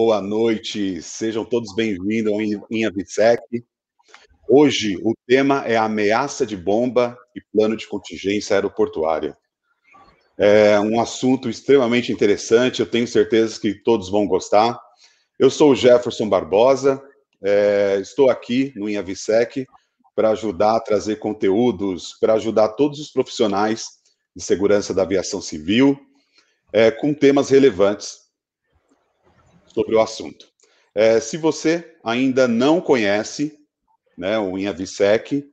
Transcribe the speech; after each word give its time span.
boa 0.00 0.22
noite, 0.22 1.02
sejam 1.02 1.44
todos 1.44 1.74
bem-vindos 1.74 2.32
ao 2.32 2.40
INAVSEC. 2.70 3.42
Hoje 4.48 4.96
o 5.02 5.12
tema 5.26 5.64
é 5.66 5.76
ameaça 5.76 6.46
de 6.46 6.56
bomba 6.56 7.18
e 7.34 7.40
plano 7.52 7.76
de 7.76 7.84
contingência 7.88 8.54
aeroportuária. 8.54 9.36
É 10.38 10.78
um 10.78 11.00
assunto 11.00 11.50
extremamente 11.50 12.12
interessante, 12.12 12.78
eu 12.78 12.88
tenho 12.88 13.08
certeza 13.08 13.60
que 13.60 13.74
todos 13.74 14.08
vão 14.08 14.24
gostar. 14.24 14.80
Eu 15.36 15.50
sou 15.50 15.72
o 15.72 15.74
Jefferson 15.74 16.28
Barbosa, 16.28 17.02
é, 17.42 17.98
estou 18.00 18.30
aqui 18.30 18.72
no 18.76 18.88
INAVSEC 18.88 19.66
para 20.14 20.30
ajudar 20.30 20.76
a 20.76 20.80
trazer 20.80 21.16
conteúdos, 21.16 22.16
para 22.20 22.34
ajudar 22.34 22.68
todos 22.68 23.00
os 23.00 23.10
profissionais 23.10 23.88
de 24.36 24.44
segurança 24.44 24.94
da 24.94 25.02
aviação 25.02 25.42
civil, 25.42 25.98
é, 26.72 26.88
com 26.88 27.12
temas 27.12 27.50
relevantes 27.50 28.27
sobre 29.72 29.94
o 29.94 30.00
assunto. 30.00 30.48
É, 30.94 31.20
se 31.20 31.36
você 31.36 31.96
ainda 32.02 32.48
não 32.48 32.80
conhece 32.80 33.56
né, 34.16 34.38
o 34.38 34.58
INAVSEC, 34.58 35.44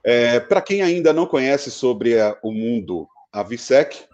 É, 0.03 0.39
Para 0.39 0.61
quem 0.61 0.81
ainda 0.81 1.13
não 1.13 1.25
conhece 1.25 1.69
sobre 1.69 2.19
a, 2.19 2.37
o 2.43 2.51
mundo 2.51 3.07
Avisec, 3.31 4.05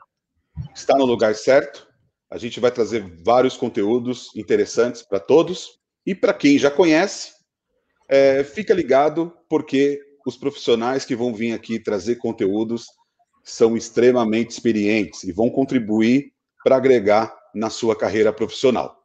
está 0.75 0.97
no 0.97 1.05
lugar 1.05 1.35
certo. 1.35 1.87
A 2.29 2.37
gente 2.37 2.59
vai 2.59 2.71
trazer 2.71 3.01
vários 3.23 3.55
conteúdos 3.55 4.29
interessantes 4.35 5.01
para 5.01 5.19
todos. 5.19 5.79
E 6.05 6.13
para 6.13 6.33
quem 6.33 6.57
já 6.57 6.69
conhece, 6.69 7.31
é, 8.09 8.43
fica 8.43 8.73
ligado, 8.73 9.33
porque 9.49 10.01
os 10.25 10.37
profissionais 10.37 11.05
que 11.05 11.15
vão 11.15 11.33
vir 11.33 11.53
aqui 11.53 11.79
trazer 11.79 12.15
conteúdos 12.15 12.85
são 13.43 13.77
extremamente 13.77 14.51
experientes 14.51 15.23
e 15.23 15.31
vão 15.31 15.49
contribuir 15.49 16.33
para 16.63 16.75
agregar 16.75 17.33
na 17.55 17.69
sua 17.69 17.95
carreira 17.95 18.33
profissional. 18.33 18.97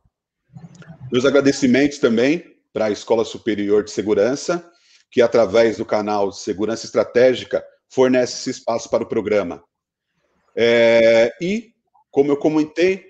Meus 1.12 1.26
agradecimentos 1.26 1.98
também 1.98 2.56
para 2.72 2.86
a 2.86 2.90
Escola 2.90 3.22
Superior 3.22 3.84
de 3.84 3.90
Segurança, 3.90 4.66
que 5.10 5.20
através 5.20 5.76
do 5.76 5.84
canal 5.84 6.32
Segurança 6.32 6.86
Estratégica 6.86 7.62
fornece 7.90 8.32
esse 8.38 8.58
espaço 8.58 8.88
para 8.88 9.02
o 9.02 9.06
programa. 9.06 9.62
É, 10.56 11.30
e, 11.38 11.74
como 12.10 12.32
eu 12.32 12.36
comentei 12.38 13.04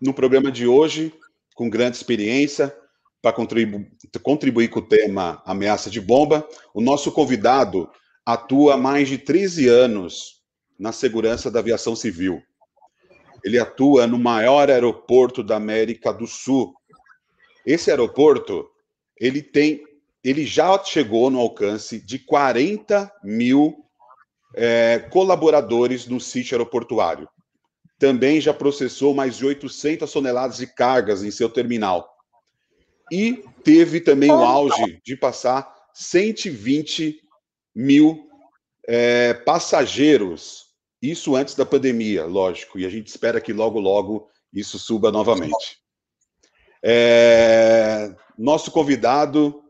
no 0.00 0.14
programa 0.14 0.52
de 0.52 0.64
hoje, 0.64 1.12
com 1.56 1.68
grande 1.68 1.96
experiência, 1.96 2.72
para 3.20 3.32
contribu 3.32 3.84
contribuir 4.22 4.68
com 4.68 4.78
o 4.78 4.86
tema 4.86 5.42
ameaça 5.44 5.90
de 5.90 6.00
bomba, 6.00 6.46
o 6.72 6.80
nosso 6.80 7.10
convidado 7.10 7.90
atua 8.24 8.74
há 8.74 8.76
mais 8.76 9.08
de 9.08 9.18
13 9.18 9.66
anos 9.66 10.40
na 10.78 10.92
segurança 10.92 11.50
da 11.50 11.58
aviação 11.58 11.96
civil. 11.96 12.40
Ele 13.44 13.58
atua 13.58 14.06
no 14.06 14.18
maior 14.18 14.70
aeroporto 14.70 15.42
da 15.42 15.56
América 15.56 16.12
do 16.12 16.28
Sul, 16.28 16.72
esse 17.66 17.90
aeroporto, 17.90 18.68
ele 19.18 19.42
tem, 19.42 19.82
ele 20.22 20.44
já 20.44 20.82
chegou 20.84 21.30
no 21.30 21.40
alcance 21.40 22.00
de 22.00 22.18
40 22.18 23.12
mil 23.22 23.84
é, 24.54 24.98
colaboradores 25.10 26.06
no 26.06 26.20
sítio 26.20 26.54
aeroportuário. 26.54 27.28
Também 27.98 28.40
já 28.40 28.52
processou 28.52 29.14
mais 29.14 29.36
de 29.36 29.46
800 29.46 30.10
toneladas 30.10 30.56
de 30.58 30.66
cargas 30.66 31.22
em 31.22 31.30
seu 31.30 31.48
terminal. 31.48 32.12
E 33.10 33.44
teve 33.62 34.00
também 34.00 34.30
o 34.30 34.44
auge 34.44 35.00
de 35.04 35.16
passar 35.16 35.72
120 35.92 37.20
mil 37.74 38.28
é, 38.86 39.34
passageiros. 39.34 40.64
Isso 41.00 41.36
antes 41.36 41.54
da 41.54 41.66
pandemia, 41.66 42.24
lógico. 42.24 42.78
E 42.78 42.86
a 42.86 42.88
gente 42.88 43.08
espera 43.08 43.40
que 43.40 43.52
logo, 43.52 43.78
logo 43.78 44.28
isso 44.52 44.78
suba 44.78 45.12
novamente. 45.12 45.83
É, 46.86 48.14
nosso 48.36 48.70
convidado, 48.70 49.62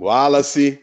Wallace, 0.00 0.80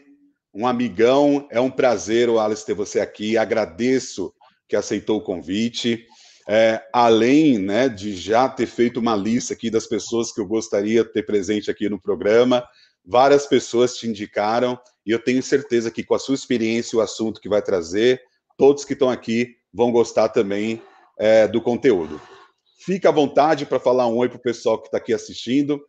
um 0.54 0.66
amigão, 0.66 1.46
é 1.50 1.60
um 1.60 1.70
prazer, 1.70 2.30
Wallace, 2.30 2.64
ter 2.64 2.72
você 2.72 2.98
aqui. 2.98 3.36
Agradeço 3.36 4.32
que 4.66 4.74
aceitou 4.74 5.18
o 5.18 5.22
convite. 5.22 6.06
É, 6.48 6.82
além 6.94 7.58
né, 7.58 7.90
de 7.90 8.16
já 8.16 8.48
ter 8.48 8.64
feito 8.64 8.98
uma 8.98 9.14
lista 9.14 9.52
aqui 9.52 9.68
das 9.70 9.86
pessoas 9.86 10.32
que 10.32 10.40
eu 10.40 10.46
gostaria 10.46 11.04
de 11.04 11.12
ter 11.12 11.26
presente 11.26 11.70
aqui 11.70 11.90
no 11.90 12.00
programa, 12.00 12.66
várias 13.04 13.44
pessoas 13.44 13.98
te 13.98 14.08
indicaram 14.08 14.80
e 15.04 15.10
eu 15.10 15.22
tenho 15.22 15.42
certeza 15.42 15.90
que 15.90 16.02
com 16.02 16.14
a 16.14 16.18
sua 16.18 16.34
experiência 16.34 16.96
e 16.96 16.98
o 16.98 17.02
assunto 17.02 17.38
que 17.38 17.50
vai 17.50 17.60
trazer, 17.60 18.22
todos 18.56 18.86
que 18.86 18.94
estão 18.94 19.10
aqui 19.10 19.56
vão 19.70 19.92
gostar 19.92 20.30
também 20.30 20.80
é, 21.18 21.46
do 21.46 21.60
conteúdo. 21.60 22.18
Fica 22.80 23.08
à 23.08 23.12
vontade 23.12 23.66
para 23.66 23.80
falar 23.80 24.06
um 24.06 24.16
oi 24.16 24.28
para 24.28 24.38
o 24.38 24.42
pessoal 24.42 24.78
que 24.80 24.86
está 24.86 24.98
aqui 24.98 25.12
assistindo. 25.12 25.84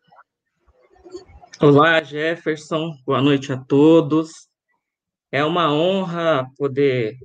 Olá, 1.61 2.01
Jefferson. 2.01 2.97
Boa 3.05 3.21
noite 3.21 3.53
a 3.53 3.57
todos. 3.57 4.49
É 5.31 5.45
uma 5.45 5.71
honra 5.71 6.49
poder 6.57 7.15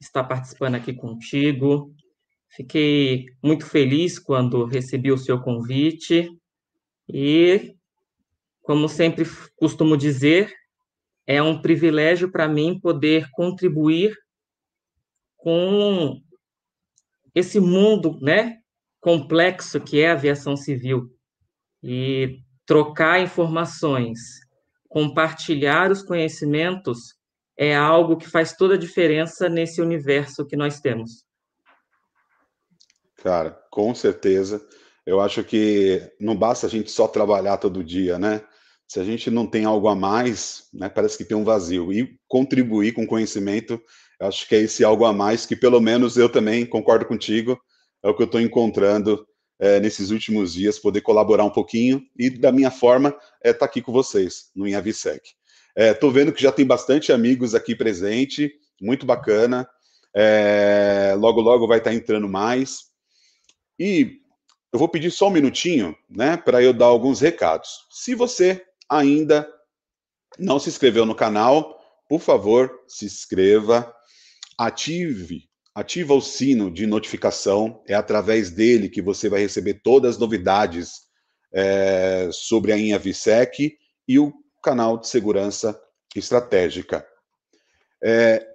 estar 0.00 0.24
participando 0.24 0.74
aqui 0.74 0.92
contigo. 0.92 1.94
Fiquei 2.48 3.26
muito 3.40 3.64
feliz 3.64 4.18
quando 4.18 4.64
recebi 4.64 5.12
o 5.12 5.18
seu 5.18 5.40
convite 5.40 6.28
e, 7.08 7.76
como 8.60 8.88
sempre 8.88 9.24
costumo 9.56 9.96
dizer, 9.96 10.52
é 11.28 11.40
um 11.40 11.62
privilégio 11.62 12.28
para 12.28 12.48
mim 12.48 12.80
poder 12.80 13.30
contribuir 13.30 14.18
com 15.36 16.20
esse 17.32 17.60
mundo, 17.60 18.18
né, 18.20 18.59
complexo 19.00 19.80
que 19.80 20.00
é 20.00 20.10
a 20.10 20.12
aviação 20.12 20.56
civil 20.56 21.10
e 21.82 22.40
trocar 22.66 23.20
informações, 23.20 24.18
compartilhar 24.88 25.90
os 25.90 26.02
conhecimentos 26.02 27.14
é 27.56 27.74
algo 27.76 28.16
que 28.16 28.28
faz 28.28 28.54
toda 28.54 28.74
a 28.74 28.78
diferença 28.78 29.48
nesse 29.48 29.80
universo 29.80 30.46
que 30.46 30.56
nós 30.56 30.80
temos. 30.80 31.24
Cara, 33.22 33.50
com 33.70 33.94
certeza. 33.94 34.66
Eu 35.04 35.20
acho 35.20 35.44
que 35.44 36.00
não 36.18 36.36
basta 36.36 36.66
a 36.66 36.70
gente 36.70 36.90
só 36.90 37.06
trabalhar 37.06 37.58
todo 37.58 37.84
dia, 37.84 38.18
né? 38.18 38.42
Se 38.88 38.98
a 38.98 39.04
gente 39.04 39.30
não 39.30 39.46
tem 39.46 39.64
algo 39.64 39.88
a 39.88 39.94
mais, 39.94 40.68
né, 40.72 40.88
parece 40.88 41.18
que 41.18 41.24
tem 41.24 41.36
um 41.36 41.44
vazio. 41.44 41.92
E 41.92 42.18
contribuir 42.26 42.92
com 42.92 43.06
conhecimento, 43.06 43.80
eu 44.20 44.26
acho 44.26 44.48
que 44.48 44.54
é 44.54 44.60
esse 44.60 44.82
algo 44.82 45.04
a 45.04 45.12
mais 45.12 45.46
que, 45.46 45.54
pelo 45.54 45.80
menos, 45.80 46.16
eu 46.16 46.28
também 46.28 46.66
concordo 46.66 47.04
contigo, 47.04 47.60
é 48.02 48.08
o 48.08 48.14
que 48.14 48.22
eu 48.22 48.26
estou 48.26 48.40
encontrando 48.40 49.26
é, 49.58 49.78
nesses 49.78 50.10
últimos 50.10 50.54
dias, 50.54 50.78
poder 50.78 51.02
colaborar 51.02 51.44
um 51.44 51.50
pouquinho 51.50 52.02
e, 52.18 52.30
da 52.30 52.50
minha 52.50 52.70
forma, 52.70 53.14
é 53.44 53.50
estar 53.50 53.60
tá 53.60 53.66
aqui 53.66 53.82
com 53.82 53.92
vocês 53.92 54.50
no 54.54 54.66
Inhavisec. 54.66 55.20
Estou 55.76 56.10
é, 56.10 56.12
vendo 56.12 56.32
que 56.32 56.42
já 56.42 56.50
tem 56.50 56.66
bastante 56.66 57.12
amigos 57.12 57.54
aqui 57.54 57.76
presente, 57.76 58.52
muito 58.80 59.04
bacana. 59.04 59.68
É, 60.14 61.14
logo, 61.18 61.40
logo 61.40 61.68
vai 61.68 61.78
estar 61.78 61.90
tá 61.90 61.96
entrando 61.96 62.28
mais. 62.28 62.90
E 63.78 64.20
eu 64.72 64.78
vou 64.78 64.88
pedir 64.88 65.10
só 65.10 65.28
um 65.28 65.32
minutinho, 65.32 65.94
né, 66.08 66.36
para 66.36 66.62
eu 66.62 66.72
dar 66.72 66.86
alguns 66.86 67.20
recados. 67.20 67.86
Se 67.90 68.14
você 68.14 68.64
ainda 68.88 69.48
não 70.38 70.58
se 70.58 70.68
inscreveu 70.68 71.04
no 71.04 71.14
canal, 71.14 71.78
por 72.08 72.20
favor, 72.20 72.70
se 72.88 73.04
inscreva, 73.04 73.92
ative 74.58 75.49
Ativa 75.74 76.14
o 76.14 76.20
sino 76.20 76.70
de 76.70 76.86
notificação, 76.86 77.82
é 77.86 77.94
através 77.94 78.50
dele 78.50 78.88
que 78.88 79.00
você 79.00 79.28
vai 79.28 79.40
receber 79.40 79.80
todas 79.82 80.16
as 80.16 80.20
novidades 80.20 81.10
é, 81.52 82.28
sobre 82.32 82.72
a 82.72 82.76
InhaVisec 82.76 83.76
e 84.06 84.18
o 84.18 84.32
canal 84.62 84.98
de 84.98 85.08
segurança 85.08 85.80
estratégica. 86.14 87.06
É, 88.02 88.46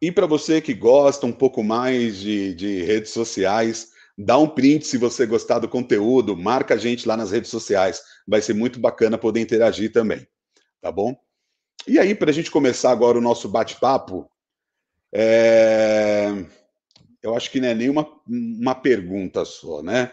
e 0.00 0.10
para 0.10 0.26
você 0.26 0.60
que 0.60 0.74
gosta 0.74 1.26
um 1.26 1.32
pouco 1.32 1.62
mais 1.62 2.18
de, 2.18 2.54
de, 2.54 2.82
redes 2.82 3.12
sociais, 3.12 3.90
dá 4.18 4.36
um 4.36 4.48
print 4.48 4.84
se 4.84 4.98
você 4.98 5.24
gostar 5.26 5.60
do 5.60 5.68
conteúdo, 5.68 6.36
marca 6.36 6.74
a 6.74 6.76
gente 6.76 7.06
lá 7.06 7.16
nas 7.16 7.30
redes 7.30 7.50
sociais. 7.50 8.02
Vai 8.26 8.42
ser 8.42 8.54
muito 8.54 8.80
bacana 8.80 9.16
poder 9.16 9.40
interagir 9.40 9.92
também, 9.92 10.26
tá 10.80 10.90
bom? 10.90 11.16
E 11.86 11.98
aí, 11.98 12.14
para 12.14 12.30
a 12.30 12.34
gente 12.34 12.50
começar 12.50 12.90
agora 12.90 13.18
o 13.18 13.22
nosso 13.22 13.48
bate-papo, 13.48 14.28
é... 15.12 16.28
Eu 17.22 17.36
acho 17.36 17.50
que 17.50 17.60
não 17.60 17.68
é 17.68 17.74
nenhuma 17.74 18.08
uma 18.26 18.74
pergunta 18.74 19.44
só, 19.44 19.82
né? 19.82 20.12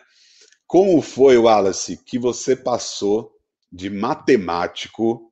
Como 0.68 1.02
foi, 1.02 1.38
Wallace, 1.38 1.98
que 2.06 2.20
você 2.20 2.56
passou 2.56 3.32
de 3.72 3.90
matemático 3.90 5.32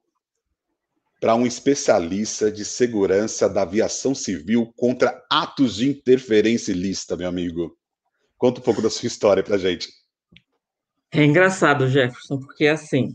para 1.19 1.35
um 1.35 1.45
especialista 1.45 2.51
de 2.51 2.65
segurança 2.65 3.47
da 3.47 3.61
aviação 3.61 4.15
civil 4.15 4.71
contra 4.75 5.23
atos 5.29 5.75
de 5.75 5.89
interferência 5.89 6.71
ilícita, 6.71 7.15
meu 7.15 7.27
amigo? 7.27 7.77
Conta 8.37 8.59
um 8.59 8.63
pouco 8.63 8.81
da 8.81 8.89
sua 8.89 9.07
história 9.07 9.43
para 9.43 9.57
gente. 9.57 9.89
É 11.11 11.23
engraçado, 11.23 11.87
Jefferson, 11.87 12.39
porque 12.39 12.67
assim, 12.67 13.09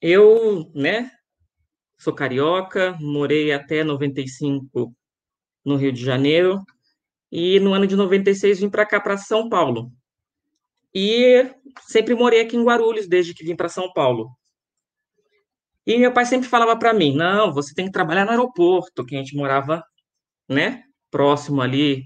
eu, 0.00 0.70
né, 0.74 1.10
sou 1.98 2.14
carioca, 2.14 2.96
morei 3.00 3.52
até 3.52 3.82
95 3.82 4.94
no 5.64 5.76
Rio 5.76 5.92
de 5.92 6.04
Janeiro, 6.04 6.62
e 7.32 7.60
no 7.60 7.74
ano 7.74 7.86
de 7.86 7.96
96 7.96 8.60
vim 8.60 8.70
para 8.70 8.86
cá, 8.86 9.00
para 9.00 9.16
São 9.18 9.48
Paulo. 9.48 9.92
E 10.94 11.50
sempre 11.88 12.14
morei 12.14 12.40
aqui 12.42 12.56
em 12.56 12.64
Guarulhos 12.64 13.08
desde 13.08 13.34
que 13.34 13.44
vim 13.44 13.56
para 13.56 13.68
São 13.68 13.92
Paulo. 13.92 14.30
E 15.86 15.98
meu 15.98 16.12
pai 16.12 16.24
sempre 16.26 16.48
falava 16.48 16.78
para 16.78 16.92
mim: 16.94 17.14
"Não, 17.16 17.52
você 17.52 17.74
tem 17.74 17.86
que 17.86 17.92
trabalhar 17.92 18.24
no 18.24 18.30
aeroporto", 18.30 19.04
que 19.04 19.16
a 19.16 19.18
gente 19.18 19.34
morava, 19.36 19.82
né, 20.48 20.82
próximo 21.10 21.62
ali 21.62 22.04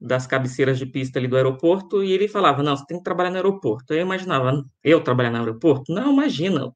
das 0.00 0.26
cabeceiras 0.26 0.78
de 0.78 0.86
pista 0.86 1.18
ali 1.18 1.28
do 1.28 1.36
aeroporto, 1.36 2.04
e 2.04 2.12
ele 2.12 2.28
falava: 2.28 2.62
"Não, 2.62 2.76
você 2.76 2.84
tem 2.86 2.98
que 2.98 3.04
trabalhar 3.04 3.30
no 3.30 3.36
aeroporto". 3.36 3.94
Eu 3.94 4.02
imaginava, 4.02 4.64
eu 4.84 5.02
trabalhar 5.02 5.30
no 5.32 5.38
aeroporto? 5.38 5.92
Não, 5.94 6.12
imagina. 6.12 6.66
O 6.68 6.74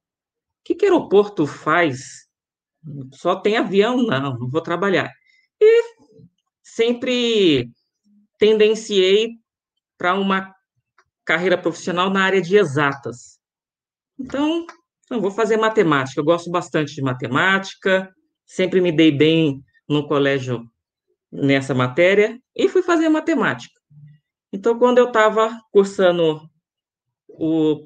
que 0.65 0.75
que 0.75 0.85
aeroporto 0.85 1.47
faz? 1.47 2.27
Só 3.13 3.35
tem 3.37 3.57
avião? 3.57 3.97
Não, 4.03 4.37
não 4.39 4.49
vou 4.49 4.61
trabalhar. 4.61 5.11
E 5.61 5.83
sempre 6.75 7.69
tendenciei 8.39 9.31
para 9.97 10.13
uma 10.13 10.55
carreira 11.25 11.57
profissional 11.57 12.09
na 12.09 12.23
área 12.23 12.41
de 12.41 12.55
exatas. 12.55 13.39
Então, 14.17 14.65
vou 15.09 15.31
fazer 15.31 15.57
matemática. 15.57 16.21
Eu 16.21 16.23
gosto 16.23 16.49
bastante 16.49 16.95
de 16.95 17.01
matemática, 17.01 18.09
sempre 18.45 18.79
me 18.79 18.91
dei 18.91 19.11
bem 19.11 19.61
no 19.87 20.07
colégio 20.07 20.63
nessa 21.29 21.73
matéria 21.73 22.39
e 22.55 22.69
fui 22.69 22.81
fazer 22.81 23.09
matemática. 23.09 23.79
Então, 24.53 24.79
quando 24.79 24.97
eu 24.97 25.07
estava 25.07 25.59
cursando 25.71 26.41
o 27.27 27.85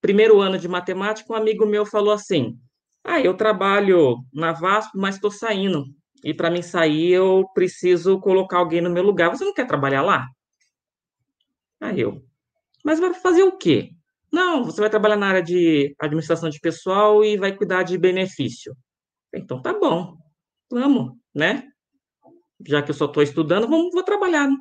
primeiro 0.00 0.40
ano 0.40 0.58
de 0.58 0.66
matemática, 0.66 1.30
um 1.30 1.36
amigo 1.36 1.66
meu 1.66 1.84
falou 1.84 2.14
assim: 2.14 2.58
Ah, 3.04 3.20
eu 3.20 3.34
trabalho 3.34 4.16
na 4.32 4.52
VASP, 4.52 4.92
mas 4.96 5.16
estou 5.16 5.30
saindo. 5.30 5.84
E 6.24 6.34
para 6.34 6.50
mim 6.50 6.62
sair, 6.62 7.12
eu 7.12 7.48
preciso 7.54 8.20
colocar 8.20 8.58
alguém 8.58 8.80
no 8.80 8.90
meu 8.90 9.02
lugar. 9.02 9.30
Você 9.30 9.44
não 9.44 9.54
quer 9.54 9.66
trabalhar 9.66 10.02
lá? 10.02 10.26
Aí 11.80 12.00
eu, 12.00 12.22
mas 12.84 12.98
vai 12.98 13.14
fazer 13.14 13.42
o 13.42 13.56
quê? 13.56 13.90
Não, 14.32 14.64
você 14.64 14.80
vai 14.80 14.90
trabalhar 14.90 15.16
na 15.16 15.28
área 15.28 15.42
de 15.42 15.94
administração 15.98 16.50
de 16.50 16.60
pessoal 16.60 17.24
e 17.24 17.36
vai 17.36 17.54
cuidar 17.56 17.82
de 17.82 17.96
benefício. 17.96 18.76
Então 19.34 19.62
tá 19.62 19.72
bom, 19.72 20.16
vamos, 20.70 21.12
né? 21.34 21.64
Já 22.66 22.82
que 22.82 22.90
eu 22.90 22.94
só 22.94 23.06
estou 23.06 23.22
estudando, 23.22 23.68
vamos, 23.68 23.92
vou 23.92 24.02
trabalhar. 24.02 24.48
Né? 24.48 24.56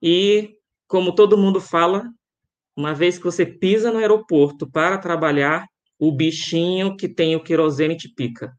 E 0.00 0.56
como 0.86 1.14
todo 1.14 1.38
mundo 1.38 1.60
fala, 1.60 2.04
uma 2.76 2.94
vez 2.94 3.18
que 3.18 3.24
você 3.24 3.44
pisa 3.44 3.90
no 3.90 3.98
aeroporto 3.98 4.70
para 4.70 4.98
trabalhar, 4.98 5.66
o 5.98 6.10
bichinho 6.10 6.96
que 6.96 7.08
tem 7.08 7.36
o 7.36 7.42
querosene 7.42 7.96
te 7.96 8.12
pica. 8.12 8.52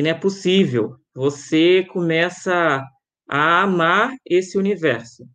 Que 0.00 0.04
não 0.04 0.12
é 0.12 0.14
possível. 0.14 0.96
Você 1.14 1.84
começa 1.84 2.82
a 3.28 3.60
amar 3.60 4.16
esse 4.24 4.56
universo. 4.56 5.28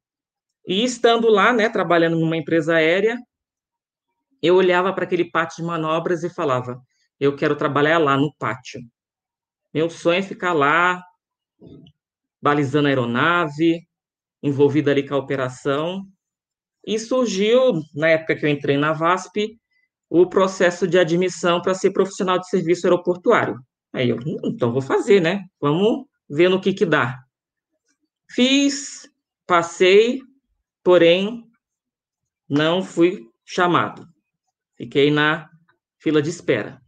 E 0.67 0.83
estando 0.83 1.29
lá, 1.29 1.53
né, 1.53 1.69
trabalhando 1.69 2.19
numa 2.19 2.35
empresa 2.35 2.73
aérea, 2.73 3.15
eu 4.41 4.55
olhava 4.55 4.91
para 4.91 5.03
aquele 5.03 5.29
pátio 5.29 5.57
de 5.57 5.67
manobras 5.67 6.23
e 6.23 6.31
falava: 6.31 6.81
eu 7.19 7.35
quero 7.35 7.55
trabalhar 7.55 7.99
lá 7.99 8.17
no 8.17 8.33
pátio. 8.39 8.81
Meu 9.71 9.87
sonho 9.87 10.17
é 10.17 10.23
ficar 10.23 10.53
lá, 10.53 10.99
balizando 12.41 12.87
a 12.87 12.89
aeronave, 12.89 13.87
envolvido 14.41 14.89
ali 14.89 15.07
com 15.07 15.13
a 15.13 15.19
operação. 15.19 16.07
E 16.83 16.97
surgiu, 16.97 17.83
na 17.93 18.07
época 18.07 18.35
que 18.35 18.43
eu 18.43 18.49
entrei 18.49 18.77
na 18.77 18.93
VASP, 18.93 19.59
o 20.09 20.25
processo 20.25 20.87
de 20.87 20.97
admissão 20.97 21.61
para 21.61 21.75
ser 21.75 21.91
profissional 21.91 22.39
de 22.39 22.49
serviço 22.49 22.87
aeroportuário. 22.87 23.59
Aí 23.95 24.09
eu, 24.09 24.17
hum, 24.17 24.37
então 24.43 24.73
vou 24.73 24.81
fazer, 24.81 25.21
né? 25.21 25.45
Vamos 25.59 26.05
ver 26.29 26.49
no 26.49 26.59
que 26.59 26.73
que 26.73 26.85
dá. 26.85 27.23
Fiz, 28.29 29.09
passei, 29.47 30.21
porém 30.83 31.49
não 32.49 32.83
fui 32.83 33.25
chamado. 33.45 34.05
Fiquei 34.75 35.09
na 35.09 35.49
fila 35.97 36.21
de 36.21 36.29
espera. 36.29 36.81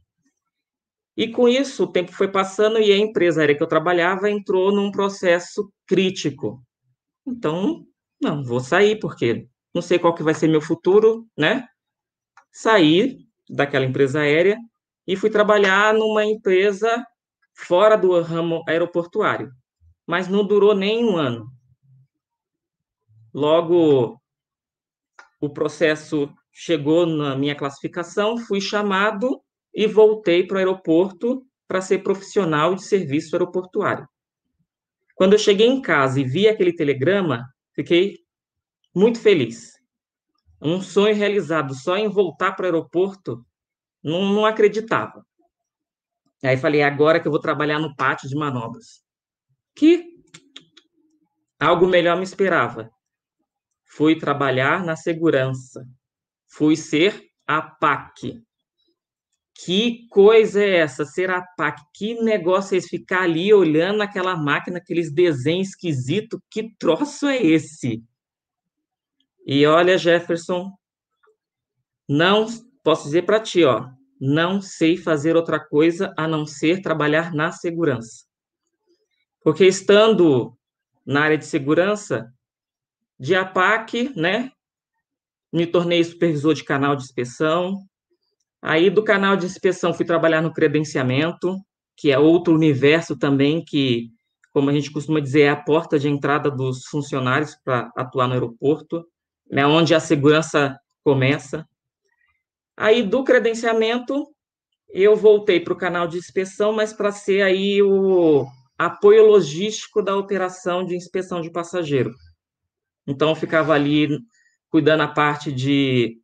E 1.16 1.30
com 1.30 1.48
isso, 1.48 1.86
o 1.86 1.92
tempo 1.92 2.12
foi 2.12 2.28
passando 2.30 2.78
e 2.78 2.92
a 2.92 2.98
empresa 2.98 3.40
aérea 3.40 3.56
que 3.56 3.64
eu 3.64 3.68
trabalhava 3.68 4.30
entrou 4.30 4.76
num 4.76 4.92
processo 4.92 5.72
crítico. 5.88 6.62
Então, 7.26 7.86
não, 8.22 8.44
vou 8.44 8.60
sair, 8.60 9.00
porque 9.00 9.48
não 9.74 9.82
sei 9.82 9.98
qual 9.98 10.14
que 10.14 10.24
vai 10.24 10.34
ser 10.34 10.50
meu 10.50 10.62
futuro, 10.62 11.26
né? 11.38 11.66
Saí 12.52 13.20
daquela 13.50 13.86
empresa 13.86 14.20
aérea 14.20 14.58
e 15.08 15.16
fui 15.16 15.30
trabalhar 15.30 15.94
numa 15.94 16.26
empresa 16.26 17.06
fora 17.56 17.96
do 17.96 18.20
ramo 18.22 18.64
aeroportuário. 18.68 19.52
Mas 20.06 20.28
não 20.28 20.46
durou 20.46 20.76
nem 20.76 21.06
um 21.06 21.16
ano. 21.18 21.48
Logo, 23.34 24.20
o 25.40 25.50
processo 25.50 26.30
chegou 26.52 27.06
na 27.06 27.36
minha 27.36 27.56
classificação, 27.56 28.38
fui 28.38 28.60
chamado 28.60 29.42
e 29.74 29.88
voltei 29.88 30.46
para 30.46 30.56
o 30.56 30.58
aeroporto 30.58 31.46
para 31.68 31.82
ser 31.82 32.00
profissional 32.00 32.74
de 32.74 32.84
serviço 32.84 33.36
aeroportuário. 33.36 34.08
Quando 35.16 35.34
eu 35.34 35.40
cheguei 35.40 35.68
em 35.68 35.82
casa 35.82 36.20
e 36.20 36.24
vi 36.24 36.48
aquele 36.48 36.74
telegrama, 36.74 37.48
fiquei 37.74 38.18
muito 38.94 39.20
feliz. 39.20 39.74
Um 40.62 40.82
sonho 40.82 41.16
realizado 41.16 41.76
só 41.76 41.98
em 41.98 42.08
voltar 42.08 42.54
para 42.54 42.64
o 42.64 42.66
aeroporto, 42.66 43.46
não, 44.08 44.34
não 44.34 44.46
acreditava. 44.46 45.26
Aí 46.44 46.58
falei, 46.58 46.84
agora 46.84 47.20
que 47.20 47.28
eu 47.28 47.32
vou 47.32 47.42
trabalhar 47.42 47.80
no 47.80 47.96
pátio 47.96 48.30
de 48.30 48.36
manobras. 48.36 49.04
Que 49.76 50.06
algo 51.60 51.88
melhor 51.88 52.18
me 52.18 52.24
esperava 52.24 52.92
fui 53.98 54.16
trabalhar 54.16 54.86
na 54.86 54.96
segurança, 54.96 55.84
fui 56.48 56.76
ser 56.76 57.32
a 57.48 57.62
PAC. 57.64 58.40
Que 59.56 60.08
coisa 60.10 60.64
é 60.64 60.78
essa, 60.78 61.04
ser 61.04 61.32
a 61.32 61.42
PAC? 61.42 61.82
Que 61.96 62.14
negócio 62.22 62.76
é 62.76 62.78
esse? 62.78 62.90
Ficar 62.90 63.24
ali 63.24 63.52
olhando 63.52 64.02
aquela 64.02 64.38
máquina, 64.38 64.78
aqueles 64.78 65.12
desenhos 65.12 65.70
esquisitos, 65.70 66.40
que 66.48 66.76
troço 66.78 67.26
é 67.26 67.38
esse? 67.38 68.04
E 69.48 69.66
olha, 69.66 69.98
Jefferson, 69.98 70.72
não 72.08 72.46
posso 72.84 73.06
dizer 73.06 73.24
para 73.24 73.40
ti, 73.40 73.64
ó, 73.64 73.90
não 74.20 74.62
sei 74.62 74.98
fazer 74.98 75.36
outra 75.36 75.60
coisa 75.60 76.14
a 76.18 76.28
não 76.28 76.46
ser 76.46 76.82
trabalhar 76.82 77.34
na 77.34 77.52
segurança. 77.52 78.26
Porque 79.44 79.66
estando 79.66 80.58
na 81.06 81.22
área 81.22 81.38
de 81.38 81.46
segurança, 81.46 82.32
de 83.20 83.36
APAC, 83.36 84.12
né? 84.16 84.52
Me 85.52 85.66
tornei 85.66 86.04
supervisor 86.04 86.54
de 86.54 86.64
canal 86.64 86.96
de 86.96 87.04
inspeção. 87.04 87.80
Aí 88.62 88.90
do 88.90 89.04
canal 89.04 89.38
de 89.38 89.46
inspeção 89.46 89.94
fui 89.94 90.06
trabalhar 90.06 90.42
no 90.42 90.54
credenciamento, 90.54 91.56
que 91.96 92.12
é 92.12 92.20
outro 92.20 92.54
universo 92.54 93.18
também 93.18 93.64
que, 93.64 94.10
como 94.52 94.70
a 94.70 94.74
gente 94.74 94.92
costuma 94.92 95.20
dizer, 95.20 95.42
é 95.42 95.50
a 95.50 95.56
porta 95.56 95.98
de 95.98 96.10
entrada 96.10 96.52
dos 96.52 96.86
funcionários 96.86 97.56
para 97.64 97.92
atuar 97.96 98.28
no 98.28 98.34
aeroporto, 98.34 99.06
né, 99.50 99.66
onde 99.66 99.96
a 99.96 100.00
segurança 100.00 100.78
começa. 101.04 101.66
Aí 102.78 103.02
do 103.02 103.24
credenciamento 103.24 104.28
eu 104.90 105.16
voltei 105.16 105.60
para 105.60 105.74
o 105.74 105.78
canal 105.78 106.08
de 106.08 106.18
inspeção, 106.18 106.72
mas 106.72 106.94
para 106.94 107.12
ser 107.12 107.42
aí 107.42 107.82
o 107.82 108.46
apoio 108.78 109.26
logístico 109.26 110.02
da 110.02 110.16
operação 110.16 110.86
de 110.86 110.96
inspeção 110.96 111.42
de 111.42 111.52
passageiro. 111.52 112.14
Então, 113.06 113.36
ficava 113.36 113.74
ali 113.74 114.20
cuidando 114.70 115.02
a 115.02 115.08
parte 115.08 115.52
de 115.52 116.22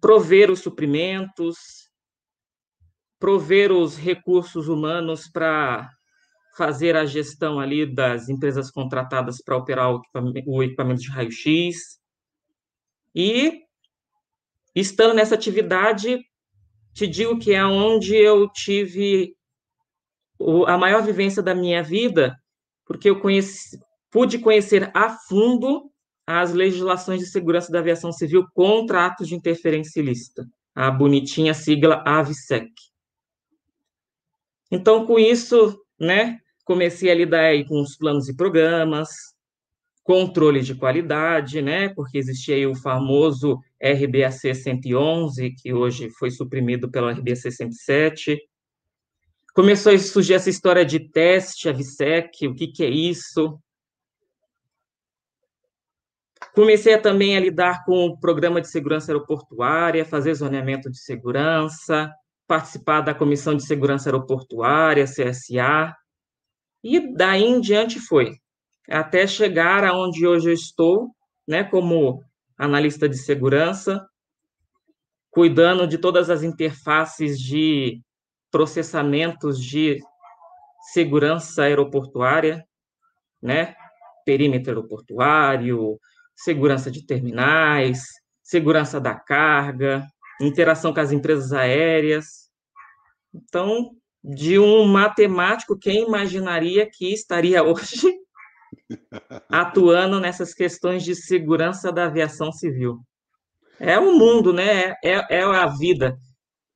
prover 0.00 0.50
os 0.50 0.60
suprimentos, 0.60 1.56
prover 3.18 3.70
os 3.70 3.96
recursos 3.96 4.68
humanos 4.68 5.28
para 5.28 5.90
fazer 6.56 6.96
a 6.96 7.04
gestão 7.04 7.60
ali 7.60 7.86
das 7.86 8.28
empresas 8.28 8.70
contratadas 8.70 9.42
para 9.42 9.56
operar 9.56 9.92
o 9.92 9.98
equipamento, 9.98 10.50
o 10.50 10.62
equipamento 10.62 11.00
de 11.02 11.10
raio-x. 11.10 12.00
E, 13.14 13.65
estando 14.76 15.14
nessa 15.14 15.34
atividade, 15.34 16.22
te 16.92 17.06
digo 17.06 17.38
que 17.38 17.54
é 17.54 17.64
onde 17.64 18.14
eu 18.14 18.48
tive 18.52 19.34
a 20.66 20.76
maior 20.76 21.02
vivência 21.02 21.42
da 21.42 21.54
minha 21.54 21.82
vida, 21.82 22.36
porque 22.84 23.08
eu 23.08 23.18
conheci, 23.18 23.80
pude 24.10 24.38
conhecer 24.38 24.90
a 24.94 25.08
fundo 25.10 25.90
as 26.26 26.52
legislações 26.52 27.20
de 27.20 27.26
segurança 27.26 27.72
da 27.72 27.78
aviação 27.78 28.12
civil 28.12 28.44
contra 28.52 29.06
atos 29.06 29.28
de 29.28 29.34
interferência 29.34 30.00
ilícita, 30.00 30.46
a 30.74 30.90
bonitinha 30.90 31.54
sigla 31.54 32.02
AVSEC. 32.04 32.70
Então, 34.70 35.06
com 35.06 35.18
isso, 35.18 35.80
né, 35.98 36.38
comecei 36.64 37.10
a 37.10 37.14
lidar 37.14 37.52
com 37.66 37.80
os 37.80 37.96
planos 37.96 38.28
e 38.28 38.36
programas, 38.36 39.08
controle 40.06 40.60
de 40.60 40.72
qualidade, 40.72 41.60
né, 41.60 41.88
porque 41.88 42.16
existia 42.16 42.70
o 42.70 42.76
famoso 42.76 43.58
RBAC 43.82 44.54
111, 44.54 45.50
que 45.50 45.74
hoje 45.74 46.08
foi 46.10 46.30
suprimido 46.30 46.88
pela 46.88 47.12
RBAC 47.12 47.50
107. 47.50 48.40
Começou 49.52 49.92
a 49.92 49.98
surgir 49.98 50.34
essa 50.34 50.48
história 50.48 50.84
de 50.84 51.00
teste, 51.00 51.68
a 51.68 51.72
VSEC, 51.72 52.46
o 52.46 52.54
que, 52.54 52.68
que 52.68 52.84
é 52.84 52.88
isso? 52.88 53.58
Comecei 56.54 56.96
também 56.98 57.36
a 57.36 57.40
lidar 57.40 57.84
com 57.84 58.06
o 58.06 58.16
programa 58.16 58.60
de 58.60 58.68
segurança 58.68 59.10
aeroportuária, 59.10 60.04
fazer 60.04 60.34
zoneamento 60.34 60.88
de 60.88 61.00
segurança, 61.00 62.12
participar 62.46 63.00
da 63.00 63.12
Comissão 63.12 63.56
de 63.56 63.66
Segurança 63.66 64.08
Aeroportuária, 64.08 65.04
CSA, 65.04 65.94
e 66.84 67.12
daí 67.12 67.42
em 67.42 67.60
diante 67.60 67.98
foi, 67.98 68.36
até 68.88 69.26
chegar 69.26 69.84
aonde 69.84 70.26
hoje 70.26 70.48
eu 70.48 70.54
estou, 70.54 71.10
né, 71.46 71.64
como 71.64 72.22
analista 72.56 73.08
de 73.08 73.18
segurança, 73.18 74.06
cuidando 75.30 75.86
de 75.86 75.98
todas 75.98 76.30
as 76.30 76.42
interfaces 76.42 77.38
de 77.38 78.00
processamentos 78.50 79.60
de 79.60 79.98
segurança 80.92 81.64
aeroportuária, 81.64 82.64
né, 83.42 83.74
perímetro 84.24 84.70
aeroportuário, 84.70 85.98
segurança 86.34 86.90
de 86.90 87.04
terminais, 87.04 88.02
segurança 88.42 89.00
da 89.00 89.14
carga, 89.14 90.06
interação 90.40 90.92
com 90.92 91.00
as 91.00 91.12
empresas 91.12 91.52
aéreas. 91.52 92.50
Então, 93.34 93.90
de 94.22 94.58
um 94.58 94.84
matemático, 94.86 95.78
quem 95.78 96.06
imaginaria 96.06 96.88
que 96.90 97.12
estaria 97.12 97.62
hoje 97.64 98.25
atuando 99.48 100.20
nessas 100.20 100.54
questões 100.54 101.02
de 101.02 101.14
segurança 101.14 101.92
da 101.92 102.06
aviação 102.06 102.52
civil? 102.52 102.98
É 103.78 103.98
o 103.98 104.18
mundo, 104.18 104.52
né? 104.52 104.94
É, 105.04 105.38
é 105.38 105.42
a 105.42 105.66
vida, 105.66 106.16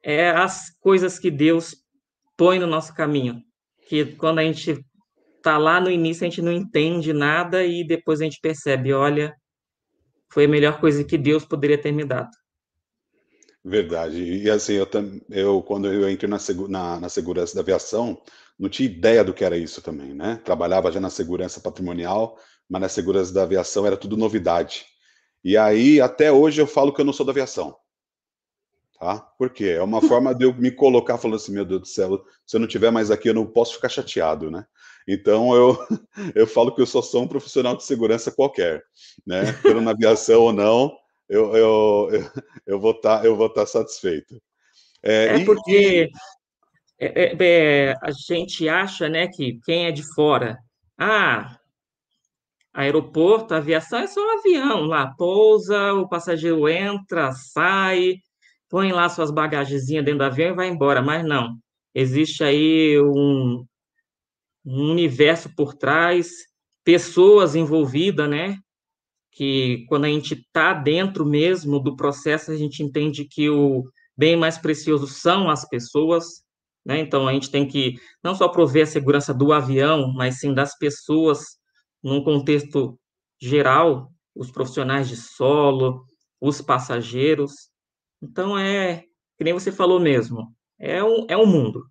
é 0.03 0.31
as 0.31 0.71
coisas 0.81 1.19
que 1.19 1.31
Deus 1.31 1.75
põe 2.37 2.59
no 2.59 2.67
nosso 2.67 2.95
caminho. 2.95 3.43
Que 3.89 4.05
quando 4.17 4.39
a 4.39 4.43
gente 4.43 4.85
está 5.37 5.59
lá 5.59 5.81
no 5.81 5.91
início, 5.91 6.27
a 6.27 6.29
gente 6.29 6.43
não 6.43 6.53
entende 6.53 7.13
nada 7.13 7.65
e 7.65 7.85
depois 7.87 8.21
a 8.21 8.25
gente 8.25 8.39
percebe, 8.41 8.93
olha, 8.93 9.35
foi 10.33 10.45
a 10.45 10.49
melhor 10.49 10.81
coisa 10.81 11.03
que 11.03 11.19
Deus 11.19 11.45
poderia 11.45 11.79
ter 11.79 11.93
me 11.93 12.05
dado. 12.05 12.31
Verdade. 13.65 14.23
E 14.23 14.51
assim, 14.51 14.75
eu, 14.75 14.89
eu 15.31 15.63
quando 15.63 15.93
eu 15.93 16.09
entrei 16.09 16.31
na, 16.31 16.39
na, 16.69 17.01
na, 17.01 17.09
segurança 17.09 17.55
da 17.55 17.61
aviação, 17.61 18.21
não 18.61 18.69
tinha 18.69 18.87
ideia 18.87 19.25
do 19.25 19.33
que 19.33 19.43
era 19.43 19.57
isso 19.57 19.81
também, 19.81 20.13
né? 20.13 20.39
Trabalhava 20.45 20.93
já 20.93 21.01
na 21.01 21.09
segurança 21.09 21.61
patrimonial, 21.61 22.39
mas 22.69 22.83
na 22.83 22.89
segurança 22.91 23.33
da 23.33 23.43
aviação 23.43 23.87
era 23.87 23.97
tudo 23.97 24.19
novidade. 24.19 24.85
E 25.43 25.57
aí, 25.57 25.99
até 25.99 26.31
hoje, 26.31 26.61
eu 26.61 26.67
falo 26.67 26.93
que 26.93 27.01
eu 27.01 27.05
não 27.05 27.13
sou 27.15 27.25
da 27.25 27.33
aviação. 27.33 27.75
Tá? 28.99 29.19
Por 29.39 29.49
quê? 29.49 29.71
É 29.79 29.83
uma 29.83 30.03
forma 30.07 30.35
de 30.35 30.45
eu 30.45 30.55
me 30.55 30.71
colocar 30.71 31.17
falando 31.17 31.37
assim, 31.37 31.53
meu 31.53 31.65
Deus 31.65 31.81
do 31.81 31.87
céu, 31.87 32.23
se 32.47 32.55
eu 32.55 32.61
não 32.61 32.69
tiver 32.69 32.91
mais 32.91 33.11
aqui, 33.11 33.31
eu 33.31 33.35
não 33.35 33.47
posso 33.47 33.77
ficar 33.77 33.89
chateado, 33.89 34.51
né? 34.51 34.67
Então 35.09 35.55
eu, 35.55 35.79
eu 36.37 36.47
falo 36.47 36.75
que 36.75 36.83
eu 36.83 36.87
só 36.87 37.01
sou 37.01 37.23
um 37.23 37.29
profissional 37.29 37.75
de 37.75 37.83
segurança 37.83 38.31
qualquer, 38.31 38.83
né? 39.27 39.55
Pelo 39.63 39.81
na 39.81 39.93
aviação 39.93 40.43
ou 40.43 40.53
não, 40.53 40.95
eu, 41.31 41.57
eu, 41.57 42.09
eu, 42.13 42.31
eu 42.67 42.79
vou 42.79 42.91
estar 42.91 43.23
tá, 43.23 43.27
estar 43.27 43.49
tá 43.49 43.67
satisfeito. 43.67 44.39
É, 45.03 45.41
é 45.41 45.45
porque 45.47 46.03
e... 46.05 46.11
é, 47.01 47.37
é, 47.39 47.95
a 48.03 48.11
gente 48.11 48.69
acha, 48.69 49.09
né, 49.09 49.29
que 49.29 49.59
quem 49.65 49.87
é 49.87 49.91
de 49.91 50.03
fora, 50.15 50.59
ah, 50.99 51.57
aeroporto, 52.73 53.55
aviação 53.55 54.01
é 54.01 54.07
só 54.07 54.21
um 54.21 54.39
avião 54.39 54.83
lá, 54.83 55.15
pousa, 55.17 55.95
o 55.95 56.09
passageiro 56.09 56.69
entra, 56.69 57.33
sai, 57.33 58.17
põe 58.69 58.93
lá 58.93 59.09
suas 59.09 59.31
bagagezinhas 59.31 60.05
dentro 60.05 60.19
do 60.21 60.25
avião 60.25 60.51
e 60.51 60.55
vai 60.55 60.69
embora, 60.69 61.03
mas 61.03 61.25
não. 61.25 61.57
Existe 61.95 62.45
aí 62.45 63.01
um, 63.01 63.65
um 64.65 64.91
universo 64.91 65.51
por 65.57 65.75
trás, 65.75 66.31
pessoas 66.85 67.57
envolvidas, 67.57 68.29
né? 68.29 68.57
Que 69.33 69.85
quando 69.89 70.05
a 70.05 70.09
gente 70.09 70.35
está 70.35 70.73
dentro 70.73 71.27
mesmo 71.27 71.81
do 71.81 71.97
processo, 71.97 72.53
a 72.53 72.57
gente 72.57 72.83
entende 72.83 73.25
que 73.25 73.49
o 73.51 73.85
bem 74.17 74.37
mais 74.37 74.59
precioso 74.59 75.07
são 75.07 75.51
as 75.51 75.69
pessoas, 75.69 76.45
né? 76.85 76.99
Então 76.99 77.29
a 77.29 77.33
gente 77.33 77.51
tem 77.51 77.67
que 77.67 77.95
não 78.23 78.35
só 78.35 78.49
prover 78.49 78.85
a 78.85 78.87
segurança 78.87 79.33
do 79.35 79.53
avião, 79.53 80.13
mas 80.15 80.41
sim 80.41 80.55
das 80.55 80.77
pessoas 80.77 81.59
num 82.03 82.23
contexto 82.25 82.99
geral, 83.41 84.11
os 84.35 84.51
profissionais 84.51 85.09
de 85.09 85.17
solo, 85.17 86.07
os 86.41 86.61
passageiros. 86.61 87.53
Então 88.23 88.59
é, 88.59 89.05
que 89.37 89.45
nem 89.45 89.53
você 89.53 89.71
falou 89.71 90.01
mesmo, 90.01 90.55
é 90.79 91.03
um, 91.03 91.27
é 91.29 91.37
um 91.37 91.47
mundo. 91.47 91.85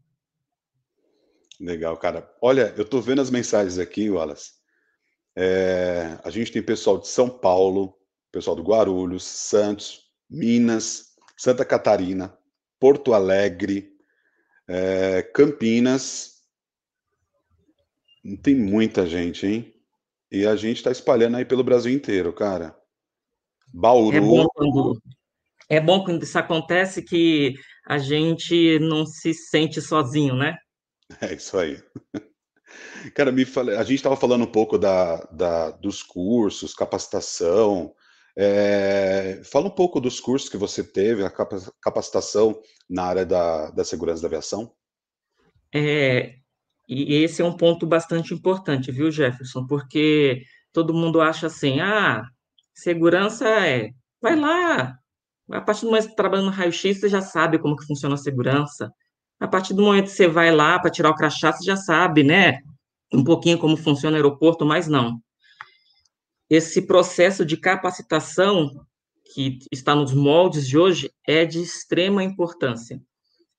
Legal, 1.59 1.97
cara. 1.97 2.29
Olha, 2.41 2.73
eu 2.77 2.85
tô 2.85 3.01
vendo 3.01 3.21
as 3.21 3.29
mensagens 3.29 3.77
aqui, 3.77 4.09
Wallace. 4.09 4.53
É, 5.35 6.17
a 6.23 6.29
gente 6.29 6.51
tem 6.51 6.63
pessoal 6.63 6.97
de 6.97 7.07
São 7.07 7.29
Paulo, 7.29 7.95
pessoal 8.31 8.55
do 8.55 8.63
Guarulhos, 8.63 9.23
Santos, 9.23 10.09
Minas, 10.29 11.15
Santa 11.37 11.65
Catarina, 11.65 12.37
Porto 12.79 13.13
Alegre, 13.13 13.89
é, 14.69 15.23
Campinas. 15.23 16.43
Tem 18.43 18.53
muita 18.53 19.07
gente, 19.07 19.47
hein? 19.47 19.73
E 20.31 20.45
a 20.45 20.55
gente 20.55 20.77
está 20.77 20.91
espalhando 20.91 21.37
aí 21.37 21.45
pelo 21.45 21.63
Brasil 21.63 21.91
inteiro, 21.91 22.31
cara. 22.31 22.77
Bauru. 23.73 24.15
É 24.15 24.21
bom 24.21 24.45
quando, 24.53 25.01
é 25.67 25.79
bom 25.79 26.03
quando 26.03 26.23
isso 26.23 26.37
acontece 26.37 27.01
que 27.01 27.55
a 27.87 27.97
gente 27.97 28.77
não 28.79 29.05
se 29.05 29.33
sente 29.33 29.81
sozinho, 29.81 30.35
né? 30.35 30.55
É 31.21 31.33
isso 31.33 31.57
aí. 31.57 31.81
Cara, 33.15 33.31
me 33.31 33.43
fala, 33.43 33.79
a 33.79 33.83
gente 33.83 33.95
estava 33.95 34.15
falando 34.15 34.43
um 34.43 34.51
pouco 34.51 34.77
da, 34.77 35.15
da, 35.31 35.71
dos 35.71 36.03
cursos, 36.03 36.75
capacitação. 36.75 37.95
É, 38.37 39.41
fala 39.43 39.67
um 39.67 39.71
pouco 39.71 39.99
dos 39.99 40.19
cursos 40.19 40.49
que 40.49 40.57
você 40.57 40.83
teve, 40.83 41.23
a 41.25 41.31
capacitação 41.81 42.59
na 42.89 43.03
área 43.03 43.25
da, 43.25 43.71
da 43.71 43.83
segurança 43.83 44.21
da 44.21 44.27
aviação. 44.27 44.71
É, 45.73 46.35
e 46.87 47.15
esse 47.15 47.41
é 47.41 47.45
um 47.45 47.55
ponto 47.55 47.85
bastante 47.85 48.33
importante, 48.33 48.91
viu, 48.91 49.11
Jefferson? 49.11 49.67
Porque 49.67 50.41
todo 50.73 50.93
mundo 50.93 51.21
acha 51.21 51.47
assim, 51.47 51.79
ah, 51.79 52.23
segurança 52.73 53.47
é, 53.47 53.89
vai 54.21 54.35
lá, 54.35 54.99
a 55.51 55.61
partir 55.61 55.81
do 55.81 55.87
momento 55.87 56.03
que 56.03 56.09
você 56.09 56.15
trabalha 56.15 56.43
no 56.43 56.51
raio-x, 56.51 56.99
você 56.99 57.09
já 57.09 57.21
sabe 57.21 57.57
como 57.57 57.75
que 57.75 57.85
funciona 57.85 58.15
a 58.15 58.17
segurança. 58.17 58.91
A 59.39 59.47
partir 59.47 59.73
do 59.73 59.81
momento 59.81 60.05
que 60.05 60.11
você 60.11 60.27
vai 60.27 60.51
lá 60.51 60.77
para 60.79 60.91
tirar 60.91 61.09
o 61.09 61.15
crachá, 61.15 61.51
você 61.51 61.63
já 61.63 61.75
sabe, 61.75 62.23
né? 62.23 62.59
Um 63.11 63.23
pouquinho 63.23 63.57
como 63.57 63.75
funciona 63.75 64.15
o 64.15 64.17
aeroporto, 64.17 64.65
mas 64.65 64.87
não. 64.87 65.19
Esse 66.49 66.81
processo 66.81 67.45
de 67.45 67.55
capacitação 67.55 68.85
que 69.33 69.59
está 69.71 69.93
nos 69.95 70.13
moldes 70.13 70.67
de 70.67 70.77
hoje 70.77 71.11
é 71.27 71.45
de 71.45 71.61
extrema 71.61 72.23
importância. 72.23 72.99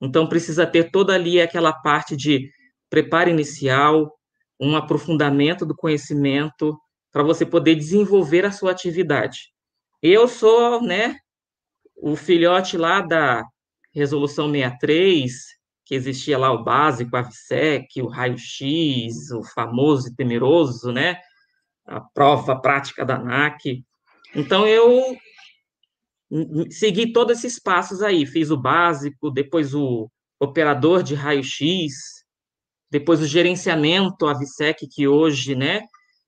Então, 0.01 0.29
precisa 0.29 0.67
ter 0.67 0.91
toda 0.91 1.15
ali 1.15 1.41
aquela 1.41 1.73
parte 1.73 2.17
de 2.17 2.51
preparo 2.89 3.31
inicial, 3.31 4.13
um 4.59 4.75
aprofundamento 4.77 5.65
do 5.65 5.77
conhecimento, 5.77 6.77
para 7.13 7.23
você 7.23 7.47
poder 7.47 7.75
desenvolver 7.77 8.45
a 8.45 8.53
sua 8.53 8.73
atividade. 8.73 9.53
Eu 10.03 10.27
sou, 10.27 10.83
né, 10.83 11.17
o 11.97 12.17
filhote 12.17 12.77
lá 12.77 13.01
da 13.01 13.45
Resolução 13.93 14.51
63, 14.51 15.33
que 15.85 15.95
existia 15.95 16.39
lá 16.39 16.53
o 16.53 16.65
básico, 16.65 17.17
a 17.17 17.23
VSEC, 17.23 18.01
o 18.01 18.07
raio-x, 18.07 19.31
o 19.33 19.43
famoso 19.43 20.09
e 20.09 20.15
temeroso, 20.15 20.93
né? 20.93 21.19
A 21.91 22.01
prova 22.01 22.61
prática 22.61 23.05
da 23.05 23.17
ANAC. 23.17 23.85
Então, 24.35 24.67
eu 24.67 25.17
segui 26.71 27.13
todos 27.13 27.39
esses 27.39 27.59
passos 27.59 28.01
aí. 28.01 28.25
Fiz 28.25 28.51
o 28.51 28.57
básico, 28.57 29.31
depois 29.31 29.75
o 29.75 30.09
operador 30.39 31.03
de 31.03 31.15
raio-x, 31.15 31.93
depois 32.91 33.21
o 33.21 33.27
gerenciamento, 33.27 34.27
a 34.27 34.33
VSEC, 34.33 34.87
que 34.87 35.09
hoje, 35.09 35.55
né? 35.55 35.83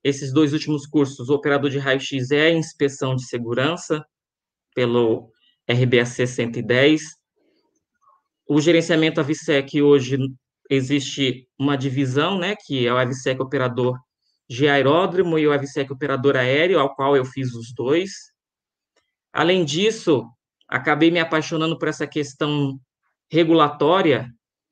Esses 0.05 0.33
dois 0.33 0.53
últimos 0.53 0.85
cursos, 0.85 1.29
o 1.29 1.35
operador 1.35 1.71
de 1.71 1.79
raio-x 1.79 2.33
é 2.33 2.47
a 2.49 2.53
inspeção 2.53 3.15
de 3.15 3.25
segurança 3.25 4.05
pelo 4.75 5.31
RBAC 5.71 6.27
110, 6.27 7.03
o 8.55 8.61
gerenciamento 8.61 9.21
AVSEC 9.21 9.81
hoje 9.81 10.19
existe 10.69 11.49
uma 11.59 11.77
divisão, 11.77 12.39
né, 12.39 12.55
que 12.55 12.87
é 12.87 12.93
o 12.93 12.99
AVSEC 12.99 13.41
operador 13.41 13.99
de 14.53 14.69
aeródromo 14.69 15.39
e 15.39 15.47
o 15.47 15.53
AVSEC 15.53 15.91
operador 15.91 16.37
aéreo, 16.37 16.79
ao 16.79 16.95
qual 16.95 17.17
eu 17.17 17.25
fiz 17.25 17.55
os 17.55 17.73
dois. 17.75 18.13
Além 19.33 19.65
disso, 19.65 20.27
acabei 20.69 21.11
me 21.11 21.19
apaixonando 21.19 21.79
por 21.79 21.89
essa 21.89 22.07
questão 22.07 22.79
regulatória 23.31 24.29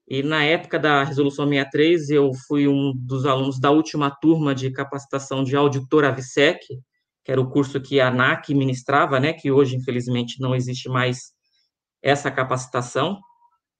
e 0.07 0.23
na 0.23 0.43
época 0.43 0.79
da 0.79 1.05
Resolução 1.05 1.49
63, 1.49 2.11
eu 2.11 2.33
fui 2.49 2.67
um 2.67 2.93
dos 2.95 3.25
alunos 3.25 3.61
da 3.61 3.71
última 3.71 4.11
turma 4.11 4.55
de 4.55 4.71
capacitação 4.73 5.45
de 5.45 5.55
auditor 5.55 6.05
AVSEC, 6.05 6.59
que 7.25 7.31
era 7.31 7.41
o 7.41 7.49
curso 7.49 7.81
que 7.81 8.01
a 8.01 8.09
ANAC 8.09 8.53
ministrava, 8.53 9.21
né, 9.21 9.33
que 9.33 9.53
hoje, 9.53 9.77
infelizmente, 9.77 10.41
não 10.41 10.53
existe 10.53 10.89
mais 10.89 11.33
essa 12.03 12.29
capacitação. 12.29 13.21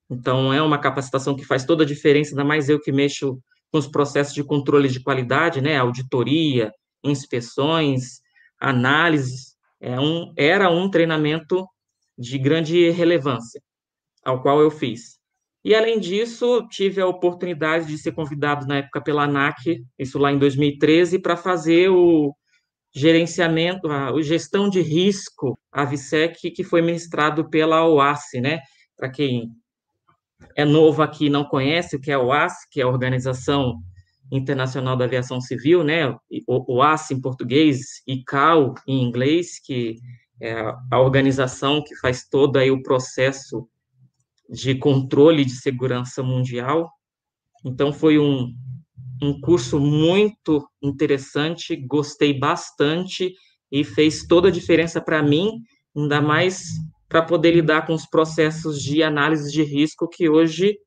Então, 0.09 0.53
é 0.53 0.61
uma 0.61 0.79
capacitação 0.79 1.35
que 1.35 1.43
faz 1.43 1.65
toda 1.65 1.83
a 1.83 1.85
diferença, 1.85 2.31
ainda 2.31 2.45
mais 2.45 2.69
eu 2.69 2.79
que 2.79 2.91
mexo 2.91 3.37
com 3.71 3.77
os 3.77 3.87
processos 3.87 4.33
de 4.33 4.43
controle 4.43 4.89
de 4.89 5.01
qualidade, 5.01 5.61
né, 5.61 5.77
auditoria, 5.77 6.71
inspeções, 7.03 8.19
análises. 8.59 9.55
É 9.79 9.99
um, 9.99 10.31
era 10.37 10.69
um 10.69 10.89
treinamento 10.89 11.65
de 12.17 12.37
grande 12.37 12.89
relevância, 12.89 13.61
ao 14.23 14.41
qual 14.41 14.61
eu 14.61 14.69
fiz. 14.69 15.19
E, 15.63 15.75
além 15.75 15.99
disso, 15.99 16.67
tive 16.69 17.01
a 17.01 17.07
oportunidade 17.07 17.85
de 17.85 17.97
ser 17.97 18.11
convidado 18.13 18.65
na 18.67 18.77
época 18.77 19.01
pela 19.01 19.23
ANAC, 19.23 19.83
isso 19.97 20.17
lá 20.17 20.31
em 20.31 20.39
2013, 20.39 21.19
para 21.19 21.37
fazer 21.37 21.89
o 21.89 22.35
gerenciamento, 22.93 23.87
a, 23.89 24.19
gestão 24.21 24.69
de 24.69 24.81
risco, 24.81 25.57
a 25.71 25.85
VSEC, 25.85 26.51
que 26.51 26.63
foi 26.63 26.81
ministrado 26.81 27.49
pela 27.49 27.87
OASI, 27.87 28.41
né? 28.41 28.59
Para 28.97 29.09
quem 29.09 29.49
é 30.55 30.65
novo 30.65 31.01
aqui 31.01 31.25
e 31.25 31.29
não 31.29 31.43
conhece 31.43 31.95
o 31.95 31.99
que 31.99 32.11
é 32.11 32.15
a 32.15 32.19
OASI, 32.19 32.69
que 32.69 32.81
é 32.81 32.83
a 32.83 32.87
Organização 32.87 33.79
Internacional 34.31 34.95
da 34.95 35.05
Aviação 35.05 35.41
Civil, 35.41 35.83
né? 35.83 36.07
O 36.47 36.75
OASI 36.75 37.13
em 37.13 37.21
português, 37.21 38.01
ICAO 38.07 38.75
em 38.87 39.03
inglês, 39.03 39.59
que 39.59 39.97
é 40.41 40.55
a 40.89 40.99
organização 40.99 41.83
que 41.83 41.95
faz 41.95 42.27
todo 42.27 42.57
aí 42.57 42.71
o 42.71 42.81
processo 42.81 43.67
de 44.49 44.75
controle 44.75 45.45
de 45.45 45.51
segurança 45.51 46.23
mundial. 46.23 46.89
Então, 47.63 47.93
foi 47.93 48.17
um, 48.17 48.53
um 49.21 49.39
curso 49.39 49.79
muito 49.79 50.67
interessante, 50.81 51.75
gostei 51.75 52.37
bastante 52.37 53.33
e 53.71 53.83
fez 53.83 54.25
toda 54.25 54.49
a 54.49 54.51
diferença 54.51 54.99
para 54.99 55.21
mim, 55.21 55.61
ainda 55.95 56.19
mais 56.19 56.63
para 57.11 57.21
poder 57.21 57.51
lidar 57.51 57.85
com 57.85 57.93
os 57.93 58.05
processos 58.05 58.81
de 58.81 59.03
análise 59.03 59.51
de 59.51 59.61
risco 59.63 60.07
que 60.07 60.29
hoje 60.29 60.79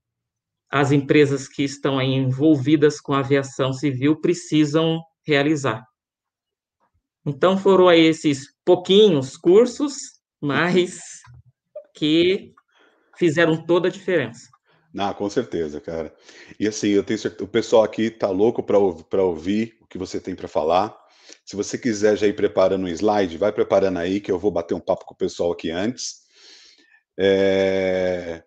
as 0.70 0.90
empresas 0.90 1.46
que 1.46 1.62
estão 1.62 2.00
envolvidas 2.00 2.98
com 2.98 3.12
a 3.12 3.18
aviação 3.18 3.74
civil 3.74 4.18
precisam 4.18 5.02
realizar. 5.26 5.84
Então 7.26 7.58
foram 7.58 7.88
aí 7.88 8.00
esses 8.00 8.46
pouquinhos 8.64 9.36
cursos, 9.36 9.94
mas 10.40 10.98
que 11.94 12.54
fizeram 13.18 13.62
toda 13.66 13.88
a 13.88 13.90
diferença. 13.90 14.48
Ah, 14.96 15.12
com 15.12 15.28
certeza, 15.28 15.78
cara. 15.78 16.14
E 16.58 16.66
assim, 16.66 16.88
eu 16.88 17.04
tenho 17.04 17.18
certeza, 17.18 17.44
o 17.44 17.48
pessoal 17.48 17.84
aqui 17.84 18.10
tá 18.10 18.30
louco 18.30 18.62
para 18.62 19.22
ouvir 19.22 19.76
o 19.82 19.86
que 19.86 19.98
você 19.98 20.18
tem 20.18 20.34
para 20.34 20.48
falar. 20.48 20.96
Se 21.44 21.56
você 21.56 21.76
quiser 21.76 22.16
já 22.16 22.26
ir 22.26 22.34
preparando 22.34 22.84
um 22.84 22.88
slide, 22.88 23.36
vai 23.36 23.52
preparando 23.52 23.98
aí, 23.98 24.20
que 24.20 24.32
eu 24.32 24.38
vou 24.38 24.50
bater 24.50 24.74
um 24.74 24.80
papo 24.80 25.04
com 25.04 25.14
o 25.14 25.16
pessoal 25.16 25.52
aqui 25.52 25.70
antes. 25.70 26.22
É... 27.18 28.42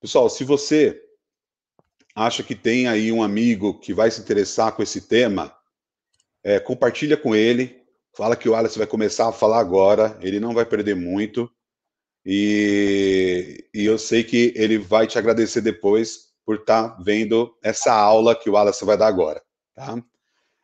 Pessoal, 0.00 0.28
se 0.28 0.44
você 0.44 1.00
acha 2.14 2.42
que 2.42 2.54
tem 2.54 2.88
aí 2.88 3.10
um 3.10 3.22
amigo 3.22 3.78
que 3.80 3.94
vai 3.94 4.10
se 4.10 4.20
interessar 4.20 4.72
com 4.72 4.82
esse 4.82 5.02
tema, 5.02 5.54
é, 6.44 6.58
compartilha 6.58 7.16
com 7.16 7.34
ele. 7.34 7.80
Fala 8.16 8.36
que 8.36 8.48
o 8.48 8.54
Alex 8.54 8.76
vai 8.76 8.86
começar 8.86 9.28
a 9.28 9.32
falar 9.32 9.60
agora, 9.60 10.18
ele 10.20 10.40
não 10.40 10.52
vai 10.52 10.66
perder 10.66 10.96
muito. 10.96 11.50
E, 12.24 13.66
e 13.72 13.84
eu 13.84 13.98
sei 13.98 14.24
que 14.24 14.52
ele 14.56 14.76
vai 14.76 15.06
te 15.06 15.18
agradecer 15.18 15.60
depois 15.60 16.30
por 16.44 16.56
estar 16.56 16.90
tá 16.90 17.02
vendo 17.02 17.56
essa 17.62 17.92
aula 17.92 18.34
que 18.34 18.50
o 18.50 18.54
Wallace 18.54 18.84
vai 18.84 18.96
dar 18.96 19.06
agora. 19.06 19.42
Tá? 19.74 20.02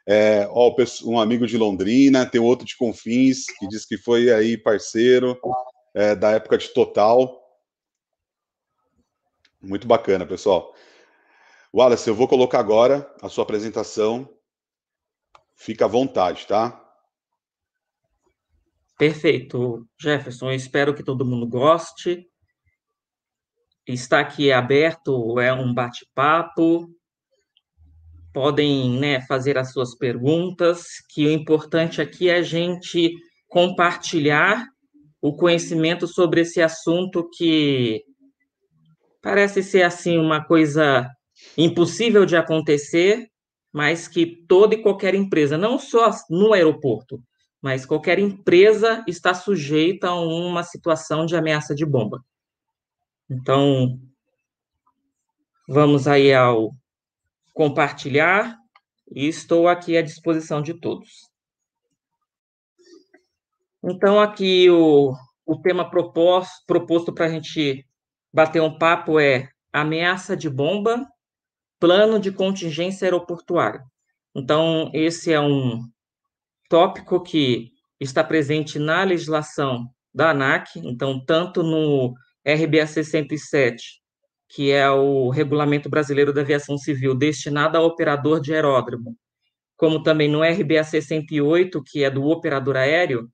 É, 0.06 0.46
ó, 0.50 0.72
um 1.04 1.18
amigo 1.18 1.46
de 1.46 1.58
Londrina, 1.58 2.24
tem 2.24 2.40
outro 2.40 2.64
de 2.64 2.76
Confins, 2.76 3.46
que 3.58 3.66
diz 3.66 3.84
que 3.84 3.98
foi 3.98 4.30
aí 4.30 4.56
parceiro 4.56 5.36
é, 5.92 6.14
da 6.14 6.30
época 6.30 6.56
de 6.56 6.68
Total. 6.68 7.42
Muito 9.60 9.86
bacana, 9.86 10.24
pessoal. 10.24 10.72
Wallace, 11.74 12.08
eu 12.08 12.14
vou 12.14 12.28
colocar 12.28 12.60
agora 12.60 13.12
a 13.20 13.28
sua 13.28 13.42
apresentação. 13.42 14.32
Fica 15.56 15.86
à 15.86 15.88
vontade, 15.88 16.46
tá? 16.46 16.82
Perfeito, 18.96 19.86
Jefferson. 20.00 20.52
Espero 20.52 20.94
que 20.94 21.02
todo 21.02 21.24
mundo 21.24 21.46
goste. 21.46 22.30
Está 23.86 24.20
aqui 24.20 24.52
aberto, 24.52 25.38
é 25.40 25.52
um 25.52 25.74
bate-papo. 25.74 26.95
Podem 28.36 28.90
né, 28.98 29.22
fazer 29.22 29.56
as 29.56 29.72
suas 29.72 29.96
perguntas, 29.96 30.84
que 31.08 31.26
o 31.26 31.30
importante 31.30 32.02
aqui 32.02 32.28
é 32.28 32.36
a 32.36 32.42
gente 32.42 33.10
compartilhar 33.48 34.62
o 35.22 35.34
conhecimento 35.34 36.06
sobre 36.06 36.42
esse 36.42 36.60
assunto 36.60 37.30
que 37.32 38.04
parece 39.22 39.62
ser 39.62 39.84
assim 39.84 40.18
uma 40.18 40.44
coisa 40.44 41.10
impossível 41.56 42.26
de 42.26 42.36
acontecer, 42.36 43.26
mas 43.72 44.06
que 44.06 44.26
toda 44.46 44.74
e 44.74 44.82
qualquer 44.82 45.14
empresa, 45.14 45.56
não 45.56 45.78
só 45.78 46.10
no 46.28 46.52
aeroporto, 46.52 47.18
mas 47.62 47.86
qualquer 47.86 48.18
empresa 48.18 49.02
está 49.08 49.32
sujeita 49.32 50.08
a 50.08 50.20
uma 50.20 50.62
situação 50.62 51.24
de 51.24 51.34
ameaça 51.34 51.74
de 51.74 51.86
bomba. 51.86 52.22
Então, 53.30 53.98
vamos 55.66 56.06
aí 56.06 56.34
ao 56.34 56.70
compartilhar 57.56 58.54
e 59.10 59.26
estou 59.26 59.66
aqui 59.66 59.96
à 59.96 60.02
disposição 60.02 60.60
de 60.60 60.74
todos. 60.74 61.08
Então, 63.82 64.20
aqui 64.20 64.68
o, 64.68 65.14
o 65.46 65.58
tema 65.62 65.88
proposto, 65.88 66.52
proposto 66.66 67.14
para 67.14 67.24
a 67.24 67.28
gente 67.30 67.82
bater 68.30 68.60
um 68.60 68.76
papo 68.76 69.18
é 69.18 69.48
ameaça 69.72 70.36
de 70.36 70.50
bomba, 70.50 71.08
plano 71.80 72.20
de 72.20 72.30
contingência 72.30 73.06
aeroportuária. 73.06 73.82
Então, 74.34 74.90
esse 74.92 75.32
é 75.32 75.40
um, 75.40 75.80
tópico 76.68 77.22
que 77.22 77.72
está 77.98 78.22
presente 78.22 78.78
na 78.78 79.02
legislação 79.02 79.86
da 80.14 80.30
ANAC, 80.30 80.78
então, 80.80 81.24
tanto 81.24 81.62
no 81.62 82.12
RBAC 82.46 83.02
107, 83.02 84.02
que 84.48 84.70
é 84.70 84.88
o 84.90 85.28
Regulamento 85.30 85.88
Brasileiro 85.88 86.32
da 86.32 86.40
Aviação 86.40 86.78
Civil, 86.78 87.14
destinado 87.14 87.76
ao 87.76 87.84
operador 87.84 88.40
de 88.40 88.54
aeródromo, 88.54 89.16
como 89.76 90.02
também 90.02 90.28
no 90.28 90.42
RBAC 90.42 91.02
108, 91.02 91.82
que 91.82 92.04
é 92.04 92.10
do 92.10 92.24
operador 92.24 92.76
aéreo, 92.76 93.30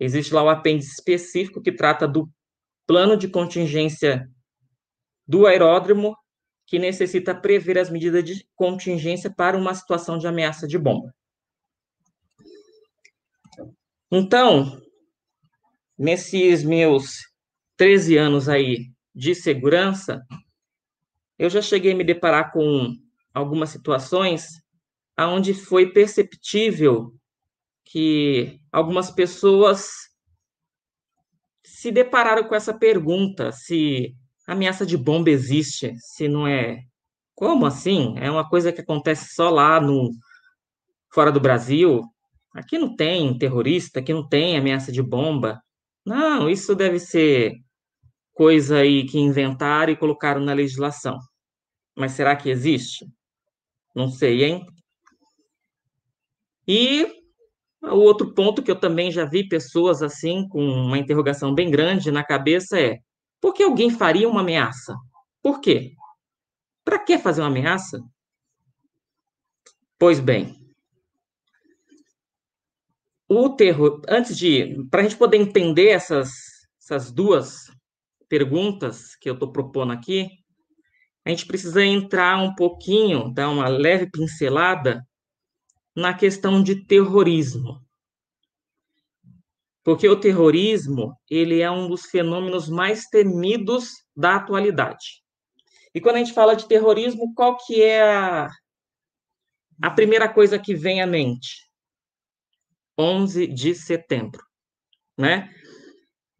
existe 0.00 0.34
lá 0.34 0.42
o 0.42 0.48
apêndice 0.48 0.92
específico 0.92 1.62
que 1.62 1.70
trata 1.70 2.08
do 2.08 2.28
plano 2.86 3.16
de 3.16 3.28
contingência 3.28 4.28
do 5.26 5.46
aeródromo, 5.46 6.16
que 6.66 6.78
necessita 6.78 7.34
prever 7.34 7.78
as 7.78 7.90
medidas 7.90 8.24
de 8.24 8.46
contingência 8.56 9.32
para 9.32 9.56
uma 9.56 9.74
situação 9.74 10.18
de 10.18 10.26
ameaça 10.26 10.66
de 10.66 10.78
bomba. 10.78 11.14
Então, 14.10 14.80
nesses 15.98 16.62
meus 16.64 17.18
13 17.76 18.16
anos 18.16 18.48
aí 18.48 18.91
de 19.14 19.34
segurança, 19.34 20.22
eu 21.38 21.50
já 21.50 21.60
cheguei 21.60 21.92
a 21.92 21.96
me 21.96 22.04
deparar 22.04 22.52
com 22.52 22.96
algumas 23.34 23.70
situações 23.70 24.62
onde 25.18 25.54
foi 25.54 25.92
perceptível 25.92 27.12
que 27.84 28.60
algumas 28.70 29.10
pessoas 29.10 29.90
se 31.64 31.90
depararam 31.90 32.44
com 32.44 32.54
essa 32.54 32.72
pergunta: 32.72 33.52
se 33.52 34.14
ameaça 34.46 34.86
de 34.86 34.96
bomba 34.96 35.30
existe, 35.30 35.94
se 35.98 36.28
não 36.28 36.46
é. 36.46 36.84
Como 37.34 37.66
assim? 37.66 38.14
É 38.18 38.30
uma 38.30 38.48
coisa 38.48 38.72
que 38.72 38.80
acontece 38.80 39.34
só 39.34 39.50
lá 39.50 39.80
no 39.80 40.10
fora 41.12 41.32
do 41.32 41.40
Brasil? 41.40 42.02
Aqui 42.54 42.78
não 42.78 42.94
tem 42.94 43.36
terrorista, 43.36 44.00
aqui 44.00 44.12
não 44.12 44.28
tem 44.28 44.56
ameaça 44.56 44.92
de 44.92 45.02
bomba. 45.02 45.60
Não, 46.04 46.48
isso 46.48 46.74
deve 46.74 46.98
ser 46.98 47.54
coisa 48.32 48.78
aí 48.78 49.06
que 49.06 49.18
inventaram 49.18 49.92
e 49.92 49.96
colocaram 49.96 50.40
na 50.40 50.52
legislação. 50.52 51.18
Mas 51.96 52.12
será 52.12 52.34
que 52.36 52.50
existe? 52.50 53.06
Não 53.94 54.08
sei, 54.08 54.44
hein? 54.44 54.66
E 56.66 57.06
o 57.82 57.96
outro 57.96 58.32
ponto 58.32 58.62
que 58.62 58.70
eu 58.70 58.78
também 58.78 59.10
já 59.10 59.24
vi 59.24 59.48
pessoas 59.48 60.02
assim, 60.02 60.48
com 60.48 60.64
uma 60.64 60.98
interrogação 60.98 61.54
bem 61.54 61.70
grande 61.70 62.10
na 62.10 62.24
cabeça 62.24 62.78
é: 62.80 62.98
por 63.40 63.52
que 63.52 63.62
alguém 63.62 63.90
faria 63.90 64.28
uma 64.28 64.40
ameaça? 64.40 64.96
Por 65.42 65.60
quê? 65.60 65.94
Para 66.84 66.98
que 66.98 67.18
fazer 67.18 67.42
uma 67.42 67.48
ameaça? 67.48 68.00
Pois 69.98 70.18
bem, 70.18 70.62
o 73.28 73.50
terror, 73.50 74.02
antes 74.08 74.36
de, 74.36 74.84
para 74.90 75.00
a 75.00 75.02
gente 75.04 75.16
poder 75.16 75.38
entender 75.38 75.88
essas, 75.88 76.30
essas 76.80 77.10
duas 77.10 77.71
perguntas 78.32 79.14
que 79.14 79.28
eu 79.28 79.34
estou 79.34 79.52
propondo 79.52 79.92
aqui, 79.92 80.26
a 81.22 81.28
gente 81.28 81.44
precisa 81.44 81.84
entrar 81.84 82.38
um 82.38 82.54
pouquinho, 82.54 83.30
dar 83.30 83.50
uma 83.50 83.68
leve 83.68 84.10
pincelada 84.10 85.06
na 85.94 86.14
questão 86.14 86.62
de 86.62 86.82
terrorismo. 86.86 87.78
Porque 89.84 90.08
o 90.08 90.18
terrorismo, 90.18 91.14
ele 91.28 91.60
é 91.60 91.70
um 91.70 91.86
dos 91.86 92.06
fenômenos 92.06 92.70
mais 92.70 93.04
temidos 93.04 93.90
da 94.16 94.36
atualidade. 94.36 95.22
E 95.94 96.00
quando 96.00 96.16
a 96.16 96.18
gente 96.20 96.32
fala 96.32 96.56
de 96.56 96.66
terrorismo, 96.66 97.34
qual 97.34 97.58
que 97.58 97.82
é 97.82 98.00
a, 98.00 98.48
a 99.82 99.90
primeira 99.90 100.26
coisa 100.26 100.58
que 100.58 100.74
vem 100.74 101.02
à 101.02 101.06
mente? 101.06 101.68
11 102.98 103.46
de 103.46 103.74
setembro, 103.74 104.42
né? 105.18 105.54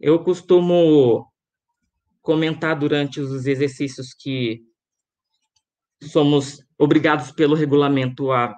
Eu 0.00 0.24
costumo 0.24 1.30
comentar 2.22 2.78
durante 2.78 3.20
os 3.20 3.46
exercícios 3.46 4.14
que 4.14 4.60
somos 6.02 6.64
obrigados 6.78 7.32
pelo 7.32 7.54
regulamento 7.54 8.32
a 8.32 8.54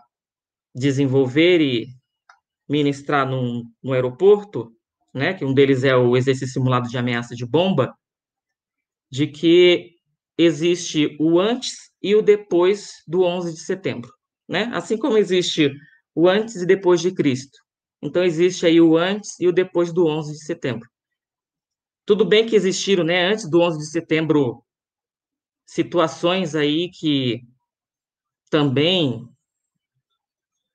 desenvolver 0.74 1.60
e 1.60 1.86
ministrar 2.68 3.28
num, 3.28 3.62
no 3.82 3.92
aeroporto, 3.92 4.72
né, 5.12 5.34
que 5.34 5.44
um 5.44 5.54
deles 5.54 5.84
é 5.84 5.96
o 5.96 6.16
exercício 6.16 6.54
simulado 6.54 6.88
de 6.88 6.98
ameaça 6.98 7.34
de 7.34 7.46
bomba, 7.46 7.94
de 9.10 9.26
que 9.26 9.94
existe 10.36 11.16
o 11.20 11.38
antes 11.38 11.90
e 12.02 12.14
o 12.14 12.22
depois 12.22 12.94
do 13.06 13.22
11 13.22 13.52
de 13.52 13.60
setembro, 13.60 14.10
né? 14.48 14.70
Assim 14.74 14.98
como 14.98 15.16
existe 15.16 15.70
o 16.14 16.28
antes 16.28 16.56
e 16.56 16.66
depois 16.66 17.00
de 17.00 17.12
Cristo. 17.12 17.56
Então 18.02 18.24
existe 18.24 18.66
aí 18.66 18.80
o 18.80 18.96
antes 18.96 19.38
e 19.38 19.46
o 19.46 19.52
depois 19.52 19.92
do 19.92 20.06
11 20.06 20.32
de 20.32 20.44
setembro. 20.44 20.88
Tudo 22.06 22.24
bem 22.24 22.46
que 22.46 22.54
existiram, 22.54 23.02
né, 23.02 23.26
antes 23.26 23.48
do 23.48 23.60
11 23.60 23.78
de 23.78 23.86
setembro, 23.86 24.62
situações 25.64 26.54
aí 26.54 26.90
que 26.90 27.42
também 28.50 29.26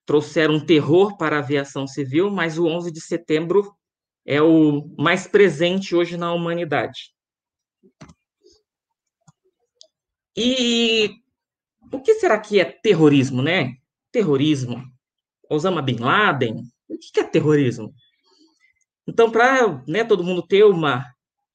trouxeram 0.06 0.60
terror 0.66 1.18
para 1.18 1.36
a 1.36 1.40
aviação 1.40 1.86
civil, 1.86 2.32
mas 2.32 2.58
o 2.58 2.66
11 2.66 2.92
de 2.92 3.00
setembro 3.00 3.72
é 4.26 4.42
o 4.42 4.88
mais 4.98 5.28
presente 5.28 5.96
hoje 5.96 6.18
na 6.18 6.34
humanidade. 6.34 7.14
E 10.36 11.12
o 11.92 12.02
que 12.02 12.16
será 12.16 12.40
que 12.40 12.60
é 12.60 12.66
terrorismo, 12.66 13.42
né? 13.42 13.76
Terrorismo. 14.12 14.84
Osama 15.50 15.82
Bin 15.82 15.98
Laden. 15.98 16.64
O 16.88 16.98
que 16.98 17.20
é 17.20 17.24
terrorismo? 17.24 17.94
Então, 19.08 19.32
para 19.32 19.84
né, 19.88 20.04
todo 20.04 20.24
mundo 20.24 20.46
ter 20.46 20.64
uma 20.64 21.06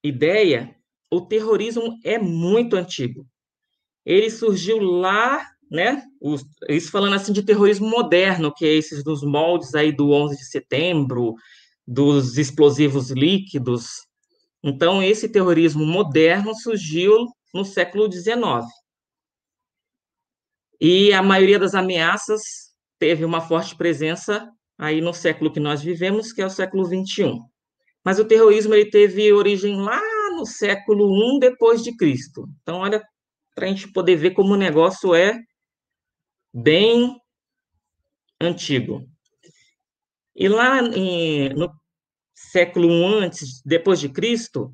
ideia, 0.05 0.75
o 1.11 1.21
terrorismo 1.21 1.97
é 2.03 2.17
muito 2.17 2.75
antigo. 2.75 3.25
Ele 4.05 4.29
surgiu 4.29 4.79
lá 4.79 5.45
né? 5.69 6.03
Os, 6.21 6.45
isso 6.69 6.91
falando 6.91 7.15
assim 7.15 7.33
de 7.33 7.43
terrorismo 7.43 7.87
moderno, 7.87 8.53
que 8.53 8.65
é 8.65 8.73
esses 8.73 9.03
dos 9.03 9.23
moldes 9.23 9.73
aí 9.73 9.91
do 9.91 10.11
11 10.11 10.37
de 10.37 10.45
setembro, 10.45 11.35
dos 11.85 12.37
explosivos 12.37 13.11
líquidos. 13.11 13.87
Então, 14.63 15.01
esse 15.03 15.29
terrorismo 15.29 15.85
moderno 15.85 16.55
surgiu 16.55 17.27
no 17.53 17.63
século 17.63 18.11
XIX. 18.11 18.65
E 20.79 21.13
a 21.13 21.21
maioria 21.21 21.59
das 21.59 21.75
ameaças 21.75 22.41
teve 22.99 23.23
uma 23.23 23.41
forte 23.41 23.75
presença 23.75 24.49
aí 24.77 25.01
no 25.01 25.13
século 25.13 25.51
que 25.51 25.59
nós 25.59 25.81
vivemos, 25.81 26.33
que 26.33 26.41
é 26.41 26.45
o 26.45 26.49
século 26.49 26.85
XXI. 26.85 27.39
Mas 28.05 28.19
o 28.19 28.25
terrorismo 28.25 28.75
ele 28.75 28.89
teve 28.91 29.33
origem 29.33 29.81
lá 29.81 29.99
no 30.35 30.45
século 30.45 31.35
I 31.35 31.39
depois 31.39 31.83
de 31.83 31.95
Cristo. 31.97 32.47
Então, 32.61 32.77
olha, 32.77 33.03
para 33.55 33.65
a 33.65 33.67
gente 33.67 33.91
poder 33.91 34.15
ver 34.15 34.31
como 34.31 34.53
o 34.53 34.57
negócio 34.57 35.15
é 35.15 35.39
bem 36.53 37.19
antigo. 38.39 39.09
E 40.35 40.47
lá 40.47 40.81
em, 40.81 41.49
no 41.55 41.73
século 42.35 42.87
I 42.87 43.23
antes, 43.23 43.61
depois 43.65 43.99
de 43.99 44.09
Cristo, 44.09 44.71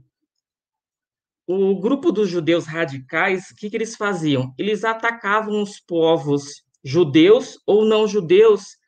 o 1.48 1.80
grupo 1.80 2.12
dos 2.12 2.30
judeus 2.30 2.66
radicais, 2.66 3.50
o 3.50 3.56
que, 3.56 3.70
que 3.70 3.78
eles 3.78 3.96
faziam? 3.96 4.54
Eles 4.58 4.84
atacavam 4.84 5.62
os 5.62 5.80
povos 5.80 6.64
judeus 6.84 7.60
ou 7.66 7.86
não 7.86 8.08
judeus 8.08 8.81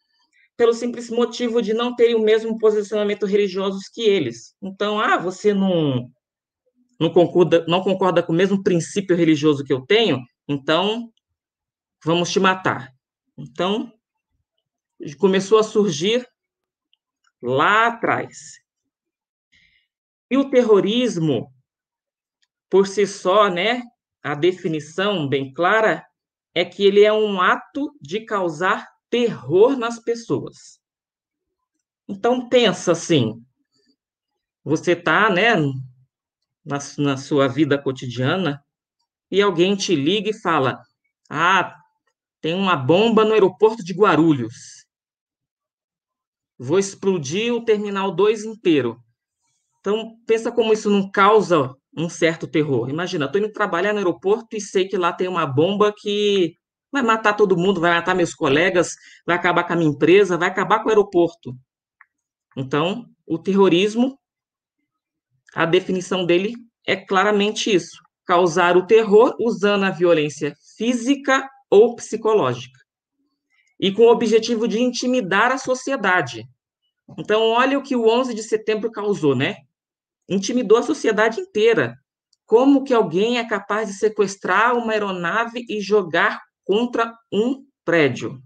pelo 0.55 0.73
simples 0.73 1.09
motivo 1.09 1.61
de 1.61 1.73
não 1.73 1.95
terem 1.95 2.15
o 2.15 2.23
mesmo 2.23 2.57
posicionamento 2.57 3.25
religioso 3.25 3.79
que 3.93 4.01
eles. 4.01 4.55
Então, 4.61 4.99
ah, 4.99 5.17
você 5.17 5.53
não 5.53 6.09
não 6.99 7.11
concorda, 7.11 7.65
não 7.67 7.81
concorda 7.81 8.21
com 8.23 8.31
o 8.31 8.35
mesmo 8.35 8.61
princípio 8.63 9.15
religioso 9.15 9.63
que 9.63 9.73
eu 9.73 9.85
tenho, 9.85 10.21
então 10.47 11.11
vamos 12.05 12.31
te 12.31 12.39
matar. 12.39 12.93
Então, 13.37 13.91
começou 15.17 15.57
a 15.57 15.63
surgir 15.63 16.25
lá 17.41 17.87
atrás. 17.87 18.61
E 20.29 20.37
o 20.37 20.49
terrorismo, 20.49 21.51
por 22.69 22.87
si 22.87 23.05
só, 23.05 23.49
né, 23.49 23.81
a 24.21 24.33
definição 24.33 25.27
bem 25.27 25.53
clara 25.53 26.05
é 26.55 26.63
que 26.63 26.85
ele 26.85 27.03
é 27.03 27.11
um 27.11 27.41
ato 27.41 27.93
de 27.99 28.21
causar 28.21 28.87
terror 29.13 29.77
nas 29.77 29.99
pessoas. 29.99 30.79
Então 32.09 32.49
pensa 32.49 32.93
assim, 32.93 33.39
você 34.63 34.95
tá, 34.95 35.29
né, 35.29 35.55
na, 36.65 36.79
na 36.97 37.15
sua 37.15 37.47
vida 37.47 37.77
cotidiana 37.77 38.59
e 39.29 39.39
alguém 39.39 39.75
te 39.75 39.95
liga 39.95 40.31
e 40.31 40.41
fala: 40.41 40.81
"Ah, 41.29 41.75
tem 42.41 42.55
uma 42.55 42.75
bomba 42.75 43.23
no 43.23 43.33
aeroporto 43.33 43.83
de 43.83 43.93
Guarulhos. 43.93 44.83
Vou 46.57 46.79
explodir 46.79 47.53
o 47.53 47.63
terminal 47.63 48.15
2 48.15 48.43
inteiro. 48.43 48.99
Então, 49.79 50.17
pensa 50.25 50.51
como 50.51 50.73
isso 50.73 50.89
não 50.89 51.11
causa 51.11 51.71
um 51.95 52.09
certo 52.09 52.47
terror. 52.47 52.89
Imagina, 52.89 53.25
estou 53.25 53.39
indo 53.39 53.51
trabalhar 53.51 53.93
no 53.93 53.99
aeroporto 53.99 54.55
e 54.55 54.61
sei 54.61 54.87
que 54.87 54.97
lá 54.97 55.13
tem 55.13 55.27
uma 55.27 55.45
bomba 55.45 55.93
que 55.95 56.57
vai 56.93 57.01
matar 57.01 57.33
todo 57.33 57.57
mundo, 57.57 57.81
vai 57.81 57.91
matar 57.91 58.13
meus 58.13 58.35
colegas, 58.35 58.95
vai 59.25 59.35
acabar 59.35 59.63
com 59.63 59.73
a 59.73 59.75
minha 59.75 59.89
empresa, 59.89 60.37
vai 60.37 60.47
acabar 60.47 60.79
com 60.79 60.85
o 60.85 60.89
aeroporto. 60.89 61.57
Então, 62.55 63.05
o 63.25 63.39
terrorismo, 63.39 64.17
a 65.55 65.65
definição 65.65 66.23
dele 66.23 66.53
é 66.85 66.95
claramente 66.95 67.73
isso: 67.73 67.97
causar 68.25 68.77
o 68.77 68.85
terror 68.85 69.35
usando 69.39 69.85
a 69.85 69.89
violência 69.89 70.53
física 70.77 71.49
ou 71.67 71.95
psicológica, 71.95 72.79
e 73.79 73.91
com 73.91 74.03
o 74.03 74.11
objetivo 74.11 74.67
de 74.67 74.79
intimidar 74.79 75.51
a 75.51 75.57
sociedade. 75.57 76.47
Então, 77.17 77.41
olha 77.41 77.77
o 77.77 77.83
que 77.83 77.95
o 77.95 78.07
11 78.07 78.35
de 78.35 78.43
setembro 78.43 78.91
causou, 78.91 79.35
né? 79.35 79.57
Intimidou 80.29 80.77
a 80.77 80.83
sociedade 80.83 81.41
inteira. 81.41 81.95
Como 82.45 82.83
que 82.83 82.93
alguém 82.93 83.39
é 83.39 83.47
capaz 83.47 83.87
de 83.87 83.95
sequestrar 83.95 84.77
uma 84.77 84.93
aeronave 84.93 85.65
e 85.67 85.81
jogar 85.81 86.39
contra 86.63 87.13
um 87.31 87.65
prédio? 87.83 88.41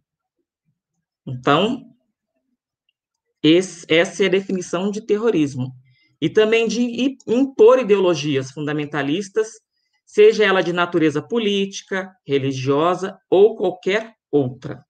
Então, 1.25 1.83
esse, 3.43 3.85
essa 3.89 4.23
é 4.23 4.27
a 4.27 4.31
definição 4.31 4.89
de 4.89 5.05
terrorismo. 5.05 5.73
E 6.19 6.29
também 6.29 6.67
de 6.67 7.17
impor 7.27 7.79
ideologias 7.79 8.51
fundamentalistas 8.51 9.47
seja 10.05 10.45
ela 10.45 10.61
de 10.61 10.73
natureza 10.73 11.21
política, 11.21 12.15
religiosa 12.25 13.19
ou 13.29 13.55
qualquer 13.55 14.15
outra. 14.31 14.83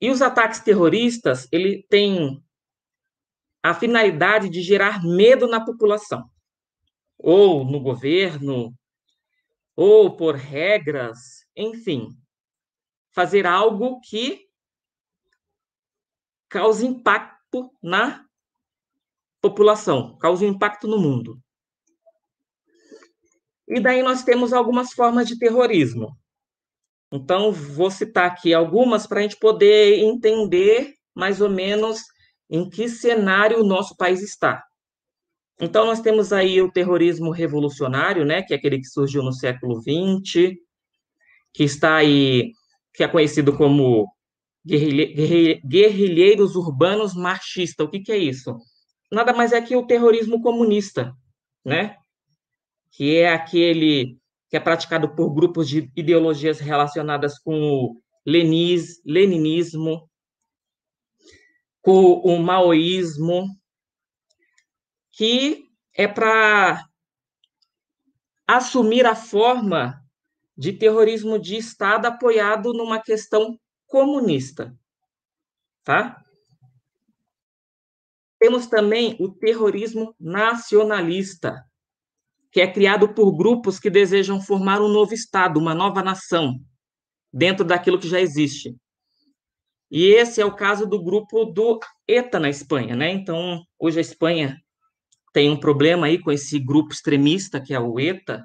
E 0.00 0.10
os 0.10 0.20
ataques 0.20 0.60
terroristas, 0.60 1.46
ele 1.52 1.86
tem 1.88 2.42
a 3.62 3.74
finalidade 3.74 4.48
de 4.48 4.62
gerar 4.62 5.02
medo 5.04 5.46
na 5.46 5.64
população, 5.64 6.28
ou 7.18 7.64
no 7.64 7.78
governo, 7.78 8.74
ou 9.76 10.16
por 10.16 10.34
regras, 10.34 11.39
enfim, 11.60 12.08
fazer 13.12 13.46
algo 13.46 14.00
que 14.00 14.48
cause 16.48 16.86
impacto 16.86 17.70
na 17.82 18.24
população, 19.40 20.16
cause 20.18 20.44
impacto 20.44 20.86
no 20.86 20.98
mundo. 20.98 21.40
E 23.68 23.80
daí 23.80 24.02
nós 24.02 24.24
temos 24.24 24.52
algumas 24.52 24.92
formas 24.92 25.28
de 25.28 25.38
terrorismo. 25.38 26.16
Então, 27.12 27.52
vou 27.52 27.90
citar 27.90 28.26
aqui 28.26 28.52
algumas 28.52 29.06
para 29.06 29.20
a 29.20 29.22
gente 29.22 29.36
poder 29.36 29.98
entender 29.98 30.94
mais 31.14 31.40
ou 31.40 31.48
menos 31.48 32.00
em 32.48 32.68
que 32.68 32.88
cenário 32.88 33.60
o 33.60 33.66
nosso 33.66 33.96
país 33.96 34.22
está. 34.22 34.62
Então, 35.60 35.86
nós 35.86 36.00
temos 36.00 36.32
aí 36.32 36.60
o 36.62 36.70
terrorismo 36.70 37.30
revolucionário, 37.30 38.24
né, 38.24 38.42
que 38.42 38.54
é 38.54 38.56
aquele 38.56 38.78
que 38.78 38.86
surgiu 38.86 39.22
no 39.22 39.32
século 39.32 39.80
XX, 39.80 40.56
que 41.52 41.64
está 41.64 41.96
aí, 41.96 42.52
que 42.94 43.02
é 43.02 43.08
conhecido 43.08 43.56
como 43.56 44.06
guerrilheiros 44.66 46.54
urbanos 46.54 47.14
marxistas. 47.14 47.86
O 47.86 47.90
que, 47.90 48.00
que 48.00 48.12
é 48.12 48.18
isso? 48.18 48.56
Nada 49.10 49.32
mais 49.32 49.52
é 49.52 49.60
que 49.60 49.74
o 49.74 49.86
terrorismo 49.86 50.40
comunista, 50.40 51.14
né? 51.64 51.96
Que 52.92 53.16
é 53.16 53.32
aquele 53.32 54.18
que 54.48 54.56
é 54.56 54.60
praticado 54.60 55.14
por 55.14 55.32
grupos 55.32 55.68
de 55.68 55.90
ideologias 55.96 56.58
relacionadas 56.58 57.38
com 57.38 57.54
o 57.54 58.00
lenis, 58.26 59.00
leninismo, 59.04 60.10
com 61.80 62.14
o 62.14 62.38
maoísmo, 62.38 63.46
que 65.12 65.64
é 65.94 66.08
para 66.08 66.84
assumir 68.46 69.06
a 69.06 69.14
forma 69.14 69.99
de 70.60 70.74
terrorismo 70.74 71.38
de 71.38 71.56
Estado 71.56 72.04
apoiado 72.04 72.74
numa 72.74 73.00
questão 73.00 73.58
comunista, 73.86 74.76
tá? 75.82 76.22
Temos 78.38 78.66
também 78.66 79.16
o 79.18 79.30
terrorismo 79.30 80.14
nacionalista, 80.20 81.64
que 82.52 82.60
é 82.60 82.70
criado 82.70 83.14
por 83.14 83.34
grupos 83.34 83.80
que 83.80 83.88
desejam 83.88 84.38
formar 84.38 84.82
um 84.82 84.88
novo 84.88 85.14
Estado, 85.14 85.58
uma 85.58 85.74
nova 85.74 86.02
nação, 86.02 86.60
dentro 87.32 87.64
daquilo 87.64 87.98
que 87.98 88.06
já 88.06 88.20
existe. 88.20 88.76
E 89.90 90.08
esse 90.08 90.42
é 90.42 90.44
o 90.44 90.54
caso 90.54 90.86
do 90.86 91.02
grupo 91.02 91.46
do 91.46 91.80
ETA 92.06 92.38
na 92.38 92.50
Espanha, 92.50 92.94
né? 92.94 93.10
Então, 93.10 93.64
hoje 93.78 93.96
a 93.96 94.02
Espanha 94.02 94.60
tem 95.32 95.48
um 95.48 95.58
problema 95.58 96.06
aí 96.06 96.20
com 96.20 96.30
esse 96.30 96.58
grupo 96.58 96.92
extremista 96.92 97.62
que 97.62 97.72
é 97.72 97.80
o 97.80 97.98
ETA, 97.98 98.44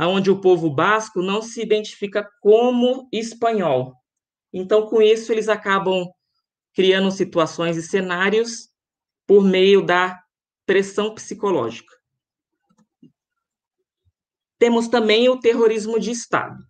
aonde 0.00 0.30
o 0.30 0.40
povo 0.40 0.70
basco 0.70 1.20
não 1.20 1.42
se 1.42 1.60
identifica 1.60 2.26
como 2.40 3.06
espanhol. 3.12 3.94
Então, 4.50 4.86
com 4.86 5.02
isso, 5.02 5.30
eles 5.30 5.46
acabam 5.46 6.08
criando 6.72 7.10
situações 7.10 7.76
e 7.76 7.82
cenários 7.82 8.70
por 9.26 9.44
meio 9.44 9.84
da 9.84 10.18
pressão 10.64 11.14
psicológica. 11.14 11.94
Temos 14.58 14.88
também 14.88 15.28
o 15.28 15.38
terrorismo 15.38 16.00
de 16.00 16.12
Estado. 16.12 16.64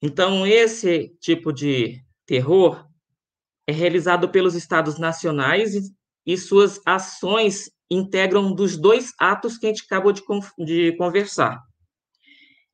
Então, 0.00 0.46
esse 0.46 1.16
tipo 1.18 1.52
de 1.52 2.00
terror 2.26 2.88
é 3.66 3.72
realizado 3.72 4.28
pelos 4.28 4.54
Estados 4.54 5.00
nacionais 5.00 5.74
e, 5.74 5.80
e 6.24 6.38
suas 6.38 6.80
ações 6.86 7.68
integram 7.90 8.52
dos 8.52 8.76
dois 8.76 9.12
atos 9.18 9.56
que 9.56 9.66
a 9.66 9.68
gente 9.68 9.84
acabou 9.84 10.12
de, 10.12 10.22
de 10.58 10.96
conversar. 10.96 11.60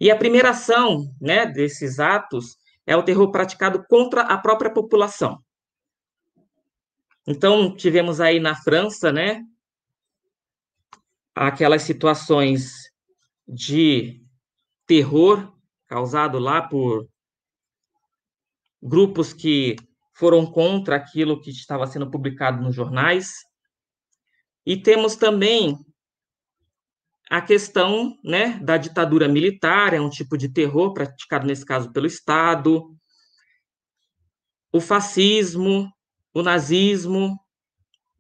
E 0.01 0.11
a 0.11 0.17
primeira 0.17 0.51
ação 0.51 1.15
né, 1.21 1.47
desses 1.47 1.99
atos 1.99 2.57
é 2.87 2.97
o 2.97 3.03
terror 3.03 3.31
praticado 3.31 3.85
contra 3.89 4.23
a 4.23 4.37
própria 4.37 4.73
população. 4.73 5.39
Então, 7.27 7.75
tivemos 7.75 8.21
aí 8.21 8.41
na 8.41 8.57
França, 8.57 9.13
né, 9.13 9.45
aquelas 11.35 11.83
situações 11.83 12.73
de 13.47 14.21
terror 14.87 15.53
causado 15.87 16.39
lá 16.39 16.63
por 16.63 17.09
grupos 18.83 19.33
que 19.33 19.77
foram 20.15 20.45
contra 20.45 20.97
aquilo 20.97 21.41
que 21.41 21.51
estava 21.51 21.87
sendo 21.87 22.11
publicado 22.11 22.63
nos 22.63 22.75
jornais. 22.75 23.33
E 24.65 24.77
temos 24.77 25.17
também 25.17 25.77
a 27.29 27.41
questão 27.41 28.17
né, 28.23 28.59
da 28.63 28.77
ditadura 28.77 29.27
militar, 29.27 29.95
é 29.95 30.01
um 30.01 30.11
tipo 30.11 30.37
de 30.37 30.49
terror 30.49 30.93
praticado, 30.93 31.47
nesse 31.47 31.65
caso, 31.65 31.91
pelo 31.91 32.07
Estado, 32.07 32.95
o 34.71 34.81
fascismo, 34.81 35.91
o 36.35 36.43
nazismo. 36.43 37.39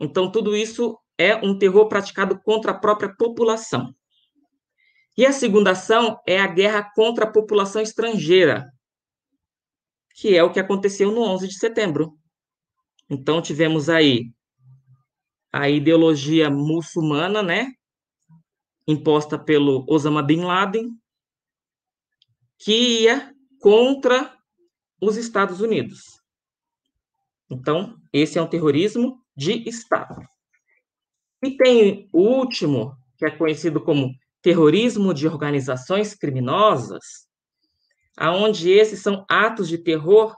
Então, 0.00 0.32
tudo 0.32 0.56
isso 0.56 0.98
é 1.18 1.36
um 1.36 1.56
terror 1.56 1.88
praticado 1.88 2.40
contra 2.40 2.72
a 2.72 2.78
própria 2.78 3.14
população. 3.14 3.94
E 5.16 5.26
a 5.26 5.32
segunda 5.32 5.72
ação 5.72 6.18
é 6.26 6.40
a 6.40 6.46
guerra 6.46 6.90
contra 6.94 7.26
a 7.26 7.30
população 7.30 7.82
estrangeira, 7.82 8.72
que 10.14 10.34
é 10.34 10.42
o 10.42 10.50
que 10.50 10.58
aconteceu 10.58 11.12
no 11.12 11.20
11 11.20 11.48
de 11.48 11.58
setembro. 11.58 12.18
Então, 13.10 13.42
tivemos 13.42 13.90
aí 13.90 14.32
a 15.52 15.68
ideologia 15.68 16.50
muçulmana, 16.50 17.42
né, 17.42 17.72
imposta 18.88 19.38
pelo 19.38 19.84
Osama 19.88 20.22
Bin 20.22 20.42
Laden, 20.42 20.90
que 22.58 23.02
ia 23.02 23.34
contra 23.60 24.34
os 25.00 25.16
Estados 25.16 25.60
Unidos. 25.60 26.00
Então, 27.50 27.96
esse 28.12 28.38
é 28.38 28.42
um 28.42 28.46
terrorismo 28.46 29.20
de 29.36 29.68
Estado. 29.68 30.22
E 31.42 31.56
tem 31.56 32.08
o 32.12 32.20
último, 32.20 32.96
que 33.18 33.26
é 33.26 33.30
conhecido 33.30 33.80
como 33.80 34.14
terrorismo 34.40 35.12
de 35.12 35.26
organizações 35.26 36.14
criminosas, 36.14 37.26
aonde 38.16 38.70
esses 38.70 39.00
são 39.00 39.24
atos 39.28 39.68
de 39.68 39.78
terror 39.78 40.36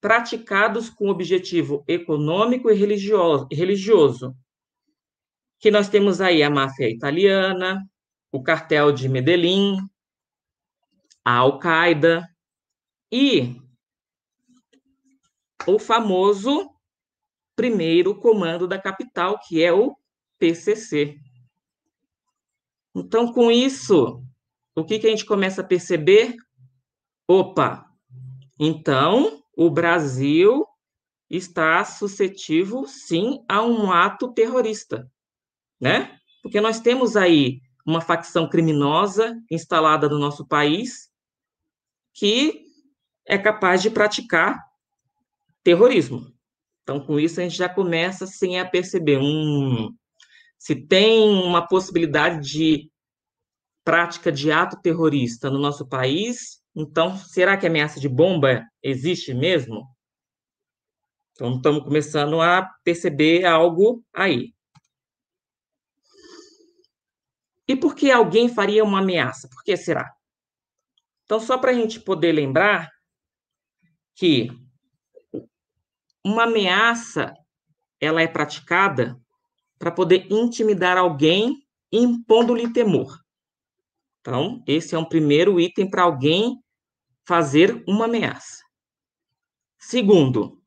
praticados 0.00 0.90
com 0.90 1.08
objetivo 1.08 1.84
econômico 1.88 2.70
e 2.70 2.74
religioso, 2.74 4.36
que 5.64 5.70
nós 5.70 5.88
temos 5.88 6.20
aí 6.20 6.42
a 6.42 6.50
máfia 6.50 6.90
italiana, 6.90 7.82
o 8.30 8.42
cartel 8.42 8.92
de 8.92 9.08
Medellín, 9.08 9.78
a 11.24 11.36
Al-Qaeda 11.36 12.28
e 13.10 13.56
o 15.66 15.78
famoso 15.78 16.68
primeiro 17.56 18.14
comando 18.14 18.68
da 18.68 18.78
capital, 18.78 19.40
que 19.40 19.64
é 19.64 19.72
o 19.72 19.96
PCC. 20.38 21.16
Então, 22.94 23.32
com 23.32 23.50
isso, 23.50 24.22
o 24.76 24.84
que, 24.84 24.98
que 24.98 25.06
a 25.06 25.10
gente 25.10 25.24
começa 25.24 25.62
a 25.62 25.66
perceber? 25.66 26.36
Opa, 27.26 27.86
então 28.60 29.42
o 29.56 29.70
Brasil 29.70 30.66
está 31.30 31.82
suscetível, 31.86 32.86
sim, 32.86 33.42
a 33.48 33.62
um 33.62 33.90
ato 33.90 34.30
terrorista 34.34 35.10
né? 35.80 36.18
Porque 36.42 36.60
nós 36.60 36.80
temos 36.80 37.16
aí 37.16 37.60
uma 37.86 38.00
facção 38.00 38.48
criminosa 38.48 39.36
instalada 39.50 40.08
no 40.08 40.18
nosso 40.18 40.46
país 40.46 41.10
que 42.14 42.64
é 43.26 43.36
capaz 43.36 43.82
de 43.82 43.90
praticar 43.90 44.58
terrorismo. 45.62 46.32
Então, 46.82 47.00
com 47.00 47.18
isso, 47.18 47.40
a 47.40 47.42
gente 47.42 47.56
já 47.56 47.68
começa 47.68 48.24
assim, 48.24 48.58
a 48.58 48.68
perceber 48.68 49.18
um, 49.18 49.90
se 50.58 50.76
tem 50.76 51.28
uma 51.28 51.66
possibilidade 51.66 52.46
de 52.48 52.90
prática 53.82 54.30
de 54.30 54.52
ato 54.52 54.80
terrorista 54.80 55.50
no 55.50 55.58
nosso 55.58 55.86
país, 55.86 56.62
então, 56.74 57.16
será 57.16 57.56
que 57.56 57.66
a 57.66 57.68
ameaça 57.68 58.00
de 58.00 58.08
bomba 58.08 58.66
existe 58.82 59.32
mesmo? 59.32 59.86
Então, 61.32 61.56
estamos 61.56 61.84
começando 61.84 62.40
a 62.40 62.68
perceber 62.82 63.44
algo 63.44 64.02
aí. 64.12 64.53
E 67.66 67.74
por 67.74 67.94
que 67.94 68.10
alguém 68.10 68.48
faria 68.48 68.84
uma 68.84 69.00
ameaça? 69.00 69.48
Por 69.48 69.62
que 69.62 69.76
será? 69.76 70.12
Então, 71.24 71.40
só 71.40 71.56
para 71.56 71.70
a 71.70 71.74
gente 71.74 72.00
poder 72.00 72.32
lembrar 72.32 72.90
que 74.14 74.48
uma 76.24 76.44
ameaça 76.44 77.34
ela 78.00 78.20
é 78.20 78.28
praticada 78.28 79.18
para 79.78 79.90
poder 79.90 80.26
intimidar 80.30 80.96
alguém 80.96 81.62
impondo-lhe 81.90 82.72
temor. 82.72 83.18
Então, 84.20 84.62
esse 84.66 84.94
é 84.94 84.98
um 84.98 85.04
primeiro 85.04 85.60
item 85.60 85.88
para 85.88 86.02
alguém 86.02 86.58
fazer 87.26 87.82
uma 87.86 88.04
ameaça. 88.04 88.62
Segundo, 89.78 90.62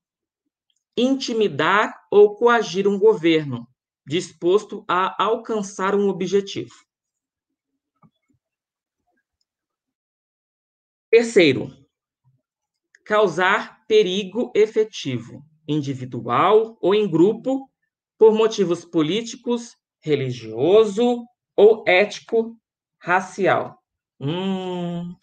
intimidar 0.96 1.94
ou 2.12 2.36
coagir 2.36 2.88
um 2.88 2.98
governo 2.98 3.68
disposto 4.06 4.86
a 4.88 5.22
alcançar 5.24 5.96
um 5.96 6.08
objetivo. 6.08 6.87
Terceiro, 11.18 11.76
causar 13.04 13.84
perigo 13.88 14.52
efetivo, 14.54 15.44
individual 15.68 16.78
ou 16.80 16.94
em 16.94 17.10
grupo, 17.10 17.68
por 18.20 18.36
motivos 18.36 18.86
políticos, 18.86 19.76
religioso 20.00 21.26
ou 21.56 21.84
ético, 21.88 22.56
racial. 23.02 23.82
Hum. 24.20 25.16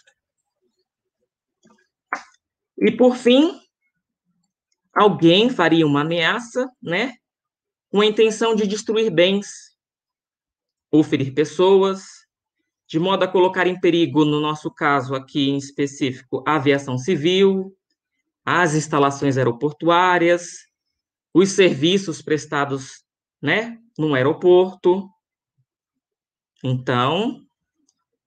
E 2.77 2.91
por 2.97 3.15
fim, 3.15 3.57
alguém 4.93 5.49
faria 5.49 5.87
uma 5.87 6.01
ameaça, 6.01 6.69
né, 6.83 7.15
com 7.89 8.01
a 8.01 8.07
intenção 8.07 8.57
de 8.57 8.67
destruir 8.67 9.13
bens 9.13 9.47
ou 10.91 11.05
ferir 11.05 11.33
pessoas, 11.33 12.24
de 12.87 12.99
modo 12.99 13.25
a 13.25 13.29
colocar 13.29 13.67
em 13.67 13.79
perigo, 13.79 14.25
no 14.25 14.41
nosso 14.41 14.71
caso 14.71 15.15
aqui 15.15 15.49
em 15.49 15.57
específico, 15.57 16.43
a 16.47 16.57
aviação 16.57 16.99
civil, 16.99 17.77
as 18.45 18.75
instalações 18.75 19.39
aeroportuárias, 19.39 20.67
os 21.33 21.51
serviços 21.51 22.21
prestados, 22.21 23.05
né, 23.41 23.79
no 23.99 24.15
aeroporto. 24.15 25.09
Então, 26.63 27.41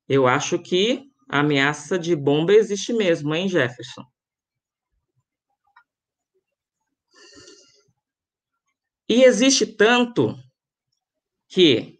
eu 0.10 0.28
acho 0.28 0.60
que 0.60 1.12
a 1.30 1.40
ameaça 1.40 2.00
de 2.00 2.16
bomba 2.16 2.54
existe 2.54 2.94
mesmo, 2.94 3.34
hein, 3.36 3.48
Jefferson? 3.48 4.06
E 9.10 9.24
existe 9.24 9.66
tanto 9.66 10.38
que, 11.48 11.97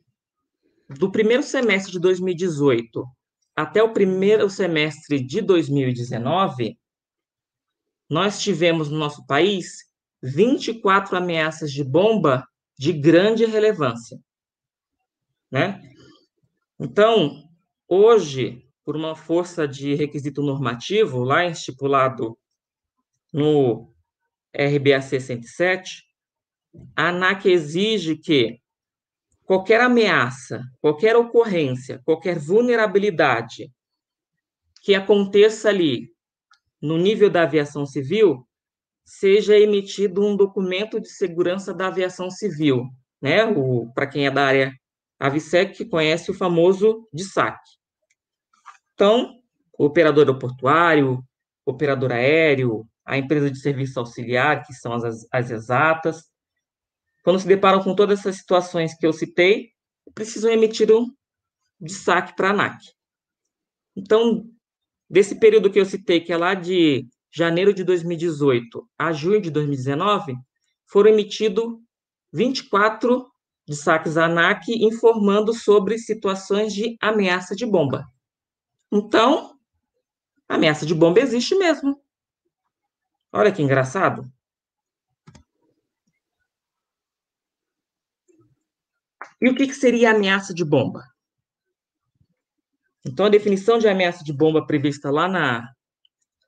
do 0.90 1.12
primeiro 1.12 1.44
semestre 1.44 1.92
de 1.92 2.00
2018 2.00 3.06
até 3.56 3.82
o 3.82 3.92
primeiro 3.92 4.50
semestre 4.50 5.20
de 5.20 5.42
2019, 5.42 6.78
nós 8.10 8.40
tivemos 8.40 8.90
no 8.90 8.98
nosso 8.98 9.26
país 9.26 9.88
24 10.22 11.18
ameaças 11.18 11.72
de 11.72 11.84
bomba 11.84 12.48
de 12.78 12.94
grande 12.94 13.46
relevância. 13.46 14.20
Né? 15.52 15.82
Então, 16.80 17.44
hoje, 17.88 18.64
por 18.86 18.96
uma 18.96 19.16
força 19.16 19.68
de 19.68 19.96
requisito 19.96 20.44
normativo, 20.44 21.24
lá 21.24 21.46
estipulado 21.46 22.38
no 23.34 23.92
RBAC 24.56 25.20
107, 25.20 26.04
a 26.96 27.10
ANAC 27.10 27.48
exige 27.48 28.16
que 28.18 28.62
qualquer 29.48 29.80
ameaça, 29.80 30.62
qualquer 30.82 31.16
ocorrência, 31.16 32.02
qualquer 32.04 32.38
vulnerabilidade 32.38 33.72
que 34.84 34.94
aconteça 34.94 35.70
ali 35.70 36.12
no 36.82 36.98
nível 36.98 37.30
da 37.30 37.44
aviação 37.44 37.86
civil, 37.86 38.46
seja 39.06 39.58
emitido 39.58 40.24
um 40.24 40.36
documento 40.36 41.00
de 41.00 41.08
segurança 41.08 41.74
da 41.74 41.88
aviação 41.88 42.30
civil, 42.30 42.84
né? 43.22 43.46
O 43.46 43.90
para 43.94 44.06
quem 44.06 44.28
é 44.28 44.32
da 44.32 44.46
área 44.46 44.74
Avisec 45.18 45.86
conhece 45.86 46.30
o 46.30 46.34
famoso 46.34 47.08
DSAC. 47.12 47.58
Então, 48.94 49.34
o 49.80 49.86
operador 49.86 50.28
aeroportuário, 50.28 51.24
operador 51.66 52.12
aéreo, 52.12 52.86
a 53.06 53.18
empresa 53.18 53.50
de 53.50 53.60
serviço 53.60 53.98
auxiliar, 53.98 54.64
que 54.64 54.74
são 54.74 54.94
as, 54.94 55.26
as 55.32 55.50
exatas, 55.50 56.26
quando 57.28 57.42
se 57.42 57.48
deparam 57.50 57.84
com 57.84 57.94
todas 57.94 58.20
essas 58.20 58.38
situações 58.38 58.98
que 58.98 59.06
eu 59.06 59.12
citei, 59.12 59.72
precisam 60.16 60.50
emitir 60.50 60.90
um 60.90 61.14
destaque 61.78 62.34
para 62.34 62.48
a 62.48 62.52
ANAC. 62.52 62.78
Então, 63.98 64.46
desse 65.10 65.38
período 65.38 65.70
que 65.70 65.78
eu 65.78 65.84
citei, 65.84 66.22
que 66.22 66.32
é 66.32 66.38
lá 66.38 66.54
de 66.54 67.06
janeiro 67.30 67.74
de 67.74 67.84
2018 67.84 68.82
a 68.98 69.12
junho 69.12 69.42
de 69.42 69.52
2019, 69.52 70.38
foram 70.90 71.10
emitidos 71.10 71.66
24 72.32 73.30
destaques 73.68 74.16
à 74.16 74.28
ANAC 74.28 74.70
informando 74.70 75.54
sobre 75.54 75.98
situações 75.98 76.74
de 76.74 76.96
ameaça 77.02 77.58
de 77.58 77.66
bomba. 77.66 78.06
Então, 78.90 79.54
ameaça 80.48 80.86
de 80.86 80.96
bomba 80.96 81.20
existe 81.20 81.56
mesmo. 81.56 82.02
Olha 83.34 83.52
que 83.52 83.62
engraçado. 83.62 84.24
E 89.42 89.50
o 89.50 89.56
que, 89.56 89.68
que 89.68 89.74
seria 89.74 90.12
ameaça 90.12 90.54
de 90.54 90.66
bomba? 90.66 91.04
Então, 93.06 93.26
a 93.26 93.30
definição 93.30 93.78
de 93.78 93.88
ameaça 93.88 94.24
de 94.24 94.34
bomba 94.34 94.66
prevista 94.66 95.10
lá 95.12 95.28
na 95.28 95.72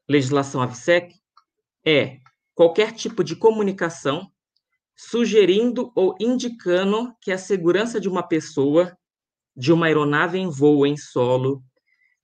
legislação 0.08 0.62
AVSEC 0.62 1.14
é 1.86 2.18
qualquer 2.54 2.92
tipo 2.92 3.24
de 3.24 3.36
comunicação 3.36 4.30
sugerindo 4.96 5.92
ou 5.96 6.16
indicando 6.20 7.14
que 7.22 7.32
a 7.32 7.38
segurança 7.38 8.02
de 8.02 8.10
uma 8.10 8.22
pessoa, 8.22 8.98
de 9.56 9.72
uma 9.72 9.86
aeronave 9.86 10.38
em 10.38 10.50
voo 10.50 10.86
em 10.86 10.98
solo, 10.98 11.64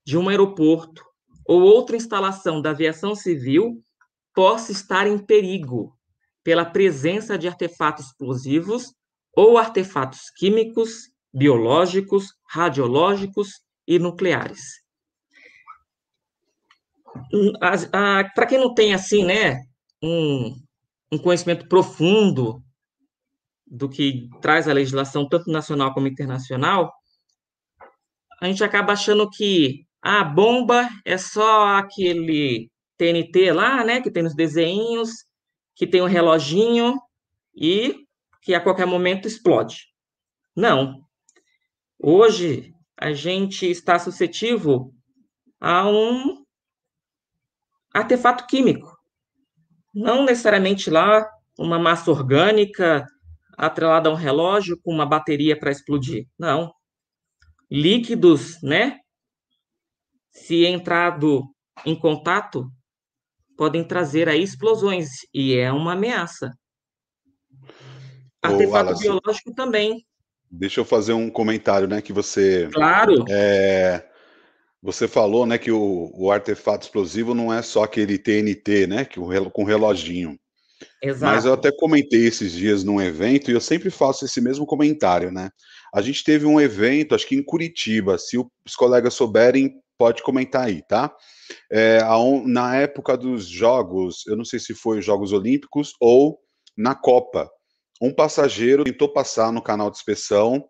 de 0.06 0.18
um 0.18 0.28
aeroporto 0.28 1.02
ou 1.46 1.62
outra 1.62 1.96
instalação 1.96 2.62
da 2.62 2.72
aviação 2.72 3.16
civil 3.16 3.82
possa 4.34 4.72
estar 4.72 5.08
em 5.08 5.18
perigo 5.18 5.98
pela 6.44 6.66
presença 6.66 7.38
de 7.38 7.48
artefatos 7.48 8.08
explosivos 8.08 8.94
ou 9.36 9.58
artefatos 9.58 10.30
químicos, 10.30 11.10
biológicos, 11.34 12.34
radiológicos 12.48 13.62
e 13.88 14.00
nucleares. 14.00 14.82
Para 17.60 18.46
quem 18.48 18.58
não 18.58 18.74
tem 18.74 18.94
assim, 18.94 19.26
né, 19.26 19.62
um, 20.02 20.56
um 21.12 21.18
conhecimento 21.18 21.68
profundo 21.68 22.64
do 23.68 23.90
que 23.90 24.30
traz 24.42 24.68
a 24.68 24.74
legislação, 24.74 25.28
tanto 25.28 25.52
nacional 25.52 25.94
como 25.94 26.08
internacional, 26.08 26.94
a 28.42 28.48
gente 28.48 28.64
acaba 28.64 28.94
achando 28.94 29.30
que 29.30 29.86
a 30.02 30.24
bomba 30.24 30.88
é 31.04 31.18
só 31.18 31.78
aquele 31.78 32.70
TNT 32.98 33.52
lá, 33.52 33.84
né, 33.84 34.02
que 34.02 34.12
tem 34.12 34.24
nos 34.24 34.36
desenhos, 34.36 35.10
que 35.76 35.88
tem 35.88 36.02
um 36.02 36.08
reloginho 36.08 37.00
e 37.56 38.05
que 38.46 38.54
a 38.54 38.62
qualquer 38.62 38.86
momento 38.86 39.28
explode. 39.28 39.88
Não. 40.56 41.04
Hoje, 42.00 42.72
a 42.96 43.12
gente 43.12 43.66
está 43.66 43.98
suscetível 43.98 44.94
a 45.60 45.90
um 45.90 46.46
artefato 47.92 48.46
químico. 48.46 48.96
Não 49.92 50.24
necessariamente 50.24 50.92
lá 50.92 51.28
uma 51.58 51.80
massa 51.80 52.12
orgânica 52.12 53.08
atrelada 53.58 54.10
a 54.10 54.12
um 54.12 54.16
relógio 54.16 54.80
com 54.84 54.94
uma 54.94 55.08
bateria 55.08 55.58
para 55.58 55.72
explodir. 55.72 56.28
Não. 56.38 56.72
Líquidos, 57.72 58.62
né? 58.62 59.00
Se 60.30 60.66
entrado 60.66 61.44
em 61.84 61.98
contato, 61.98 62.70
podem 63.58 63.84
trazer 63.84 64.30
aí 64.30 64.44
explosões 64.44 65.10
e 65.34 65.56
é 65.56 65.72
uma 65.72 65.94
ameaça. 65.94 66.52
Artefato 68.46 68.98
biológico 69.00 69.54
também. 69.54 70.06
Deixa 70.50 70.80
eu 70.80 70.86
fazer 70.86 71.14
um 71.14 71.30
comentário, 71.30 71.88
né? 71.88 72.02
Que 72.02 72.14
você. 72.14 72.70
Claro. 72.72 73.26
É, 73.30 74.04
você 74.82 75.08
falou, 75.08 75.46
né, 75.46 75.58
que 75.58 75.72
o, 75.72 76.12
o, 76.14 76.32
artefato 76.32 76.86
explosivo 76.86 77.34
não 77.34 77.52
é 77.52 77.62
só 77.62 77.84
aquele 77.84 78.18
TNT, 78.18 78.88
né? 78.88 79.06
Que 79.06 79.20
o, 79.20 79.50
com 79.50 79.64
reloginho. 79.64 80.40
Exato. 81.02 81.34
Mas 81.34 81.46
eu 81.46 81.54
até 81.54 81.72
comentei 81.72 82.26
esses 82.26 82.52
dias 82.52 82.84
num 82.84 83.02
evento 83.02 83.50
e 83.50 83.54
eu 83.54 83.62
sempre 83.62 83.90
faço 83.90 84.26
esse 84.26 84.40
mesmo 84.40 84.66
comentário, 84.66 85.32
né? 85.32 85.50
A 85.94 86.02
gente 86.02 86.24
teve 86.24 86.46
um 86.46 86.60
evento, 86.60 87.16
acho 87.16 87.28
que 87.28 87.36
em 87.36 87.44
Curitiba. 87.44 88.18
Se 88.18 88.38
os 88.38 88.76
colegas 88.76 89.14
souberem, 89.14 89.74
pode 89.98 90.22
comentar 90.22 90.66
aí, 90.66 90.82
tá? 90.88 91.12
É, 91.72 92.00
na 92.46 92.76
época 92.76 93.18
dos 93.18 93.48
Jogos, 93.48 94.26
eu 94.28 94.36
não 94.36 94.46
sei 94.46 94.60
se 94.60 94.74
foi 94.74 95.00
os 95.00 95.06
Jogos 95.06 95.32
Olímpicos 95.32 95.94
ou 96.00 96.40
na 96.78 96.94
Copa 96.94 97.50
um 98.02 98.12
passageiro 98.12 98.84
tentou 98.84 99.10
passar 99.10 99.52
no 99.52 99.62
canal 99.62 99.90
de 99.90 99.98
inspeção 99.98 100.68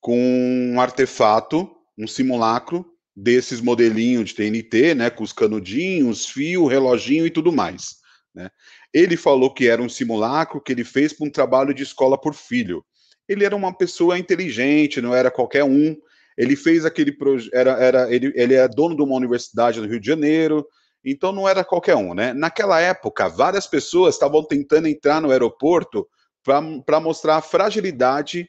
com 0.00 0.18
um 0.18 0.80
artefato, 0.80 1.70
um 1.98 2.06
simulacro 2.06 2.84
desses 3.14 3.60
modelinhos 3.60 4.30
de 4.30 4.36
TNT, 4.36 4.94
né, 4.94 5.10
com 5.10 5.22
os 5.22 5.32
canudinhos, 5.32 6.26
fio, 6.26 6.66
reloginho 6.66 7.26
e 7.26 7.30
tudo 7.30 7.52
mais. 7.52 7.96
Né? 8.34 8.50
Ele 8.92 9.16
falou 9.16 9.52
que 9.52 9.68
era 9.68 9.82
um 9.82 9.88
simulacro 9.88 10.60
que 10.60 10.72
ele 10.72 10.84
fez 10.84 11.12
para 11.12 11.26
um 11.26 11.30
trabalho 11.30 11.74
de 11.74 11.82
escola 11.82 12.18
por 12.18 12.34
filho. 12.34 12.84
Ele 13.28 13.44
era 13.44 13.54
uma 13.54 13.76
pessoa 13.76 14.18
inteligente, 14.18 15.00
não 15.00 15.14
era 15.14 15.30
qualquer 15.30 15.64
um. 15.64 15.96
Ele 16.36 16.56
fez 16.56 16.84
aquele 16.84 17.12
projeto, 17.12 17.54
era, 17.54 17.72
era, 17.72 18.14
ele, 18.14 18.32
ele 18.34 18.54
é 18.54 18.66
dono 18.66 18.96
de 18.96 19.02
uma 19.02 19.14
universidade 19.14 19.80
no 19.80 19.86
Rio 19.86 20.00
de 20.00 20.06
Janeiro, 20.06 20.66
então 21.04 21.32
não 21.32 21.48
era 21.48 21.64
qualquer 21.64 21.96
um, 21.96 22.14
né? 22.14 22.32
Naquela 22.32 22.80
época, 22.80 23.28
várias 23.28 23.66
pessoas 23.66 24.14
estavam 24.14 24.42
tentando 24.44 24.88
entrar 24.88 25.20
no 25.20 25.30
aeroporto 25.30 26.08
para 26.42 27.00
mostrar 27.00 27.36
a 27.36 27.42
fragilidade 27.42 28.48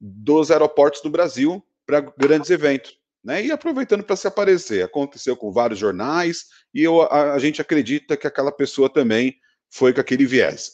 dos 0.00 0.50
aeroportos 0.50 1.00
do 1.00 1.10
Brasil 1.10 1.64
para 1.86 2.00
grandes 2.00 2.50
eventos. 2.50 2.98
Né? 3.22 3.46
E 3.46 3.50
aproveitando 3.50 4.04
para 4.04 4.16
se 4.16 4.26
aparecer. 4.26 4.84
Aconteceu 4.84 5.36
com 5.36 5.50
vários 5.50 5.78
jornais, 5.78 6.46
e 6.74 6.82
eu, 6.82 7.02
a, 7.02 7.32
a, 7.32 7.38
gente 7.38 7.60
acredita 7.60 8.16
que 8.16 8.26
aquela 8.26 8.52
pessoa 8.52 8.92
também 8.92 9.36
foi 9.70 9.94
com 9.94 10.00
aquele 10.00 10.26
viés. 10.26 10.72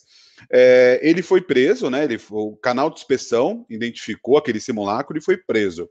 É, 0.51 0.99
ele 1.03 1.23
foi 1.23 1.41
preso, 1.41 1.89
né? 1.91 2.05
Ele, 2.05 2.19
o 2.31 2.57
canal 2.57 2.91
de 2.91 2.99
inspeção 2.99 3.67
identificou 3.69 4.37
aquele 4.37 4.59
simulacro 4.59 5.17
e 5.17 5.23
foi 5.23 5.37
preso. 5.37 5.89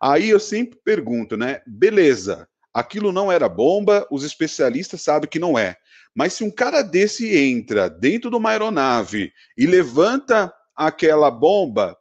Aí 0.00 0.28
eu 0.28 0.40
sempre 0.40 0.78
pergunto, 0.84 1.36
né? 1.36 1.62
Beleza, 1.66 2.48
aquilo 2.74 3.12
não 3.12 3.30
era 3.30 3.48
bomba, 3.48 4.06
os 4.10 4.24
especialistas 4.24 5.00
sabem 5.00 5.30
que 5.30 5.38
não 5.38 5.56
é. 5.56 5.76
Mas 6.14 6.34
se 6.34 6.44
um 6.44 6.50
cara 6.50 6.82
desse 6.82 7.36
entra 7.36 7.88
dentro 7.88 8.28
de 8.28 8.36
uma 8.36 8.50
aeronave 8.50 9.32
e 9.56 9.66
levanta 9.66 10.52
aquela 10.76 11.30
bomba, 11.30 11.96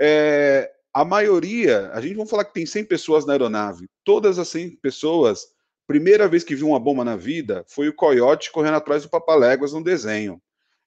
é, 0.00 0.70
a 0.92 1.04
maioria, 1.04 1.90
a 1.92 2.00
gente 2.00 2.16
vai 2.16 2.26
falar 2.26 2.44
que 2.46 2.54
tem 2.54 2.66
100 2.66 2.84
pessoas 2.84 3.26
na 3.26 3.34
aeronave, 3.34 3.86
todas 4.02 4.38
as 4.38 4.48
100 4.48 4.76
pessoas 4.76 5.54
primeira 5.86 6.26
vez 6.26 6.42
que 6.42 6.54
viu 6.54 6.68
uma 6.68 6.80
bomba 6.80 7.04
na 7.04 7.16
vida 7.16 7.64
foi 7.68 7.88
o 7.88 7.94
coiote 7.94 8.50
correndo 8.50 8.76
atrás 8.76 9.04
do 9.04 9.08
Papaléguas 9.08 9.72
no 9.72 9.82
desenho. 9.82 10.40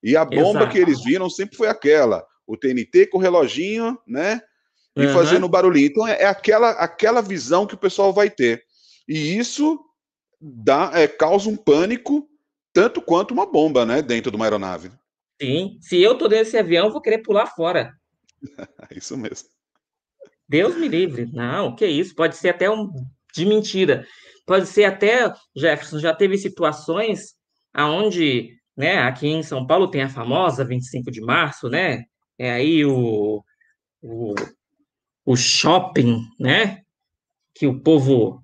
E 0.03 0.15
a 0.15 0.25
bomba 0.25 0.61
Exato. 0.61 0.71
que 0.71 0.77
eles 0.77 1.03
viram 1.03 1.29
sempre 1.29 1.55
foi 1.55 1.67
aquela, 1.67 2.25
o 2.45 2.57
TNT 2.57 3.07
com 3.07 3.17
o 3.17 3.21
reloginho, 3.21 3.97
né? 4.07 4.41
E 4.95 5.05
uhum. 5.05 5.13
fazendo 5.13 5.47
barulhinho. 5.47 5.87
Então 5.87 6.07
é, 6.07 6.23
é, 6.23 6.25
aquela, 6.25 6.71
aquela 6.71 7.21
visão 7.21 7.65
que 7.65 7.75
o 7.75 7.79
pessoal 7.79 8.11
vai 8.11 8.29
ter. 8.29 8.63
E 9.09 9.35
isso 9.39 9.83
dá, 10.39 10.91
é, 10.93 11.07
causa 11.07 11.49
um 11.49 11.57
pânico 11.57 12.29
tanto 12.71 13.01
quanto 13.01 13.33
uma 13.33 13.51
bomba, 13.51 13.83
né? 13.83 14.03
Dentro 14.03 14.29
de 14.29 14.35
uma 14.37 14.45
aeronave. 14.45 14.91
Sim. 15.41 15.79
Se 15.81 15.99
eu 15.99 16.15
tô 16.15 16.27
dentro 16.27 16.45
desse 16.45 16.57
avião, 16.59 16.85
eu 16.85 16.91
vou 16.91 17.01
querer 17.01 17.17
pular 17.23 17.47
fora. 17.47 17.91
isso 18.95 19.17
mesmo. 19.17 19.49
Deus 20.47 20.75
me 20.75 20.87
livre. 20.87 21.25
Não, 21.33 21.75
que 21.75 21.87
isso. 21.87 22.13
Pode 22.13 22.37
ser 22.37 22.49
até 22.49 22.69
um 22.69 22.91
de 23.33 23.45
mentira. 23.45 24.05
Pode 24.45 24.67
ser 24.67 24.85
até, 24.85 25.33
Jefferson, 25.55 25.97
já 25.97 26.13
teve 26.13 26.37
situações 26.37 27.33
aonde, 27.73 28.57
né, 28.77 28.99
aqui 28.99 29.27
em 29.27 29.43
São 29.43 29.65
Paulo 29.65 29.89
tem 29.89 30.03
a 30.03 30.09
famosa 30.09 30.63
25 30.63 31.09
de 31.11 31.21
março, 31.21 31.67
né? 31.67 32.03
É 32.37 32.51
aí 32.51 32.85
o, 32.85 33.43
o, 34.01 34.35
o 35.25 35.35
shopping, 35.35 36.21
né? 36.39 36.83
Que 37.53 37.67
o 37.67 37.79
povo 37.79 38.43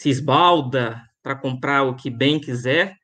se 0.00 0.08
esbalda 0.08 0.98
para 1.22 1.36
comprar 1.36 1.82
o 1.82 1.94
que 1.94 2.08
bem 2.08 2.40
quiser. 2.40 2.96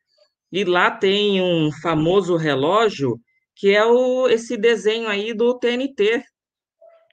E 0.51 0.64
lá 0.64 0.90
tem 0.90 1.42
um 1.42 1.70
famoso 1.70 2.36
relógio 2.36 3.20
que 3.55 3.74
é 3.74 3.84
o, 3.84 4.26
esse 4.28 4.57
desenho 4.57 5.07
aí 5.07 5.34
do 5.34 5.59
TNT. 5.59 6.24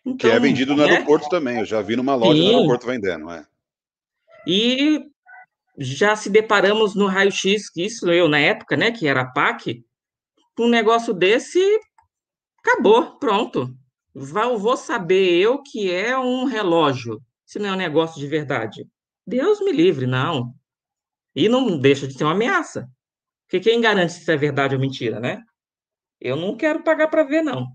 Então, 0.06 0.16
que 0.18 0.28
é 0.28 0.30
então, 0.30 0.42
vendido 0.42 0.74
no 0.74 0.86
né? 0.86 0.90
aeroporto 0.90 1.28
também. 1.28 1.60
Eu 1.60 1.66
já 1.66 1.82
vi 1.82 1.98
numa 1.98 2.16
loja 2.16 2.34
Sim. 2.34 2.48
no 2.48 2.56
aeroporto 2.60 2.88
vendendo, 2.88 3.30
é. 3.30 3.46
E 4.48 5.02
já 5.78 6.16
se 6.16 6.30
deparamos 6.30 6.96
no 6.96 7.08
raio-x, 7.08 7.64
isso 7.76 8.10
eu 8.10 8.30
na 8.30 8.40
época, 8.40 8.78
né, 8.78 8.90
que 8.90 9.06
era 9.06 9.24
a 9.24 9.32
PAC, 9.34 9.84
um 10.58 10.70
negócio 10.70 11.14
desse, 11.14 11.60
acabou, 12.60 13.18
pronto. 13.20 13.70
Vou 14.16 14.78
saber 14.78 15.42
eu 15.42 15.62
que 15.62 15.92
é 15.92 16.18
um 16.18 16.46
relógio, 16.46 17.20
se 17.46 17.60
não 17.60 17.68
é 17.68 17.74
um 17.74 17.78
negócio 17.78 18.18
de 18.18 18.28
verdade. 18.28 18.88
Deus 19.26 19.60
me 19.60 19.72
livre, 19.72 20.06
não. 20.06 20.54
E 21.36 21.50
não 21.50 21.78
deixa 21.78 22.08
de 22.08 22.14
ser 22.14 22.24
uma 22.24 22.34
ameaça. 22.34 22.88
Porque 23.46 23.70
quem 23.70 23.82
garante 23.82 24.14
se 24.14 24.32
é 24.32 24.38
verdade 24.38 24.76
ou 24.76 24.82
mentira, 24.82 25.20
né? 25.20 25.42
Eu 26.20 26.36
não 26.36 26.56
quero 26.56 26.84
pagar 26.84 27.08
para 27.08 27.24
ver, 27.24 27.42
não. 27.42 27.68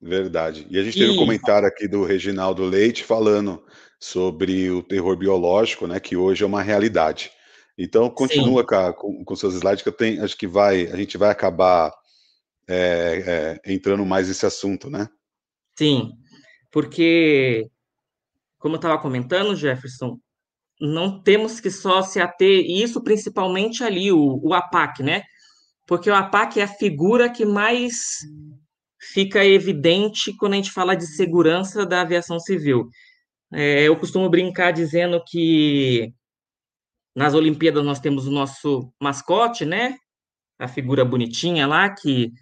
Verdade. 0.00 0.66
E 0.68 0.78
a 0.78 0.82
gente 0.82 0.98
teve 0.98 1.12
e... 1.12 1.14
um 1.14 1.18
comentário 1.18 1.68
aqui 1.68 1.86
do 1.86 2.04
Reginaldo 2.04 2.64
Leite 2.64 3.04
falando 3.04 3.64
sobre 4.00 4.68
o 4.68 4.82
terror 4.82 5.16
biológico, 5.16 5.86
né, 5.86 6.00
que 6.00 6.16
hoje 6.16 6.42
é 6.42 6.46
uma 6.46 6.60
realidade. 6.60 7.30
Então, 7.78 8.10
continua 8.10 8.66
com, 8.66 9.24
com 9.24 9.36
seus 9.36 9.54
slides, 9.54 9.82
que 9.82 9.88
eu 9.88 9.92
tenho, 9.92 10.24
acho 10.24 10.36
que 10.36 10.46
vai, 10.46 10.88
a 10.88 10.96
gente 10.96 11.16
vai 11.16 11.30
acabar 11.30 11.92
é, 12.68 13.60
é, 13.64 13.72
entrando 13.72 14.04
mais 14.04 14.26
nesse 14.26 14.44
assunto, 14.44 14.90
né? 14.90 15.08
Sim, 15.78 16.12
porque, 16.70 17.70
como 18.58 18.74
eu 18.74 18.78
estava 18.78 19.00
comentando, 19.00 19.56
Jefferson, 19.56 20.18
não 20.82 21.22
temos 21.22 21.60
que 21.60 21.70
só 21.70 22.02
se 22.02 22.20
ater, 22.20 22.64
e 22.66 22.82
isso 22.82 23.00
principalmente 23.02 23.84
ali, 23.84 24.10
o, 24.10 24.40
o 24.42 24.52
APAC, 24.52 25.00
né? 25.02 25.22
Porque 25.86 26.10
o 26.10 26.14
APAC 26.14 26.58
é 26.58 26.64
a 26.64 26.68
figura 26.68 27.30
que 27.30 27.44
mais 27.44 28.18
fica 29.00 29.44
evidente 29.44 30.36
quando 30.36 30.54
a 30.54 30.56
gente 30.56 30.72
fala 30.72 30.96
de 30.96 31.06
segurança 31.06 31.86
da 31.86 32.00
aviação 32.00 32.40
civil. 32.40 32.88
É, 33.52 33.82
eu 33.82 33.96
costumo 33.96 34.28
brincar 34.28 34.72
dizendo 34.72 35.22
que 35.24 36.12
nas 37.14 37.34
Olimpíadas 37.34 37.84
nós 37.84 38.00
temos 38.00 38.26
o 38.26 38.32
nosso 38.32 38.92
mascote, 39.00 39.64
né? 39.64 39.96
A 40.58 40.66
figura 40.66 41.04
bonitinha 41.04 41.66
lá 41.66 41.90
que 41.90 42.32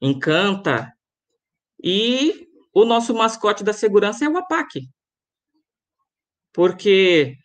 encanta. 0.00 0.92
E 1.82 2.46
o 2.72 2.84
nosso 2.84 3.12
mascote 3.14 3.64
da 3.64 3.72
segurança 3.72 4.24
é 4.24 4.28
o 4.28 4.36
APAC. 4.36 4.88
Porque 6.52 7.36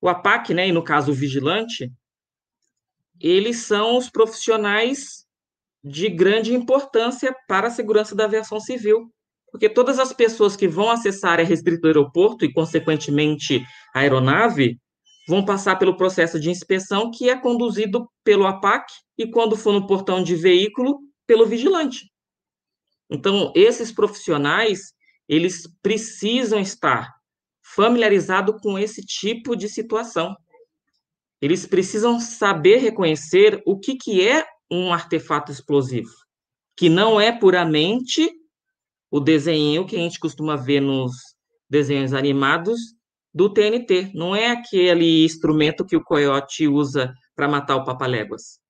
o 0.00 0.08
APAC, 0.08 0.54
né, 0.54 0.68
e 0.68 0.72
no 0.72 0.82
caso 0.82 1.12
o 1.12 1.14
vigilante, 1.14 1.92
eles 3.20 3.58
são 3.58 3.96
os 3.96 4.08
profissionais 4.08 5.26
de 5.84 6.08
grande 6.08 6.54
importância 6.54 7.34
para 7.46 7.68
a 7.68 7.70
segurança 7.70 8.14
da 8.14 8.24
aviação 8.24 8.58
civil, 8.58 9.12
porque 9.50 9.68
todas 9.68 9.98
as 9.98 10.12
pessoas 10.12 10.56
que 10.56 10.68
vão 10.68 10.90
acessar 10.90 11.30
a 11.30 11.32
área 11.34 11.44
restrita 11.44 11.82
do 11.82 11.88
aeroporto 11.88 12.44
e, 12.44 12.52
consequentemente, 12.52 13.62
a 13.94 14.00
aeronave, 14.00 14.78
vão 15.28 15.44
passar 15.44 15.76
pelo 15.76 15.96
processo 15.96 16.40
de 16.40 16.50
inspeção 16.50 17.10
que 17.10 17.28
é 17.28 17.36
conduzido 17.36 18.08
pelo 18.24 18.46
APAC 18.46 18.92
e, 19.18 19.30
quando 19.30 19.56
for 19.56 19.72
no 19.72 19.86
portão 19.86 20.22
de 20.22 20.34
veículo, 20.34 21.00
pelo 21.26 21.46
vigilante. 21.46 22.10
Então, 23.08 23.52
esses 23.54 23.92
profissionais, 23.92 24.92
eles 25.28 25.68
precisam 25.82 26.58
estar 26.58 27.19
familiarizados 27.74 28.60
com 28.60 28.78
esse 28.78 29.02
tipo 29.02 29.54
de 29.54 29.68
situação. 29.68 30.36
Eles 31.40 31.66
precisam 31.66 32.20
saber 32.20 32.76
reconhecer 32.76 33.62
o 33.64 33.78
que, 33.78 33.96
que 33.96 34.26
é 34.26 34.44
um 34.70 34.92
artefato 34.92 35.50
explosivo, 35.50 36.10
que 36.76 36.88
não 36.88 37.20
é 37.20 37.32
puramente 37.32 38.30
o 39.10 39.18
desenho 39.18 39.86
que 39.86 39.96
a 39.96 39.98
gente 39.98 40.20
costuma 40.20 40.56
ver 40.56 40.80
nos 40.80 41.12
desenhos 41.68 42.12
animados 42.12 42.78
do 43.32 43.52
TNT. 43.52 44.10
Não 44.14 44.36
é 44.36 44.50
aquele 44.50 45.24
instrumento 45.24 45.84
que 45.84 45.96
o 45.96 46.04
coiote 46.04 46.68
usa 46.68 47.12
para 47.34 47.48
matar 47.48 47.76
o 47.76 47.84
papaléguas. 47.84 48.60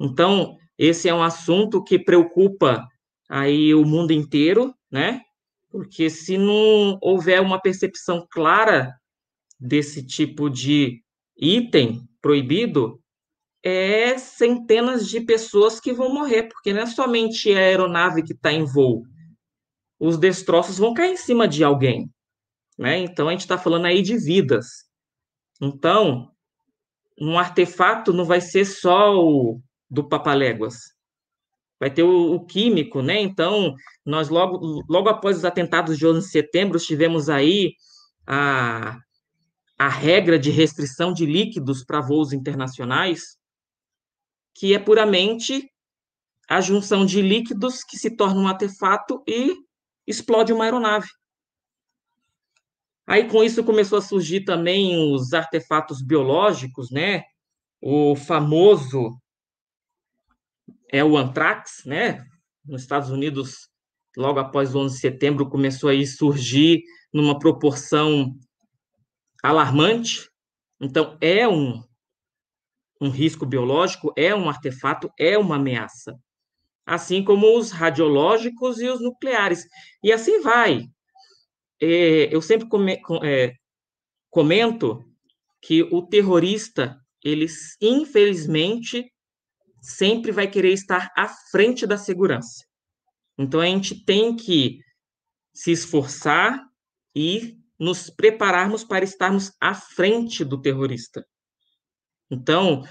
Então, 0.00 0.56
esse 0.78 1.08
é 1.08 1.14
um 1.14 1.22
assunto 1.22 1.82
que 1.82 1.98
preocupa 1.98 2.86
aí 3.28 3.74
o 3.74 3.84
mundo 3.84 4.12
inteiro, 4.12 4.74
né? 4.90 5.20
Porque 5.70 6.08
se 6.08 6.38
não 6.38 6.98
houver 7.02 7.40
uma 7.40 7.60
percepção 7.60 8.26
clara 8.30 8.94
desse 9.58 10.04
tipo 10.04 10.48
de 10.48 11.02
item 11.36 12.06
proibido, 12.20 13.00
é 13.62 14.16
centenas 14.16 15.08
de 15.08 15.20
pessoas 15.20 15.80
que 15.80 15.92
vão 15.92 16.12
morrer, 16.12 16.44
porque 16.44 16.72
não 16.72 16.82
é 16.82 16.86
somente 16.86 17.52
a 17.52 17.58
aeronave 17.58 18.22
que 18.22 18.32
está 18.32 18.52
em 18.52 18.64
voo. 18.64 19.02
Os 19.98 20.16
destroços 20.18 20.78
vão 20.78 20.94
cair 20.94 21.12
em 21.12 21.16
cima 21.16 21.48
de 21.48 21.64
alguém. 21.64 22.10
Né? 22.78 22.98
Então, 22.98 23.28
a 23.28 23.32
gente 23.32 23.40
está 23.40 23.58
falando 23.58 23.86
aí 23.86 24.02
de 24.02 24.16
vidas. 24.16 24.66
Então, 25.60 26.30
um 27.18 27.38
artefato 27.38 28.12
não 28.12 28.24
vai 28.24 28.40
ser 28.40 28.64
só 28.64 29.16
o 29.16 29.60
do 29.90 30.06
Papaléguas. 30.06 30.95
Vai 31.78 31.90
ter 31.90 32.02
o, 32.02 32.34
o, 32.34 32.44
químico, 32.46 33.02
né? 33.02 33.20
Então, 33.20 33.74
nós 34.04 34.28
logo, 34.28 34.82
logo 34.88 35.08
após 35.08 35.38
os 35.38 35.44
atentados 35.44 35.98
de 35.98 36.06
11 36.06 36.20
de 36.20 36.30
setembro, 36.32 36.78
tivemos 36.78 37.28
aí 37.28 37.74
a, 38.26 38.98
a 39.78 39.88
regra 39.88 40.38
de 40.38 40.50
restrição 40.50 41.12
de 41.12 41.26
líquidos 41.26 41.84
para 41.84 42.00
voos 42.00 42.32
internacionais, 42.32 43.36
que 44.54 44.74
é 44.74 44.78
puramente 44.78 45.70
a 46.48 46.60
junção 46.60 47.04
de 47.04 47.20
líquidos 47.20 47.84
que 47.84 47.98
se 47.98 48.10
torna 48.16 48.40
um 48.40 48.48
artefato 48.48 49.22
e 49.26 49.54
explode 50.06 50.52
uma 50.52 50.64
aeronave. 50.64 51.08
Aí 53.06 53.28
com 53.28 53.44
isso 53.44 53.62
começou 53.62 53.98
a 53.98 54.02
surgir 54.02 54.44
também 54.44 55.12
os 55.12 55.32
artefatos 55.32 56.02
biológicos, 56.02 56.90
né? 56.90 57.22
O 57.80 58.16
famoso 58.16 59.16
é 60.96 61.04
o 61.04 61.16
anthrax, 61.16 61.82
né? 61.84 62.24
Nos 62.64 62.82
Estados 62.82 63.10
Unidos, 63.10 63.68
logo 64.16 64.38
após 64.38 64.74
o 64.74 64.80
11 64.80 64.94
de 64.94 65.00
setembro, 65.00 65.48
começou 65.48 65.90
a 65.90 66.06
surgir 66.06 66.82
numa 67.12 67.38
proporção 67.38 68.34
alarmante. 69.42 70.28
Então, 70.80 71.16
é 71.20 71.46
um 71.46 71.82
um 73.00 73.10
risco 73.10 73.44
biológico, 73.44 74.12
é 74.16 74.34
um 74.34 74.48
artefato, 74.48 75.10
é 75.18 75.36
uma 75.36 75.56
ameaça. 75.56 76.18
Assim 76.86 77.22
como 77.22 77.58
os 77.58 77.70
radiológicos 77.70 78.80
e 78.80 78.88
os 78.88 79.00
nucleares. 79.00 79.66
E 80.02 80.12
assim 80.12 80.40
vai. 80.40 80.86
É, 81.80 82.34
eu 82.34 82.40
sempre 82.40 82.68
come, 82.68 82.98
é, 83.22 83.52
comento 84.30 85.04
que 85.60 85.82
o 85.82 86.02
terrorista, 86.02 86.98
ele, 87.22 87.46
infelizmente, 87.80 89.12
sempre 89.80 90.32
vai 90.32 90.48
querer 90.48 90.72
estar 90.72 91.10
à 91.16 91.28
frente 91.28 91.86
da 91.86 91.96
segurança. 91.96 92.64
Então, 93.38 93.60
a 93.60 93.66
gente 93.66 94.04
tem 94.04 94.34
que 94.34 94.80
se 95.54 95.70
esforçar 95.70 96.62
e 97.14 97.56
nos 97.78 98.10
prepararmos 98.10 98.84
para 98.84 99.04
estarmos 99.04 99.52
à 99.60 99.74
frente 99.74 100.44
do 100.44 100.60
terrorista. 100.60 101.24
Então, 102.30 102.82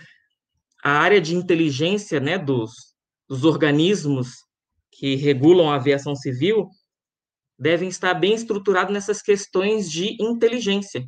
a 0.84 0.92
área 0.92 1.20
de 1.20 1.36
inteligência 1.36 2.20
né, 2.20 2.38
dos, 2.38 2.72
dos 3.28 3.44
organismos 3.44 4.30
que 4.92 5.16
regulam 5.16 5.70
a 5.70 5.76
aviação 5.76 6.16
civil 6.16 6.70
devem 7.58 7.90
estar 7.90 8.14
bem 8.14 8.34
estruturados 8.34 8.94
nessas 8.94 9.22
questões 9.22 9.90
de 9.90 10.16
inteligência. 10.22 11.06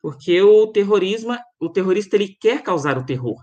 Porque 0.00 0.40
o 0.40 0.66
terrorismo, 0.68 1.36
o 1.60 1.68
terrorista 1.68 2.16
ele 2.16 2.36
quer 2.40 2.62
causar 2.62 2.96
o 2.96 3.04
terror. 3.04 3.36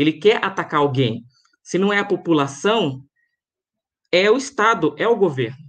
Ele 0.00 0.14
quer 0.14 0.42
atacar 0.42 0.80
alguém. 0.80 1.26
Se 1.62 1.76
não 1.76 1.92
é 1.92 1.98
a 1.98 2.04
população, 2.06 3.04
é 4.10 4.30
o 4.30 4.38
Estado, 4.38 4.94
é 4.96 5.06
o 5.06 5.14
governo. 5.14 5.62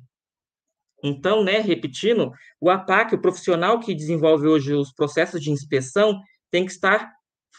Então, 1.04 1.44
né, 1.44 1.60
repetindo, 1.60 2.32
o 2.58 2.70
APAC, 2.70 3.14
o 3.14 3.22
profissional 3.22 3.82
que 3.82 3.94
desenvolve 3.94 4.48
hoje 4.48 4.74
os 4.74 4.94
processos 4.94 5.42
de 5.42 5.52
inspeção, 5.52 6.22
tem 6.50 6.66
que 6.66 6.72
estar 6.72 7.12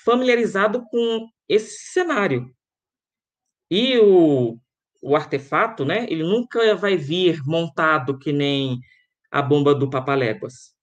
familiarizado 0.02 0.82
com 0.86 1.28
esse 1.46 1.92
cenário. 1.92 2.50
E 3.70 3.98
o, 3.98 4.58
o 5.02 5.14
artefato, 5.14 5.84
né, 5.84 6.06
ele 6.08 6.22
nunca 6.22 6.74
vai 6.74 6.96
vir 6.96 7.42
montado 7.44 8.18
que 8.18 8.32
nem 8.32 8.80
a 9.30 9.42
bomba 9.42 9.74
do 9.74 9.90
Papaléguas. 9.90 10.74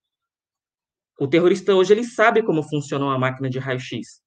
O 1.18 1.26
terrorista 1.26 1.74
hoje 1.74 1.94
ele 1.94 2.04
sabe 2.04 2.44
como 2.44 2.62
funciona 2.62 3.06
uma 3.06 3.18
máquina 3.18 3.50
de 3.50 3.58
raio-x. 3.58 4.22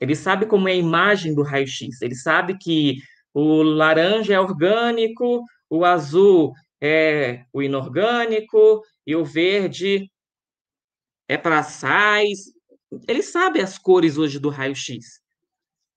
Ele 0.00 0.16
sabe 0.16 0.46
como 0.46 0.68
é 0.68 0.72
a 0.72 0.76
imagem 0.76 1.34
do 1.34 1.42
raio-x. 1.42 2.00
Ele 2.00 2.14
sabe 2.14 2.56
que 2.56 2.96
o 3.34 3.62
laranja 3.62 4.34
é 4.34 4.40
orgânico, 4.40 5.44
o 5.68 5.84
azul 5.84 6.54
é 6.80 7.44
o 7.52 7.62
inorgânico 7.62 8.82
e 9.06 9.14
o 9.14 9.24
verde 9.24 10.10
é 11.28 11.36
para 11.36 11.62
sais. 11.62 12.38
Ele 13.06 13.22
sabe 13.22 13.60
as 13.60 13.78
cores 13.78 14.16
hoje 14.16 14.38
do 14.38 14.48
raio-x. 14.48 15.20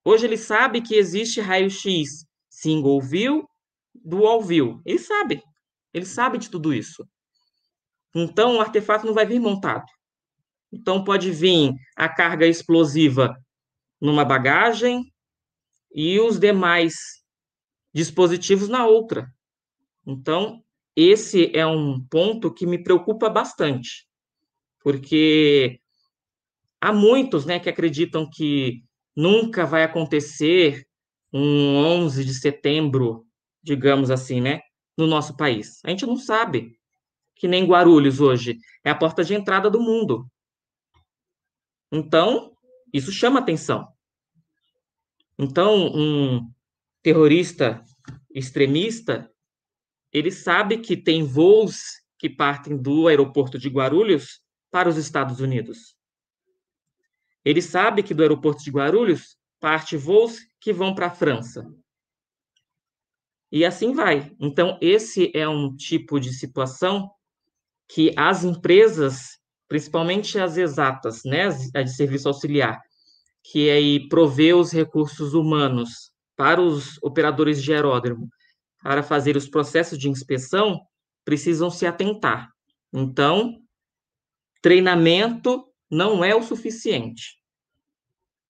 Hoje 0.05 0.25
ele 0.25 0.37
sabe 0.37 0.81
que 0.81 0.95
existe 0.95 1.39
raio-x 1.39 2.25
single 2.49 3.01
view, 3.01 3.47
dual 3.95 4.41
view. 4.41 4.81
Ele 4.85 4.99
sabe. 4.99 5.41
Ele 5.93 6.05
sabe 6.05 6.37
de 6.37 6.49
tudo 6.49 6.73
isso. 6.73 7.07
Então 8.13 8.57
o 8.57 8.61
artefato 8.61 9.05
não 9.05 9.13
vai 9.13 9.25
vir 9.25 9.39
montado. 9.39 9.85
Então 10.71 11.03
pode 11.03 11.31
vir 11.31 11.73
a 11.95 12.09
carga 12.09 12.45
explosiva 12.45 13.35
numa 14.03 14.25
bagagem 14.25 15.09
e 15.95 16.19
os 16.19 16.37
demais 16.37 16.93
dispositivos 17.93 18.67
na 18.67 18.85
outra. 18.85 19.33
Então, 20.05 20.61
esse 20.93 21.55
é 21.55 21.65
um 21.65 22.05
ponto 22.07 22.53
que 22.53 22.65
me 22.65 22.83
preocupa 22.83 23.29
bastante, 23.29 24.05
porque 24.81 25.79
há 26.81 26.91
muitos 26.91 27.45
né, 27.45 27.61
que 27.61 27.69
acreditam 27.69 28.29
que 28.29 28.83
nunca 29.15 29.65
vai 29.65 29.83
acontecer 29.83 30.85
um 31.31 31.77
11 31.77 32.25
de 32.25 32.33
setembro, 32.33 33.25
digamos 33.63 34.11
assim, 34.11 34.41
né, 34.41 34.59
no 34.97 35.07
nosso 35.07 35.37
país. 35.37 35.79
A 35.85 35.89
gente 35.89 36.05
não 36.05 36.17
sabe 36.17 36.77
que 37.37 37.47
nem 37.47 37.65
Guarulhos 37.65 38.19
hoje 38.19 38.57
é 38.83 38.89
a 38.89 38.95
porta 38.95 39.23
de 39.23 39.33
entrada 39.33 39.69
do 39.69 39.79
mundo. 39.79 40.27
Então, 41.89 42.51
isso 42.93 43.11
chama 43.11 43.39
atenção. 43.39 43.92
Então, 45.43 45.91
um 45.93 46.49
terrorista 47.01 47.83
extremista, 48.33 49.29
ele 50.09 50.31
sabe 50.31 50.77
que 50.77 50.95
tem 50.95 51.21
voos 51.21 52.01
que 52.17 52.29
partem 52.29 52.77
do 52.77 53.09
aeroporto 53.09 53.59
de 53.59 53.67
Guarulhos 53.67 54.41
para 54.71 54.87
os 54.87 54.95
Estados 54.95 55.41
Unidos. 55.41 55.97
Ele 57.43 57.61
sabe 57.61 58.03
que 58.03 58.13
do 58.13 58.21
aeroporto 58.21 58.63
de 58.63 58.71
Guarulhos 58.71 59.37
parte 59.59 59.97
voos 59.97 60.39
que 60.61 60.71
vão 60.71 60.95
para 60.95 61.07
a 61.07 61.13
França. 61.13 61.69
E 63.51 63.65
assim 63.65 63.93
vai. 63.93 64.33
Então, 64.39 64.77
esse 64.81 65.29
é 65.35 65.47
um 65.47 65.75
tipo 65.75 66.21
de 66.21 66.33
situação 66.33 67.11
que 67.89 68.13
as 68.17 68.45
empresas, 68.45 69.37
principalmente 69.67 70.39
as 70.39 70.55
exatas, 70.55 71.23
né, 71.25 71.49
a 71.75 71.81
de 71.81 71.93
serviço 71.93 72.29
auxiliar, 72.29 72.81
que 73.43 73.69
aí 73.69 74.07
provê 74.07 74.53
os 74.53 74.71
recursos 74.71 75.33
humanos 75.33 76.11
para 76.35 76.61
os 76.61 76.97
operadores 77.03 77.61
de 77.61 77.73
aeródromo 77.73 78.29
para 78.81 79.03
fazer 79.03 79.37
os 79.37 79.47
processos 79.47 79.97
de 79.97 80.09
inspeção, 80.09 80.81
precisam 81.23 81.69
se 81.69 81.85
atentar. 81.85 82.49
Então, 82.91 83.61
treinamento 84.61 85.65
não 85.89 86.23
é 86.23 86.35
o 86.35 86.43
suficiente. 86.43 87.37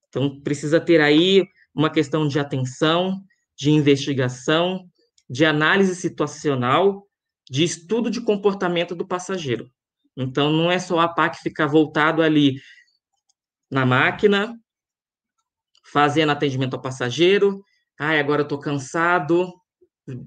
Então, 0.07 0.41
precisa 0.41 0.79
ter 0.79 1.01
aí 1.01 1.45
uma 1.73 1.89
questão 1.89 2.27
de 2.27 2.39
atenção, 2.39 3.23
de 3.57 3.71
investigação, 3.71 4.87
de 5.29 5.45
análise 5.45 5.95
situacional, 5.95 7.07
de 7.49 7.63
estudo 7.63 8.09
de 8.09 8.21
comportamento 8.21 8.95
do 8.95 9.07
passageiro. 9.07 9.69
Então, 10.15 10.51
não 10.51 10.71
é 10.71 10.79
só 10.79 10.99
a 10.99 11.07
PAC 11.07 11.41
ficar 11.41 11.67
voltado 11.67 12.21
ali 12.21 12.59
na 13.69 13.85
máquina, 13.85 14.59
fazendo 15.93 16.31
atendimento 16.31 16.73
ao 16.73 16.81
passageiro. 16.81 17.63
Ai, 17.99 18.19
agora 18.19 18.41
eu 18.41 18.47
tô 18.47 18.57
cansado, 18.57 19.53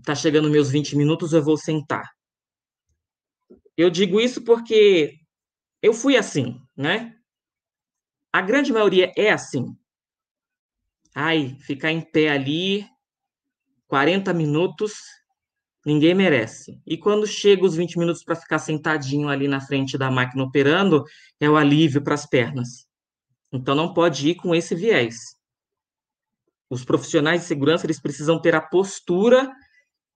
tá 0.04 0.14
chegando 0.14 0.48
meus 0.48 0.70
20 0.70 0.96
minutos, 0.96 1.32
eu 1.32 1.42
vou 1.42 1.56
sentar. 1.58 2.08
Eu 3.76 3.90
digo 3.90 4.20
isso 4.20 4.44
porque 4.44 5.18
eu 5.82 5.92
fui 5.92 6.16
assim, 6.16 6.62
né? 6.76 7.16
A 8.32 8.40
grande 8.40 8.72
maioria 8.72 9.12
é 9.16 9.32
assim. 9.32 9.76
Ai, 11.12 11.56
ficar 11.60 11.90
em 11.90 12.00
pé 12.00 12.28
ali 12.28 12.86
40 13.88 14.32
minutos, 14.32 14.92
ninguém 15.84 16.14
merece. 16.14 16.80
E 16.86 16.96
quando 16.96 17.26
chega 17.26 17.64
os 17.64 17.74
20 17.74 17.98
minutos 17.98 18.22
para 18.22 18.36
ficar 18.36 18.60
sentadinho 18.60 19.28
ali 19.28 19.48
na 19.48 19.60
frente 19.60 19.98
da 19.98 20.12
máquina 20.12 20.44
operando, 20.44 21.02
é 21.40 21.50
o 21.50 21.56
alívio 21.56 22.02
para 22.02 22.14
as 22.14 22.24
pernas. 22.24 22.86
Então 23.52 23.74
não 23.74 23.92
pode 23.92 24.28
ir 24.28 24.36
com 24.36 24.54
esse 24.54 24.74
viés 24.74 25.36
os 26.68 26.84
profissionais 26.84 27.42
de 27.42 27.46
segurança 27.46 27.86
eles 27.86 28.00
precisam 28.00 28.40
ter 28.40 28.54
a 28.54 28.60
postura 28.60 29.50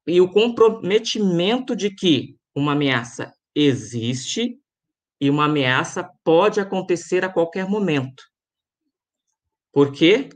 e 0.06 0.20
o 0.20 0.30
comprometimento 0.30 1.76
de 1.76 1.94
que 1.94 2.36
uma 2.54 2.72
ameaça 2.72 3.32
existe 3.54 4.58
e 5.20 5.30
uma 5.30 5.44
ameaça 5.44 6.08
pode 6.24 6.60
acontecer 6.60 7.24
a 7.24 7.28
qualquer 7.28 7.68
momento. 7.68 8.22
Porque 9.72 10.30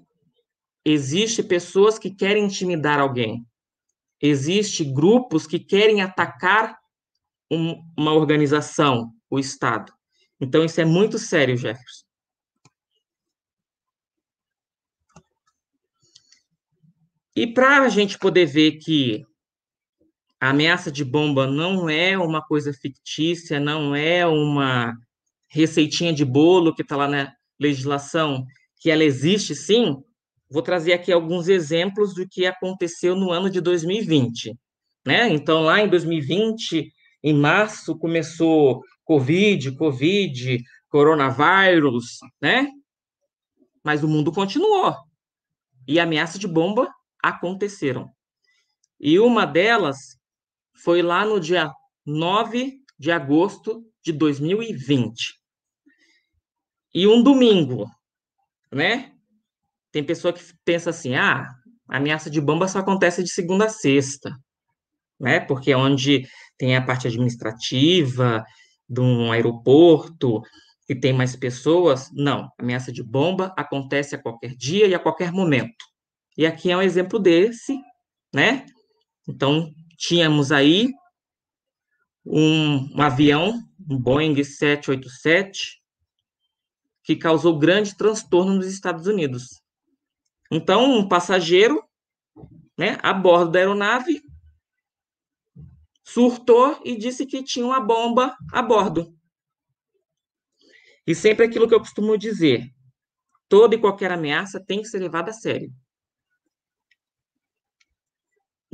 existe 0.84 1.42
pessoas 1.42 1.98
que 1.98 2.14
querem 2.14 2.44
intimidar 2.44 3.00
alguém. 3.00 3.44
Existe 4.20 4.84
grupos 4.84 5.46
que 5.46 5.58
querem 5.58 6.02
atacar 6.02 6.78
um, 7.50 7.82
uma 7.96 8.12
organização, 8.12 9.12
o 9.30 9.38
Estado. 9.38 9.92
Então 10.40 10.64
isso 10.64 10.80
é 10.80 10.84
muito 10.84 11.18
sério, 11.18 11.56
Jefferson. 11.56 12.03
E 17.36 17.46
para 17.46 17.82
a 17.82 17.88
gente 17.88 18.18
poder 18.18 18.46
ver 18.46 18.78
que 18.78 19.24
a 20.40 20.50
ameaça 20.50 20.90
de 20.92 21.04
bomba 21.04 21.46
não 21.46 21.88
é 21.88 22.16
uma 22.16 22.42
coisa 22.42 22.72
fictícia, 22.72 23.58
não 23.58 23.94
é 23.94 24.26
uma 24.26 24.94
receitinha 25.48 26.12
de 26.12 26.24
bolo 26.24 26.74
que 26.74 26.82
está 26.82 26.96
lá 26.96 27.08
na 27.08 27.32
legislação, 27.58 28.44
que 28.78 28.90
ela 28.90 29.02
existe 29.02 29.54
sim, 29.54 29.96
vou 30.50 30.62
trazer 30.62 30.92
aqui 30.92 31.10
alguns 31.10 31.48
exemplos 31.48 32.14
do 32.14 32.28
que 32.28 32.46
aconteceu 32.46 33.16
no 33.16 33.30
ano 33.30 33.48
de 33.48 33.60
2020. 33.60 34.54
Né? 35.06 35.28
Então, 35.30 35.62
lá 35.62 35.80
em 35.80 35.88
2020, 35.88 36.92
em 37.22 37.34
março, 37.34 37.98
começou 37.98 38.82
Covid, 39.04 39.72
Covid, 39.72 40.58
coronavírus, 40.88 42.18
né? 42.40 42.68
Mas 43.82 44.02
o 44.02 44.08
mundo 44.08 44.32
continuou. 44.32 44.94
E 45.86 45.98
a 45.98 46.04
ameaça 46.04 46.38
de 46.38 46.46
bomba 46.46 46.88
aconteceram. 47.28 48.10
E 49.00 49.18
uma 49.18 49.46
delas 49.46 50.18
foi 50.72 51.02
lá 51.02 51.24
no 51.24 51.40
dia 51.40 51.70
9 52.06 52.80
de 52.98 53.10
agosto 53.10 53.84
de 54.02 54.12
2020. 54.12 55.34
E 56.94 57.06
um 57.06 57.22
domingo, 57.22 57.86
né? 58.70 59.12
Tem 59.90 60.04
pessoa 60.04 60.32
que 60.32 60.42
pensa 60.64 60.90
assim: 60.90 61.14
ah, 61.14 61.48
ameaça 61.88 62.30
de 62.30 62.40
bomba 62.40 62.68
só 62.68 62.78
acontece 62.78 63.22
de 63.22 63.30
segunda 63.30 63.66
a 63.66 63.68
sexta, 63.68 64.36
né? 65.18 65.40
Porque 65.40 65.72
é 65.72 65.76
onde 65.76 66.26
tem 66.56 66.76
a 66.76 66.84
parte 66.84 67.08
administrativa 67.08 68.44
de 68.88 69.00
um 69.00 69.32
aeroporto 69.32 70.40
e 70.88 70.94
tem 70.94 71.12
mais 71.12 71.34
pessoas. 71.34 72.10
Não, 72.12 72.48
ameaça 72.58 72.92
de 72.92 73.02
bomba 73.02 73.52
acontece 73.56 74.14
a 74.14 74.22
qualquer 74.22 74.54
dia 74.54 74.86
e 74.86 74.94
a 74.94 74.98
qualquer 74.98 75.32
momento. 75.32 75.93
E 76.36 76.46
aqui 76.46 76.70
é 76.70 76.76
um 76.76 76.82
exemplo 76.82 77.18
desse, 77.18 77.78
né? 78.34 78.66
Então, 79.28 79.70
tínhamos 79.96 80.50
aí 80.50 80.92
um, 82.26 82.96
um 82.96 83.02
avião, 83.02 83.62
um 83.88 83.98
Boeing 83.98 84.34
787, 84.42 85.80
que 87.04 87.14
causou 87.14 87.58
grande 87.58 87.96
transtorno 87.96 88.54
nos 88.54 88.66
Estados 88.66 89.06
Unidos. 89.06 89.62
Então, 90.50 90.84
um 90.84 91.08
passageiro, 91.08 91.82
né, 92.76 92.98
a 93.02 93.12
bordo 93.12 93.52
da 93.52 93.58
aeronave, 93.58 94.22
surtou 96.04 96.80
e 96.84 96.96
disse 96.96 97.26
que 97.26 97.42
tinha 97.42 97.64
uma 97.64 97.80
bomba 97.80 98.36
a 98.52 98.62
bordo. 98.62 99.14
E 101.06 101.14
sempre 101.14 101.44
aquilo 101.44 101.68
que 101.68 101.74
eu 101.74 101.80
costumo 101.80 102.16
dizer: 102.16 102.70
toda 103.48 103.74
e 103.74 103.80
qualquer 103.80 104.10
ameaça 104.10 104.64
tem 104.64 104.80
que 104.80 104.88
ser 104.88 104.98
levada 104.98 105.30
a 105.30 105.34
sério. 105.34 105.72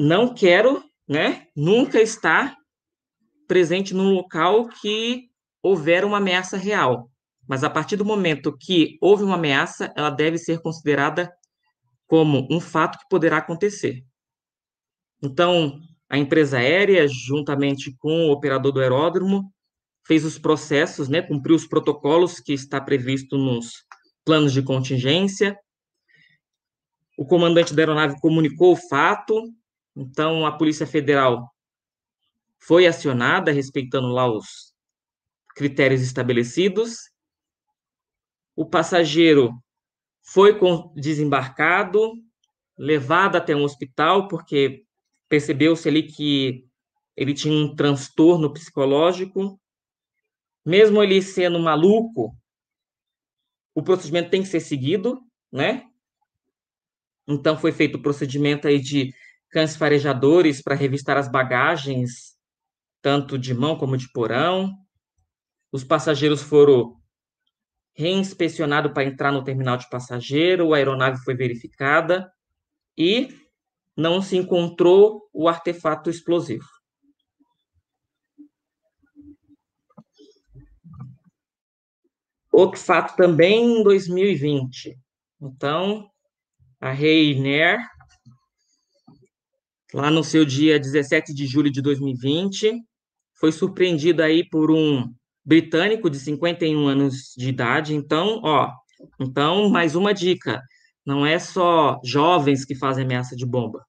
Não 0.02 0.32
quero, 0.32 0.82
né, 1.06 1.46
nunca 1.54 2.00
estar 2.00 2.56
presente 3.46 3.92
num 3.92 4.14
local 4.14 4.66
que 4.80 5.28
houver 5.62 6.06
uma 6.06 6.16
ameaça 6.16 6.56
real. 6.56 7.10
Mas 7.46 7.62
a 7.62 7.68
partir 7.68 7.96
do 7.96 8.04
momento 8.04 8.56
que 8.56 8.96
houve 9.02 9.24
uma 9.24 9.34
ameaça, 9.34 9.92
ela 9.94 10.08
deve 10.08 10.38
ser 10.38 10.62
considerada 10.62 11.30
como 12.06 12.48
um 12.50 12.58
fato 12.58 12.98
que 12.98 13.04
poderá 13.10 13.36
acontecer. 13.36 14.02
Então, 15.22 15.78
a 16.08 16.16
empresa 16.16 16.56
aérea, 16.56 17.06
juntamente 17.06 17.94
com 17.98 18.28
o 18.28 18.32
operador 18.32 18.72
do 18.72 18.80
aeródromo, 18.80 19.52
fez 20.06 20.24
os 20.24 20.38
processos, 20.38 21.10
né, 21.10 21.20
cumpriu 21.20 21.54
os 21.54 21.66
protocolos 21.66 22.40
que 22.40 22.54
está 22.54 22.80
previsto 22.80 23.36
nos 23.36 23.84
planos 24.24 24.54
de 24.54 24.62
contingência. 24.62 25.58
O 27.18 27.26
comandante 27.26 27.74
da 27.74 27.82
aeronave 27.82 28.18
comunicou 28.18 28.72
o 28.72 28.88
fato, 28.88 29.52
então 29.96 30.46
a 30.46 30.52
Polícia 30.52 30.86
Federal 30.86 31.50
foi 32.58 32.86
acionada, 32.86 33.52
respeitando 33.52 34.08
lá 34.08 34.30
os 34.30 34.74
critérios 35.54 36.02
estabelecidos. 36.02 37.10
O 38.54 38.66
passageiro 38.66 39.52
foi 40.22 40.58
desembarcado, 40.94 42.12
levado 42.76 43.36
até 43.36 43.54
um 43.56 43.64
hospital, 43.64 44.28
porque 44.28 44.84
percebeu-se 45.28 45.88
ali 45.88 46.02
que 46.02 46.64
ele 47.16 47.34
tinha 47.34 47.54
um 47.54 47.74
transtorno 47.74 48.52
psicológico. 48.52 49.60
Mesmo 50.64 51.02
ele 51.02 51.22
sendo 51.22 51.58
maluco, 51.58 52.36
o 53.74 53.82
procedimento 53.82 54.30
tem 54.30 54.42
que 54.42 54.48
ser 54.48 54.60
seguido, 54.60 55.20
né? 55.50 55.86
Então 57.26 57.56
foi 57.56 57.72
feito 57.72 57.96
o 57.96 58.02
procedimento 58.02 58.68
aí 58.68 58.78
de 58.78 59.12
cães 59.50 59.76
farejadores 59.76 60.62
para 60.62 60.74
revistar 60.74 61.16
as 61.16 61.30
bagagens, 61.30 62.36
tanto 63.02 63.38
de 63.38 63.52
mão 63.52 63.76
como 63.76 63.96
de 63.96 64.10
porão. 64.12 64.74
Os 65.72 65.84
passageiros 65.84 66.42
foram 66.42 67.00
reinspecionados 67.94 68.92
para 68.92 69.04
entrar 69.04 69.32
no 69.32 69.44
terminal 69.44 69.76
de 69.76 69.88
passageiro, 69.90 70.72
a 70.72 70.76
aeronave 70.76 71.18
foi 71.18 71.34
verificada 71.34 72.32
e 72.96 73.28
não 73.96 74.22
se 74.22 74.36
encontrou 74.36 75.28
o 75.32 75.48
artefato 75.48 76.08
explosivo. 76.08 76.64
Outro 82.52 82.80
fato 82.80 83.16
também 83.16 83.80
em 83.80 83.82
2020. 83.82 84.98
Então, 85.40 86.10
a 86.80 86.90
Reiner, 86.90 87.78
lá 89.92 90.10
no 90.10 90.22
seu 90.24 90.44
dia 90.44 90.78
17 90.78 91.34
de 91.34 91.46
julho 91.46 91.70
de 91.70 91.82
2020, 91.82 92.80
foi 93.38 93.52
surpreendida 93.52 94.24
aí 94.24 94.48
por 94.48 94.70
um 94.70 95.08
britânico 95.44 96.10
de 96.10 96.18
51 96.18 96.86
anos 96.86 97.34
de 97.36 97.48
idade. 97.48 97.94
Então, 97.94 98.40
ó, 98.44 98.70
então 99.18 99.68
mais 99.68 99.94
uma 99.94 100.12
dica, 100.12 100.60
não 101.04 101.24
é 101.24 101.38
só 101.38 101.98
jovens 102.04 102.64
que 102.64 102.74
fazem 102.74 103.04
ameaça 103.04 103.34
de 103.34 103.46
bomba 103.46 103.84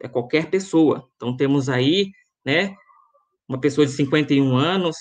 é 0.00 0.08
qualquer 0.08 0.50
pessoa. 0.50 1.08
Então, 1.16 1.36
temos 1.36 1.68
aí, 1.68 2.10
né, 2.44 2.74
uma 3.48 3.60
pessoa 3.60 3.86
de 3.86 3.92
51 3.92 4.56
anos, 4.56 4.96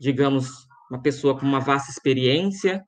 digamos, 0.00 0.48
uma 0.90 1.00
pessoa 1.00 1.38
com 1.38 1.46
uma 1.46 1.60
vasta 1.60 1.90
experiência, 1.90 2.82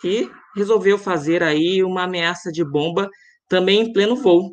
que 0.00 0.30
resolveu 0.56 0.96
fazer 0.98 1.42
aí 1.42 1.82
uma 1.84 2.04
ameaça 2.04 2.50
de 2.50 2.64
bomba 2.64 3.08
também 3.48 3.82
em 3.82 3.92
pleno 3.92 4.16
voo. 4.16 4.52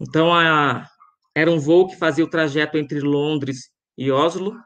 Então, 0.00 0.32
a, 0.32 0.86
era 1.34 1.50
um 1.50 1.58
voo 1.58 1.86
que 1.86 1.96
fazia 1.96 2.24
o 2.24 2.30
trajeto 2.30 2.78
entre 2.78 3.00
Londres 3.00 3.70
e 3.98 4.10
Oslo, 4.10 4.56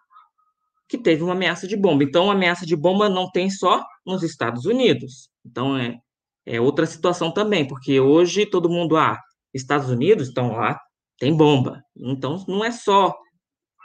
que 0.88 0.96
teve 0.96 1.22
uma 1.22 1.32
ameaça 1.32 1.66
de 1.66 1.76
bomba. 1.76 2.04
Então, 2.04 2.30
a 2.30 2.34
ameaça 2.34 2.64
de 2.64 2.76
bomba 2.76 3.08
não 3.08 3.30
tem 3.30 3.50
só 3.50 3.84
nos 4.06 4.22
Estados 4.22 4.64
Unidos. 4.64 5.28
Então, 5.44 5.76
é, 5.76 5.98
é 6.46 6.60
outra 6.60 6.86
situação 6.86 7.32
também, 7.32 7.66
porque 7.66 7.98
hoje 7.98 8.46
todo 8.46 8.68
mundo, 8.68 8.96
ah, 8.96 9.18
Estados 9.52 9.88
Unidos 9.88 10.28
estão 10.28 10.52
lá, 10.52 10.80
tem 11.18 11.36
bomba. 11.36 11.82
Então, 11.96 12.44
não 12.46 12.64
é 12.64 12.70
só 12.70 13.16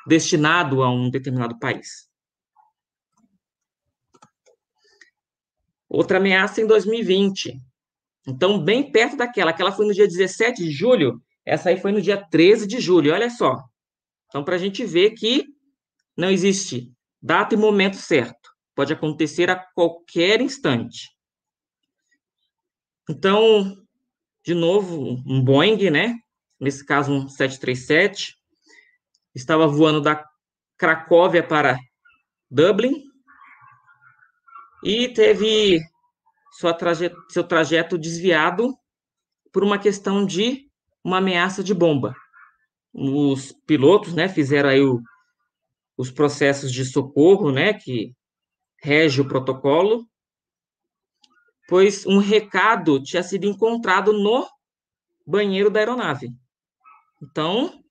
destinado 0.08 0.84
a 0.84 0.92
um 0.92 1.10
determinado 1.10 1.58
país. 1.58 2.10
Outra 5.88 6.18
ameaça 6.18 6.62
em 6.62 6.68
2020. 6.68 7.60
Então, 8.28 8.64
bem 8.64 8.92
perto 8.92 9.18
daquela. 9.18 9.50
Aquela 9.50 9.72
foi 9.72 9.88
no 9.88 9.94
dia 9.94 10.08
17 10.08 10.64
de 10.64 10.72
julho, 10.72 11.20
essa 11.46 11.70
aí 11.70 11.80
foi 11.80 11.92
no 11.92 12.02
dia 12.02 12.18
13 12.18 12.68
de 12.68 12.80
julho, 12.80 13.14
olha 13.14 13.30
só. 13.30 13.64
Então, 14.28 14.44
para 14.44 14.56
a 14.56 14.60
gente 14.60 14.86
ver 14.86 15.12
que 15.12 15.46
não 16.16 16.30
existe 16.30 16.92
data 17.22 17.56
e 17.56 17.58
momento 17.58 17.96
certo. 17.96 18.50
Pode 18.76 18.94
acontecer 18.94 19.50
a 19.50 19.56
qualquer 19.56 20.42
instante. 20.42 21.10
Então, 23.10 23.76
de 24.46 24.54
novo, 24.54 25.22
um 25.26 25.44
Boeing, 25.44 25.90
né? 25.90 26.16
Nesse 26.60 26.86
caso, 26.86 27.12
um 27.12 27.28
737. 27.28 28.36
Estava 29.34 29.68
voando 29.68 30.02
da 30.02 30.24
Cracóvia 30.78 31.46
para 31.46 31.78
Dublin 32.50 33.04
e 34.84 35.10
teve 35.10 35.80
trajet 36.78 37.14
seu 37.30 37.44
trajeto 37.44 37.98
desviado 37.98 38.74
por 39.52 39.64
uma 39.64 39.78
questão 39.78 40.26
de 40.26 40.69
uma 41.04 41.18
ameaça 41.18 41.64
de 41.64 41.74
bomba. 41.74 42.14
Os 42.94 43.52
pilotos, 43.66 44.14
né, 44.14 44.28
fizeram 44.28 44.70
aí 44.70 44.82
o, 44.82 45.00
os 45.98 46.12
processos 46.12 46.72
de 46.72 46.86
socorro, 46.86 47.52
né, 47.52 47.74
que 47.74 48.14
rege 48.82 49.22
o 49.22 49.28
protocolo, 49.28 50.06
pois 51.68 52.06
um 52.06 52.18
recado 52.18 53.02
tinha 53.02 53.22
sido 53.22 53.46
encontrado 53.46 54.14
no 54.14 54.48
banheiro 55.26 55.70
da 55.70 55.80
aeronave. 55.80 56.30
Então, 57.22 57.84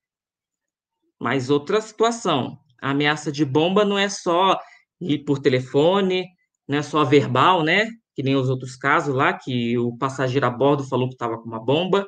mais 1.21 1.51
outra 1.51 1.81
situação. 1.81 2.59
A 2.81 2.91
ameaça 2.91 3.31
de 3.31 3.45
bomba 3.45 3.85
não 3.85 3.99
é 3.99 4.09
só 4.09 4.59
ir 5.01 5.25
por 5.25 5.39
telefone, 5.39 6.27
não 6.67 6.79
é 6.79 6.83
só 6.83 7.05
verbal, 7.05 7.63
né? 7.63 7.89
Que 8.15 8.23
nem 8.23 8.37
os 8.37 8.49
outros 8.49 8.77
casos 8.77 9.15
lá, 9.15 9.33
que 9.33 9.77
o 9.79 9.97
passageiro 9.97 10.47
a 10.47 10.51
bordo 10.51 10.85
falou 10.85 11.09
que 11.09 11.15
estava 11.15 11.39
com 11.39 11.49
uma 11.49 11.65
bomba. 11.65 12.07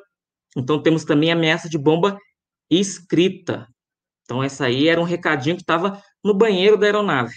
Então, 0.55 0.81
temos 0.81 1.05
também 1.05 1.31
ameaça 1.31 1.69
de 1.69 1.77
bomba 1.77 2.17
escrita. 2.69 3.67
Então, 4.23 4.43
essa 4.43 4.65
aí 4.65 4.87
era 4.87 4.99
um 4.99 5.05
recadinho 5.05 5.55
que 5.55 5.63
estava 5.63 6.01
no 6.23 6.33
banheiro 6.33 6.77
da 6.77 6.85
aeronave. 6.85 7.35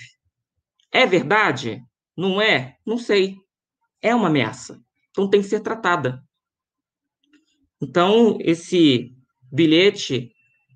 É 0.92 1.06
verdade? 1.06 1.82
Não 2.16 2.40
é? 2.40 2.76
Não 2.86 2.98
sei 2.98 3.36
é 4.04 4.14
uma 4.14 4.28
ameaça. 4.28 4.78
Então 5.10 5.30
tem 5.30 5.40
que 5.40 5.48
ser 5.48 5.60
tratada. 5.60 6.22
Então, 7.80 8.36
esse 8.40 9.16
bilhete 9.50 10.30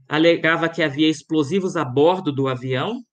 alegava 0.09 0.69
que 0.69 0.83
havia 0.83 1.09
explosivos 1.09 1.77
a 1.77 1.85
bordo 1.85 2.33
do 2.33 2.49
avião. 2.49 3.05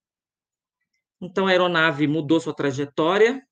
Então 1.19 1.47
a 1.47 1.49
aeronave 1.49 2.07
mudou 2.07 2.39
sua 2.39 2.55
trajetória. 2.55 3.45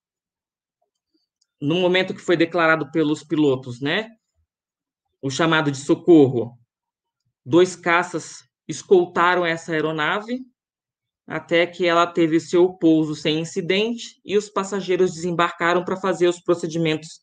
No 1.60 1.76
momento 1.76 2.14
que 2.14 2.22
foi 2.22 2.38
declarado 2.38 2.90
pelos 2.92 3.24
pilotos, 3.24 3.82
né, 3.82 4.10
o 5.24 5.30
chamado 5.30 5.72
de 5.72 5.78
socorro, 5.78 6.60
dois 7.46 7.78
caças 7.78 8.44
escoltaram 8.68 9.46
essa 9.46 9.72
aeronave 9.72 10.42
até 11.26 11.66
que 11.66 11.86
ela 11.86 12.06
teve 12.06 12.42
seu 12.42 12.74
pouso 12.74 13.16
sem 13.16 13.40
incidente 13.40 14.20
e 14.26 14.36
os 14.36 14.50
passageiros 14.50 15.14
desembarcaram 15.14 15.86
para 15.86 15.96
fazer 15.96 16.28
os 16.28 16.42
procedimentos 16.42 17.22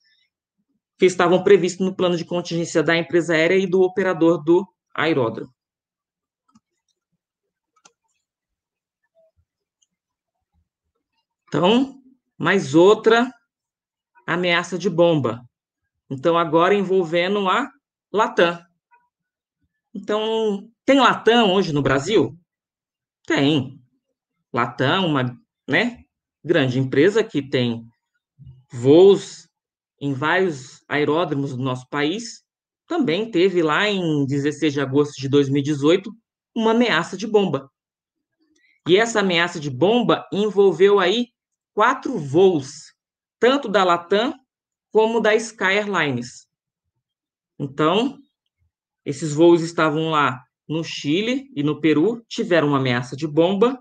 que 0.99 1.05
estavam 1.05 1.45
previstos 1.45 1.85
no 1.85 1.95
plano 1.95 2.17
de 2.17 2.25
contingência 2.25 2.83
da 2.83 2.97
empresa 2.97 3.35
aérea 3.35 3.59
e 3.59 3.67
do 3.67 3.83
operador 3.83 4.43
do 4.43 4.67
aeródromo. 4.95 5.53
Então, 11.49 12.01
mais 12.39 12.75
outra 12.75 13.31
ameaça 14.27 14.79
de 14.79 14.89
bomba. 14.89 15.43
Então, 16.09 16.39
agora 16.39 16.75
envolvendo 16.75 17.47
a 17.47 17.71
Latam. 18.13 18.59
Então, 19.95 20.69
tem 20.85 20.99
Latam 21.01 21.53
hoje 21.53 21.73
no 21.73 21.83
Brasil? 21.83 22.37
Tem. 23.27 23.81
Latam, 24.53 25.07
uma 25.07 25.39
né, 25.69 26.05
grande 26.45 26.79
empresa 26.79 27.23
que 27.23 27.41
tem 27.41 27.87
voos 28.73 29.49
em 30.01 30.13
vários 30.13 30.83
aeródromos 30.89 31.55
do 31.55 31.63
nosso 31.63 31.87
país, 31.89 32.43
também 32.87 33.31
teve 33.31 33.63
lá 33.63 33.89
em 33.89 34.27
16 34.27 34.73
de 34.73 34.81
agosto 34.81 35.21
de 35.21 35.29
2018 35.29 36.11
uma 36.57 36.73
ameaça 36.73 37.17
de 37.17 37.27
bomba. 37.27 37.71
E 38.89 38.97
essa 38.97 39.21
ameaça 39.21 39.61
de 39.61 39.71
bomba 39.71 40.27
envolveu 40.33 40.99
aí 40.99 41.29
quatro 41.73 42.19
voos, 42.19 42.93
tanto 43.39 43.69
da 43.69 43.85
Latam 43.85 44.35
como 44.91 45.21
da 45.21 45.35
Sky 45.37 45.77
Airlines. 45.77 46.50
Então, 47.63 48.19
esses 49.05 49.35
voos 49.35 49.61
estavam 49.61 50.09
lá 50.09 50.43
no 50.67 50.83
Chile 50.83 51.51
e 51.55 51.63
no 51.63 51.79
Peru, 51.79 52.25
tiveram 52.27 52.69
uma 52.69 52.79
ameaça 52.79 53.15
de 53.15 53.29
bomba, 53.29 53.79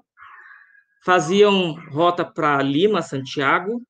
faziam 1.05 1.75
rota 1.89 2.25
para 2.25 2.61
Lima, 2.61 3.01
Santiago, 3.01 3.82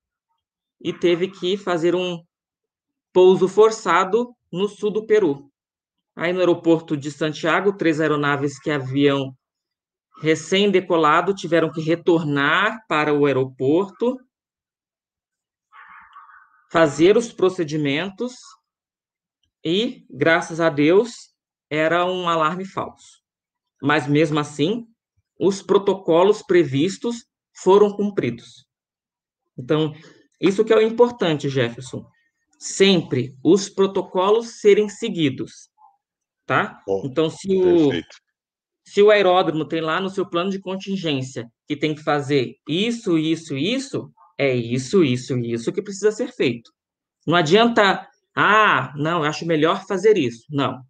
e 0.79 0.93
teve 0.93 1.27
que 1.27 1.57
fazer 1.57 1.95
um 1.95 2.23
pouso 3.11 3.47
forçado 3.47 4.31
no 4.53 4.67
sul 4.67 4.91
do 4.91 5.07
Peru. 5.07 5.49
Aí 6.15 6.31
no 6.31 6.39
aeroporto 6.39 6.95
de 6.95 7.11
Santiago, 7.11 7.75
três 7.75 7.99
aeronaves 7.99 8.59
que 8.59 8.69
haviam 8.69 9.35
recém-decolado 10.21 11.33
tiveram 11.33 11.71
que 11.71 11.81
retornar 11.81 12.85
para 12.87 13.11
o 13.11 13.25
aeroporto, 13.25 14.19
fazer 16.71 17.17
os 17.17 17.33
procedimentos 17.33 18.35
e, 19.64 20.05
graças 20.10 20.60
a 20.60 20.70
Deus, 20.70 21.12
era 21.70 22.05
um 22.05 22.28
alarme 22.28 22.66
falso. 22.66 23.20
Mas 23.82 24.07
mesmo 24.07 24.39
assim, 24.39 24.88
os 25.39 25.62
protocolos 25.62 26.41
previstos 26.41 27.26
foram 27.64 27.91
cumpridos. 27.91 28.66
Então, 29.57 29.93
isso 30.39 30.64
que 30.64 30.74
é 30.74 30.76
o 30.76 30.82
importante, 30.82 31.49
Jefferson. 31.49 32.05
Sempre 32.57 33.36
os 33.43 33.70
protocolos 33.70 34.60
serem 34.60 34.89
seguidos, 34.89 35.70
tá? 36.45 36.82
Bom, 36.86 37.03
então, 37.05 37.30
se 37.30 37.55
o, 37.55 37.89
se 38.86 39.01
o 39.01 39.12
aeródromo 39.12 39.66
tem 39.66 39.82
lá 39.82 40.01
no 40.01 40.10
seu 40.10 40.28
plano 40.28 40.49
de 40.49 40.60
contingência 40.60 41.49
que 41.68 41.78
tem 41.78 41.95
que 41.95 42.03
fazer 42.03 42.55
isso, 42.68 43.18
isso, 43.18 43.55
isso, 43.55 44.12
é 44.38 44.53
isso, 44.53 45.03
isso, 45.03 45.38
isso 45.38 45.72
que 45.72 45.82
precisa 45.82 46.12
ser 46.12 46.34
feito. 46.34 46.72
Não 47.26 47.36
adianta, 47.36 48.09
ah, 48.41 48.93
não, 48.95 49.23
acho 49.23 49.45
melhor 49.45 49.85
fazer 49.85 50.17
isso. 50.17 50.45
Não. 50.49 50.81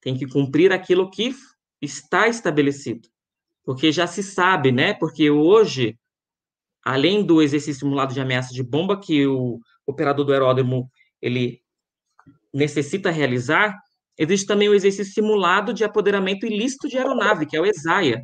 Tem 0.00 0.16
que 0.16 0.26
cumprir 0.26 0.72
aquilo 0.72 1.10
que 1.10 1.34
está 1.80 2.28
estabelecido. 2.28 3.08
Porque 3.64 3.90
já 3.92 4.06
se 4.06 4.22
sabe, 4.22 4.70
né? 4.72 4.94
Porque 4.94 5.30
hoje 5.30 5.98
além 6.86 7.26
do 7.26 7.42
exercício 7.42 7.80
simulado 7.80 8.14
de 8.14 8.20
ameaça 8.20 8.54
de 8.54 8.62
bomba 8.62 9.00
que 9.00 9.26
o 9.26 9.58
operador 9.84 10.24
do 10.24 10.32
aeródromo 10.32 10.88
ele 11.20 11.60
necessita 12.54 13.10
realizar, 13.10 13.76
existe 14.16 14.46
também 14.46 14.68
o 14.68 14.74
exercício 14.74 15.12
simulado 15.12 15.74
de 15.74 15.82
apoderamento 15.82 16.46
ilícito 16.46 16.86
de 16.88 16.96
aeronave, 16.96 17.44
que 17.44 17.56
é 17.56 17.60
o 17.60 17.66
ESAIA, 17.66 18.22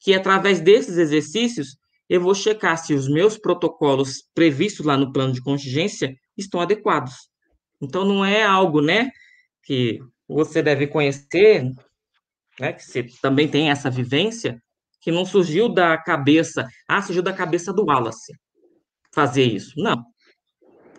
que 0.00 0.14
através 0.14 0.60
desses 0.60 0.98
exercícios 0.98 1.76
eu 2.08 2.20
vou 2.20 2.34
checar 2.34 2.76
se 2.76 2.92
os 2.92 3.08
meus 3.08 3.38
protocolos 3.38 4.24
previstos 4.34 4.84
lá 4.84 4.96
no 4.96 5.12
plano 5.12 5.32
de 5.32 5.40
contingência 5.40 6.12
estão 6.36 6.60
adequados. 6.60 7.14
Então 7.80 8.04
não 8.04 8.24
é 8.24 8.42
algo, 8.42 8.80
né, 8.80 9.10
que 9.62 10.00
você 10.26 10.62
deve 10.62 10.86
conhecer, 10.86 11.64
né, 12.58 12.72
que 12.72 12.82
você 12.82 13.06
também 13.22 13.48
tem 13.48 13.70
essa 13.70 13.90
vivência, 13.90 14.60
que 15.00 15.12
não 15.12 15.24
surgiu 15.24 15.68
da 15.68 15.96
cabeça, 15.96 16.66
ah, 16.88 17.00
surgiu 17.00 17.22
da 17.22 17.32
cabeça 17.32 17.72
do 17.72 17.84
Wallace 17.84 18.32
fazer 19.14 19.44
isso. 19.44 19.74
Não. 19.76 20.04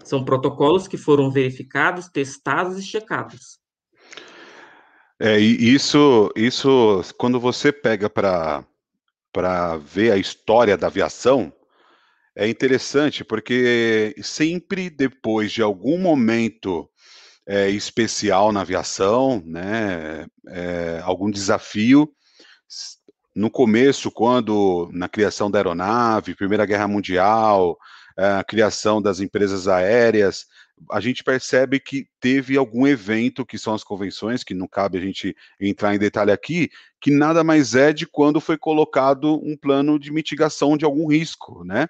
São 0.04 0.24
protocolos 0.24 0.88
que 0.88 0.98
foram 0.98 1.30
verificados, 1.30 2.08
testados 2.08 2.78
e 2.78 2.82
checados. 2.82 3.60
É, 5.20 5.38
isso, 5.38 6.32
isso, 6.36 7.02
quando 7.18 7.40
você 7.40 7.74
pega 7.74 8.10
para 8.10 8.66
ver 9.78 10.12
a 10.12 10.18
história 10.18 10.78
da 10.78 10.88
aviação, 10.88 11.54
é 12.36 12.48
interessante 12.48 13.24
porque 13.24 14.16
sempre 14.22 14.90
depois 14.90 15.52
de 15.52 15.62
algum 15.62 15.98
momento 15.98 16.90
é, 17.48 17.70
especial 17.70 18.52
na 18.52 18.62
aviação, 18.62 19.42
né, 19.46 20.26
é, 20.48 21.02
algum 21.04 21.30
desafio, 21.30 22.14
no 23.36 23.50
começo, 23.50 24.12
quando 24.12 24.90
na 24.92 25.08
criação 25.08 25.50
da 25.50 25.60
aeronave, 25.60 26.36
Primeira 26.36 26.66
Guerra 26.66 26.88
Mundial, 26.88 27.78
eh, 28.18 28.38
a 28.40 28.44
criação 28.44 29.02
das 29.02 29.20
empresas 29.22 29.68
aéreas, 29.68 30.46
a 30.92 31.00
gente 31.00 31.24
percebe 31.24 31.80
que 31.80 32.08
teve 32.20 32.58
algum 32.58 32.86
evento, 32.86 33.46
que 33.46 33.58
são 33.58 33.74
as 33.74 33.84
convenções, 33.84 34.44
que 34.44 34.54
não 34.54 34.68
cabe 34.68 34.98
a 34.98 35.02
gente 35.02 35.36
entrar 35.60 35.96
em 35.96 36.00
detalhe 36.00 36.32
aqui, 36.32 36.70
que 37.00 37.12
nada 37.12 37.44
mais 37.44 37.76
é 37.76 37.94
de 37.94 38.06
quando 38.06 38.42
foi 38.42 38.58
colocado 38.58 39.36
um 39.44 39.56
plano 39.56 39.98
de 39.98 40.12
mitigação 40.12 40.76
de 40.76 40.84
algum 40.84 41.08
risco, 41.08 41.64
né? 41.64 41.88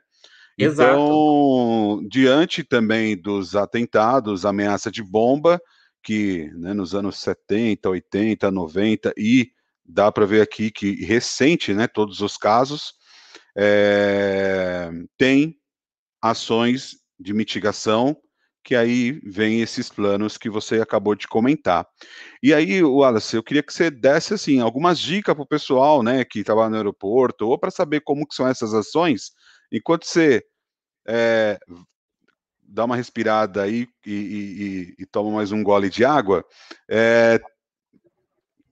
Exato. 0.60 0.92
Então, 0.92 2.08
diante 2.10 2.64
também 2.64 3.16
dos 3.16 3.56
atentados, 3.56 4.46
ameaça 4.46 4.92
de 4.92 5.02
bomba, 5.02 5.60
que 6.04 6.50
né, 6.56 6.74
nos 6.74 6.94
anos 6.94 7.18
70, 7.20 7.90
80, 7.90 8.52
90 8.52 9.14
e 9.18 9.52
dá 9.86 10.12
para 10.12 10.26
ver 10.26 10.42
aqui 10.42 10.70
que 10.70 11.04
recente, 11.04 11.74
né, 11.74 11.88
todos 11.88 12.22
os 12.22 12.38
casos, 12.38 12.94
é, 13.58 14.90
tem 15.18 15.56
ações 16.22 16.98
de 17.20 17.34
mitigação 17.34 18.16
que 18.64 18.76
aí 18.76 19.20
vem 19.24 19.62
esses 19.62 19.90
planos 19.90 20.38
que 20.38 20.50
você 20.50 20.82
acabou 20.82 21.16
de 21.16 21.28
comentar. 21.28 21.88
E 22.44 22.54
aí, 22.54 22.84
Wallace, 22.84 23.36
eu 23.36 23.44
queria 23.44 23.64
que 23.64 23.74
você 23.74 23.90
desse 23.90 24.34
assim 24.34 24.60
algumas 24.60 25.00
dicas 25.00 25.34
para 25.34 25.44
o 25.44 25.48
pessoal, 25.48 26.04
né, 26.04 26.24
que 26.24 26.40
estava 26.40 26.70
no 26.70 26.76
aeroporto, 26.76 27.48
ou 27.48 27.58
para 27.58 27.72
saber 27.72 28.02
como 28.02 28.28
que 28.28 28.36
são 28.36 28.48
essas 28.48 28.74
ações, 28.74 29.32
enquanto 29.72 30.06
você 30.06 30.44
é, 31.12 31.60
dá 32.62 32.86
uma 32.86 32.96
respirada 32.96 33.64
aí 33.64 33.88
e, 34.06 34.14
e, 34.14 34.96
e, 35.00 35.06
toma 35.08 35.32
mais 35.32 35.52
um 35.52 35.64
gole 35.64 35.90
de 35.90 36.06
água. 36.06 36.46
É, 36.88 37.42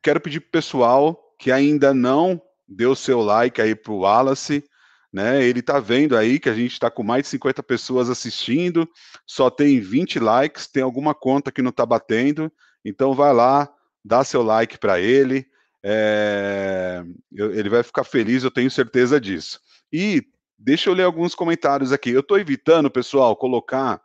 quero 0.03 0.21
pedir 0.21 0.39
para 0.41 0.47
o 0.49 0.51
pessoal 0.51 1.35
que 1.39 1.51
ainda 1.51 1.95
não 1.95 2.39
deu 2.67 2.95
seu 2.95 3.21
like 3.21 3.59
aí 3.59 3.73
para 3.73 3.91
o 3.91 3.99
Wallace, 3.99 4.63
né? 5.11 5.43
Ele 5.43 5.61
está 5.61 5.79
vendo 5.79 6.15
aí 6.15 6.39
que 6.39 6.49
a 6.49 6.53
gente 6.53 6.73
está 6.73 6.91
com 6.91 7.01
mais 7.01 7.23
de 7.23 7.29
50 7.29 7.63
pessoas 7.63 8.07
assistindo, 8.07 8.87
só 9.25 9.49
tem 9.49 9.79
20 9.79 10.19
likes, 10.19 10.67
tem 10.67 10.83
alguma 10.83 11.15
conta 11.15 11.51
que 11.51 11.61
não 11.63 11.71
está 11.71 11.85
batendo, 11.87 12.51
então 12.85 13.15
vai 13.15 13.33
lá, 13.33 13.67
dá 14.05 14.23
seu 14.23 14.43
like 14.43 14.77
para 14.77 14.99
ele, 14.99 15.47
é... 15.83 17.03
ele 17.33 17.69
vai 17.69 17.81
ficar 17.81 18.03
feliz, 18.03 18.43
eu 18.43 18.51
tenho 18.51 18.69
certeza 18.69 19.19
disso. 19.19 19.59
E 19.91 20.23
deixa 20.57 20.89
eu 20.89 20.93
ler 20.93 21.03
alguns 21.03 21.35
comentários 21.35 21.91
aqui. 21.91 22.09
Eu 22.09 22.21
estou 22.21 22.39
evitando, 22.39 22.89
pessoal, 22.89 23.35
colocar 23.35 24.01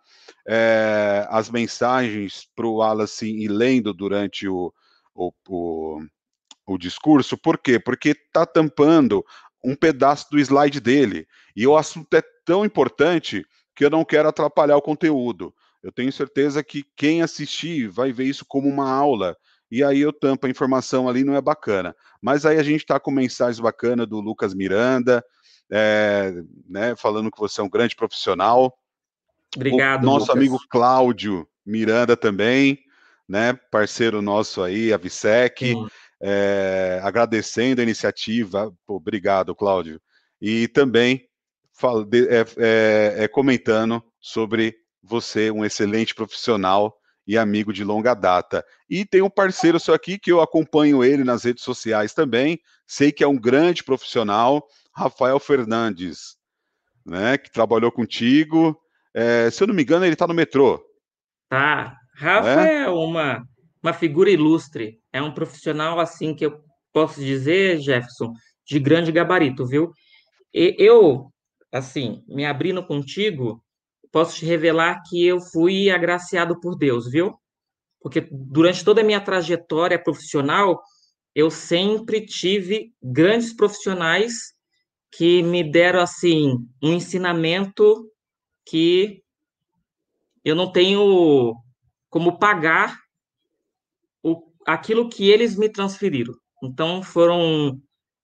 é, 0.46 1.26
as 1.30 1.50
mensagens 1.50 2.48
para 2.55 2.66
o 2.66 2.76
Wallace 2.76 3.26
e 3.26 3.48
lendo 3.48 3.94
durante 3.94 4.46
o, 4.46 4.72
o, 5.14 5.32
o, 5.48 6.00
o 6.66 6.78
discurso, 6.78 7.36
por 7.36 7.59
quê? 7.59 7.78
Porque 7.78 8.11
está 8.11 8.44
tampando 8.44 9.24
um 9.64 9.74
pedaço 9.74 10.26
do 10.30 10.38
slide 10.38 10.80
dele. 10.80 11.26
E 11.55 11.66
o 11.66 11.76
assunto 11.76 12.12
é 12.14 12.22
tão 12.44 12.64
importante 12.64 13.44
que 13.74 13.84
eu 13.84 13.90
não 13.90 14.05
quero 14.05 14.28
atrapalhar 14.28 14.76
o 14.76 14.82
conteúdo. 14.82 15.55
Eu 15.82 15.90
tenho 15.90 16.12
certeza 16.12 16.62
que 16.62 16.84
quem 16.96 17.22
assistir 17.22 17.88
vai 17.88 18.12
ver 18.12 18.24
isso 18.24 18.44
como 18.46 18.68
uma 18.68 18.90
aula. 18.90 19.36
E 19.70 19.82
aí 19.82 20.00
eu 20.00 20.12
tampo 20.12 20.46
a 20.46 20.50
informação 20.50 21.09
ali, 21.09 21.24
não 21.24 21.34
é 21.34 21.40
bacana. 21.40 21.96
Mas 22.20 22.44
aí 22.44 22.59
a 22.59 22.62
gente 22.62 22.82
está 22.82 23.00
com 23.00 23.11
mensagens 23.11 23.59
bacanas 23.59 24.07
do 24.07 24.20
Lucas 24.20 24.55
Miranda, 24.55 25.24
é, 25.72 26.32
né, 26.68 26.94
falando 26.94 27.30
que 27.30 27.40
você 27.40 27.60
é 27.60 27.64
um 27.64 27.70
grande 27.70 27.96
profissional. 27.96 28.78
Obrigado. 29.56 30.02
O 30.02 30.06
nosso 30.06 30.26
Lucas. 30.26 30.36
amigo 30.36 30.58
Cláudio 30.68 31.48
Miranda 31.66 32.16
também 32.16 32.78
né, 33.28 33.58
parceiro 33.70 34.20
nosso 34.20 34.62
aí, 34.62 34.92
a 34.92 34.98
Visec, 34.98 35.74
é, 36.20 37.00
agradecendo 37.02 37.80
a 37.80 37.84
iniciativa, 37.84 38.70
obrigado, 38.86 39.54
Cláudio, 39.54 40.00
e 40.40 40.68
também 40.68 41.26
fala, 41.72 42.06
é, 42.12 42.44
é, 42.58 43.24
é, 43.24 43.28
comentando 43.28 44.04
sobre 44.20 44.76
você, 45.02 45.50
um 45.50 45.64
excelente 45.64 46.14
profissional 46.14 46.94
e 47.26 47.38
amigo 47.38 47.72
de 47.72 47.84
longa 47.84 48.12
data. 48.12 48.62
E 48.90 49.04
tem 49.04 49.22
um 49.22 49.30
parceiro 49.30 49.80
seu 49.80 49.94
aqui 49.94 50.18
que 50.18 50.30
eu 50.30 50.42
acompanho 50.42 51.02
ele 51.02 51.24
nas 51.24 51.44
redes 51.44 51.64
sociais 51.64 52.12
também, 52.12 52.60
sei 52.86 53.10
que 53.10 53.24
é 53.24 53.26
um 53.26 53.38
grande 53.38 53.82
profissional, 53.82 54.66
Rafael 54.95 55.38
Fernandes, 55.38 56.36
né, 57.05 57.38
que 57.38 57.51
trabalhou 57.51 57.90
contigo. 57.90 58.78
É, 59.14 59.51
se 59.51 59.62
eu 59.62 59.66
não 59.66 59.74
me 59.74 59.82
engano, 59.82 60.05
ele 60.05 60.14
está 60.14 60.26
no 60.26 60.34
metrô. 60.34 60.82
Tá, 61.49 61.97
Rafa 62.14 62.66
é, 62.66 62.84
é 62.84 62.88
uma, 62.88 63.45
uma 63.82 63.93
figura 63.93 64.30
ilustre, 64.30 65.01
é 65.12 65.20
um 65.20 65.34
profissional 65.34 65.99
assim 65.99 66.34
que 66.34 66.47
eu 66.47 66.62
posso 66.93 67.20
dizer, 67.20 67.78
Jefferson, 67.78 68.32
de 68.66 68.78
grande 68.78 69.11
gabarito, 69.11 69.66
viu? 69.66 69.93
E 70.55 70.76
eu, 70.78 71.32
assim, 71.72 72.22
me 72.28 72.45
abrindo 72.45 72.86
contigo, 72.86 73.62
posso 74.11 74.36
te 74.36 74.47
revelar 74.47 75.03
que 75.09 75.26
eu 75.26 75.40
fui 75.40 75.90
agraciado 75.90 76.61
por 76.61 76.76
Deus, 76.76 77.11
viu? 77.11 77.34
Porque 78.01 78.28
durante 78.30 78.84
toda 78.84 79.01
a 79.01 79.05
minha 79.05 79.20
trajetória 79.20 80.03
profissional, 80.03 80.80
eu 81.34 81.51
sempre 81.51 82.24
tive 82.24 82.93
grandes 83.03 83.55
profissionais 83.55 84.53
que 85.12 85.42
me 85.42 85.62
deram 85.62 86.00
assim 86.00 86.56
um 86.82 86.92
ensinamento 86.92 88.10
que 88.66 89.22
eu 90.44 90.56
não 90.56 90.72
tenho 90.72 91.54
como 92.08 92.38
pagar 92.38 92.98
o, 94.22 94.42
aquilo 94.66 95.08
que 95.08 95.30
eles 95.30 95.56
me 95.56 95.68
transferiram. 95.68 96.34
Então 96.62 97.02
foram 97.02 97.80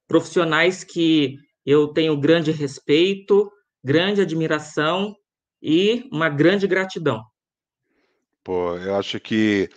profissionais 0.06 0.82
que 0.82 1.36
eu 1.64 1.88
tenho 1.88 2.18
grande 2.18 2.50
respeito, 2.50 3.50
grande 3.84 4.22
admiração 4.22 5.14
e 5.62 6.08
uma 6.10 6.30
grande 6.30 6.66
gratidão. 6.66 7.22
Pô, 8.42 8.76
eu 8.78 8.96
acho 8.96 9.20
que 9.20 9.68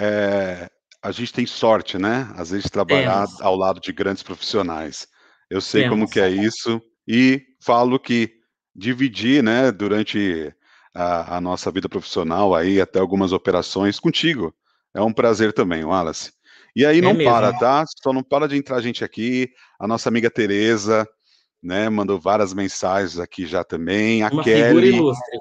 é, 0.00 0.70
a 1.02 1.12
gente 1.12 1.32
tem 1.32 1.44
sorte, 1.44 1.98
né? 1.98 2.32
Às 2.36 2.50
vezes 2.50 2.70
trabalhar 2.70 3.26
Temos. 3.26 3.40
ao 3.42 3.54
lado 3.54 3.80
de 3.80 3.92
grandes 3.92 4.22
profissionais. 4.22 5.06
Eu 5.52 5.60
sei 5.60 5.82
Temos. 5.82 5.98
como 5.98 6.10
que 6.10 6.18
é 6.18 6.30
isso 6.30 6.80
e 7.06 7.42
falo 7.60 8.00
que 8.00 8.32
dividir, 8.74 9.42
né, 9.42 9.70
durante 9.70 10.50
a, 10.94 11.36
a, 11.36 11.40
nossa 11.42 11.70
vida 11.70 11.90
profissional 11.90 12.54
aí 12.54 12.80
até 12.80 12.98
algumas 12.98 13.32
operações 13.32 14.00
contigo 14.00 14.54
é 14.94 15.02
um 15.02 15.12
prazer 15.12 15.52
também, 15.52 15.84
Wallace. 15.84 16.32
E 16.74 16.86
aí 16.86 17.00
é 17.00 17.02
não 17.02 17.12
mesmo. 17.12 17.30
para, 17.30 17.52
tá? 17.52 17.84
Só 18.02 18.14
não 18.14 18.22
para 18.22 18.48
de 18.48 18.56
entrar 18.56 18.80
gente 18.80 19.04
aqui. 19.04 19.50
A 19.78 19.86
nossa 19.86 20.08
amiga 20.08 20.30
Tereza, 20.30 21.06
né, 21.62 21.90
mandou 21.90 22.18
várias 22.18 22.54
mensagens 22.54 23.18
aqui 23.18 23.46
já 23.46 23.62
também. 23.62 24.22
A 24.22 24.30
Uma 24.30 24.42
Kelly, 24.42 24.88
ilustre. 24.88 25.38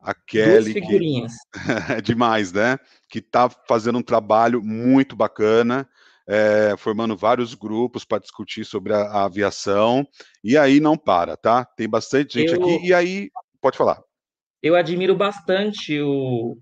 A 0.00 0.14
Kelly, 0.14 0.72
Duas 0.72 0.86
figurinhas. 0.86 1.32
Que... 1.52 1.92
é 1.98 2.00
demais, 2.00 2.50
né? 2.50 2.78
Que 3.10 3.20
tá 3.20 3.50
fazendo 3.68 3.98
um 3.98 4.02
trabalho 4.02 4.62
muito 4.62 5.14
bacana 5.14 5.86
é, 6.28 6.76
formando 6.76 7.16
vários 7.16 7.54
grupos 7.54 8.04
para 8.04 8.18
discutir 8.18 8.64
sobre 8.64 8.92
a, 8.92 9.00
a, 9.00 9.24
aviação, 9.24 10.06
e 10.44 10.58
aí 10.58 10.78
não 10.78 10.96
para, 10.96 11.38
tá? 11.38 11.64
Tem 11.64 11.88
bastante 11.88 12.38
gente 12.38 12.52
eu, 12.52 12.62
aqui, 12.62 12.86
e 12.86 12.92
aí, 12.92 13.30
pode 13.62 13.78
falar. 13.78 14.02
Eu 14.62 14.76
admiro 14.76 15.16
bastante 15.16 15.98
o, 15.98 16.58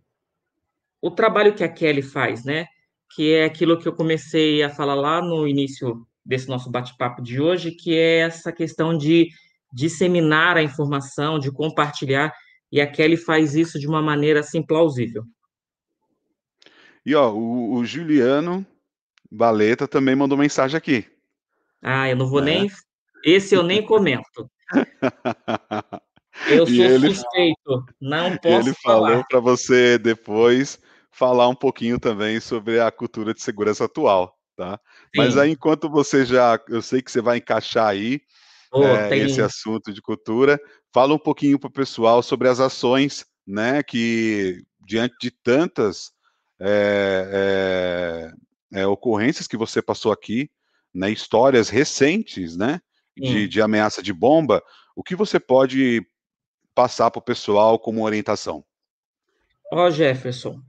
o 1.03 1.11
trabalho 1.11 1.53
que 1.53 1.65
a 1.65 1.69
Kelly 1.69 2.03
faz, 2.03 2.45
né? 2.45 2.67
Que 3.13 3.35
é 3.35 3.45
aquilo 3.45 3.79
que 3.79 3.89
eu 3.89 3.95
comecei 3.95 4.63
a 4.63 4.71
falar 4.71 4.95
lá 4.95 5.21
no 5.21 5.49
início 5.49 6.07
desse 6.25 6.49
nosso 6.49 6.71
bate-papo 6.71 7.21
de 7.21 7.41
hoje, 7.41 7.73
que 7.73 7.97
é 7.97 8.19
essa 8.19 8.53
questão 8.53 8.97
de 8.97 9.29
disseminar 9.73 10.57
a 10.57 10.63
informação, 10.63 11.41
de 11.41 11.51
compartilhar, 11.51 12.33
e 12.71 12.81
a 12.81 12.87
Kelly 12.87 13.17
faz 13.17 13.57
isso 13.57 13.81
de 13.81 13.89
uma 13.89 14.01
maneira 14.01 14.41
assim 14.41 14.63
plausível. 14.63 15.25
E 17.05 17.15
ó, 17.15 17.33
o, 17.33 17.75
o 17.75 17.85
Juliano 17.85 18.67
Baleta 19.31 19.89
também 19.89 20.15
mandou 20.15 20.39
mensagem 20.39 20.77
aqui. 20.77 21.07
Ah, 21.83 22.09
eu 22.09 22.17
não 22.17 22.27
vou 22.27 22.41
né? 22.41 22.59
nem. 22.59 22.71
Esse 23.25 23.55
eu 23.55 23.63
nem 23.63 23.85
comento. 23.85 24.51
Eu 26.49 26.67
sou 26.67 26.85
ele, 26.85 27.15
suspeito, 27.15 27.85
não 28.01 28.37
posso 28.37 28.69
Ele 28.69 28.77
falou 28.83 29.25
para 29.27 29.41
você 29.41 29.99
depois 29.99 30.79
falar 31.11 31.49
um 31.49 31.55
pouquinho 31.55 31.99
também 31.99 32.41
sobre 32.41 32.79
a 32.79 32.91
cultura 32.91 33.33
de 33.33 33.41
segurança 33.41 33.87
atual, 33.87 34.37
tá? 34.55 34.79
Sim. 35.15 35.17
Mas 35.17 35.39
aí, 35.39 35.53
enquanto 35.53 35.89
você 35.89 36.27
já, 36.27 36.61
eu 36.69 36.83
sei 36.83 37.01
que 37.01 37.11
você 37.11 37.23
vai 37.23 37.39
encaixar 37.39 37.89
aí 37.89 38.21
oh, 38.71 38.83
é, 38.83 39.09
tem... 39.09 39.23
esse 39.23 39.41
assunto 39.41 39.93
de 39.93 40.03
cultura, 40.03 40.61
fala 40.93 41.15
um 41.15 41.19
pouquinho 41.19 41.59
para 41.59 41.69
o 41.69 41.73
pessoal 41.73 42.23
sobre 42.23 42.49
as 42.49 42.61
ações, 42.61 43.25
né? 43.47 43.83
Que 43.83 44.63
diante 44.87 45.17
de 45.19 45.31
tantas 45.31 46.11
é, 46.61 48.31
é, 48.73 48.87
ocorrências 48.87 49.47
que 49.47 49.57
você 49.57 49.81
passou 49.81 50.13
aqui, 50.13 50.51
né, 50.95 51.11
histórias 51.11 51.69
recentes, 51.69 52.57
né, 52.57 52.81
de, 53.17 53.49
de, 53.49 53.63
ameaça 53.63 54.03
de 54.03 54.13
bomba, 54.13 54.63
o 54.95 55.03
que 55.03 55.15
você 55.15 55.41
pode 55.41 56.07
passar 56.75 57.11
para 57.11 57.19
o 57.19 57.25
pessoal 57.25 57.79
como 57.79 58.05
orientação? 58.05 58.65
Ó, 59.73 59.87
oh, 59.87 59.91
Jefferson, 59.91 60.61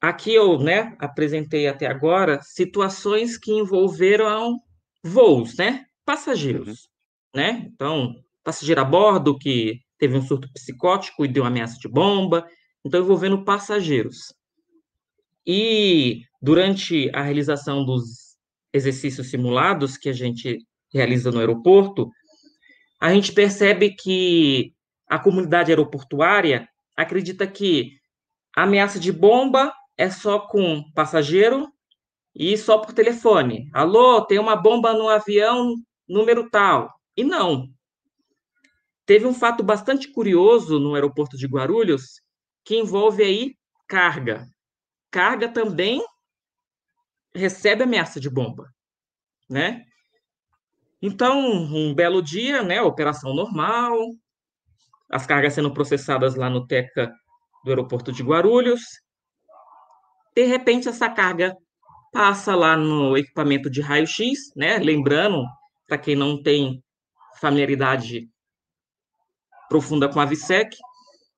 aqui 0.00 0.34
eu, 0.34 0.58
né, 0.58 0.96
apresentei 0.98 1.66
até 1.66 1.86
agora 1.86 2.40
situações 2.42 3.38
que 3.38 3.52
envolveram 3.52 4.60
voos, 5.02 5.56
né, 5.56 5.86
passageiros, 6.04 6.68
uhum. 7.34 7.40
né, 7.40 7.70
então, 7.72 8.14
passageiro 8.44 8.80
a 8.80 8.84
bordo 8.84 9.38
que 9.38 9.80
teve 9.98 10.16
um 10.16 10.22
surto 10.22 10.50
psicótico 10.52 11.24
e 11.24 11.28
deu 11.28 11.44
ameaça 11.44 11.78
de 11.78 11.88
bomba, 11.88 12.46
então 12.84 13.00
envolvendo 13.00 13.44
passageiros. 13.44 14.34
E 15.46 16.22
durante 16.42 17.08
a 17.14 17.22
realização 17.22 17.84
dos 17.84 18.36
exercícios 18.72 19.30
simulados 19.30 19.96
que 19.96 20.08
a 20.08 20.12
gente 20.12 20.58
realiza 20.92 21.30
no 21.30 21.38
aeroporto, 21.38 22.10
a 23.00 23.14
gente 23.14 23.32
percebe 23.32 23.94
que 23.94 24.72
a 25.08 25.18
comunidade 25.18 25.70
aeroportuária 25.70 26.68
acredita 26.96 27.46
que 27.46 27.92
a 28.56 28.64
ameaça 28.64 28.98
de 28.98 29.12
bomba 29.12 29.72
é 29.96 30.10
só 30.10 30.40
com 30.40 30.82
passageiro 30.92 31.68
e 32.34 32.56
só 32.58 32.78
por 32.78 32.92
telefone. 32.92 33.70
Alô, 33.72 34.22
tem 34.22 34.38
uma 34.38 34.56
bomba 34.56 34.92
no 34.92 35.08
avião 35.08 35.74
número 36.08 36.50
tal. 36.50 36.92
E 37.16 37.22
não. 37.22 37.68
Teve 39.06 39.26
um 39.26 39.34
fato 39.34 39.62
bastante 39.62 40.10
curioso 40.10 40.80
no 40.80 40.94
aeroporto 40.94 41.36
de 41.36 41.46
Guarulhos 41.46 42.20
que 42.64 42.76
envolve 42.76 43.22
aí 43.22 43.54
carga 43.86 44.48
carga 45.16 45.48
também 45.48 46.04
recebe 47.34 47.82
ameaça 47.82 48.20
de 48.20 48.28
bomba, 48.28 48.68
né? 49.48 49.82
Então, 51.00 51.40
um 51.40 51.94
belo 51.94 52.20
dia, 52.20 52.62
né, 52.62 52.82
operação 52.82 53.34
normal, 53.34 53.96
as 55.10 55.26
cargas 55.26 55.54
sendo 55.54 55.72
processadas 55.72 56.34
lá 56.34 56.50
no 56.50 56.66
Teca 56.66 57.10
do 57.64 57.70
aeroporto 57.70 58.12
de 58.12 58.22
Guarulhos. 58.22 58.82
De 60.34 60.44
repente, 60.44 60.86
essa 60.86 61.08
carga 61.08 61.56
passa 62.12 62.54
lá 62.54 62.76
no 62.76 63.16
equipamento 63.16 63.70
de 63.70 63.80
raio-x, 63.80 64.52
né? 64.54 64.76
Lembrando, 64.76 65.46
para 65.86 65.96
quem 65.96 66.14
não 66.14 66.42
tem 66.42 66.84
familiaridade 67.40 68.28
profunda 69.66 70.10
com 70.10 70.20
a 70.20 70.26
VSEC, 70.26 70.76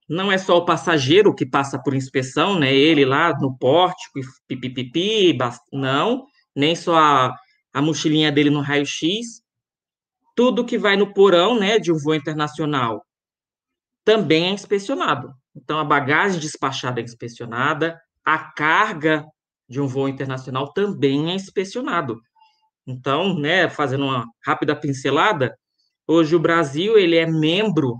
não 0.09 0.33
é 0.33 0.39
só 0.39 0.57
o 0.57 0.65
passageiro 0.65 1.35
que 1.35 1.45
passa 1.45 1.79
por 1.81 1.95
inspeção, 1.95 2.59
né? 2.59 2.75
Ele 2.75 3.05
lá 3.05 3.37
no 3.39 3.57
pórtico, 3.59 4.21
pipipipi, 4.47 5.37
não, 5.73 6.27
nem 6.57 6.75
só 6.75 6.97
a, 6.97 7.37
a 7.75 7.83
mochilinha 7.83 8.33
dele 8.33 8.49
no 8.49 8.61
raio-x. 8.61 9.43
Tudo 10.35 10.65
que 10.65 10.79
vai 10.79 10.97
no 10.97 11.13
porão, 11.13 11.59
né, 11.59 11.79
de 11.79 11.93
um 11.93 11.99
voo 11.99 12.15
internacional, 12.15 13.05
também 14.05 14.47
é 14.47 14.51
inspecionado. 14.51 15.35
Então, 15.55 15.79
a 15.79 15.85
bagagem 15.85 16.39
despachada 16.39 17.01
é 17.01 17.05
inspecionada, 17.05 18.01
a 18.25 18.39
carga 18.39 19.27
de 19.69 19.81
um 19.81 19.87
voo 19.87 20.09
internacional 20.09 20.73
também 20.73 21.31
é 21.31 21.35
inspecionado. 21.35 22.21
Então, 22.87 23.39
né, 23.39 23.69
fazendo 23.69 24.05
uma 24.05 24.25
rápida 24.47 24.75
pincelada, 24.75 25.59
hoje 26.07 26.35
o 26.35 26.41
Brasil 26.41 26.97
ele 26.97 27.17
é 27.17 27.27
membro 27.27 27.99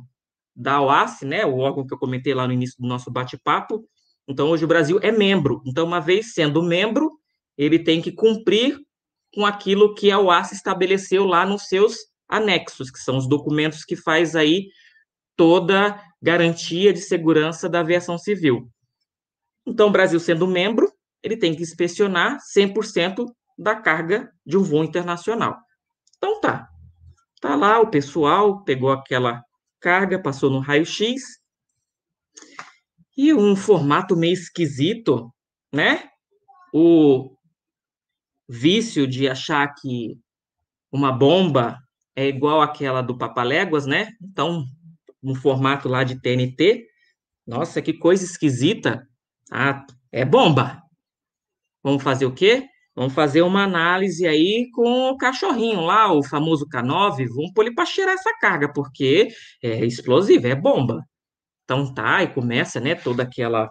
da 0.59 0.81
OAS, 0.81 1.21
né, 1.23 1.47
o 1.47 1.59
órgão 1.59 1.87
que 1.87 1.95
eu 1.95 1.99
comentei 1.99 2.35
lá 2.35 2.47
no 2.47 2.53
início 2.53 2.77
do 2.81 2.89
nosso 2.89 3.11
bate-papo. 3.11 3.85
Então, 4.27 4.51
hoje 4.51 4.65
o 4.65 4.69
Brasil 4.69 4.99
é 5.03 5.13
membro. 5.13 5.63
Então, 5.65 5.87
uma 5.87 6.01
vez 6.01 6.35
sendo 6.35 6.63
membro, 6.63 7.11
ele 7.57 7.79
tem 7.79 8.03
que 8.03 8.11
cumprir 8.11 8.79
com 9.35 9.47
aquilo 9.47 9.95
que 9.95 10.11
a 10.11 10.19
OAS 10.19 10.53
estabeleceu 10.53 11.25
lá 11.25 11.47
nos 11.47 11.69
seus 11.69 11.97
anexos, 12.29 12.91
que 12.91 12.99
são 12.99 13.17
os 13.17 13.29
documentos 13.29 13.85
que 13.85 13.97
faz 13.97 14.35
aí 14.35 14.69
toda 15.37 16.03
garantia 16.21 16.93
de 16.93 17.01
segurança 17.01 17.69
da 17.69 17.81
aviação 17.81 18.19
civil. 18.19 18.69
Então, 19.65 19.89
o 19.89 19.93
Brasil 19.93 20.19
sendo 20.19 20.47
membro, 20.47 20.91
ele 21.23 21.37
tem 21.37 21.55
que 21.55 21.63
inspecionar 21.63 22.39
100% 22.57 23.27
da 23.59 23.75
carga 23.75 24.33
de 24.47 24.57
um 24.57 24.63
voo 24.63 24.85
internacional. 24.85 25.59
Então 26.17 26.41
tá. 26.41 26.69
Tá 27.41 27.57
lá 27.57 27.81
o 27.81 27.91
pessoal 27.91 28.63
pegou 28.65 28.91
aquela 28.91 29.43
carga, 29.81 30.20
passou 30.20 30.51
no 30.51 30.61
raio-x. 30.61 31.22
E 33.16 33.35
um 33.35 33.57
formato 33.57 34.16
meio 34.16 34.33
esquisito, 34.33 35.33
né? 35.72 36.09
O 36.72 37.37
vício 38.49 39.07
de 39.07 39.29
achar 39.29 39.74
que 39.74 40.18
uma 40.91 41.12
bomba 41.12 41.79
é 42.14 42.26
igual 42.26 42.62
àquela 42.62 43.03
do 43.03 43.16
Papaléguas, 43.16 43.87
né? 43.87 44.12
Então, 44.22 44.64
um 45.22 45.35
formato 45.35 45.89
lá 45.89 46.05
de 46.05 46.20
TNT. 46.20 46.87
Nossa, 47.47 47.83
que 47.83 47.93
coisa 47.93 48.24
esquisita. 48.24 49.07
Ah, 49.51 49.85
é 50.12 50.24
bomba. 50.24 50.83
Vamos 51.83 52.03
fazer 52.03 52.26
o 52.26 52.35
quê? 52.35 52.68
Vamos 52.99 53.15
fazer 53.15 53.43
uma 53.43 53.63
análise 53.63 54.27
aí 54.27 54.69
com 54.73 55.11
o 55.11 55.17
cachorrinho 55.17 55.83
lá, 55.83 56.13
o 56.13 56.23
famoso 56.23 56.67
K9. 56.67 57.29
Vamos 57.29 57.53
pôr 57.55 57.67
ele 57.67 57.75
para 57.75 57.87
cheirar 57.87 58.15
essa 58.15 58.37
carga, 58.41 58.73
porque 58.73 59.29
é 59.63 59.85
explosiva, 59.85 60.49
é 60.49 60.55
bomba. 60.57 61.05
Então 61.63 61.95
tá, 61.95 62.25
e 62.25 62.35
começa, 62.35 62.81
né, 62.81 62.97
toda 62.97 63.23
aquela 63.23 63.71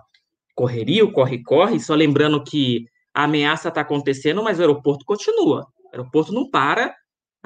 correria, 0.55 1.03
o 1.03 1.11
corre-corre, 1.11 1.79
só 1.79 1.93
lembrando 1.93 2.41
que 2.41 2.85
a 3.13 3.25
ameaça 3.25 3.67
está 3.67 3.81
acontecendo, 3.81 4.41
mas 4.41 4.59
o 4.59 4.61
aeroporto 4.61 5.03
continua. 5.03 5.67
O 5.83 5.89
aeroporto 5.91 6.31
não 6.31 6.49
para, 6.49 6.95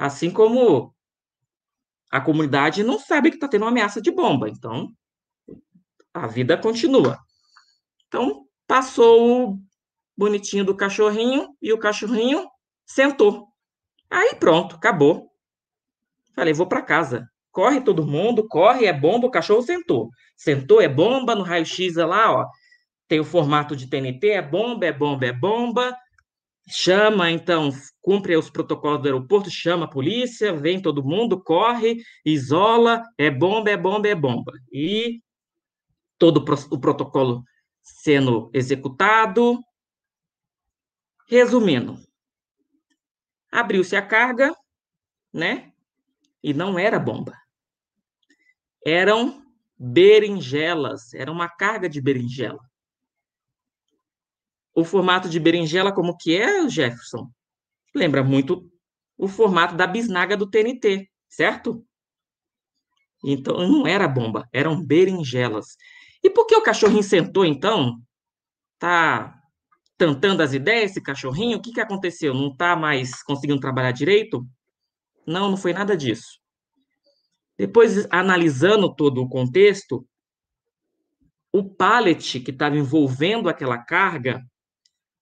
Assim 0.02 0.30
como 0.30 0.92
a 2.10 2.20
comunidade 2.20 2.82
não 2.82 2.98
sabe 2.98 3.30
que 3.30 3.36
está 3.36 3.48
tendo 3.48 3.62
uma 3.62 3.70
ameaça 3.70 4.00
de 4.00 4.10
bomba, 4.10 4.48
então 4.48 4.92
a 6.12 6.26
vida 6.26 6.58
continua. 6.58 7.18
Então, 8.08 8.44
passou 8.66 9.58
bonitinho 10.16 10.64
do 10.64 10.76
cachorrinho 10.76 11.48
e 11.60 11.72
o 11.72 11.78
cachorrinho 11.78 12.46
sentou. 12.84 13.48
Aí 14.10 14.34
pronto, 14.34 14.76
acabou. 14.76 15.30
Falei, 16.34 16.52
vou 16.52 16.66
para 16.66 16.82
casa. 16.82 17.28
Corre 17.50 17.80
todo 17.80 18.06
mundo, 18.06 18.46
corre, 18.48 18.86
é 18.86 18.92
bomba, 18.92 19.26
o 19.26 19.30
cachorro 19.30 19.62
sentou. 19.62 20.10
Sentou, 20.36 20.80
é 20.80 20.88
bomba, 20.88 21.34
no 21.34 21.42
raio-x 21.42 21.96
é 21.96 22.04
lá, 22.04 22.32
ó. 22.32 22.46
Tem 23.06 23.20
o 23.20 23.24
formato 23.24 23.76
de 23.76 23.88
TNT, 23.88 24.30
é 24.30 24.42
bomba, 24.42 24.86
é 24.86 24.92
bomba, 24.92 25.26
é 25.26 25.32
bomba. 25.32 25.94
Chama, 26.68 27.30
então, 27.30 27.70
cumpre 28.00 28.36
os 28.36 28.48
protocolos 28.48 29.02
do 29.02 29.06
aeroporto, 29.06 29.50
chama 29.50 29.84
a 29.84 29.88
polícia, 29.88 30.52
vem 30.54 30.80
todo 30.80 31.04
mundo, 31.04 31.42
corre, 31.42 32.02
isola, 32.24 33.02
é 33.18 33.30
bomba, 33.30 33.70
é 33.70 33.76
bomba, 33.76 34.08
é 34.08 34.14
bomba. 34.14 34.52
E 34.72 35.20
todo 36.18 36.38
o 36.70 36.80
protocolo 36.80 37.42
sendo 37.82 38.50
executado. 38.54 39.58
Resumindo, 41.28 41.98
abriu-se 43.50 43.96
a 43.96 44.06
carga, 44.06 44.54
né? 45.32 45.72
E 46.42 46.52
não 46.52 46.78
era 46.78 46.98
bomba. 46.98 47.36
Eram 48.84 49.46
berinjelas, 49.78 51.14
era 51.14 51.30
uma 51.30 51.48
carga 51.48 51.88
de 51.88 52.00
berinjela. 52.00 52.62
O 54.74 54.84
formato 54.84 55.28
de 55.28 55.38
berinjela, 55.38 55.92
como 55.92 56.16
que 56.16 56.36
é, 56.36 56.68
Jefferson? 56.68 57.30
Lembra 57.94 58.24
muito 58.24 58.70
o 59.16 59.28
formato 59.28 59.76
da 59.76 59.86
bisnaga 59.86 60.36
do 60.36 60.48
TNT, 60.48 61.10
certo? 61.28 61.86
Então, 63.24 63.58
não 63.68 63.86
era 63.86 64.08
bomba, 64.08 64.48
eram 64.52 64.82
berinjelas. 64.84 65.76
E 66.22 66.30
por 66.30 66.46
que 66.46 66.56
o 66.56 66.62
cachorrinho 66.62 67.02
sentou, 67.02 67.44
então? 67.44 68.00
Tá 68.78 69.41
tentando 70.02 70.42
as 70.42 70.52
ideias, 70.52 70.90
esse 70.90 71.00
cachorrinho? 71.00 71.58
O 71.58 71.62
que, 71.62 71.70
que 71.70 71.80
aconteceu? 71.80 72.34
Não 72.34 72.54
tá 72.56 72.74
mais 72.74 73.22
conseguindo 73.22 73.60
trabalhar 73.60 73.92
direito? 73.92 74.44
Não, 75.24 75.48
não 75.48 75.56
foi 75.56 75.72
nada 75.72 75.96
disso. 75.96 76.40
Depois, 77.56 78.08
analisando 78.10 78.92
todo 78.92 79.22
o 79.22 79.28
contexto, 79.28 80.04
o 81.52 81.62
pallet 81.62 82.40
que 82.40 82.50
estava 82.50 82.76
envolvendo 82.76 83.48
aquela 83.48 83.78
carga, 83.78 84.42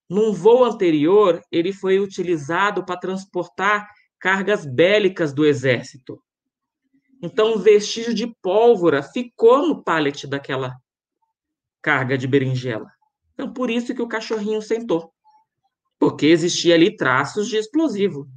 num 0.09 0.33
voo 0.33 0.63
anterior, 0.63 1.39
ele 1.51 1.71
foi 1.71 1.99
utilizado 1.99 2.83
para 2.83 2.99
transportar 2.99 3.87
cargas 4.19 4.65
bélicas 4.65 5.31
do 5.31 5.45
exército. 5.45 6.19
Então, 7.21 7.53
um 7.53 7.59
vestígio 7.59 8.15
de 8.15 8.25
pólvora 8.41 9.03
ficou 9.03 9.67
no 9.67 9.83
pallet 9.83 10.25
daquela 10.25 10.75
carga 11.83 12.17
de 12.17 12.27
berinjela. 12.27 12.89
Então, 13.41 13.51
por 13.51 13.71
isso 13.71 13.95
que 13.95 14.01
o 14.03 14.07
cachorrinho 14.07 14.61
sentou. 14.61 15.11
Porque 15.97 16.27
existia 16.27 16.75
ali 16.75 16.95
traços 16.95 17.47
de 17.47 17.57
explosivo. 17.57 18.29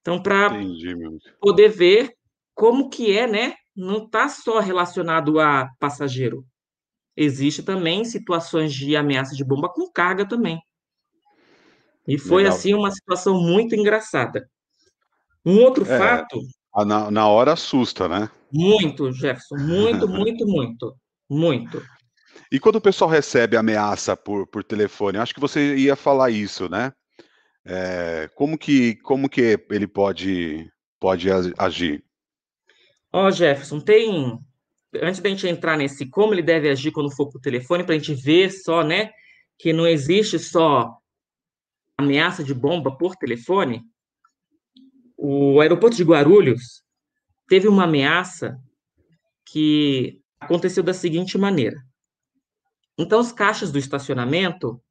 Então, 0.00 0.22
para 0.22 0.52
poder 1.40 1.70
ver 1.70 2.14
como 2.54 2.88
que 2.88 3.10
é, 3.10 3.26
né? 3.26 3.54
Não 3.74 4.04
está 4.04 4.28
só 4.28 4.60
relacionado 4.60 5.40
a 5.40 5.68
passageiro. 5.80 6.46
Existe 7.16 7.64
também 7.64 8.04
situações 8.04 8.72
de 8.72 8.94
ameaça 8.94 9.34
de 9.34 9.44
bomba 9.44 9.68
com 9.68 9.90
carga 9.90 10.24
também. 10.24 10.60
E 12.06 12.16
foi, 12.16 12.44
Legal. 12.44 12.56
assim, 12.56 12.74
uma 12.74 12.92
situação 12.92 13.40
muito 13.40 13.74
engraçada. 13.74 14.48
Um 15.44 15.58
outro 15.64 15.84
é, 15.84 15.98
fato... 15.98 16.40
Na, 16.86 17.10
na 17.10 17.28
hora 17.28 17.54
assusta, 17.54 18.06
né? 18.06 18.30
Muito, 18.52 19.10
Jefferson. 19.10 19.56
Muito, 19.56 20.06
muito, 20.08 20.46
muito. 20.46 20.96
Muito. 21.28 21.82
E 22.50 22.58
quando 22.58 22.76
o 22.76 22.80
pessoal 22.80 23.10
recebe 23.10 23.56
ameaça 23.56 24.16
por, 24.16 24.46
por 24.46 24.64
telefone, 24.64 25.18
acho 25.18 25.34
que 25.34 25.40
você 25.40 25.76
ia 25.76 25.94
falar 25.94 26.30
isso, 26.30 26.68
né? 26.68 26.92
É, 27.64 28.30
como 28.34 28.56
que 28.56 28.96
como 28.96 29.28
que 29.28 29.60
ele 29.70 29.86
pode 29.86 30.70
pode 30.98 31.28
agir? 31.58 32.02
Ó, 33.12 33.26
oh, 33.26 33.30
Jefferson, 33.30 33.80
tem 33.80 34.38
antes 34.94 35.20
da 35.20 35.28
gente 35.28 35.46
entrar 35.46 35.76
nesse 35.76 36.08
como 36.08 36.32
ele 36.32 36.42
deve 36.42 36.70
agir 36.70 36.90
quando 36.90 37.14
for 37.14 37.28
por 37.28 37.40
telefone, 37.40 37.84
para 37.84 37.94
a 37.94 37.98
gente 37.98 38.14
ver 38.14 38.50
só, 38.50 38.82
né, 38.82 39.10
que 39.58 39.72
não 39.72 39.86
existe 39.86 40.38
só 40.38 40.96
ameaça 41.96 42.42
de 42.42 42.54
bomba 42.54 42.96
por 42.96 43.16
telefone. 43.16 43.82
O 45.16 45.60
aeroporto 45.60 45.96
de 45.96 46.04
Guarulhos 46.04 46.82
teve 47.48 47.66
uma 47.68 47.84
ameaça 47.84 48.58
que 49.44 50.22
aconteceu 50.40 50.82
da 50.82 50.94
seguinte 50.94 51.36
maneira. 51.36 51.76
Então, 52.98 53.20
os 53.20 53.30
caixas 53.32 53.70
do 53.70 53.78
estacionamento, 53.78 54.82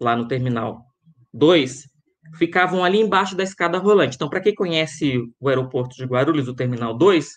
lá 0.00 0.14
no 0.14 0.28
terminal 0.28 0.84
2, 1.32 1.88
ficavam 2.36 2.84
ali 2.84 3.00
embaixo 3.00 3.36
da 3.36 3.42
escada 3.42 3.78
rolante. 3.78 4.16
Então, 4.16 4.28
para 4.28 4.40
quem 4.40 4.54
conhece 4.54 5.18
o 5.40 5.48
aeroporto 5.48 5.96
de 5.96 6.04
Guarulhos, 6.04 6.48
o 6.48 6.54
terminal 6.54 6.96
2, 6.96 7.28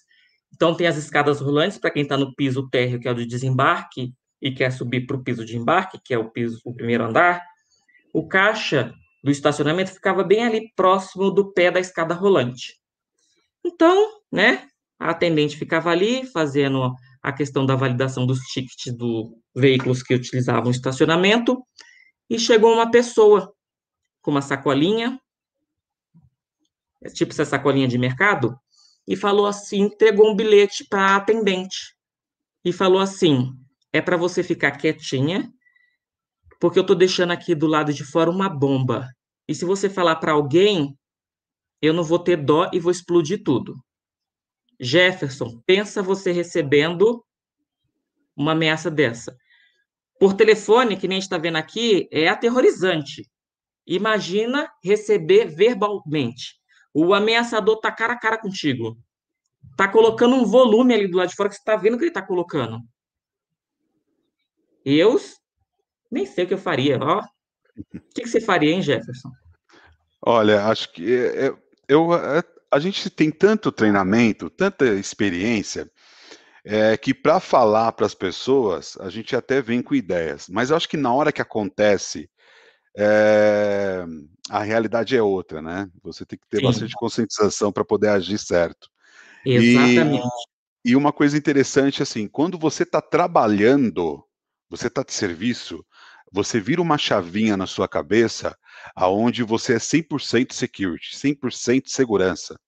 então 0.53 0.75
tem 0.75 0.87
as 0.87 0.97
escadas 0.97 1.39
rolantes 1.39 1.77
para 1.77 1.91
quem 1.91 2.03
está 2.03 2.17
no 2.17 2.33
piso 2.35 2.69
térreo, 2.69 2.99
que 2.99 3.07
é 3.07 3.11
o 3.11 3.15
de 3.15 3.25
desembarque, 3.25 4.13
e 4.41 4.51
quer 4.51 4.71
subir 4.71 5.05
para 5.05 5.17
o 5.17 5.23
piso 5.23 5.45
de 5.45 5.57
embarque, 5.57 5.99
que 6.03 6.13
é 6.13 6.17
o 6.17 6.29
piso, 6.29 6.61
o 6.63 6.73
primeiro 6.73 7.03
andar. 7.03 7.41
O 8.13 8.27
caixa 8.27 8.93
do 9.23 9.31
estacionamento 9.31 9.91
ficava 9.91 10.23
bem 10.23 10.45
ali 10.45 10.71
próximo 10.75 11.31
do 11.31 11.51
pé 11.53 11.71
da 11.71 11.79
escada 11.79 12.13
rolante. 12.13 12.75
Então, 13.65 14.21
né, 14.31 14.67
a 14.99 15.09
atendente 15.09 15.57
ficava 15.57 15.89
ali 15.89 16.25
fazendo 16.27 16.93
a 17.21 17.31
questão 17.31 17.65
da 17.65 17.75
validação 17.75 18.25
dos 18.25 18.39
tickets 18.39 18.93
dos 18.95 19.31
veículos 19.55 20.03
que 20.03 20.13
utilizavam 20.13 20.71
estacionamento, 20.71 21.61
e 22.29 22.37
chegou 22.37 22.73
uma 22.73 22.91
pessoa 22.91 23.53
com 24.21 24.31
uma 24.31 24.41
sacolinha, 24.41 25.19
tipo 27.13 27.31
essa 27.31 27.45
sacolinha 27.45 27.87
de 27.87 27.97
mercado, 27.97 28.57
e 29.07 29.15
falou 29.15 29.45
assim, 29.45 29.81
entregou 29.81 30.31
um 30.31 30.35
bilhete 30.35 30.85
para 30.89 31.01
a 31.01 31.15
atendente, 31.15 31.95
e 32.65 32.73
falou 32.73 32.99
assim, 32.99 33.53
é 33.93 34.01
para 34.01 34.17
você 34.17 34.43
ficar 34.43 34.71
quietinha, 34.71 35.51
porque 36.59 36.77
eu 36.77 36.81
estou 36.81 36.95
deixando 36.95 37.31
aqui 37.31 37.55
do 37.55 37.67
lado 37.67 37.93
de 37.93 38.03
fora 38.03 38.29
uma 38.29 38.49
bomba, 38.49 39.07
e 39.47 39.55
se 39.55 39.63
você 39.63 39.89
falar 39.89 40.17
para 40.17 40.33
alguém, 40.33 40.97
eu 41.81 41.93
não 41.93 42.03
vou 42.03 42.19
ter 42.19 42.35
dó 42.35 42.69
e 42.73 42.79
vou 42.79 42.91
explodir 42.91 43.43
tudo. 43.43 43.75
Jefferson, 44.79 45.61
pensa 45.65 46.03
você 46.03 46.31
recebendo 46.31 47.25
uma 48.35 48.51
ameaça 48.51 48.91
dessa. 48.91 49.35
Por 50.19 50.33
telefone, 50.33 50.97
que 50.97 51.07
nem 51.07 51.17
a 51.17 51.19
gente 51.19 51.27
está 51.27 51.37
vendo 51.37 51.57
aqui, 51.57 52.07
é 52.11 52.27
aterrorizante. 52.27 53.29
Imagina 53.85 54.71
receber 54.83 55.45
verbalmente. 55.45 56.55
O 56.93 57.13
ameaçador 57.13 57.75
está 57.75 57.91
cara 57.91 58.13
a 58.13 58.19
cara 58.19 58.37
contigo. 58.37 58.97
Está 59.71 59.87
colocando 59.87 60.35
um 60.35 60.45
volume 60.45 60.93
ali 60.93 61.07
do 61.07 61.17
lado 61.17 61.29
de 61.29 61.35
fora 61.35 61.49
que 61.49 61.55
você 61.55 61.61
está 61.61 61.75
vendo 61.75 61.97
que 61.97 62.03
ele 62.03 62.09
está 62.09 62.21
colocando. 62.21 62.79
Eu 64.83 65.19
nem 66.09 66.25
sei 66.25 66.45
o 66.45 66.47
que 66.47 66.53
eu 66.53 66.57
faria. 66.57 66.97
Ó, 66.99 67.21
o 67.21 67.99
que, 68.13 68.21
que 68.21 68.29
você 68.29 68.41
faria, 68.41 68.71
hein, 68.71 68.81
Jefferson? 68.81 69.29
Olha, 70.25 70.65
acho 70.65 70.91
que 70.91 71.13
é, 71.13 71.47
eu, 71.47 71.59
eu, 71.87 72.13
é, 72.13 72.43
a 72.71 72.79
gente 72.79 73.09
tem 73.09 73.31
tanto 73.31 73.71
treinamento, 73.71 74.49
tanta 74.49 74.85
experiência, 74.85 75.89
é, 76.65 76.97
que 76.97 77.13
para 77.13 77.39
falar 77.39 77.91
para 77.93 78.05
as 78.05 78.13
pessoas, 78.13 78.97
a 78.99 79.09
gente 79.09 79.35
até 79.35 79.61
vem 79.61 79.81
com 79.81 79.95
ideias, 79.95 80.47
mas 80.49 80.69
eu 80.69 80.75
acho 80.75 80.89
que 80.89 80.97
na 80.97 81.13
hora 81.13 81.31
que 81.31 81.41
acontece, 81.41 82.29
é, 82.97 84.03
a 84.49 84.63
realidade 84.63 85.15
é 85.15 85.21
outra, 85.21 85.61
né? 85.61 85.89
Você 86.03 86.25
tem 86.25 86.37
que 86.37 86.47
ter 86.49 86.57
Sim. 86.57 86.63
bastante 86.63 86.93
conscientização 86.95 87.71
para 87.71 87.85
poder 87.85 88.09
agir 88.09 88.37
certo. 88.37 88.89
Exatamente. 89.45 90.27
E, 90.83 90.91
e 90.91 90.95
uma 90.95 91.13
coisa 91.13 91.37
interessante, 91.37 92.03
assim, 92.03 92.27
quando 92.27 92.57
você 92.57 92.83
está 92.83 93.01
trabalhando, 93.01 94.23
você 94.69 94.87
está 94.87 95.03
de 95.03 95.13
serviço, 95.13 95.85
você 96.31 96.59
vira 96.59 96.81
uma 96.81 96.97
chavinha 96.97 97.55
na 97.55 97.65
sua 97.65 97.87
cabeça 97.87 98.57
aonde 98.95 99.43
você 99.43 99.73
é 99.73 99.77
100% 99.77 100.53
security, 100.53 101.15
100% 101.15 101.87
segurança. 101.87 102.59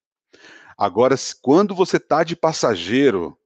Agora, 0.76 1.14
quando 1.42 1.74
você 1.74 1.98
está 1.98 2.24
de 2.24 2.34
passageiro, 2.34 3.36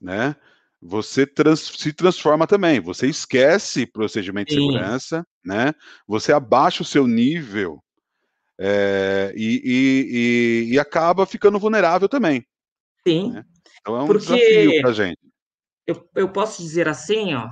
né, 0.00 0.36
você 0.80 1.26
trans, 1.26 1.60
se 1.60 1.92
transforma 1.92 2.46
também. 2.46 2.80
Você 2.80 3.06
esquece 3.06 3.86
procedimento 3.86 4.52
Sim. 4.52 4.58
de 4.58 4.66
segurança, 4.66 5.26
né? 5.44 5.72
Você 6.06 6.32
abaixa 6.32 6.82
o 6.82 6.86
seu 6.86 7.06
nível 7.06 7.82
é, 8.58 9.32
e, 9.36 9.62
e, 10.68 10.74
e, 10.74 10.78
acaba 10.78 11.26
ficando 11.26 11.58
vulnerável 11.58 12.08
também. 12.08 12.46
Sim. 13.06 13.32
Né? 13.32 13.44
Então 13.80 13.96
é 13.96 14.02
um 14.02 14.06
Porque 14.06 14.26
desafio 14.26 14.82
para 14.82 14.92
gente. 14.92 15.18
Eu, 15.86 16.08
eu 16.14 16.28
posso 16.28 16.62
dizer 16.62 16.88
assim, 16.88 17.34
ó, 17.34 17.48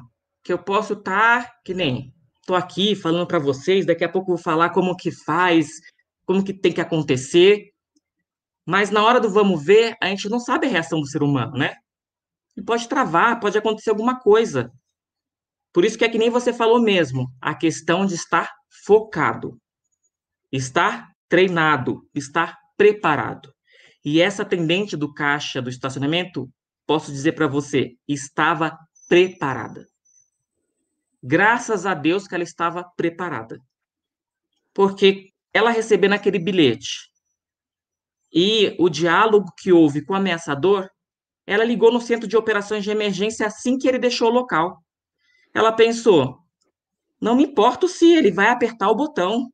que 0.47 0.53
eu 0.53 0.59
posso 0.59 0.93
estar 0.93 1.45
tá, 1.45 1.53
que 1.65 1.75
nem 1.75 2.15
tô 2.47 2.55
aqui 2.55 2.95
falando 2.95 3.27
para 3.27 3.41
vocês, 3.41 3.85
daqui 3.85 4.05
a 4.05 4.09
pouco 4.09 4.29
vou 4.29 4.39
falar 4.39 4.71
como 4.71 4.97
que 4.97 5.11
faz 5.11 5.69
como 6.25 6.45
que 6.45 6.53
tem 6.53 6.73
que 6.73 6.81
acontecer, 6.81 7.73
mas 8.65 8.91
na 8.91 9.05
hora 9.05 9.21
do 9.21 9.29
vamos 9.29 9.65
ver, 9.65 9.97
a 10.01 10.07
gente 10.07 10.29
não 10.29 10.39
sabe 10.39 10.67
a 10.67 10.71
reação 10.71 11.01
do 11.01 11.07
ser 11.07 11.23
humano, 11.23 11.57
né? 11.57 11.75
E 12.57 12.63
pode 12.63 12.89
travar, 12.89 13.39
pode 13.41 13.59
acontecer 13.59 13.91
alguma 13.91 14.19
coisa. 14.19 14.73
Por 15.73 15.85
isso 15.85 15.99
que 15.99 16.05
é 16.05 16.09
que 16.09 16.19
nem 16.19 16.31
você 16.31 16.53
falou 16.53 16.81
mesmo, 16.81 17.29
a 17.41 17.55
questão 17.55 18.07
de 18.07 18.15
estar 18.15 18.51
focado, 18.85 19.57
estar 20.51 21.09
treinado, 21.29 22.03
estar 22.15 22.57
preparado. 22.77 23.53
E 24.05 24.21
essa 24.21 24.43
atendente 24.43 24.97
do 24.97 25.13
caixa 25.13 25.61
do 25.61 25.71
estacionamento, 25.71 26.49
posso 26.87 27.13
dizer 27.13 27.33
para 27.33 27.47
você, 27.47 27.93
estava 28.09 28.77
preparada. 29.09 29.87
Graças 31.29 31.85
a 31.85 31.93
Deus 31.93 32.29
que 32.29 32.37
ela 32.37 32.45
estava 32.45 32.85
preparada. 32.97 33.61
Porque 34.73 35.33
ela 35.53 35.71
recebendo 35.71 36.13
aquele 36.13 36.39
bilhete 36.39 37.11
e 38.33 38.77
o 38.79 38.89
diálogo 38.89 39.49
que 39.59 39.73
houve 39.73 40.05
com 40.05 40.13
o 40.13 40.17
ameaçador, 40.17 40.89
ela 41.45 41.65
ligou 41.65 41.93
no 41.93 42.01
centro 42.01 42.29
de 42.29 42.37
operações 42.37 42.85
de 42.85 42.91
emergência 42.91 43.45
assim 43.45 43.77
que 43.77 43.89
ele 43.89 43.99
deixou 43.99 44.29
o 44.29 44.33
local. 44.33 44.81
Ela 45.53 45.73
pensou: 45.73 46.39
não 47.21 47.35
me 47.35 47.43
importo 47.43 47.89
se 47.89 48.09
ele 48.09 48.31
vai 48.31 48.47
apertar 48.47 48.89
o 48.89 48.95
botão, 48.95 49.53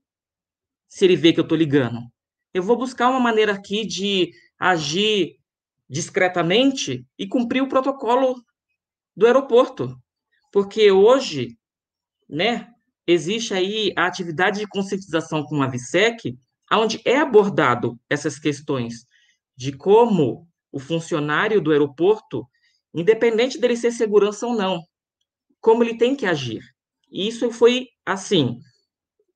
se 0.91 1.07
ele 1.07 1.17
vê 1.17 1.33
que 1.33 1.41
eu 1.41 1.45
estou 1.45 1.57
ligando. 1.57 2.01
Eu 2.53 2.63
vou 2.63 2.77
buscar 2.77 3.09
uma 3.09 3.21
maneira 3.21 3.55
aqui 3.55 3.87
de 3.87 4.31
agir 4.59 5.39
discretamente 5.89 7.07
e 7.19 7.27
cumprir 7.27 7.63
o 7.63 7.69
protocolo 7.69 8.35
do 9.17 9.25
aeroporto. 9.25 9.97
Porque 10.53 10.93
hoje, 10.93 11.57
né, 12.33 12.67
existe 13.07 13.53
aí 13.53 13.93
a 13.95 14.07
atividade 14.07 14.59
de 14.59 14.67
conscientização 14.67 15.45
com 15.45 15.63
a 15.63 15.67
VSEC, 15.67 16.39
onde 16.73 16.99
é 17.05 17.19
abordado 17.19 18.01
essas 18.09 18.39
questões 18.39 19.05
de 19.55 19.73
como 19.73 20.49
o 20.73 20.81
funcionário 20.81 21.61
do 21.61 21.71
aeroporto, 21.71 22.49
independente 22.95 23.59
dele 23.61 23.77
ser 23.77 23.93
segurança 23.93 24.47
ou 24.47 24.57
não, 24.57 24.81
como 25.61 25.85
ele 25.85 25.99
tem 25.99 26.17
que 26.17 26.25
agir. 26.25 26.63
E 27.11 27.29
isso 27.29 27.51
foi, 27.51 27.89
assim, 28.07 28.59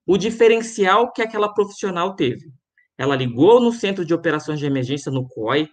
o 0.07 0.17
diferencial 0.17 1.13
que 1.13 1.21
aquela 1.21 1.53
profissional 1.53 2.17
teve. 2.17 2.51
Ela 2.97 3.15
ligou 3.15 3.61
no 3.61 3.73
centro 3.73 4.07
de 4.07 4.15
operações 4.15 4.59
de 4.59 4.65
emergência, 4.65 5.13
no 5.13 5.29
COI, 5.29 5.69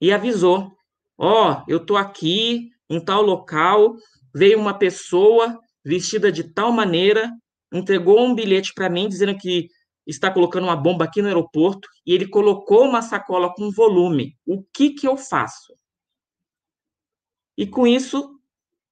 e 0.00 0.10
avisou: 0.10 0.72
Ó, 1.18 1.52
oh, 1.52 1.64
eu 1.68 1.84
tô 1.84 1.94
aqui 1.94 2.70
em 2.88 2.98
tal 2.98 3.20
local, 3.20 3.94
veio 4.34 4.58
uma 4.58 4.72
pessoa 4.72 5.60
vestida 5.84 6.32
de 6.32 6.44
tal 6.44 6.72
maneira, 6.72 7.30
entregou 7.72 8.20
um 8.24 8.34
bilhete 8.34 8.72
para 8.74 8.88
mim 8.88 9.08
dizendo 9.08 9.36
que 9.36 9.68
está 10.06 10.30
colocando 10.30 10.64
uma 10.64 10.76
bomba 10.76 11.04
aqui 11.04 11.20
no 11.20 11.28
aeroporto 11.28 11.88
e 12.06 12.12
ele 12.12 12.28
colocou 12.28 12.84
uma 12.84 13.02
sacola 13.02 13.52
com 13.54 13.70
volume. 13.70 14.36
O 14.46 14.62
que 14.62 14.90
que 14.90 15.06
eu 15.06 15.16
faço? 15.16 15.74
E 17.56 17.66
com 17.66 17.86
isso, 17.86 18.38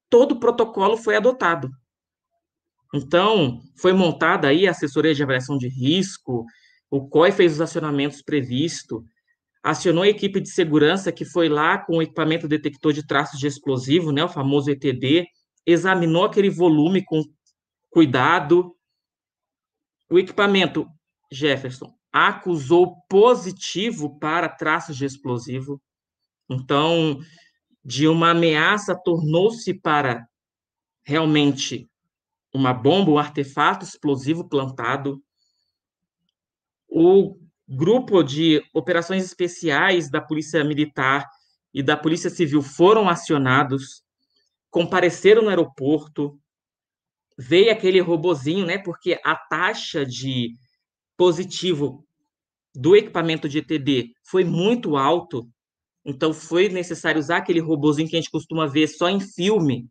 todo 0.08 0.32
o 0.32 0.40
protocolo 0.40 0.96
foi 0.96 1.16
adotado. 1.16 1.70
Então, 2.94 3.60
foi 3.76 3.92
montada 3.92 4.48
aí 4.48 4.66
a 4.66 4.70
assessoria 4.70 5.14
de 5.14 5.22
avaliação 5.22 5.56
de 5.56 5.68
risco, 5.68 6.44
o 6.90 7.08
COI 7.08 7.32
fez 7.32 7.54
os 7.54 7.60
acionamentos 7.60 8.20
previstos, 8.20 9.02
acionou 9.62 10.02
a 10.02 10.08
equipe 10.08 10.40
de 10.40 10.50
segurança 10.50 11.10
que 11.10 11.24
foi 11.24 11.48
lá 11.48 11.78
com 11.78 11.96
o 11.96 12.02
equipamento 12.02 12.46
detector 12.46 12.92
de 12.92 13.06
traços 13.06 13.40
de 13.40 13.46
explosivo, 13.46 14.12
né, 14.12 14.22
o 14.22 14.28
famoso 14.28 14.70
ETD, 14.70 15.26
examinou 15.66 16.24
aquele 16.24 16.50
volume 16.50 17.04
com 17.04 17.22
cuidado. 17.90 18.76
O 20.10 20.18
equipamento, 20.18 20.86
Jefferson, 21.30 21.92
acusou 22.12 22.96
positivo 23.08 24.18
para 24.18 24.48
traços 24.48 24.96
de 24.96 25.04
explosivo. 25.04 25.80
Então, 26.48 27.20
de 27.84 28.06
uma 28.06 28.30
ameaça 28.30 28.94
tornou-se 28.94 29.72
para 29.74 30.26
realmente 31.04 31.88
uma 32.54 32.72
bomba, 32.74 33.10
um 33.10 33.18
artefato 33.18 33.84
explosivo 33.84 34.48
plantado. 34.48 35.22
O 36.88 37.38
grupo 37.66 38.22
de 38.22 38.62
operações 38.74 39.24
especiais 39.24 40.10
da 40.10 40.20
Polícia 40.20 40.62
Militar 40.62 41.26
e 41.72 41.82
da 41.82 41.96
Polícia 41.96 42.28
Civil 42.28 42.60
foram 42.60 43.08
acionados, 43.08 44.01
compareceram 44.72 45.42
no 45.42 45.50
aeroporto, 45.50 46.40
veio 47.38 47.70
aquele 47.70 48.00
robozinho, 48.00 48.64
né? 48.66 48.78
Porque 48.78 49.20
a 49.22 49.36
taxa 49.36 50.04
de 50.04 50.54
positivo 51.16 52.04
do 52.74 52.96
equipamento 52.96 53.48
de 53.48 53.58
ETD 53.58 54.14
foi 54.24 54.44
muito 54.44 54.96
alto, 54.96 55.46
então 56.04 56.32
foi 56.32 56.70
necessário 56.70 57.20
usar 57.20 57.36
aquele 57.36 57.60
robozinho 57.60 58.08
que 58.08 58.16
a 58.16 58.20
gente 58.20 58.30
costuma 58.30 58.66
ver 58.66 58.88
só 58.88 59.10
em 59.10 59.20
filme 59.20 59.86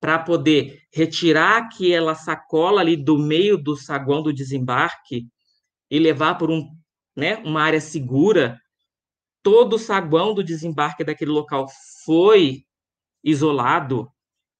para 0.00 0.20
poder 0.20 0.80
retirar 0.94 1.64
aquela 1.64 2.14
sacola 2.14 2.80
ali 2.80 2.96
do 2.96 3.18
meio 3.18 3.58
do 3.58 3.76
saguão 3.76 4.22
do 4.22 4.32
desembarque 4.32 5.26
e 5.90 5.98
levar 5.98 6.36
por 6.38 6.48
um, 6.48 6.64
né, 7.16 7.36
uma 7.38 7.62
área 7.62 7.80
segura. 7.80 8.56
Todo 9.42 9.74
o 9.74 9.78
saguão 9.78 10.32
do 10.32 10.44
desembarque 10.44 11.02
daquele 11.02 11.32
local 11.32 11.66
foi 12.04 12.64
isolado, 13.22 14.10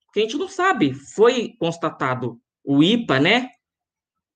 porque 0.07 0.21
a 0.21 0.23
gente 0.23 0.37
não 0.37 0.49
sabe, 0.49 0.95
foi 0.95 1.55
constatado 1.59 2.41
o 2.65 2.83
IPA, 2.83 3.21
né? 3.21 3.49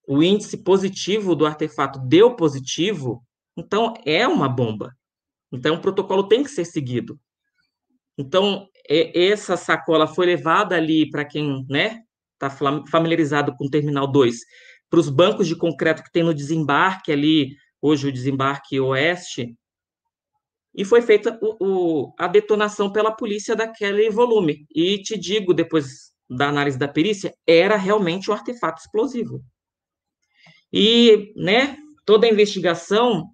O 0.09 0.23
índice 0.23 0.57
positivo 0.57 1.35
do 1.35 1.47
artefato 1.47 1.99
deu 2.01 2.35
positivo, 2.35 3.25
então 3.57 3.95
é 4.05 4.27
uma 4.27 4.49
bomba. 4.49 4.97
Então 5.53 5.77
o 5.77 5.81
protocolo 5.81 6.29
tem 6.29 6.43
que 6.43 6.51
ser 6.51 6.65
seguido. 6.65 7.19
Então, 8.19 8.67
essa 8.89 9.57
sacola 9.57 10.07
foi 10.07 10.27
levada 10.27 10.75
ali 10.75 11.11
para 11.11 11.25
quem 11.25 11.67
né, 11.69 12.03
está 12.33 12.51
familiarizado 12.91 13.55
com 13.57 13.67
o 13.67 13.71
Terminal 13.71 14.07
2, 14.07 14.37
para 14.89 15.01
os 15.01 15.11
bancos 15.11 15.47
de 15.47 15.57
concreto 15.57 16.03
que 16.03 16.13
tem 16.13 16.23
no 16.23 16.33
desembarque 16.33 17.13
ali, 17.13 17.57
hoje 17.83 18.09
o 18.09 18.13
desembarque 18.13 18.81
oeste, 18.81 19.55
e 20.77 20.85
foi 20.85 21.01
feita 21.01 21.39
o, 21.41 21.57
o, 21.59 22.15
a 22.19 22.27
detonação 22.27 22.93
pela 22.93 23.11
polícia 23.11 23.57
daquele 23.57 24.11
volume. 24.11 24.67
E 24.75 24.99
te 24.99 25.19
digo, 25.19 25.55
depois 25.55 26.13
da 26.29 26.49
análise 26.49 26.79
da 26.79 26.87
perícia, 26.87 27.33
era 27.47 27.77
realmente 27.77 28.31
um 28.31 28.35
artefato 28.35 28.81
explosivo. 28.81 29.41
E 30.71 31.33
né, 31.35 31.79
toda 32.05 32.27
a 32.27 32.31
investigação 32.31 33.25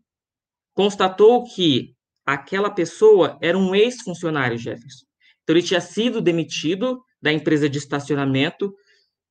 constatou 0.73 1.43
que 1.43 1.97
aquela 2.24 2.70
pessoa 2.70 3.36
era 3.43 3.59
um 3.59 3.74
ex-funcionário, 3.74 4.56
Jefferson. 4.56 5.05
Então, 5.43 5.56
ele 5.56 5.66
tinha 5.66 5.81
sido 5.81 6.20
demitido 6.20 7.02
da 7.20 7.32
empresa 7.32 7.69
de 7.69 7.78
estacionamento, 7.78 8.73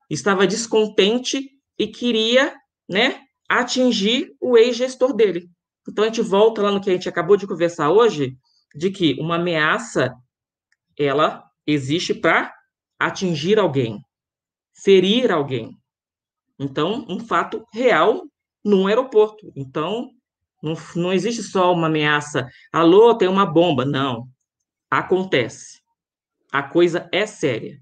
estava 0.09 0.45
descontente 0.45 1.49
e 1.79 1.87
queria, 1.87 2.53
né, 2.89 3.21
atingir 3.47 4.35
o 4.41 4.57
ex-gestor 4.57 5.13
dele. 5.13 5.49
Então, 5.87 6.03
a 6.03 6.07
gente 6.07 6.21
volta 6.21 6.61
lá 6.61 6.71
no 6.71 6.81
que 6.81 6.89
a 6.89 6.93
gente 6.93 7.09
acabou 7.09 7.35
de 7.35 7.47
conversar 7.47 7.91
hoje, 7.91 8.37
de 8.75 8.91
que 8.91 9.15
uma 9.19 9.35
ameaça, 9.35 10.13
ela 10.97 11.43
existe 11.65 12.13
para 12.13 12.53
atingir 12.99 13.59
alguém, 13.59 13.99
ferir 14.83 15.31
alguém. 15.31 15.77
Então, 16.59 17.05
um 17.09 17.19
fato 17.19 17.65
real 17.73 18.23
num 18.63 18.87
aeroporto. 18.87 19.51
Então, 19.55 20.11
não, 20.61 20.75
não 20.95 21.11
existe 21.11 21.41
só 21.41 21.73
uma 21.73 21.87
ameaça. 21.87 22.47
Alô, 22.71 23.15
tem 23.15 23.27
uma 23.27 23.45
bomba. 23.45 23.83
Não. 23.83 24.27
Acontece. 24.89 25.81
A 26.51 26.61
coisa 26.61 27.09
é 27.11 27.25
séria. 27.25 27.79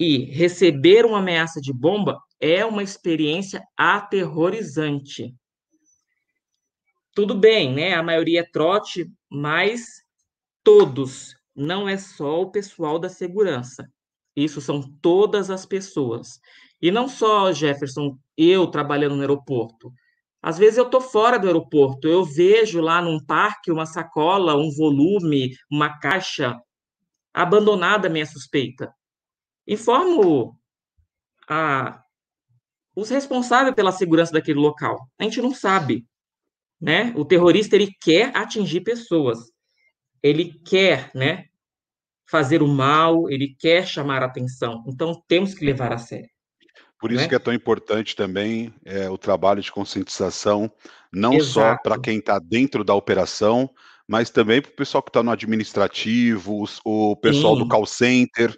E 0.00 0.24
receber 0.24 1.04
uma 1.04 1.18
ameaça 1.18 1.60
de 1.60 1.72
bomba 1.72 2.18
é 2.40 2.64
uma 2.64 2.82
experiência 2.82 3.62
aterrorizante. 3.76 5.32
Tudo 7.14 7.34
bem, 7.34 7.74
né? 7.74 7.94
A 7.94 8.02
maioria 8.02 8.40
é 8.40 8.50
trote, 8.50 9.10
mas 9.30 10.02
todos, 10.64 11.34
não 11.54 11.88
é 11.88 11.96
só 11.96 12.42
o 12.42 12.50
pessoal 12.50 12.98
da 12.98 13.08
segurança. 13.08 13.86
Isso 14.34 14.60
são 14.60 14.82
todas 15.02 15.50
as 15.50 15.66
pessoas. 15.66 16.40
E 16.80 16.90
não 16.90 17.06
só, 17.08 17.52
Jefferson, 17.52 18.18
eu 18.36 18.66
trabalhando 18.66 19.14
no 19.16 19.20
aeroporto. 19.20 19.92
Às 20.42 20.58
vezes 20.58 20.78
eu 20.78 20.86
estou 20.86 21.00
fora 21.00 21.38
do 21.38 21.46
aeroporto, 21.46 22.08
eu 22.08 22.24
vejo 22.24 22.80
lá 22.80 23.00
num 23.00 23.24
parque 23.24 23.70
uma 23.70 23.86
sacola, 23.86 24.56
um 24.56 24.70
volume, 24.70 25.54
uma 25.70 25.98
caixa 26.00 26.58
abandonada 27.32 28.08
minha 28.08 28.26
suspeita. 28.26 28.92
Informo 29.66 30.58
a, 31.48 32.02
os 32.96 33.10
responsáveis 33.10 33.74
pela 33.74 33.92
segurança 33.92 34.32
daquele 34.32 34.58
local. 34.58 35.08
A 35.18 35.24
gente 35.24 35.40
não 35.40 35.54
sabe, 35.54 36.04
né? 36.82 37.14
O 37.16 37.24
terrorista 37.24 37.76
ele 37.76 37.94
quer 38.02 38.36
atingir 38.36 38.80
pessoas, 38.80 39.38
ele 40.20 40.60
quer, 40.66 41.12
né? 41.14 41.44
Fazer 42.28 42.60
o 42.60 42.66
mal, 42.66 43.30
ele 43.30 43.54
quer 43.56 43.86
chamar 43.86 44.22
a 44.22 44.26
atenção. 44.26 44.82
Então 44.88 45.22
temos 45.28 45.54
que 45.54 45.64
levar 45.64 45.92
a 45.92 45.98
sério. 45.98 46.28
Por 46.98 47.12
isso 47.12 47.22
né? 47.22 47.28
que 47.28 47.34
é 47.36 47.38
tão 47.38 47.54
importante 47.54 48.16
também 48.16 48.74
é, 48.84 49.08
o 49.08 49.16
trabalho 49.16 49.62
de 49.62 49.70
conscientização, 49.70 50.70
não 51.12 51.34
Exato. 51.34 51.52
só 51.52 51.76
para 51.82 52.00
quem 52.00 52.18
está 52.18 52.38
dentro 52.38 52.82
da 52.82 52.94
operação, 52.94 53.70
mas 54.08 54.30
também 54.30 54.60
para 54.60 54.70
o 54.70 54.76
pessoal 54.76 55.02
que 55.02 55.10
está 55.10 55.22
no 55.22 55.30
administrativo, 55.30 56.64
o 56.84 57.16
pessoal 57.16 57.54
Sim. 57.54 57.62
do 57.62 57.68
call 57.68 57.86
center, 57.86 58.56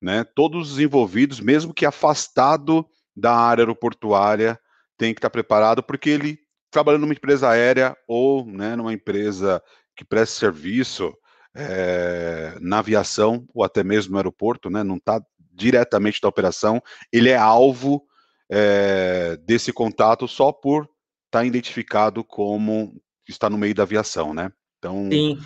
né? 0.00 0.24
Todos 0.24 0.72
os 0.72 0.78
envolvidos, 0.78 1.40
mesmo 1.40 1.74
que 1.74 1.86
afastado 1.86 2.86
da 3.16 3.34
área 3.34 3.62
aeroportuária, 3.62 4.58
tem 4.96 5.12
que 5.12 5.18
estar 5.18 5.30
tá 5.30 5.32
preparado, 5.32 5.82
porque 5.82 6.10
ele 6.10 6.45
trabalhando 6.76 7.02
numa 7.02 7.14
empresa 7.14 7.48
aérea 7.48 7.96
ou 8.06 8.44
né, 8.44 8.76
numa 8.76 8.92
empresa 8.92 9.62
que 9.96 10.04
presta 10.04 10.38
serviço 10.38 11.16
é, 11.54 12.54
na 12.60 12.80
aviação 12.80 13.46
ou 13.54 13.64
até 13.64 13.82
mesmo 13.82 14.12
no 14.12 14.18
aeroporto, 14.18 14.68
né, 14.68 14.84
não 14.84 14.96
está 14.96 15.22
diretamente 15.54 16.20
da 16.20 16.28
operação, 16.28 16.82
ele 17.10 17.30
é 17.30 17.36
alvo 17.36 18.06
é, 18.50 19.38
desse 19.38 19.72
contato 19.72 20.28
só 20.28 20.52
por 20.52 20.82
estar 20.82 21.38
tá 21.38 21.44
identificado 21.46 22.22
como 22.22 23.00
está 23.26 23.48
no 23.48 23.56
meio 23.56 23.74
da 23.74 23.84
aviação, 23.84 24.34
né? 24.34 24.52
Então. 24.78 25.08
Sim. 25.10 25.38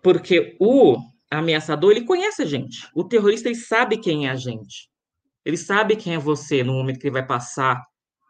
Porque 0.00 0.56
o 0.60 0.96
ameaçador, 1.28 1.90
ele 1.90 2.04
conhece 2.04 2.40
a 2.40 2.46
gente. 2.46 2.88
O 2.94 3.02
terrorista, 3.02 3.48
ele 3.48 3.56
sabe 3.56 3.98
quem 3.98 4.28
é 4.28 4.30
a 4.30 4.36
gente. 4.36 4.88
Ele 5.44 5.56
sabe 5.56 5.96
quem 5.96 6.14
é 6.14 6.18
você 6.18 6.62
no 6.62 6.72
momento 6.72 7.00
que 7.00 7.08
ele 7.08 7.14
vai 7.14 7.26
passar 7.26 7.84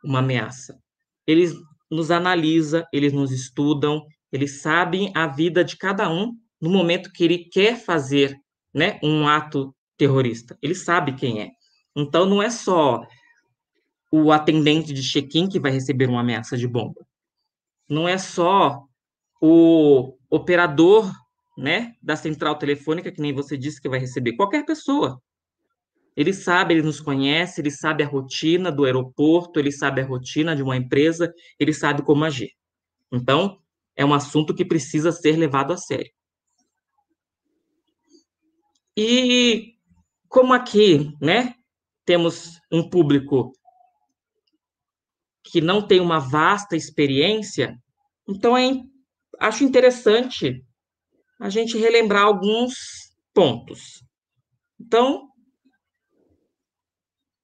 uma 0.05 0.21
ameaça. 0.21 0.79
Eles 1.27 1.55
nos 1.91 2.11
analisa, 2.11 2.87
eles 2.93 3.13
nos 3.13 3.31
estudam, 3.31 4.05
eles 4.33 4.61
sabem 4.61 5.11
a 5.15 5.27
vida 5.27 5.65
de 5.65 5.77
cada 5.77 6.11
um 6.11 6.35
no 6.61 6.71
momento 6.71 7.13
que 7.13 7.25
ele 7.25 7.39
quer 7.39 7.77
fazer 7.77 8.37
né, 8.75 8.99
um 9.03 9.27
ato 9.27 9.75
terrorista. 9.97 10.57
Ele 10.63 10.75
sabe 10.75 11.15
quem 11.15 11.41
é. 11.41 11.51
Então, 11.97 12.27
não 12.27 12.43
é 12.43 12.51
só 12.51 13.01
o 14.11 14.33
atendente 14.33 14.93
de 14.93 15.03
check-in 15.03 15.49
que 15.49 15.61
vai 15.61 15.71
receber 15.71 16.09
uma 16.09 16.21
ameaça 16.21 16.57
de 16.57 16.67
bomba. 16.67 17.07
Não 17.89 18.09
é 18.09 18.19
só 18.19 18.85
o 19.41 20.17
operador 20.31 21.11
né, 21.57 21.95
da 22.03 22.17
central 22.17 22.57
telefônica, 22.57 23.11
que 23.11 23.21
nem 23.21 23.33
você 23.33 23.57
disse 23.57 23.81
que 23.81 23.89
vai 23.89 23.99
receber. 23.99 24.35
Qualquer 24.35 24.65
pessoa. 24.65 25.21
Ele 26.19 26.33
sabe, 26.33 26.75
ele 26.75 26.83
nos 26.83 27.01
conhece, 27.01 27.61
ele 27.61 27.71
sabe 27.71 28.03
a 28.03 28.07
rotina 28.09 28.73
do 28.73 28.85
aeroporto, 28.85 29.61
ele 29.61 29.71
sabe 29.71 30.01
a 30.01 30.05
rotina 30.05 30.57
de 30.57 30.65
uma 30.65 30.77
empresa, 30.77 31.33
ele 31.61 31.73
sabe 31.73 32.03
como 32.03 32.25
agir. 32.25 32.51
Então, 33.13 33.57
é 33.95 34.05
um 34.05 34.13
assunto 34.13 34.53
que 34.53 34.65
precisa 34.65 35.13
ser 35.13 35.37
levado 35.37 35.73
a 35.73 35.77
sério. 35.77 36.11
E 38.97 39.77
como 40.29 40.53
aqui, 40.53 41.15
né, 41.23 41.55
temos 42.05 42.59
um 42.69 42.91
público 42.91 43.53
que 45.45 45.61
não 45.61 45.87
tem 45.87 46.01
uma 46.01 46.19
vasta 46.19 46.75
experiência, 46.75 47.79
então 48.29 48.59
é, 48.59 48.73
acho 49.39 49.63
interessante 49.63 50.65
a 51.39 51.49
gente 51.49 51.79
relembrar 51.79 52.25
alguns 52.25 52.75
pontos. 53.33 54.03
Então, 54.81 55.28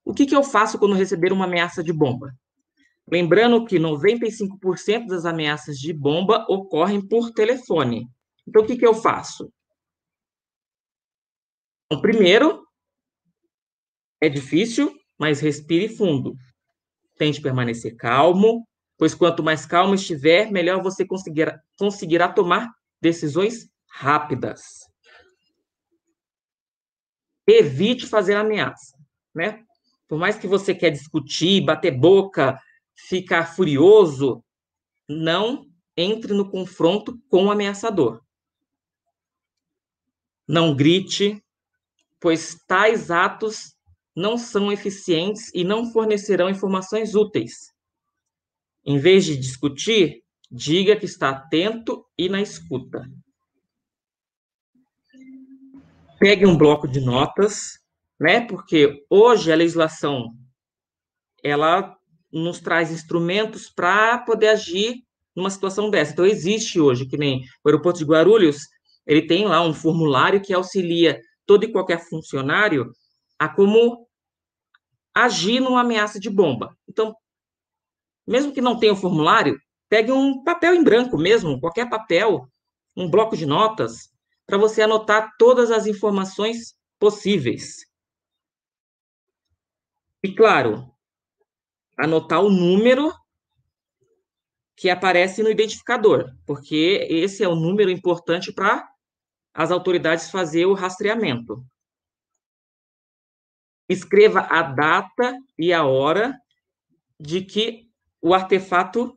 o 0.04 0.12
que, 0.12 0.26
que 0.26 0.36
eu 0.36 0.42
faço 0.42 0.78
quando 0.78 0.94
receber 0.94 1.32
uma 1.32 1.46
ameaça 1.46 1.82
de 1.82 1.92
bomba? 1.92 2.34
Lembrando 3.10 3.64
que 3.64 3.78
95% 3.78 5.06
das 5.06 5.24
ameaças 5.24 5.76
de 5.78 5.92
bomba 5.92 6.44
ocorrem 6.48 7.06
por 7.06 7.30
telefone. 7.32 8.08
Então, 8.46 8.62
o 8.62 8.66
que, 8.66 8.76
que 8.76 8.86
eu 8.86 8.94
faço? 8.94 9.52
Então, 11.86 12.00
primeiro, 12.00 12.66
é 14.20 14.28
difícil, 14.28 14.94
mas 15.18 15.40
respire 15.40 15.88
fundo. 15.88 16.34
Tente 17.16 17.40
permanecer 17.40 17.94
calmo, 17.96 18.66
pois 18.96 19.14
quanto 19.14 19.42
mais 19.42 19.66
calmo 19.66 19.94
estiver, 19.94 20.50
melhor 20.50 20.82
você 20.82 21.06
conseguirá, 21.06 21.60
conseguirá 21.78 22.32
tomar 22.32 22.72
decisões 23.00 23.68
rápidas. 23.86 24.62
Evite 27.46 28.06
fazer 28.06 28.34
ameaça, 28.34 28.96
né? 29.34 29.62
Por 30.08 30.18
mais 30.18 30.36
que 30.36 30.46
você 30.46 30.74
quer 30.74 30.90
discutir, 30.90 31.64
bater 31.64 31.90
boca, 31.90 32.60
ficar 32.94 33.54
furioso, 33.54 34.44
não 35.08 35.66
entre 35.96 36.32
no 36.32 36.50
confronto 36.50 37.18
com 37.28 37.46
o 37.46 37.50
ameaçador. 37.50 38.22
Não 40.46 40.74
grite, 40.74 41.42
pois 42.20 42.56
tais 42.66 43.10
atos 43.10 43.74
não 44.14 44.38
são 44.38 44.70
eficientes 44.70 45.50
e 45.54 45.64
não 45.64 45.90
fornecerão 45.90 46.48
informações 46.48 47.14
úteis. 47.14 47.72
Em 48.84 48.98
vez 48.98 49.24
de 49.24 49.36
discutir, 49.36 50.22
diga 50.50 50.96
que 50.96 51.06
está 51.06 51.30
atento 51.30 52.06
e 52.16 52.28
na 52.28 52.40
escuta. 52.40 53.10
Pegue 56.18 56.46
um 56.46 56.56
bloco 56.56 56.86
de 56.86 57.00
notas, 57.00 57.78
né? 58.18 58.46
Porque 58.46 59.04
hoje 59.08 59.52
a 59.52 59.56
legislação 59.56 60.34
ela 61.42 61.96
nos 62.32 62.58
traz 62.60 62.90
instrumentos 62.90 63.70
para 63.70 64.18
poder 64.18 64.48
agir 64.48 65.04
numa 65.36 65.50
situação 65.50 65.90
dessa. 65.90 66.12
Então 66.12 66.26
existe 66.26 66.80
hoje, 66.80 67.06
que 67.06 67.16
nem 67.16 67.42
o 67.62 67.68
aeroporto 67.68 67.98
de 67.98 68.04
Guarulhos, 68.04 68.58
ele 69.06 69.26
tem 69.26 69.44
lá 69.44 69.60
um 69.60 69.74
formulário 69.74 70.40
que 70.40 70.52
auxilia 70.52 71.20
todo 71.46 71.64
e 71.64 71.72
qualquer 71.72 72.00
funcionário 72.08 72.90
a 73.38 73.48
como 73.48 74.08
agir 75.14 75.60
numa 75.60 75.82
ameaça 75.82 76.18
de 76.18 76.30
bomba. 76.30 76.74
Então, 76.88 77.14
mesmo 78.26 78.52
que 78.52 78.60
não 78.60 78.78
tenha 78.78 78.92
o 78.92 78.96
formulário, 78.96 79.58
pegue 79.88 80.10
um 80.10 80.42
papel 80.42 80.74
em 80.74 80.82
branco 80.82 81.18
mesmo, 81.18 81.60
qualquer 81.60 81.88
papel, 81.88 82.48
um 82.96 83.08
bloco 83.08 83.36
de 83.36 83.44
notas, 83.44 84.10
para 84.46 84.58
você 84.58 84.82
anotar 84.82 85.30
todas 85.38 85.70
as 85.70 85.86
informações 85.86 86.74
possíveis. 86.98 87.84
E 90.24 90.34
claro, 90.34 90.90
anotar 91.98 92.40
o 92.40 92.48
número 92.48 93.12
que 94.74 94.88
aparece 94.88 95.42
no 95.42 95.50
identificador, 95.50 96.34
porque 96.46 97.06
esse 97.10 97.44
é 97.44 97.48
o 97.48 97.54
número 97.54 97.90
importante 97.90 98.50
para 98.50 98.88
as 99.52 99.70
autoridades 99.70 100.30
fazer 100.30 100.64
o 100.64 100.72
rastreamento. 100.72 101.62
Escreva 103.86 104.40
a 104.40 104.62
data 104.62 105.36
e 105.58 105.74
a 105.74 105.84
hora 105.84 106.34
de 107.20 107.44
que 107.44 107.90
o 108.22 108.32
artefato 108.32 109.14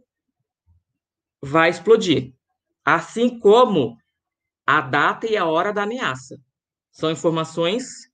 vai 1.42 1.70
explodir, 1.70 2.36
assim 2.84 3.40
como 3.40 3.98
a 4.66 4.82
data 4.82 5.26
e 5.26 5.38
a 5.38 5.46
hora 5.46 5.72
da 5.72 5.84
ameaça. 5.84 6.38
São 6.92 7.10
informações 7.10 8.12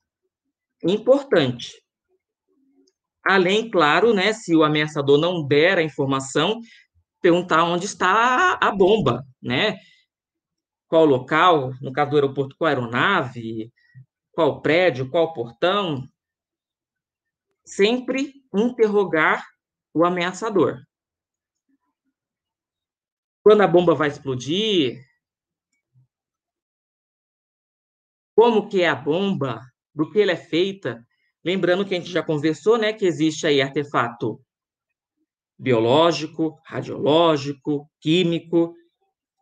importantes. 0.83 1.82
Além, 3.25 3.69
claro, 3.69 4.13
né, 4.13 4.33
se 4.33 4.55
o 4.55 4.63
ameaçador 4.63 5.17
não 5.17 5.47
der 5.47 5.77
a 5.77 5.83
informação, 5.83 6.59
perguntar 7.21 7.63
onde 7.63 7.85
está 7.85 8.57
a 8.61 8.71
bomba, 8.71 9.23
né? 9.41 9.77
qual 10.93 11.05
local, 11.05 11.73
no 11.81 11.91
caso 11.91 12.11
do 12.11 12.17
aeroporto, 12.17 12.55
qual 12.55 12.67
aeronave, 12.67 13.73
qual 14.31 14.61
prédio, 14.61 15.09
qual 15.09 15.33
portão. 15.33 16.07
Sempre 17.65 18.31
interrogar 18.53 19.43
o 19.91 20.05
ameaçador. 20.05 20.83
Quando 23.41 23.61
a 23.61 23.67
bomba 23.67 23.95
vai 23.95 24.07
explodir, 24.07 25.03
como 28.35 28.69
que 28.69 28.83
é 28.83 28.87
a 28.87 28.93
bomba, 28.93 29.61
do 29.95 30.11
que 30.11 30.21
ela 30.21 30.33
é 30.33 30.37
feita. 30.37 31.03
Lembrando 31.43 31.85
que 31.85 31.93
a 31.93 31.99
gente 31.99 32.11
já 32.11 32.23
conversou, 32.23 32.77
né, 32.77 32.93
que 32.93 33.05
existe 33.05 33.45
aí 33.45 33.61
artefato 33.61 34.39
biológico, 35.59 36.59
radiológico, 36.65 37.89
químico, 37.99 38.73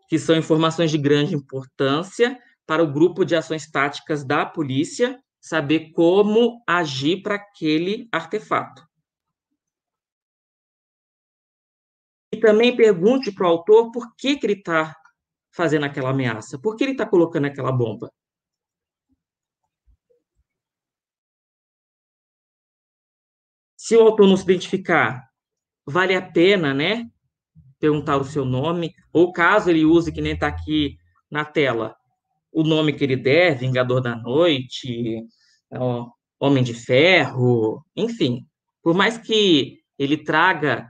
que 0.10 0.20
são 0.20 0.36
informações 0.36 0.92
de 0.92 0.98
grande 0.98 1.36
importância 1.36 2.38
para 2.66 2.84
o 2.84 2.92
grupo 2.92 3.24
de 3.24 3.36
ações 3.36 3.70
táticas 3.70 4.24
da 4.24 4.46
polícia 4.46 5.22
saber 5.40 5.92
como 5.92 6.62
agir 6.68 7.22
para 7.22 7.36
aquele 7.36 8.08
artefato. 8.12 8.86
E 12.34 12.40
também 12.40 12.76
pergunte 12.76 13.32
para 13.32 13.48
o 13.48 13.50
autor 13.50 13.92
por 13.92 14.16
que, 14.16 14.38
que 14.38 14.46
ele 14.46 14.54
está 14.54 14.96
fazendo 15.52 15.86
aquela 15.86 16.12
ameaça, 16.12 16.60
por 16.60 16.76
que 16.76 16.84
ele 16.84 16.92
está 16.94 17.06
colocando 17.06 17.46
aquela 17.46 17.72
bomba. 17.72 18.12
Se 23.92 23.98
o 23.98 24.04
autor 24.04 24.26
não 24.26 24.38
se 24.38 24.44
identificar, 24.44 25.30
vale 25.86 26.16
a 26.16 26.22
pena, 26.22 26.74
né, 26.74 27.12
perguntar 27.78 28.16
o 28.16 28.24
seu 28.24 28.46
nome, 28.46 28.96
ou 29.12 29.34
caso 29.34 29.70
ele 29.70 29.84
use, 29.84 30.14
que 30.14 30.22
nem 30.22 30.32
está 30.32 30.48
aqui 30.48 30.96
na 31.30 31.44
tela, 31.44 31.94
o 32.54 32.64
nome 32.64 32.94
que 32.94 33.04
ele 33.04 33.18
der, 33.18 33.58
Vingador 33.58 34.00
da 34.00 34.16
Noite, 34.16 35.22
ó, 35.74 36.10
Homem 36.40 36.64
de 36.64 36.74
Ferro, 36.74 37.86
enfim. 37.94 38.48
Por 38.82 38.94
mais 38.94 39.18
que 39.18 39.84
ele 40.00 40.24
traga 40.24 40.90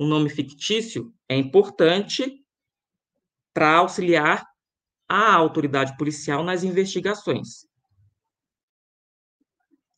um 0.00 0.08
nome 0.08 0.28
fictício, 0.28 1.14
é 1.28 1.36
importante 1.36 2.44
para 3.54 3.76
auxiliar 3.76 4.44
a 5.08 5.32
autoridade 5.36 5.96
policial 5.96 6.42
nas 6.42 6.64
investigações. 6.64 7.64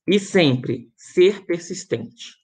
E 0.06 0.20
sempre 0.20 0.92
ser 0.94 1.46
persistente. 1.46 2.41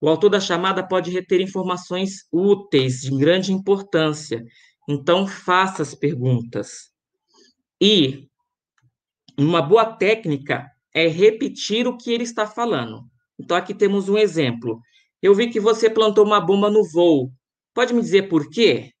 O 0.00 0.08
autor 0.08 0.30
da 0.30 0.40
chamada 0.40 0.86
pode 0.86 1.10
reter 1.10 1.40
informações 1.40 2.26
úteis, 2.32 3.02
de 3.02 3.10
grande 3.10 3.52
importância, 3.52 4.42
então 4.88 5.26
faça 5.26 5.82
as 5.82 5.94
perguntas. 5.94 6.90
E 7.80 8.28
uma 9.38 9.60
boa 9.60 9.84
técnica 9.84 10.66
é 10.94 11.06
repetir 11.06 11.86
o 11.86 11.96
que 11.96 12.12
ele 12.12 12.24
está 12.24 12.46
falando. 12.46 13.04
Então 13.38 13.56
aqui 13.56 13.74
temos 13.74 14.08
um 14.08 14.16
exemplo. 14.16 14.80
Eu 15.22 15.34
vi 15.34 15.50
que 15.50 15.60
você 15.60 15.90
plantou 15.90 16.24
uma 16.24 16.40
bomba 16.40 16.70
no 16.70 16.82
voo. 16.82 17.30
Pode 17.74 17.92
me 17.92 18.00
dizer 18.00 18.28
por 18.28 18.48
quê? 18.48 18.92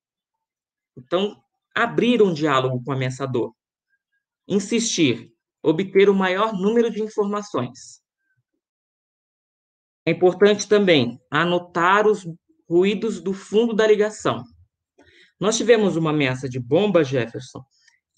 Então, 0.96 1.42
abrir 1.74 2.22
um 2.22 2.32
diálogo 2.32 2.82
com 2.84 2.90
o 2.90 2.94
ameaçador. 2.94 3.54
Insistir, 4.46 5.32
obter 5.62 6.08
o 6.10 6.14
maior 6.14 6.52
número 6.52 6.90
de 6.90 7.02
informações. 7.02 7.99
É 10.10 10.12
importante 10.12 10.66
também 10.66 11.20
anotar 11.30 12.04
os 12.04 12.26
ruídos 12.68 13.20
do 13.20 13.32
fundo 13.32 13.72
da 13.72 13.86
ligação. 13.86 14.42
Nós 15.38 15.56
tivemos 15.56 15.94
uma 15.94 16.10
ameaça 16.10 16.48
de 16.48 16.58
bomba, 16.58 17.04
Jefferson, 17.04 17.62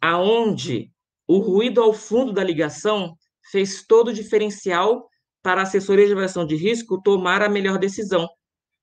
aonde 0.00 0.90
o 1.28 1.36
ruído 1.36 1.82
ao 1.82 1.92
fundo 1.92 2.32
da 2.32 2.42
ligação 2.42 3.14
fez 3.50 3.84
todo 3.86 4.08
o 4.08 4.12
diferencial 4.14 5.06
para 5.42 5.60
a 5.60 5.64
assessoria 5.64 6.06
de 6.06 6.12
avaliação 6.12 6.46
de 6.46 6.56
risco 6.56 7.02
tomar 7.02 7.42
a 7.42 7.48
melhor 7.50 7.78
decisão, 7.78 8.26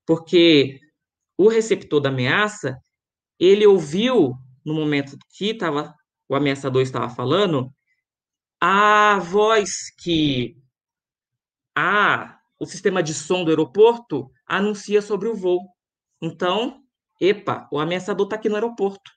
porque 0.05 0.79
o 1.35 1.47
receptor 1.47 1.99
da 1.99 2.09
ameaça, 2.09 2.77
ele 3.39 3.65
ouviu 3.65 4.35
no 4.63 4.75
momento 4.75 5.17
que 5.35 5.55
tava, 5.55 5.95
o 6.29 6.35
ameaçador 6.35 6.83
estava 6.83 7.09
falando, 7.09 7.73
a 8.61 9.17
voz 9.17 9.89
que 9.97 10.55
a 11.75 12.38
o 12.59 12.65
sistema 12.65 13.01
de 13.01 13.13
som 13.13 13.43
do 13.43 13.49
aeroporto 13.49 14.29
anuncia 14.45 15.01
sobre 15.01 15.29
o 15.29 15.35
voo. 15.35 15.61
Então, 16.21 16.83
epa, 17.19 17.67
o 17.71 17.79
ameaçador 17.79 18.25
está 18.25 18.35
aqui 18.35 18.49
no 18.49 18.55
aeroporto. 18.55 19.11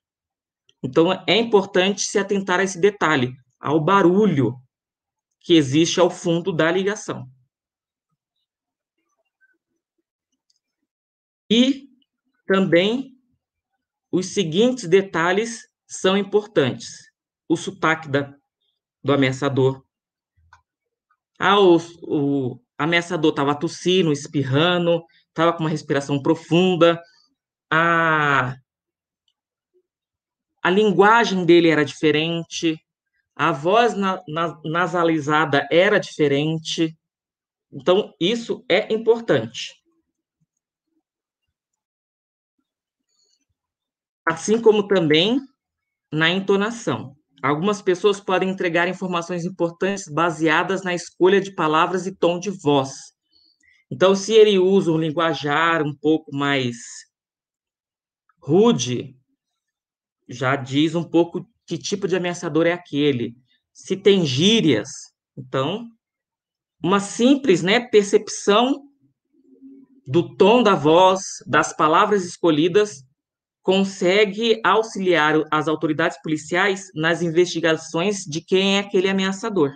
Então, 0.83 1.13
é 1.27 1.37
importante 1.37 2.03
se 2.03 2.19
atentar 2.19 2.61
a 2.61 2.65
esse 2.65 2.81
detalhe, 2.81 3.35
ao 3.59 3.81
barulho 3.81 4.57
que 5.41 5.55
existe 5.55 5.99
ao 5.99 6.11
fundo 6.11 6.53
da 6.53 6.71
ligação. 6.71 7.29
E 11.51 11.89
também 12.47 13.13
os 14.11 14.27
seguintes 14.35 14.89
detalhes 14.89 15.69
são 15.87 16.17
importantes: 16.17 17.11
o 17.49 17.57
sotaque 17.57 18.09
da, 18.09 18.35
do 19.03 19.13
ameaçador. 19.13 19.85
Ah, 21.39 21.59
o, 21.59 21.77
o 22.03 22.62
ameaçador 22.83 23.31
estava 23.31 23.55
tossindo, 23.55 24.13
espirrando, 24.13 25.05
estava 25.29 25.53
com 25.53 25.61
uma 25.61 25.71
respiração 25.71 26.21
profunda. 26.21 27.01
A, 27.71 28.57
a 30.63 30.71
linguagem 30.71 31.45
dele 31.47 31.69
era 31.69 31.85
diferente, 31.85 32.79
a 33.35 33.53
voz 33.53 33.95
na, 33.95 34.23
na, 34.29 34.61
nasalizada 34.65 35.67
era 35.71 35.99
diferente. 35.99 36.97
Então, 37.71 38.15
isso 38.21 38.65
é 38.69 38.93
importante. 38.93 39.81
Assim 44.27 44.61
como 44.61 44.87
também 44.87 45.41
na 46.13 46.31
entonação. 46.31 47.17
Algumas 47.43 47.83
pessoas 47.83 48.21
podem 48.21 48.51
entregar 48.51 48.87
informações 48.87 49.45
importantes 49.45 50.05
baseadas 50.09 50.85
na 50.85 50.95
escolha 50.95 51.41
de 51.41 51.53
palavras 51.53 52.07
e 52.07 52.15
tom 52.15 52.39
de 52.39 52.51
voz. 52.51 52.93
Então, 53.91 54.15
se 54.15 54.33
ele 54.33 54.59
usa 54.59 54.93
um 54.93 54.99
linguajar 54.99 55.83
um 55.83 55.93
pouco 55.95 56.35
mais 56.35 56.77
rude, 58.41 59.17
já 60.29 60.55
diz 60.55 60.95
um 60.95 61.03
pouco 61.03 61.45
que 61.67 61.77
tipo 61.77 62.07
de 62.07 62.15
ameaçador 62.15 62.67
é 62.67 62.73
aquele. 62.73 63.35
Se 63.73 63.97
tem 63.97 64.25
gírias, 64.25 64.89
então, 65.37 65.89
uma 66.83 67.01
simples 67.01 67.61
né, 67.61 67.81
percepção 67.81 68.85
do 70.07 70.37
tom 70.37 70.63
da 70.63 70.75
voz, 70.75 71.23
das 71.47 71.77
palavras 71.77 72.25
escolhidas, 72.25 73.03
consegue 73.63 74.61
auxiliar 74.65 75.35
as 75.51 75.69
autoridades 75.69 76.21
policiais 76.21 76.91
nas 76.95 77.23
investigações 77.23 78.25
de 78.25 78.41
quem 78.41 78.77
é 78.77 78.81
aquele 78.81 79.09
ameaçador. 79.09 79.73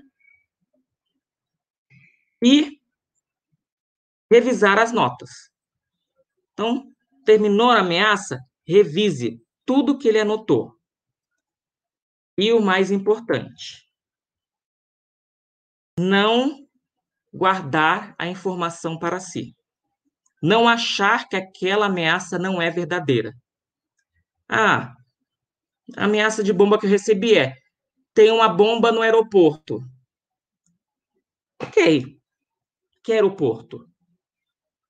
E 2.43 2.81
revisar 4.31 4.79
as 4.79 4.93
notas. 4.93 5.31
Então, 6.53 6.93
terminou 7.25 7.71
a 7.71 7.81
ameaça, 7.81 8.41
revise 8.67 9.41
tudo 9.65 9.99
que 9.99 10.09
ele 10.09 10.21
anotou. 10.21 10.75
E 12.37 12.53
o 12.53 12.61
mais 12.61 12.91
importante, 12.91 13.87
não 15.99 16.67
guardar 17.33 18.15
a 18.19 18.27
informação 18.27 18.99
para 18.99 19.21
si. 19.21 19.57
Não 20.43 20.69
achar 20.69 21.29
que 21.29 21.37
aquela 21.37 21.87
ameaça 21.87 22.39
não 22.39 22.61
é 22.61 22.71
verdadeira. 22.71 23.35
Ah, 24.49 24.95
a 25.97 26.05
ameaça 26.05 26.43
de 26.43 26.53
bomba 26.53 26.79
que 26.79 26.87
eu 26.87 26.91
recebi 26.91 27.37
é: 27.37 27.55
tem 28.15 28.31
uma 28.31 28.49
bomba 28.49 28.93
no 28.93 29.03
aeroporto. 29.03 29.81
Ok. 31.61 32.19
Que 33.03 33.13
aeroporto? 33.13 33.89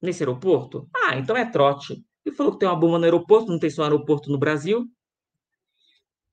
Nesse 0.01 0.23
aeroporto? 0.23 0.89
Ah, 0.95 1.17
então 1.17 1.37
é 1.37 1.45
trote. 1.51 2.05
Ele 2.25 2.35
falou 2.35 2.53
que 2.53 2.59
tem 2.59 2.69
uma 2.69 2.79
bomba 2.79 2.99
no 2.99 3.05
aeroporto, 3.05 3.51
não 3.51 3.59
tem 3.59 3.71
só 3.71 3.83
aeroporto 3.83 4.31
no 4.31 4.39
Brasil. 4.39 4.85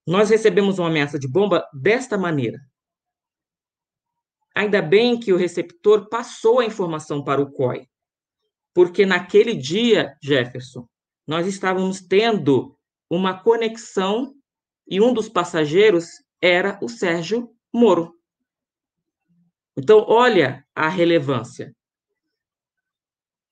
Nós 0.05 0.29
recebemos 0.29 0.79
uma 0.79 0.87
ameaça 0.87 1.17
de 1.17 1.27
bomba 1.27 1.65
desta 1.73 2.17
maneira. 2.17 2.59
Ainda 4.55 4.81
bem 4.81 5.19
que 5.19 5.33
o 5.33 5.37
receptor 5.37 6.09
passou 6.09 6.59
a 6.59 6.65
informação 6.65 7.23
para 7.23 7.41
o 7.41 7.51
COI, 7.51 7.87
porque 8.73 9.05
naquele 9.05 9.55
dia, 9.55 10.15
Jefferson, 10.21 10.87
nós 11.27 11.47
estávamos 11.47 12.01
tendo 12.01 12.77
uma 13.15 13.41
conexão 13.41 14.34
e 14.88 14.99
um 14.99 15.14
dos 15.14 15.30
passageiros 15.30 16.07
era 16.41 16.80
o 16.81 16.90
Sérgio 16.90 17.56
Moro. 17.72 18.15
Então, 19.77 20.06
olha 20.07 20.65
a 20.76 20.90
relevância. 20.90 21.76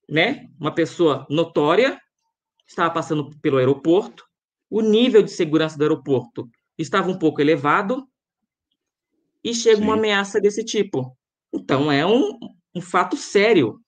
Né? 0.09 0.49
Uma 0.59 0.73
pessoa 0.73 1.25
notória 1.29 1.99
estava 2.67 2.93
passando 2.93 3.29
pelo 3.39 3.57
aeroporto, 3.57 4.25
o 4.69 4.81
nível 4.81 5.21
de 5.21 5.31
segurança 5.31 5.77
do 5.77 5.83
aeroporto 5.83 6.49
estava 6.77 7.09
um 7.09 7.19
pouco 7.19 7.41
elevado 7.41 8.07
e 9.43 9.53
chega 9.53 9.77
Sim. 9.77 9.83
uma 9.83 9.93
ameaça 9.93 10.39
desse 10.39 10.63
tipo. 10.63 11.15
Então, 11.53 11.91
é 11.91 12.05
um, 12.05 12.37
um 12.73 12.81
fato 12.81 13.15
sério. 13.15 13.79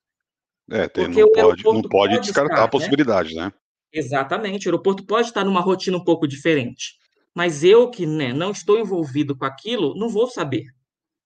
É, 0.70 0.88
tem, 0.88 1.08
não, 1.08 1.32
pode, 1.32 1.64
não 1.64 1.82
pode, 1.82 1.90
pode 1.90 2.20
descartar 2.20 2.54
estar, 2.54 2.62
a 2.62 2.66
né? 2.66 2.72
possibilidade, 2.72 3.36
né? 3.36 3.46
né? 3.46 3.54
Exatamente. 3.94 4.68
O 4.68 4.70
aeroporto 4.70 5.06
pode 5.06 5.28
estar 5.28 5.44
numa 5.46 5.62
rotina 5.62 5.98
um 5.98 6.04
pouco 6.04 6.28
diferente. 6.28 6.98
Mas 7.36 7.64
eu 7.64 7.90
que 7.90 8.06
né, 8.06 8.34
não 8.34 8.52
estou 8.52 8.80
envolvido 8.80 9.38
com 9.38 9.46
aquilo, 9.46 9.96
não 9.96 10.10
vou 10.10 10.28
saber. 10.28 10.66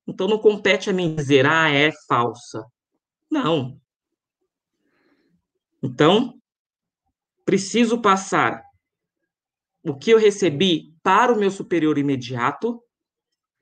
Então 0.05 0.27
não 0.27 0.37
compete 0.37 0.89
a 0.89 0.93
mim 0.93 1.15
dizer, 1.15 1.45
ah, 1.45 1.69
é 1.69 1.91
falsa. 2.07 2.63
Não. 3.29 3.79
Então, 5.83 6.33
preciso 7.45 8.01
passar 8.01 8.61
o 9.83 9.95
que 9.95 10.11
eu 10.11 10.17
recebi 10.17 10.93
para 11.03 11.31
o 11.31 11.37
meu 11.37 11.51
superior 11.51 11.97
imediato 11.97 12.81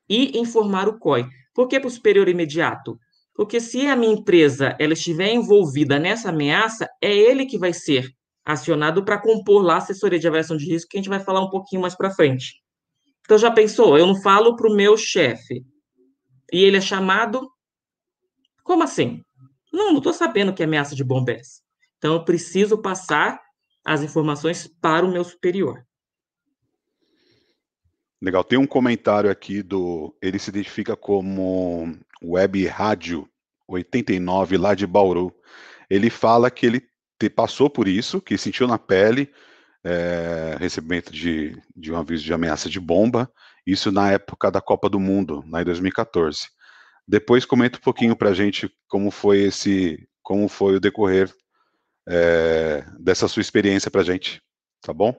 e 0.10 0.38
informar 0.40 0.88
o 0.88 0.98
COI. 0.98 1.28
Por 1.54 1.68
que 1.68 1.80
para 1.80 1.88
o 1.88 1.92
superior 1.92 2.28
imediato? 2.28 2.98
Porque 3.34 3.60
se 3.60 3.86
a 3.86 3.96
minha 3.96 4.14
empresa 4.14 4.76
ela 4.80 4.94
estiver 4.94 5.34
envolvida 5.34 6.00
nessa 6.00 6.30
ameaça, 6.30 6.88
é 7.02 7.14
ele 7.14 7.46
que 7.46 7.58
vai 7.58 7.74
ser 7.74 8.08
acionado 8.46 9.04
para 9.04 9.18
compor 9.20 9.64
lá 9.64 9.76
a 9.76 9.78
assessoria 9.78 10.20
de 10.20 10.28
avaliação 10.28 10.56
de 10.56 10.66
risco, 10.66 10.90
que 10.90 10.98
a 10.98 11.00
gente 11.00 11.10
vai 11.10 11.20
falar 11.20 11.42
um 11.42 11.50
pouquinho 11.50 11.82
mais 11.82 11.96
para 11.96 12.12
frente. 12.12 12.62
Então, 13.22 13.38
já 13.38 13.50
pensou? 13.50 13.98
Eu 13.98 14.06
não 14.06 14.22
falo 14.22 14.56
para 14.56 14.70
o 14.70 14.76
meu 14.76 14.96
chefe 14.96 15.66
e 16.54 16.64
ele 16.64 16.78
é 16.78 16.82
chamado. 16.82 17.52
Como 18.64 18.84
assim? 18.84 19.24
Não, 19.74 19.90
não 19.90 19.98
estou 19.98 20.14
sabendo 20.14 20.54
que 20.54 20.62
é 20.62 20.66
ameaça 20.66 20.96
de 20.96 21.04
bomba 21.04 21.32
é 21.32 21.40
essa. 21.40 21.62
Então, 21.98 22.14
eu 22.14 22.24
preciso 22.24 22.78
passar 22.78 23.42
as 23.84 24.04
informações 24.04 24.68
para 24.80 25.06
o 25.06 25.12
meu 25.12 25.24
superior. 25.24 25.84
Legal. 28.22 28.44
Tem 28.44 28.58
um 28.58 28.68
comentário 28.68 29.30
aqui 29.30 29.62
do. 29.62 30.16
Ele 30.22 30.40
se 30.40 30.50
identifica 30.50 30.96
como 30.96 31.98
Web 32.24 32.66
Rádio 32.68 33.28
89 33.68 34.58
lá 34.58 34.76
de 34.76 34.86
Bauru. 34.86 35.34
Ele 35.90 36.10
fala 36.10 36.50
que 36.50 36.66
ele 36.66 36.88
passou 37.36 37.70
por 37.70 37.88
isso, 37.88 38.22
que 38.22 38.38
sentiu 38.38 38.68
na 38.68 38.78
pele 38.78 39.32
é, 39.84 40.58
recebimento 40.60 41.12
de, 41.12 41.56
de 41.76 41.92
um 41.92 41.98
aviso 41.98 42.24
de 42.24 42.34
ameaça 42.34 42.70
de 42.70 42.80
bomba, 42.80 43.32
isso 43.66 43.92
na 43.92 44.12
época 44.12 44.52
da 44.52 44.60
Copa 44.60 44.90
do 44.90 45.00
Mundo, 45.00 45.44
lá 45.50 45.62
em 45.62 45.66
2014. 45.66 46.48
Depois 47.08 47.46
comenta 47.46 47.78
um 47.78 47.82
pouquinho 47.82 48.16
para 48.16 48.30
a 48.30 48.34
gente 48.34 48.72
como 48.88 49.12
foi 49.12 49.42
esse, 49.42 50.08
como 50.24 50.48
foi 50.48 50.76
o 50.76 50.80
decorrer 50.80 51.32
é, 52.08 52.84
dessa 53.00 53.28
sua 53.28 53.42
experiência 53.42 53.92
para 53.92 54.02
a 54.02 54.04
gente, 54.04 54.42
tá 54.82 54.92
bom? 54.92 55.16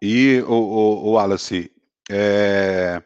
E 0.00 0.40
o, 0.46 0.52
o, 0.52 1.06
o 1.06 1.12
Wallace, 1.12 1.70
é, 2.10 3.02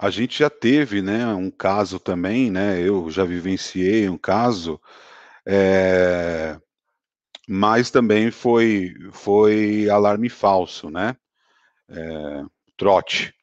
a 0.00 0.10
gente 0.10 0.38
já 0.38 0.50
teve, 0.50 1.02
né, 1.02 1.26
um 1.34 1.50
caso 1.50 1.98
também, 1.98 2.50
né? 2.50 2.80
Eu 2.80 3.10
já 3.10 3.24
vivenciei 3.24 4.08
um 4.08 4.18
caso, 4.18 4.80
é, 5.46 6.58
mas 7.48 7.90
também 7.90 8.30
foi 8.30 8.94
foi 9.12 9.88
alarme 9.88 10.28
falso, 10.28 10.90
né? 10.90 11.16
É, 11.88 12.44
trote. 12.76 13.34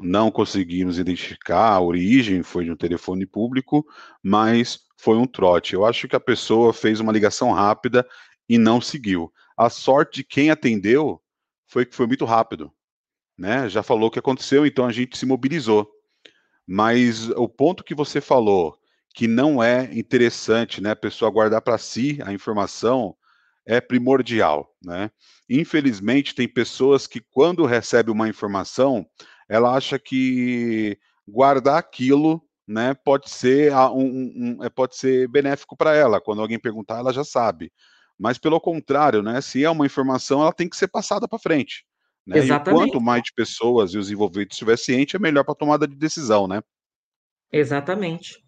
Não 0.00 0.30
conseguimos 0.30 0.98
identificar 0.98 1.70
a 1.74 1.80
origem, 1.80 2.42
foi 2.42 2.64
de 2.64 2.72
um 2.72 2.76
telefone 2.76 3.26
público, 3.26 3.84
mas 4.22 4.80
foi 4.98 5.16
um 5.16 5.26
trote. 5.26 5.74
Eu 5.74 5.84
acho 5.84 6.08
que 6.08 6.16
a 6.16 6.20
pessoa 6.20 6.72
fez 6.72 7.00
uma 7.00 7.12
ligação 7.12 7.52
rápida 7.52 8.06
e 8.48 8.58
não 8.58 8.80
seguiu. 8.80 9.32
A 9.56 9.70
sorte 9.70 10.16
de 10.18 10.24
quem 10.24 10.50
atendeu 10.50 11.20
foi 11.68 11.86
que 11.86 11.94
foi 11.94 12.06
muito 12.06 12.24
rápido, 12.24 12.72
né? 13.38 13.68
Já 13.68 13.82
falou 13.82 14.08
o 14.08 14.10
que 14.10 14.18
aconteceu, 14.18 14.66
então 14.66 14.86
a 14.86 14.92
gente 14.92 15.18
se 15.18 15.26
mobilizou. 15.26 15.99
Mas 16.72 17.28
o 17.30 17.48
ponto 17.48 17.82
que 17.82 17.96
você 17.96 18.20
falou, 18.20 18.78
que 19.12 19.26
não 19.26 19.60
é 19.60 19.90
interessante, 19.92 20.80
né, 20.80 20.92
a 20.92 20.96
pessoa 20.96 21.28
guardar 21.28 21.60
para 21.60 21.76
si 21.76 22.20
a 22.24 22.32
informação, 22.32 23.16
é 23.66 23.80
primordial, 23.80 24.72
né? 24.80 25.10
Infelizmente 25.48 26.32
tem 26.32 26.46
pessoas 26.46 27.08
que 27.08 27.20
quando 27.20 27.66
recebe 27.66 28.12
uma 28.12 28.28
informação, 28.28 29.04
ela 29.48 29.74
acha 29.74 29.98
que 29.98 30.96
guardar 31.26 31.76
aquilo, 31.76 32.40
né, 32.68 32.94
pode 32.94 33.28
ser 33.30 33.74
um, 33.74 34.04
um, 34.60 34.64
é, 34.64 34.70
pode 34.70 34.94
ser 34.96 35.26
benéfico 35.26 35.76
para 35.76 35.96
ela. 35.96 36.20
Quando 36.20 36.40
alguém 36.40 36.56
perguntar, 36.56 36.98
ela 37.00 37.12
já 37.12 37.24
sabe. 37.24 37.72
Mas 38.16 38.38
pelo 38.38 38.60
contrário, 38.60 39.22
né, 39.22 39.40
se 39.40 39.64
é 39.64 39.70
uma 39.70 39.86
informação, 39.86 40.40
ela 40.40 40.52
tem 40.52 40.68
que 40.68 40.76
ser 40.76 40.86
passada 40.86 41.26
para 41.26 41.36
frente. 41.36 41.84
Né? 42.26 42.38
Exatamente. 42.38 42.82
E 42.82 42.86
quanto 42.86 43.00
mais 43.00 43.22
de 43.22 43.32
pessoas 43.34 43.92
e 43.92 43.98
os 43.98 44.10
envolvidos 44.10 44.54
estiver 44.54 44.76
ciente, 44.76 45.16
é 45.16 45.18
melhor 45.18 45.44
para 45.44 45.52
a 45.52 45.56
tomada 45.56 45.86
de 45.86 45.96
decisão, 45.96 46.46
né? 46.46 46.62
Exatamente. 47.52 48.42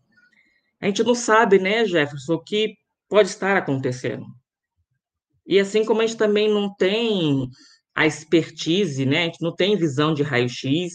A 0.80 0.86
gente 0.86 1.02
não 1.02 1.14
sabe, 1.14 1.58
né, 1.58 1.84
Jefferson, 1.84 2.34
o 2.34 2.42
que 2.42 2.74
pode 3.08 3.28
estar 3.28 3.56
acontecendo. 3.56 4.26
E 5.46 5.58
assim 5.58 5.84
como 5.84 6.00
a 6.00 6.06
gente 6.06 6.16
também 6.16 6.48
não 6.48 6.74
tem 6.74 7.48
a 7.94 8.06
expertise, 8.06 9.04
né? 9.04 9.22
A 9.22 9.24
gente 9.26 9.42
não 9.42 9.54
tem 9.54 9.76
visão 9.76 10.14
de 10.14 10.22
raio-x, 10.22 10.92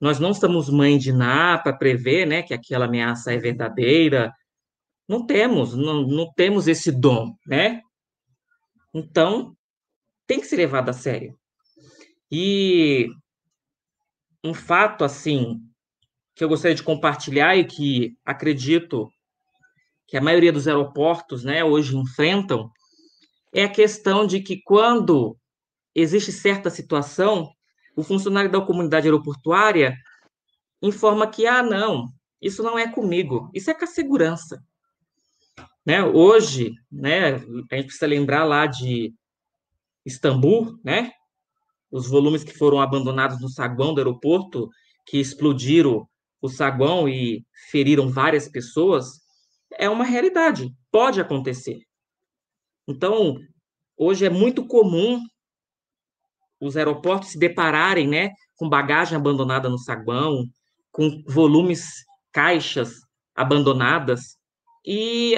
nós 0.00 0.18
não 0.20 0.34
somos 0.34 0.68
mãe 0.68 0.98
de 0.98 1.12
Ná 1.12 1.58
para 1.58 1.72
prever, 1.72 2.26
né, 2.26 2.42
que 2.42 2.52
aquela 2.52 2.84
ameaça 2.84 3.32
é 3.32 3.38
verdadeira. 3.38 4.32
Não 5.08 5.24
temos, 5.24 5.74
não, 5.74 6.02
não 6.02 6.32
temos 6.34 6.68
esse 6.68 6.92
dom, 6.92 7.34
né? 7.46 7.80
Então, 8.92 9.56
tem 10.26 10.40
que 10.40 10.46
ser 10.46 10.56
levado 10.56 10.88
a 10.88 10.92
sério. 10.92 11.38
E 12.30 13.08
um 14.42 14.54
fato 14.54 15.04
assim 15.04 15.60
que 16.34 16.44
eu 16.44 16.48
gostaria 16.48 16.74
de 16.74 16.82
compartilhar 16.82 17.56
e 17.56 17.64
que 17.64 18.16
acredito 18.24 19.10
que 20.06 20.16
a 20.16 20.20
maioria 20.20 20.52
dos 20.52 20.68
aeroportos, 20.68 21.42
né, 21.42 21.64
hoje 21.64 21.96
enfrentam 21.96 22.70
é 23.52 23.64
a 23.64 23.72
questão 23.72 24.26
de 24.26 24.40
que 24.40 24.60
quando 24.62 25.36
existe 25.94 26.30
certa 26.30 26.68
situação, 26.68 27.50
o 27.96 28.02
funcionário 28.02 28.50
da 28.50 28.60
comunidade 28.60 29.06
aeroportuária 29.06 29.96
informa 30.82 31.26
que, 31.26 31.46
ah, 31.46 31.62
não, 31.62 32.12
isso 32.40 32.62
não 32.62 32.78
é 32.78 32.86
comigo, 32.90 33.50
isso 33.54 33.70
é 33.70 33.74
com 33.74 33.84
a 33.84 33.88
segurança. 33.88 34.62
Né? 35.84 36.02
Hoje, 36.04 36.74
né, 36.92 37.34
a 37.34 37.76
gente 37.76 37.86
precisa 37.86 38.06
lembrar 38.06 38.44
lá 38.44 38.66
de 38.66 39.14
Istambul, 40.04 40.78
né? 40.84 41.12
Os 41.96 42.10
volumes 42.10 42.44
que 42.44 42.52
foram 42.52 42.78
abandonados 42.78 43.40
no 43.40 43.48
saguão 43.48 43.94
do 43.94 44.00
aeroporto, 44.00 44.68
que 45.06 45.16
explodiram 45.18 46.06
o 46.42 46.48
saguão 46.50 47.08
e 47.08 47.42
feriram 47.70 48.10
várias 48.10 48.46
pessoas, 48.46 49.22
é 49.72 49.88
uma 49.88 50.04
realidade, 50.04 50.70
pode 50.92 51.22
acontecer. 51.22 51.80
Então, 52.86 53.38
hoje 53.96 54.26
é 54.26 54.28
muito 54.28 54.66
comum 54.66 55.22
os 56.60 56.76
aeroportos 56.76 57.30
se 57.30 57.38
depararem, 57.38 58.06
né, 58.06 58.30
com 58.56 58.68
bagagem 58.68 59.16
abandonada 59.16 59.70
no 59.70 59.78
saguão, 59.78 60.44
com 60.92 61.22
volumes, 61.26 62.04
caixas 62.30 63.00
abandonadas, 63.34 64.36
e 64.84 65.34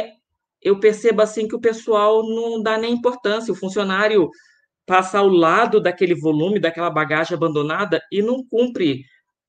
eu 0.60 0.80
percebo 0.80 1.22
assim 1.22 1.46
que 1.46 1.54
o 1.54 1.60
pessoal 1.60 2.28
não 2.28 2.60
dá 2.60 2.76
nem 2.76 2.94
importância, 2.94 3.52
o 3.52 3.56
funcionário 3.56 4.28
passa 4.88 5.18
ao 5.18 5.28
lado 5.28 5.80
daquele 5.80 6.14
volume, 6.14 6.58
daquela 6.58 6.88
bagagem 6.88 7.36
abandonada 7.36 8.02
e 8.10 8.22
não 8.22 8.42
cumpre 8.42 9.04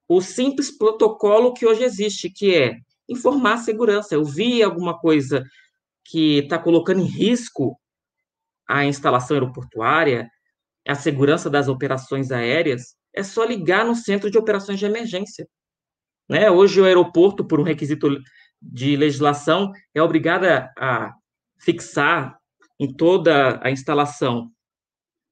o 0.06 0.20
simples 0.20 0.70
protocolo 0.70 1.53
que 1.53 1.66
hoje 1.66 1.82
existe, 1.82 2.30
que 2.30 2.53
é 2.53 2.76
informar 3.07 3.53
a 3.53 3.57
segurança. 3.60 4.16
Eu 4.16 4.26
vi 4.26 4.61
alguma 4.61 4.99
coisa 4.99 5.45
que 6.03 6.40
está 6.40 6.60
colocando 6.60 6.99
em 6.99 7.06
risco 7.06 7.80
a 8.68 8.84
instalação 8.86 9.36
aeroportuária, 9.36 10.30
a 10.86 10.94
segurança 10.94 11.49
das 11.49 11.70
operações 11.70 12.32
aéreas, 12.32 12.95
é 13.16 13.24
só 13.24 13.45
ligar 13.45 13.86
no 13.86 13.95
centro 13.95 14.30
de 14.30 14.38
operações 14.38 14.78
de 14.78 14.86
emergência. 14.86 15.48
Né? 16.28 16.52
Hoje, 16.52 16.82
o 16.82 16.86
aeroporto, 16.86 17.45
por 17.45 17.60
um 17.60 17.64
requisito 17.64 18.10
de 18.61 18.98
legislação, 18.98 19.72
é 19.95 20.02
obrigado 20.02 20.45
a 20.45 21.14
fixar 21.60 22.38
em 22.78 22.94
toda 22.94 23.60
a 23.64 23.72
instalação 23.72 24.52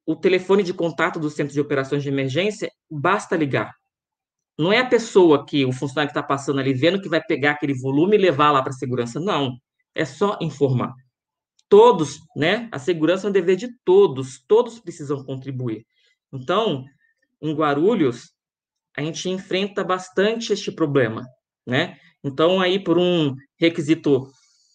o 0.08 0.16
telefone 0.16 0.64
de 0.64 0.74
contato 0.74 1.20
do 1.20 1.30
centro 1.30 1.54
de 1.54 1.62
operações 1.62 2.02
de 2.02 2.10
emergência, 2.10 2.72
basta 2.90 3.36
ligar. 3.36 3.76
Não 4.58 4.74
é 4.74 4.80
a 4.80 4.88
pessoa 4.88 5.46
que 5.46 5.64
o 5.66 5.72
funcionário 5.72 6.12
que 6.12 6.18
está 6.18 6.28
passando 6.28 6.60
ali 6.60 6.74
vendo 6.74 7.00
que 7.00 7.10
vai 7.10 7.22
pegar 7.22 7.52
aquele 7.52 7.76
volume 7.76 8.16
e 8.16 8.20
levar 8.20 8.52
lá 8.52 8.64
para 8.64 8.72
a 8.72 8.76
segurança. 8.76 9.20
Não. 9.20 9.56
É 9.94 10.06
só 10.06 10.38
informar 10.42 10.94
todos, 11.70 12.20
né? 12.36 12.70
A 12.72 12.80
segurança 12.80 13.28
é 13.28 13.30
um 13.30 13.34
dever 13.34 13.56
de 13.56 13.70
todos, 13.84 14.42
todos 14.48 14.80
precisam 14.80 15.24
contribuir. 15.24 15.86
Então, 16.32 16.86
em 17.42 17.54
Guarulhos, 17.54 18.32
a 18.96 19.02
gente 19.02 19.30
enfrenta 19.30 19.84
bastante 19.84 20.54
este 20.54 20.72
problema, 20.72 21.26
né? 21.66 21.98
Então, 22.24 22.60
aí, 22.60 22.84
por 22.84 22.98
um 22.98 23.36
requisito 23.60 24.28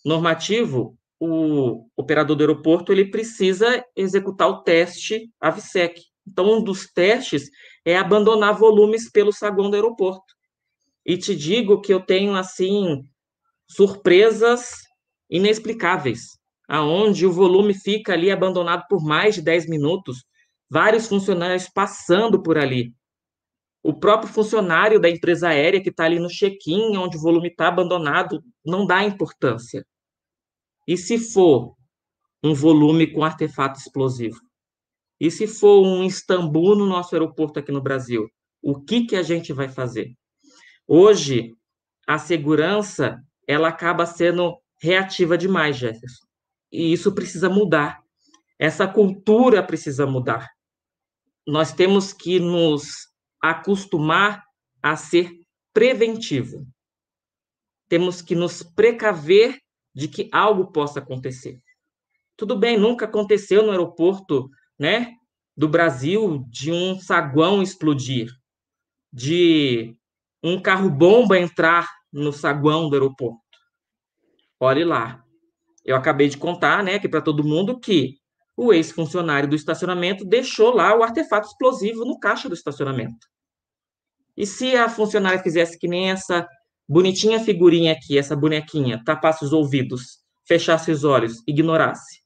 normativo, 0.05 0.97
o 1.25 1.87
operador 1.97 2.35
do 2.35 2.43
aeroporto 2.43 2.91
ele 2.91 3.09
precisa 3.09 3.85
executar 3.95 4.49
o 4.49 4.63
teste 4.65 5.31
AVSEC. 5.41 6.03
Então, 6.27 6.59
um 6.59 6.65
dos 6.65 6.93
testes 6.93 7.49
é 7.85 7.97
abandonar 7.97 8.59
volumes 8.59 9.09
pelo 9.09 9.33
saguão 9.33 9.71
do 9.71 9.77
aeroporto. 9.77 10.35
E 11.07 11.17
te 11.17 11.37
digo 11.37 11.81
que 11.81 11.95
eu 11.95 12.01
tenho, 12.01 12.35
assim, 12.35 13.05
surpresas 13.69 14.73
inexplicáveis 15.31 16.41
aonde 16.69 17.25
o 17.25 17.33
volume 17.33 17.75
fica 17.75 18.15
ali 18.15 18.31
abandonado 18.31 18.85
por 18.89 19.05
mais 19.05 19.37
de 19.37 19.43
10 19.43 19.69
minutos, 19.69 20.25
vários 20.69 21.07
funcionários 21.07 21.69
passando 21.69 22.43
por 22.43 22.59
ali. 22.59 22.93
O 23.81 23.95
próprio 23.95 24.33
funcionário 24.33 24.99
da 24.99 25.09
empresa 25.09 25.49
aérea 25.49 25.81
que 25.81 25.91
está 25.91 26.05
ali 26.05 26.19
no 26.19 26.29
check-in, 26.29 26.97
onde 26.97 27.17
o 27.17 27.21
volume 27.21 27.49
está 27.49 27.69
abandonado, 27.69 28.43
não 28.65 28.87
dá 28.87 29.05
importância. 29.05 29.85
E 30.87 30.97
se 30.97 31.19
for 31.19 31.77
um 32.43 32.55
volume 32.55 33.13
com 33.13 33.25
artefato 33.25 33.79
explosivo? 33.79 34.41
E 35.21 35.31
se 35.31 35.47
for 35.47 35.87
um 35.87 36.03
Istambul 36.03 36.75
no 36.75 36.87
nosso 36.87 37.15
aeroporto 37.15 37.61
aqui 37.61 37.71
no 37.71 37.81
Brasil? 37.81 38.29
O 38.61 38.81
que, 38.81 39.07
que 39.07 39.17
a 39.17 39.23
gente 39.23 39.53
vai 39.53 39.69
fazer? 39.69 40.13
Hoje, 40.87 41.55
a 42.07 42.19
segurança 42.19 43.23
ela 43.47 43.69
acaba 43.69 44.05
sendo 44.05 44.59
reativa 44.81 45.39
demais, 45.39 45.77
Jefferson. 45.77 46.27
E 46.73 46.93
isso 46.93 47.15
precisa 47.15 47.49
mudar. 47.49 48.01
Essa 48.59 48.89
cultura 48.89 49.63
precisa 49.65 50.07
mudar. 50.07 50.49
Nós 51.47 51.73
temos 51.73 52.13
que 52.13 52.41
nos 52.41 53.09
acostumar 53.41 54.45
a 54.83 54.97
ser 54.97 55.31
preventivo. 55.73 56.67
Temos 57.89 58.21
que 58.21 58.35
nos 58.35 58.63
precaver 58.63 59.62
de 59.95 60.09
que 60.09 60.29
algo 60.33 60.73
possa 60.73 61.01
acontecer. 61.01 61.61
Tudo 62.37 62.57
bem, 62.57 62.79
nunca 62.79 63.05
aconteceu 63.05 63.63
no 63.63 63.71
aeroporto, 63.71 64.49
né? 64.79 65.15
do 65.57 65.69
Brasil 65.69 66.45
de 66.49 66.73
um 66.73 66.99
saguão 66.99 67.63
explodir, 67.63 68.31
de 69.13 69.97
um 70.43 70.61
carro-bomba 70.61 71.39
entrar 71.39 71.89
no 72.13 72.33
saguão 72.33 72.89
do 72.89 72.97
aeroporto. 72.97 73.41
Olhe 74.59 74.85
lá. 74.85 75.23
Eu 75.85 75.97
acabei 75.97 76.29
de 76.29 76.39
contar, 76.39 76.83
né, 76.83 76.95
aqui 76.95 77.09
para 77.09 77.21
todo 77.21 77.45
mundo 77.45 77.79
que 77.79 78.15
o 78.57 78.73
ex-funcionário 78.73 79.49
do 79.49 79.57
estacionamento 79.57 80.25
deixou 80.25 80.75
lá 80.75 80.97
o 80.97 81.03
artefato 81.03 81.49
explosivo 81.49 82.05
no 82.05 82.19
caixa 82.19 82.49
do 82.49 82.55
estacionamento. 82.55 83.27
E 84.37 84.47
se 84.47 84.77
a 84.77 84.89
funcionária 84.89 85.43
fizesse 85.43 85.79
que 85.79 85.89
nem 85.89 86.11
essa 86.11 86.49
bonitinha 86.89 87.41
figurinha 87.41 87.93
aqui, 87.93 88.19
essa 88.19 88.37
bonequinha, 88.37 89.03
tapasse 89.05 89.45
os 89.45 89.53
ouvidos, 89.53 90.19
fechasse 90.45 90.91
os 90.91 91.05
olhos, 91.05 91.43
ignorasse? 91.47 92.23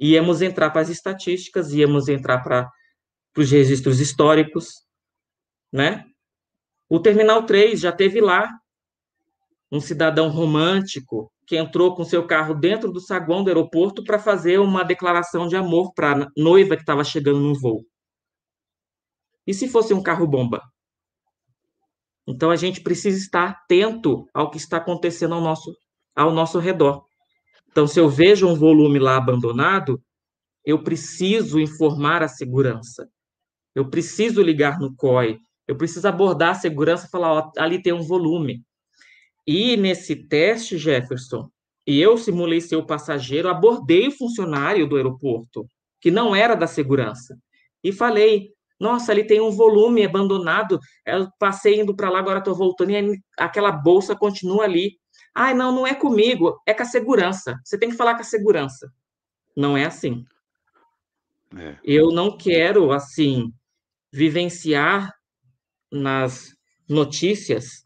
Íamos 0.00 0.40
entrar 0.42 0.70
para 0.70 0.80
as 0.80 0.88
estatísticas, 0.88 1.72
íamos 1.72 2.08
entrar 2.08 2.38
para 2.42 2.70
os 3.36 3.50
registros 3.50 4.00
históricos, 4.00 4.68
né? 5.72 6.04
O 6.88 6.98
Terminal 6.98 7.44
3 7.44 7.78
já 7.78 7.92
teve 7.92 8.20
lá 8.20 8.50
um 9.70 9.80
cidadão 9.80 10.28
romântico 10.28 11.30
que 11.46 11.56
entrou 11.56 11.94
com 11.94 12.04
seu 12.04 12.26
carro 12.26 12.54
dentro 12.54 12.90
do 12.90 13.00
saguão 13.00 13.44
do 13.44 13.48
aeroporto 13.48 14.02
para 14.04 14.18
fazer 14.18 14.58
uma 14.58 14.84
declaração 14.84 15.46
de 15.46 15.56
amor 15.56 15.92
para 15.94 16.24
a 16.24 16.28
noiva 16.36 16.76
que 16.76 16.82
estava 16.82 17.04
chegando 17.04 17.40
no 17.40 17.58
voo. 17.58 17.84
E 19.46 19.54
se 19.54 19.68
fosse 19.68 19.92
um 19.92 20.02
carro-bomba? 20.02 20.62
Então 22.30 22.50
a 22.50 22.56
gente 22.56 22.80
precisa 22.80 23.18
estar 23.18 23.48
atento 23.48 24.26
ao 24.32 24.50
que 24.50 24.56
está 24.56 24.76
acontecendo 24.76 25.34
ao 25.34 25.40
nosso, 25.40 25.74
ao 26.14 26.32
nosso 26.32 26.58
redor. 26.58 27.04
Então, 27.70 27.86
se 27.86 28.00
eu 28.00 28.08
vejo 28.08 28.48
um 28.48 28.54
volume 28.54 28.98
lá 28.98 29.16
abandonado, 29.16 30.02
eu 30.64 30.82
preciso 30.82 31.58
informar 31.60 32.22
a 32.22 32.28
segurança. 32.28 33.08
Eu 33.74 33.88
preciso 33.88 34.42
ligar 34.42 34.78
no 34.78 34.94
COI. 34.94 35.38
Eu 35.66 35.76
preciso 35.76 36.06
abordar 36.08 36.50
a 36.50 36.54
segurança 36.54 37.06
e 37.06 37.10
falar: 37.10 37.32
ó, 37.32 37.52
ali 37.56 37.80
tem 37.80 37.92
um 37.92 38.02
volume. 38.02 38.62
E 39.46 39.76
nesse 39.76 40.16
teste, 40.16 40.76
Jefferson, 40.76 41.48
e 41.86 42.00
eu 42.00 42.16
simulei 42.16 42.60
ser 42.60 42.76
o 42.76 42.86
passageiro, 42.86 43.48
abordei 43.48 44.08
o 44.08 44.12
funcionário 44.12 44.88
do 44.88 44.96
aeroporto, 44.96 45.66
que 46.00 46.10
não 46.10 46.34
era 46.34 46.54
da 46.54 46.66
segurança, 46.66 47.38
e 47.82 47.92
falei: 47.92 48.52
nossa, 48.80 49.12
ali 49.12 49.26
tem 49.26 49.40
um 49.40 49.50
volume 49.50 50.04
abandonado. 50.04 50.80
Eu 51.04 51.28
passei 51.38 51.80
indo 51.80 51.94
para 51.94 52.08
lá, 52.08 52.18
agora 52.18 52.38
estou 52.38 52.54
voltando 52.54 52.90
e 52.90 53.20
aquela 53.38 53.70
bolsa 53.70 54.16
continua 54.16 54.64
ali. 54.64 54.98
Ai, 55.34 55.52
não, 55.52 55.70
não 55.70 55.86
é 55.86 55.94
comigo, 55.94 56.60
é 56.66 56.72
com 56.72 56.82
a 56.82 56.86
segurança. 56.86 57.60
Você 57.62 57.78
tem 57.78 57.90
que 57.90 57.96
falar 57.96 58.14
com 58.14 58.22
a 58.22 58.24
segurança. 58.24 58.90
Não 59.54 59.76
é 59.76 59.84
assim. 59.84 60.24
É. 61.56 61.76
Eu 61.84 62.10
não 62.10 62.36
quero, 62.36 62.90
assim, 62.90 63.52
vivenciar 64.10 65.12
nas 65.92 66.48
notícias 66.88 67.82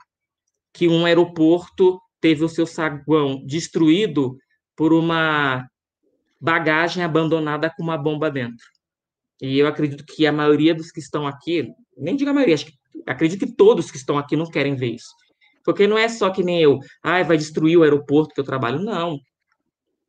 que 0.72 0.88
um 0.88 1.04
aeroporto 1.04 2.00
teve 2.20 2.44
o 2.44 2.48
seu 2.48 2.66
saguão 2.66 3.44
destruído 3.44 4.36
por 4.76 4.92
uma 4.92 5.66
bagagem 6.40 7.02
abandonada 7.02 7.72
com 7.76 7.82
uma 7.82 7.98
bomba 7.98 8.30
dentro. 8.30 8.73
E 9.40 9.58
eu 9.58 9.66
acredito 9.66 10.04
que 10.04 10.26
a 10.26 10.32
maioria 10.32 10.74
dos 10.74 10.90
que 10.90 11.00
estão 11.00 11.26
aqui, 11.26 11.68
nem 11.96 12.16
digo 12.16 12.30
a 12.30 12.34
maioria, 12.34 12.54
acho 12.54 12.66
que, 12.66 12.74
acredito 13.06 13.46
que 13.46 13.54
todos 13.54 13.90
que 13.90 13.96
estão 13.96 14.16
aqui 14.16 14.36
não 14.36 14.46
querem 14.46 14.74
ver 14.74 14.94
isso. 14.94 15.12
Porque 15.64 15.86
não 15.86 15.98
é 15.98 16.08
só 16.08 16.30
que 16.30 16.42
nem 16.42 16.60
eu, 16.60 16.78
ah, 17.02 17.22
vai 17.22 17.36
destruir 17.36 17.76
o 17.76 17.82
aeroporto 17.82 18.34
que 18.34 18.40
eu 18.40 18.44
trabalho. 18.44 18.80
Não. 18.80 19.18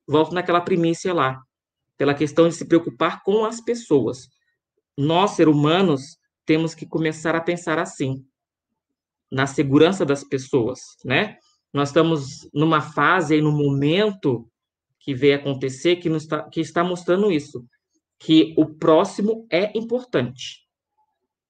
Volto 0.08 0.34
naquela 0.34 0.62
primícia 0.62 1.14
lá, 1.14 1.42
pela 1.98 2.14
questão 2.14 2.48
de 2.48 2.56
se 2.56 2.68
preocupar 2.68 3.24
com 3.24 3.46
as 3.46 3.62
pessoas. 3.62 4.28
Nós, 4.98 5.32
seres 5.32 5.54
humanos, 5.54 6.18
temos 6.46 6.76
que 6.76 6.86
começar 6.86 7.36
a 7.36 7.42
pensar 7.42 7.80
assim, 7.80 8.24
na 9.32 9.48
segurança 9.48 10.06
das 10.06 10.24
pessoas, 10.24 10.80
né? 11.04 11.38
Nós 11.74 11.90
estamos 11.90 12.48
numa 12.54 12.80
fase 12.80 13.36
e 13.36 13.42
num 13.42 13.52
momento 13.52 14.48
que 15.00 15.14
veio 15.14 15.36
acontecer 15.36 15.98
que, 15.98 16.10
que 16.52 16.62
está 16.62 16.84
mostrando 16.84 17.32
isso 17.32 17.66
que 18.20 18.54
o 18.58 18.66
próximo 18.66 19.46
é 19.52 19.78
importante. 19.78 20.66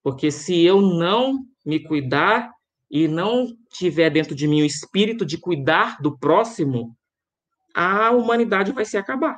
Porque 0.03 0.31
se 0.31 0.63
eu 0.63 0.81
não 0.81 1.45
me 1.65 1.79
cuidar 1.79 2.51
e 2.89 3.07
não 3.07 3.47
tiver 3.71 4.09
dentro 4.09 4.35
de 4.35 4.47
mim 4.47 4.61
o 4.61 4.65
espírito 4.65 5.25
de 5.25 5.37
cuidar 5.37 6.01
do 6.01 6.17
próximo, 6.17 6.95
a 7.73 8.11
humanidade 8.11 8.71
vai 8.71 8.85
se 8.85 8.97
acabar. 8.97 9.35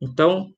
Então, 0.00 0.54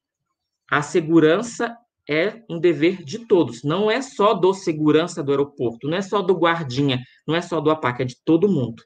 a 0.71 0.83
segurança 0.83 1.77
é 2.09 2.43
um 2.51 2.59
dever 2.59 3.03
de 3.03 3.27
todos, 3.27 3.63
não 3.63 3.91
é 3.91 4.03
só 4.03 4.35
do 4.35 4.53
segurança 4.53 5.23
do 5.23 5.31
aeroporto, 5.31 5.89
não 5.89 5.97
é 5.97 6.03
só 6.03 6.21
do 6.21 6.35
guardinha, 6.35 7.03
não 7.27 7.35
é 7.35 7.41
só 7.41 7.61
do 7.61 7.71
APAC, 7.71 8.03
é 8.03 8.05
de 8.05 8.17
todo 8.25 8.49
mundo. 8.49 8.83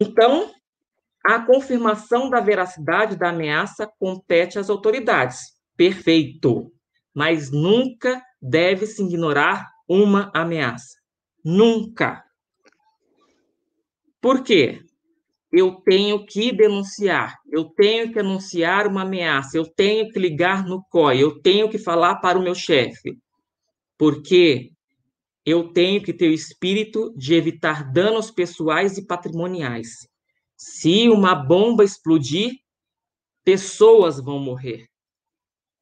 Então, 0.00 0.52
a 1.24 1.40
confirmação 1.40 2.28
da 2.28 2.40
veracidade 2.40 3.16
da 3.16 3.28
ameaça 3.30 3.88
compete 3.98 4.58
às 4.58 4.68
autoridades. 4.68 5.38
Perfeito. 5.76 6.72
Mas 7.14 7.50
nunca 7.50 8.22
deve 8.40 8.86
se 8.86 9.02
ignorar 9.02 9.68
uma 9.88 10.30
ameaça. 10.34 10.98
Nunca. 11.44 12.24
Por 14.20 14.42
quê? 14.42 14.80
Eu 15.52 15.76
tenho 15.84 16.24
que 16.24 16.50
denunciar, 16.50 17.36
eu 17.50 17.64
tenho 17.64 18.10
que 18.10 18.18
anunciar 18.18 18.86
uma 18.86 19.02
ameaça, 19.02 19.58
eu 19.58 19.66
tenho 19.66 20.08
que 20.08 20.18
ligar 20.18 20.64
no 20.64 20.82
COI, 20.88 21.22
eu 21.22 21.42
tenho 21.42 21.68
que 21.68 21.78
falar 21.78 22.16
para 22.16 22.38
o 22.38 22.42
meu 22.42 22.54
chefe. 22.54 23.18
Porque 23.98 24.70
eu 25.44 25.72
tenho 25.72 26.02
que 26.02 26.14
ter 26.14 26.28
o 26.28 26.32
espírito 26.32 27.12
de 27.16 27.34
evitar 27.34 27.92
danos 27.92 28.30
pessoais 28.30 28.96
e 28.96 29.06
patrimoniais. 29.06 30.08
Se 30.64 31.08
uma 31.08 31.34
bomba 31.34 31.82
explodir, 31.82 32.52
pessoas 33.42 34.20
vão 34.20 34.38
morrer, 34.38 34.86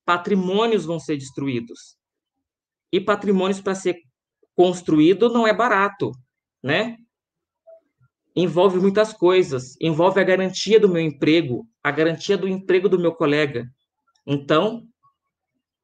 patrimônios 0.06 0.86
vão 0.86 0.98
ser 0.98 1.18
destruídos. 1.18 1.98
E 2.90 2.98
patrimônios 2.98 3.60
para 3.60 3.74
ser 3.74 3.98
construído 4.54 5.28
não 5.28 5.46
é 5.46 5.52
barato, 5.52 6.12
né? 6.62 6.96
Envolve 8.34 8.80
muitas 8.80 9.12
coisas, 9.12 9.76
envolve 9.82 10.18
a 10.18 10.24
garantia 10.24 10.80
do 10.80 10.88
meu 10.88 11.02
emprego, 11.02 11.68
a 11.84 11.90
garantia 11.90 12.38
do 12.38 12.48
emprego 12.48 12.88
do 12.88 12.98
meu 12.98 13.14
colega. 13.14 13.70
Então, 14.26 14.88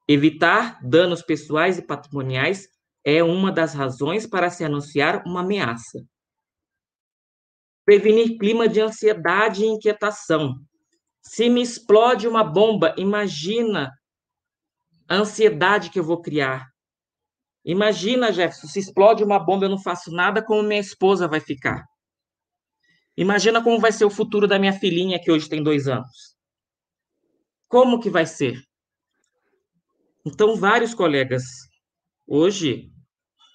evitar 0.09 0.81
danos 0.82 1.20
pessoais 1.20 1.77
e 1.77 1.82
patrimoniais 1.82 2.66
é 3.05 3.23
uma 3.23 3.52
das 3.52 3.74
razões 3.74 4.27
para 4.27 4.48
se 4.48 4.64
anunciar 4.64 5.23
uma 5.27 5.40
ameaça. 5.40 6.02
Prevenir 7.87 8.37
clima 8.37 8.69
de 8.69 8.81
ansiedade 8.81 9.63
e 9.63 9.69
inquietação. 9.69 10.57
Se 11.23 11.49
me 11.49 11.63
explode 11.63 12.27
uma 12.27 12.45
bomba, 12.45 12.95
imagina 12.99 13.93
a 15.09 15.15
ansiedade 15.15 15.89
que 15.91 15.99
eu 15.99 16.05
vou 16.05 16.21
criar. 16.21 16.67
Imagina, 17.65 18.33
Jefferson, 18.33 18.67
se 18.67 18.81
explode 18.81 19.25
uma 19.25 19.39
bomba, 19.39 19.67
eu 19.67 19.71
não 19.71 19.79
faço 19.79 20.11
nada, 20.11 20.45
como 20.45 20.63
minha 20.63 20.81
esposa 20.81 21.27
vai 21.29 21.41
ficar. 21.41 21.85
Imagina 23.17 23.63
como 23.63 23.81
vai 23.81 23.93
ser 23.93 24.05
o 24.05 24.11
futuro 24.11 24.47
da 24.47 24.59
minha 24.59 24.73
filhinha, 24.73 25.21
que 25.21 25.31
hoje 25.31 25.49
tem 25.49 25.63
dois 25.63 25.89
anos. 25.89 26.37
Como 27.69 28.01
que 28.01 28.11
vai 28.11 28.27
ser? 28.27 28.61
Então, 30.25 30.57
vários 30.57 30.93
colegas 30.93 31.45
hoje 32.27 32.91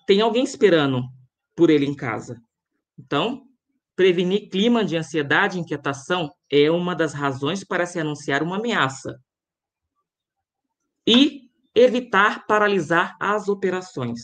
tem 0.07 0.21
alguém 0.21 0.43
esperando 0.43 1.03
por 1.55 1.69
ele 1.69 1.85
em 1.85 1.93
casa. 1.93 2.41
Então, 2.97 3.45
Prevenir 3.95 4.49
clima 4.49 4.83
de 4.83 4.97
ansiedade 4.97 5.57
e 5.57 5.61
inquietação 5.61 6.31
é 6.49 6.71
uma 6.71 6.95
das 6.95 7.13
razões 7.13 7.63
para 7.63 7.85
se 7.85 7.99
anunciar 7.99 8.41
uma 8.41 8.57
ameaça. 8.57 9.19
E 11.05 11.49
evitar 11.75 12.45
paralisar 12.45 13.15
as 13.19 13.47
operações. 13.47 14.21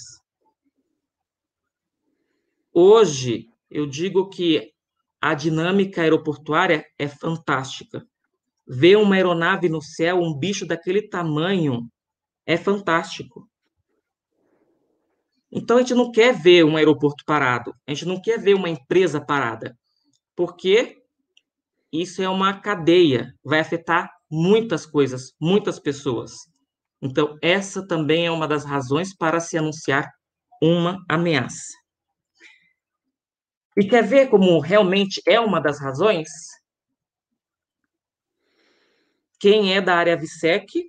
Hoje, 2.73 3.49
eu 3.69 3.88
digo 3.88 4.30
que 4.30 4.72
a 5.19 5.34
dinâmica 5.34 6.02
aeroportuária 6.02 6.85
é 6.98 7.07
fantástica. 7.07 8.06
Ver 8.68 8.98
uma 8.98 9.15
aeronave 9.15 9.68
no 9.69 9.81
céu, 9.81 10.19
um 10.19 10.38
bicho 10.38 10.65
daquele 10.65 11.07
tamanho, 11.07 11.89
é 12.45 12.56
fantástico. 12.56 13.49
Então, 15.52 15.78
a 15.78 15.80
gente 15.80 15.94
não 15.94 16.11
quer 16.11 16.34
ver 16.34 16.65
um 16.65 16.76
aeroporto 16.76 17.24
parado, 17.26 17.74
a 17.88 17.94
gente 17.94 18.06
não 18.06 18.22
quer 18.22 18.40
ver 18.40 18.53
uma 18.53 18.69
empresa 18.69 19.24
parada, 19.24 19.78
porque 20.36 20.98
isso 21.91 22.22
é 22.22 22.30
uma 22.30 22.60
cadeia, 22.60 23.34
vai 23.44 23.60
afetar 23.60 24.11
muitas 24.30 24.86
coisas, 24.86 25.34
muitas 25.40 25.80
pessoas. 25.80 26.34
Então, 27.02 27.38
essa 27.41 27.86
também 27.86 28.26
é 28.26 28.32
uma 28.32 28.48
das 28.48 28.65
razões 28.65 29.15
para 29.15 29.40
se 29.40 29.57
anunciar 29.57 30.10
uma 30.61 30.98
ameaça. 31.10 31.74
E 33.78 33.88
quer 33.88 34.03
ver 34.03 34.30
como 34.30 34.60
realmente 34.60 35.22
é 35.26 35.40
uma 35.40 35.61
das 35.61 35.80
razões? 35.80 36.28
quem 39.40 39.76
é 39.76 39.82
da 39.82 39.95
área 39.95 40.18
VSEC 40.18 40.86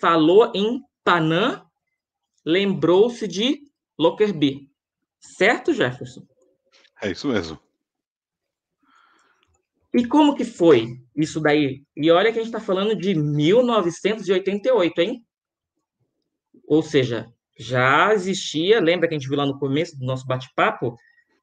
falou 0.00 0.52
em 0.54 0.80
Panam, 1.04 1.64
lembrou-se 2.44 3.26
de 3.26 3.60
Lockerbie. 3.98 4.70
Certo, 5.18 5.72
Jefferson? 5.72 6.26
É 7.02 7.10
isso 7.10 7.28
mesmo. 7.28 7.58
E 9.92 10.06
como 10.06 10.34
que 10.34 10.44
foi 10.44 11.00
isso 11.16 11.40
daí? 11.40 11.82
E 11.96 12.10
olha 12.10 12.32
que 12.32 12.38
a 12.38 12.42
gente 12.42 12.54
está 12.54 12.60
falando 12.60 12.94
de 12.94 13.14
1988, 13.14 15.00
hein? 15.00 15.24
Ou 16.66 16.82
seja, 16.82 17.26
já 17.58 18.12
existia, 18.14 18.80
lembra 18.80 19.08
que 19.08 19.14
a 19.14 19.18
gente 19.18 19.28
viu 19.28 19.38
lá 19.38 19.46
no 19.46 19.58
começo 19.58 19.98
do 19.98 20.04
nosso 20.04 20.26
bate-papo, 20.26 20.94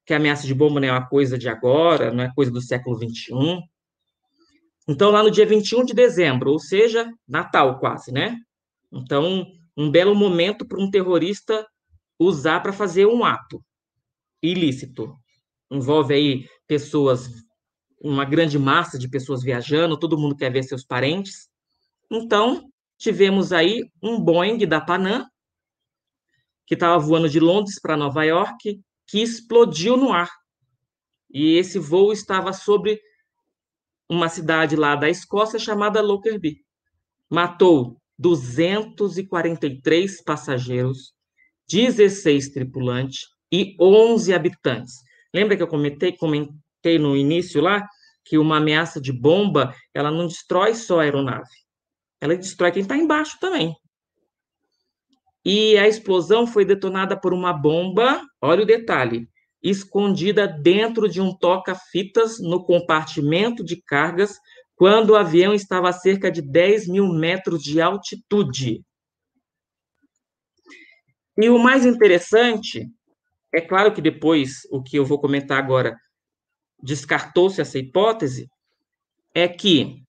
que 0.06 0.14
a 0.14 0.18
ameaça 0.18 0.46
de 0.46 0.54
bomba 0.54 0.80
não 0.80 0.88
é 0.88 0.92
uma 0.92 1.08
coisa 1.08 1.38
de 1.38 1.50
agora, 1.50 2.14
não 2.14 2.24
é 2.24 2.32
coisa 2.34 2.52
do 2.52 2.62
século 2.62 2.96
XXI. 2.96 3.34
Então, 4.88 5.10
lá 5.10 5.24
no 5.24 5.32
dia 5.32 5.46
21 5.46 5.84
de 5.84 5.94
dezembro, 5.96 6.52
ou 6.52 6.60
seja, 6.60 7.12
Natal 7.28 7.80
quase, 7.80 8.12
né? 8.12 8.38
Então, 8.92 9.46
um 9.76 9.90
belo 9.90 10.16
momento 10.16 10.66
para 10.66 10.80
um 10.80 10.90
terrorista 10.90 11.68
usar 12.20 12.62
para 12.62 12.74
fazer 12.74 13.06
um 13.06 13.24
ato 13.24 13.64
ilícito. 14.42 15.16
Envolve 15.72 16.14
aí 16.14 16.50
pessoas, 16.68 17.30
uma 18.02 18.26
grande 18.26 18.60
massa 18.60 18.98
de 18.98 19.10
pessoas 19.10 19.44
viajando, 19.44 20.00
todo 20.00 20.18
mundo 20.18 20.36
quer 20.36 20.52
ver 20.52 20.64
seus 20.64 20.86
parentes. 20.86 21.50
Então, 22.12 22.70
tivemos 22.98 23.52
aí 23.52 23.84
um 24.02 24.20
Boeing 24.20 24.66
da 24.68 24.80
Panam, 24.80 25.26
que 26.66 26.74
estava 26.74 26.98
voando 26.98 27.30
de 27.30 27.40
Londres 27.40 27.80
para 27.80 27.98
Nova 27.98 28.24
York, 28.24 28.82
que 29.08 29.22
explodiu 29.22 29.98
no 29.98 30.12
ar. 30.12 30.30
E 31.30 31.58
esse 31.58 31.80
voo 31.80 32.14
estava 32.14 32.54
sobre 32.54 33.00
uma 34.10 34.30
cidade 34.30 34.76
lá 34.76 34.96
da 34.96 35.10
Escócia 35.10 35.60
chamada 35.60 36.02
Lockerbie. 36.02 36.64
Matou 37.30 38.02
243 38.18 40.24
passageiros, 40.24 41.14
16 41.70 42.50
tripulantes 42.50 43.22
e 43.52 43.76
11 43.80 44.34
habitantes. 44.34 44.96
Lembra 45.34 45.58
que 45.58 45.64
eu 45.64 45.68
comentei, 45.68 46.16
comentei 46.16 47.00
no 47.00 47.16
início 47.16 47.62
lá 47.62 47.86
que 48.24 48.38
uma 48.38 48.58
ameaça 48.58 49.00
de 49.00 49.12
bomba 49.12 49.74
ela 49.94 50.10
não 50.10 50.28
destrói 50.28 50.74
só 50.74 51.00
a 51.00 51.04
aeronave, 51.04 51.50
ela 52.20 52.36
destrói 52.36 52.72
quem 52.72 52.82
está 52.82 52.98
embaixo 52.98 53.38
também. 53.40 53.76
E 55.44 55.78
a 55.78 55.88
explosão 55.88 56.48
foi 56.48 56.66
detonada 56.66 57.20
por 57.20 57.34
uma 57.34 57.54
bomba, 57.54 58.22
olha 58.42 58.64
o 58.64 58.66
detalhe, 58.66 59.30
escondida 59.62 60.48
dentro 60.48 61.10
de 61.10 61.20
um 61.20 61.36
toca-fitas 61.36 62.40
no 62.40 62.64
compartimento 62.64 63.64
de 63.64 63.82
cargas, 63.82 64.38
quando 64.76 65.12
o 65.12 65.16
avião 65.16 65.54
estava 65.54 65.90
a 65.90 65.94
cerca 65.94 66.32
de 66.32 66.42
10 66.42 66.88
mil 66.88 67.08
metros 67.08 67.64
de 67.64 67.82
altitude. 67.82 68.85
E 71.38 71.50
o 71.50 71.60
mais 71.60 71.86
interessante, 71.86 72.88
é 73.54 73.60
claro 73.62 73.94
que 73.94 74.02
depois, 74.02 74.62
o 74.72 74.82
que 74.82 74.98
eu 74.98 75.06
vou 75.06 75.20
comentar 75.20 75.58
agora, 75.58 75.98
descartou-se 76.82 77.60
essa 77.60 77.78
hipótese, 77.78 78.50
é 79.34 79.48
que 79.48 80.02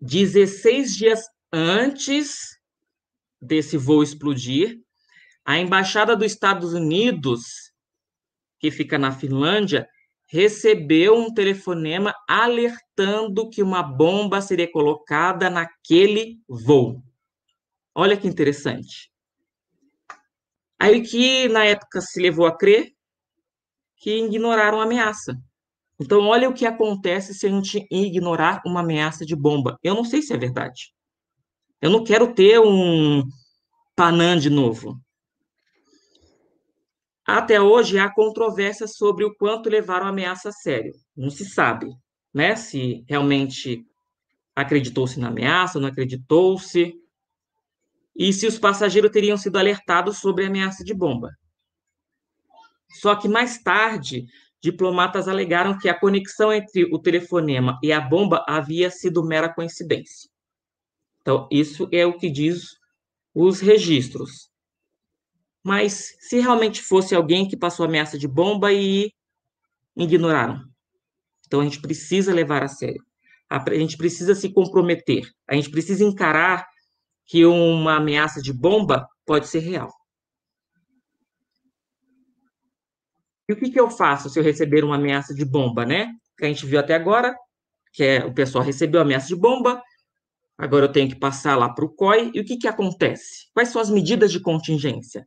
16 0.00 0.96
dias 0.96 1.24
antes 1.52 2.58
desse 3.40 3.76
voo 3.76 4.02
explodir, 4.02 4.80
a 5.44 5.58
embaixada 5.58 6.14
dos 6.14 6.26
Estados 6.26 6.74
Unidos, 6.74 7.72
que 8.60 8.70
fica 8.70 8.98
na 8.98 9.12
Finlândia, 9.12 9.88
recebeu 10.26 11.16
um 11.16 11.32
telefonema 11.32 12.14
alertando 12.28 13.48
que 13.48 13.62
uma 13.62 13.82
bomba 13.82 14.42
seria 14.42 14.70
colocada 14.70 15.48
naquele 15.48 16.38
voo. 16.46 17.02
Olha 17.94 18.16
que 18.16 18.28
interessante. 18.28 19.10
Aí 20.78 21.02
que 21.02 21.48
na 21.48 21.64
época 21.64 22.00
se 22.00 22.20
levou 22.20 22.46
a 22.46 22.56
crer 22.56 22.92
que 23.96 24.24
ignoraram 24.24 24.80
a 24.80 24.84
ameaça. 24.84 25.36
Então, 26.00 26.26
olha 26.26 26.48
o 26.48 26.54
que 26.54 26.64
acontece 26.64 27.34
se 27.34 27.46
a 27.46 27.50
gente 27.50 27.84
ignorar 27.90 28.62
uma 28.64 28.80
ameaça 28.80 29.26
de 29.26 29.34
bomba. 29.34 29.76
Eu 29.82 29.94
não 29.94 30.04
sei 30.04 30.22
se 30.22 30.32
é 30.32 30.36
verdade. 30.36 30.92
Eu 31.82 31.90
não 31.90 32.04
quero 32.04 32.32
ter 32.32 32.60
um 32.60 33.24
Panam 33.96 34.36
de 34.36 34.48
novo. 34.48 34.96
Até 37.26 37.60
hoje 37.60 37.98
há 37.98 38.08
controvérsia 38.08 38.86
sobre 38.86 39.24
o 39.24 39.34
quanto 39.34 39.68
levaram 39.68 40.06
a 40.06 40.10
ameaça 40.10 40.50
a 40.50 40.52
sério. 40.52 40.92
Não 41.16 41.30
se 41.30 41.44
sabe, 41.44 41.88
né? 42.32 42.54
Se 42.54 43.04
realmente 43.08 43.84
acreditou-se 44.54 45.18
na 45.18 45.28
ameaça, 45.28 45.80
não 45.80 45.88
acreditou-se. 45.88 46.94
E 48.18 48.32
se 48.32 48.46
os 48.48 48.58
passageiros 48.58 49.12
teriam 49.12 49.36
sido 49.36 49.56
alertados 49.56 50.18
sobre 50.18 50.44
a 50.44 50.48
ameaça 50.48 50.82
de 50.82 50.92
bomba. 50.92 51.30
Só 53.00 53.14
que 53.14 53.28
mais 53.28 53.62
tarde, 53.62 54.26
diplomatas 54.60 55.28
alegaram 55.28 55.78
que 55.78 55.88
a 55.88 55.98
conexão 55.98 56.52
entre 56.52 56.84
o 56.92 56.98
telefonema 56.98 57.78
e 57.80 57.92
a 57.92 58.00
bomba 58.00 58.44
havia 58.48 58.90
sido 58.90 59.24
mera 59.24 59.52
coincidência. 59.52 60.28
Então, 61.20 61.46
isso 61.50 61.88
é 61.92 62.04
o 62.04 62.18
que 62.18 62.28
diz 62.28 62.76
os 63.32 63.60
registros. 63.60 64.50
Mas 65.62 66.16
se 66.20 66.40
realmente 66.40 66.82
fosse 66.82 67.14
alguém 67.14 67.46
que 67.46 67.56
passou 67.56 67.86
ameaça 67.86 68.18
de 68.18 68.26
bomba 68.26 68.72
e 68.72 69.12
ignoraram. 69.96 70.64
Então 71.46 71.60
a 71.60 71.64
gente 71.64 71.80
precisa 71.80 72.32
levar 72.32 72.62
a 72.62 72.68
sério. 72.68 73.04
A 73.48 73.62
gente 73.74 73.96
precisa 73.96 74.34
se 74.34 74.52
comprometer. 74.52 75.28
A 75.46 75.54
gente 75.54 75.70
precisa 75.70 76.04
encarar 76.04 76.66
que 77.28 77.46
uma 77.46 77.98
ameaça 77.98 78.42
de 78.42 78.52
bomba 78.52 79.08
pode 79.24 79.46
ser 79.46 79.60
real. 79.60 79.92
E 83.48 83.52
o 83.52 83.56
que, 83.56 83.70
que 83.70 83.78
eu 83.78 83.88
faço 83.88 84.28
se 84.28 84.40
eu 84.40 84.42
receber 84.42 84.82
uma 84.82 84.96
ameaça 84.96 85.32
de 85.32 85.44
bomba, 85.44 85.84
né? 85.84 86.12
Que 86.36 86.44
a 86.44 86.48
gente 86.48 86.66
viu 86.66 86.80
até 86.80 86.96
agora, 86.96 87.36
que 87.92 88.02
é 88.02 88.24
o 88.24 88.34
pessoal 88.34 88.64
recebeu 88.64 89.00
a 89.00 89.04
ameaça 89.04 89.28
de 89.28 89.36
bomba, 89.36 89.80
Agora 90.58 90.86
eu 90.86 90.92
tenho 90.92 91.08
que 91.08 91.14
passar 91.14 91.54
lá 91.56 91.68
para 91.68 91.84
o 91.84 91.88
COI. 91.88 92.32
E 92.34 92.40
o 92.40 92.44
que, 92.44 92.56
que 92.56 92.66
acontece? 92.66 93.46
Quais 93.54 93.68
são 93.68 93.80
as 93.80 93.88
medidas 93.88 94.32
de 94.32 94.40
contingência? 94.40 95.26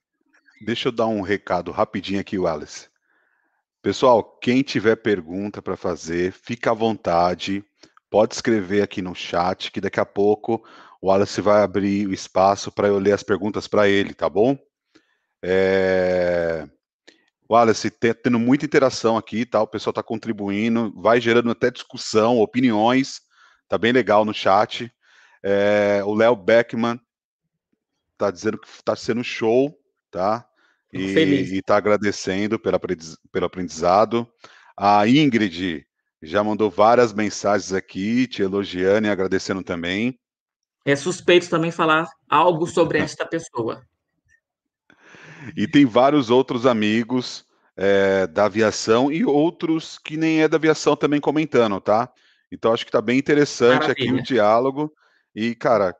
Deixa 0.66 0.90
eu 0.90 0.92
dar 0.92 1.08
um 1.08 1.22
recado 1.22 1.72
rapidinho 1.72 2.20
aqui, 2.20 2.38
Wallace. 2.38 2.90
Pessoal, 3.82 4.38
quem 4.42 4.62
tiver 4.62 4.98
pergunta 4.98 5.62
para 5.62 5.78
fazer, 5.78 6.34
fica 6.34 6.72
à 6.72 6.74
vontade. 6.74 7.64
Pode 8.10 8.36
escrever 8.36 8.82
aqui 8.82 9.02
no 9.02 9.16
chat, 9.16 9.72
que 9.72 9.80
daqui 9.80 10.02
a 10.02 10.06
pouco 10.06 10.62
o 11.02 11.08
Wallace 11.08 11.42
vai 11.42 11.64
abrir 11.64 12.08
o 12.08 12.14
espaço 12.14 12.72
para 12.72 12.88
eu 12.88 13.00
ler 13.00 13.14
as 13.14 13.24
perguntas 13.24 13.68
para 13.68 13.90
ele, 13.90 14.14
tá 14.14 14.30
bom? 14.30 14.58
É... 15.42 16.68
Wallace, 17.50 17.90
tendo 17.90 18.40
muita 18.40 18.66
interação 18.66 19.18
aqui, 19.18 19.46
tá? 19.46 19.62
O 19.62 19.68
pessoal 19.68 19.92
está 19.92 20.02
contribuindo, 20.02 20.94
vai 20.96 21.20
gerando 21.20 21.52
até 21.52 21.70
discussão, 21.70 22.40
opiniões, 22.40 23.20
tá 23.68 23.78
bem 23.78 23.92
legal 23.92 24.24
no 24.24 24.34
chat. 24.34 24.90
É, 25.44 26.02
o 26.06 26.14
Léo 26.14 26.36
Beckman 26.36 26.98
está 28.14 28.32
dizendo 28.32 28.58
que 28.58 28.68
está 28.70 28.96
sendo 28.96 29.24
show, 29.24 29.76
tá? 30.10 30.48
E 30.94 31.58
está 31.58 31.78
agradecendo 31.78 32.60
pela, 32.60 32.80
pelo 32.80 33.46
aprendizado. 33.46 34.26
A 34.78 35.06
Ingrid 35.08 35.86
já 36.22 36.44
mandou 36.44 36.70
várias 36.70 37.12
mensagens 37.12 37.74
aqui, 37.74 38.28
te 38.28 38.44
elogiando 38.44 39.08
e 39.08 39.10
agradecendo 39.10 39.64
também. 39.64 40.18
É 40.86 40.96
suspeito 40.96 41.50
também 41.50 41.72
falar 41.72 42.08
algo 42.30 42.66
sobre 42.68 43.00
esta 43.00 43.26
pessoa. 43.26 43.86
E 45.56 45.68
tem 45.68 45.86
vários 45.86 46.30
outros 46.30 46.66
amigos 46.66 47.46
é, 47.76 48.28
da 48.28 48.46
aviação 48.46 49.12
e 49.12 49.26
outros 49.26 49.98
que 49.98 50.18
nem 50.18 50.42
é 50.42 50.48
da 50.48 50.58
aviação 50.58 50.96
também 50.96 51.20
comentando, 51.20 51.80
tá? 51.80 52.12
Então 52.52 52.74
acho 52.74 52.86
que 52.86 52.90
está 52.90 53.02
bem 53.02 53.18
interessante 53.18 53.82
Maravilha. 53.82 54.12
aqui 54.12 54.12
o 54.12 54.24
diálogo. 54.24 54.94
E, 55.34 55.56
cara, 55.56 55.96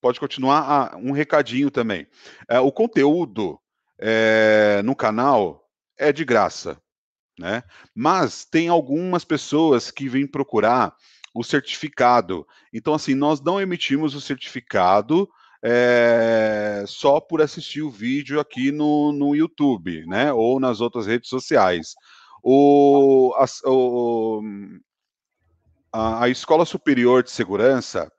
pode 0.00 0.18
continuar. 0.18 0.60
Ah, 0.68 0.96
um 0.96 1.12
recadinho 1.12 1.70
também. 1.70 2.06
É, 2.48 2.58
o 2.58 2.72
conteúdo 2.72 3.58
é, 3.98 4.82
no 4.84 4.96
canal 4.96 5.68
é 5.96 6.12
de 6.12 6.24
graça, 6.24 6.80
né? 7.38 7.62
Mas 7.94 8.44
tem 8.44 8.68
algumas 8.68 9.24
pessoas 9.24 9.90
que 9.90 10.08
vêm 10.08 10.26
procurar 10.26 10.94
o 11.34 11.42
certificado. 11.42 12.46
Então, 12.72 12.94
assim, 12.94 13.14
nós 13.14 13.40
não 13.40 13.60
emitimos 13.60 14.14
o 14.14 14.20
certificado 14.20 15.28
é, 15.62 16.84
só 16.86 17.20
por 17.20 17.40
assistir 17.40 17.82
o 17.82 17.90
vídeo 17.90 18.40
aqui 18.40 18.72
no, 18.72 19.12
no 19.12 19.34
YouTube, 19.34 20.04
né? 20.06 20.32
Ou 20.32 20.58
nas 20.58 20.80
outras 20.80 21.06
redes 21.06 21.28
sociais. 21.28 21.94
O, 22.42 23.32
a, 23.36 23.68
o, 23.68 24.42
a, 25.92 26.24
a 26.24 26.28
Escola 26.28 26.64
Superior 26.64 27.22
de 27.22 27.30
Segurança 27.30 28.10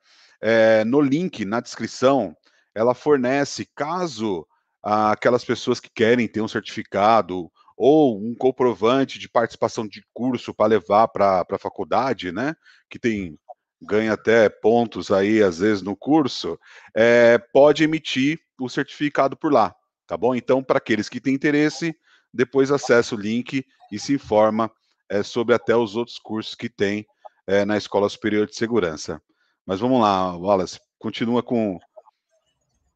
é, 0.42 0.84
no 0.86 1.02
link, 1.02 1.44
na 1.44 1.60
descrição, 1.60 2.36
ela 2.74 2.94
fornece, 2.94 3.68
caso 3.76 4.48
aquelas 4.82 5.46
pessoas 5.46 5.80
que 5.80 5.90
querem 5.90 6.28
ter 6.28 6.42
um 6.42 6.48
certificado 6.48 7.50
ou 7.86 8.18
um 8.18 8.34
comprovante 8.34 9.20
de 9.20 9.28
participação 9.28 9.86
de 9.86 10.02
curso 10.14 10.54
para 10.54 10.68
levar 10.68 11.10
para 11.10 11.46
a 11.52 11.60
faculdade, 11.60 12.32
né? 12.32 12.56
Que 12.90 12.98
tem 12.98 13.38
ganha 13.82 14.14
até 14.14 14.48
pontos 14.48 15.12
aí, 15.12 15.44
às 15.44 15.60
vezes, 15.60 15.82
no 15.82 15.94
curso, 15.94 16.58
é, 16.96 17.38
pode 17.38 17.84
emitir 17.84 18.40
o 18.58 18.70
certificado 18.70 19.36
por 19.36 19.52
lá, 19.52 19.76
tá 20.08 20.16
bom? 20.16 20.34
Então, 20.34 20.64
para 20.64 20.78
aqueles 20.78 21.10
que 21.10 21.20
têm 21.20 21.34
interesse, 21.36 21.94
depois 22.34 22.72
acessa 22.72 23.16
o 23.16 23.20
link 23.20 23.66
e 23.92 24.00
se 24.00 24.14
informa 24.14 24.72
é, 25.10 25.22
sobre 25.22 25.54
até 25.54 25.76
os 25.76 25.98
outros 25.98 26.18
cursos 26.18 26.56
que 26.56 26.70
tem 26.70 27.06
é, 27.46 27.66
na 27.66 27.76
Escola 27.76 28.08
Superior 28.08 28.48
de 28.48 28.56
Segurança. 28.56 29.22
Mas 29.66 29.82
vamos 29.82 30.00
lá, 30.00 30.34
Wallace, 30.38 30.80
continua 30.98 31.44
com, 31.44 31.78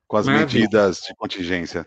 com 0.08 0.16
as 0.16 0.28
Maravilha. 0.28 0.62
medidas 0.62 1.00
de 1.00 1.14
contingência. 1.18 1.86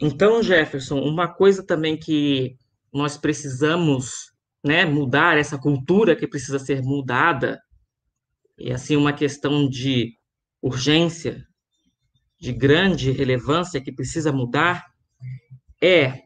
Então, 0.00 0.42
Jefferson, 0.42 1.00
uma 1.00 1.26
coisa 1.26 1.64
também 1.64 1.96
que 1.96 2.56
nós 2.92 3.16
precisamos 3.16 4.30
né, 4.64 4.84
mudar, 4.84 5.38
essa 5.38 5.58
cultura 5.58 6.16
que 6.16 6.26
precisa 6.26 6.58
ser 6.58 6.82
mudada, 6.82 7.60
e 8.58 8.72
assim 8.72 8.96
uma 8.96 9.12
questão 9.12 9.68
de 9.68 10.12
urgência, 10.62 11.44
de 12.38 12.52
grande 12.52 13.10
relevância 13.10 13.80
que 13.80 13.92
precisa 13.92 14.32
mudar, 14.32 14.84
é 15.82 16.22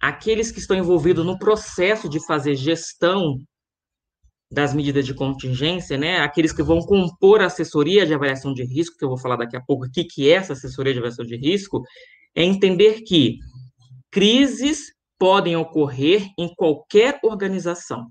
aqueles 0.00 0.50
que 0.50 0.58
estão 0.58 0.76
envolvidos 0.76 1.24
no 1.24 1.38
processo 1.38 2.08
de 2.08 2.24
fazer 2.24 2.54
gestão 2.54 3.36
das 4.50 4.74
medidas 4.74 5.06
de 5.06 5.14
contingência, 5.14 5.96
né? 5.96 6.18
Aqueles 6.18 6.52
que 6.52 6.62
vão 6.62 6.80
compor 6.80 7.40
a 7.40 7.46
assessoria 7.46 8.04
de 8.04 8.12
avaliação 8.12 8.52
de 8.52 8.64
risco, 8.64 8.96
que 8.96 9.04
eu 9.04 9.08
vou 9.08 9.18
falar 9.18 9.36
daqui 9.36 9.56
a 9.56 9.60
pouco, 9.60 9.86
o 9.86 9.90
que, 9.90 10.04
que 10.04 10.28
é 10.28 10.34
essa 10.34 10.54
assessoria 10.54 10.92
de 10.92 10.98
avaliação 10.98 11.24
de 11.24 11.36
risco, 11.36 11.82
é 12.34 12.44
entender 12.44 13.02
que 13.02 13.38
crises 14.10 14.92
podem 15.18 15.56
ocorrer 15.56 16.26
em 16.38 16.52
qualquer 16.54 17.18
organização. 17.22 18.06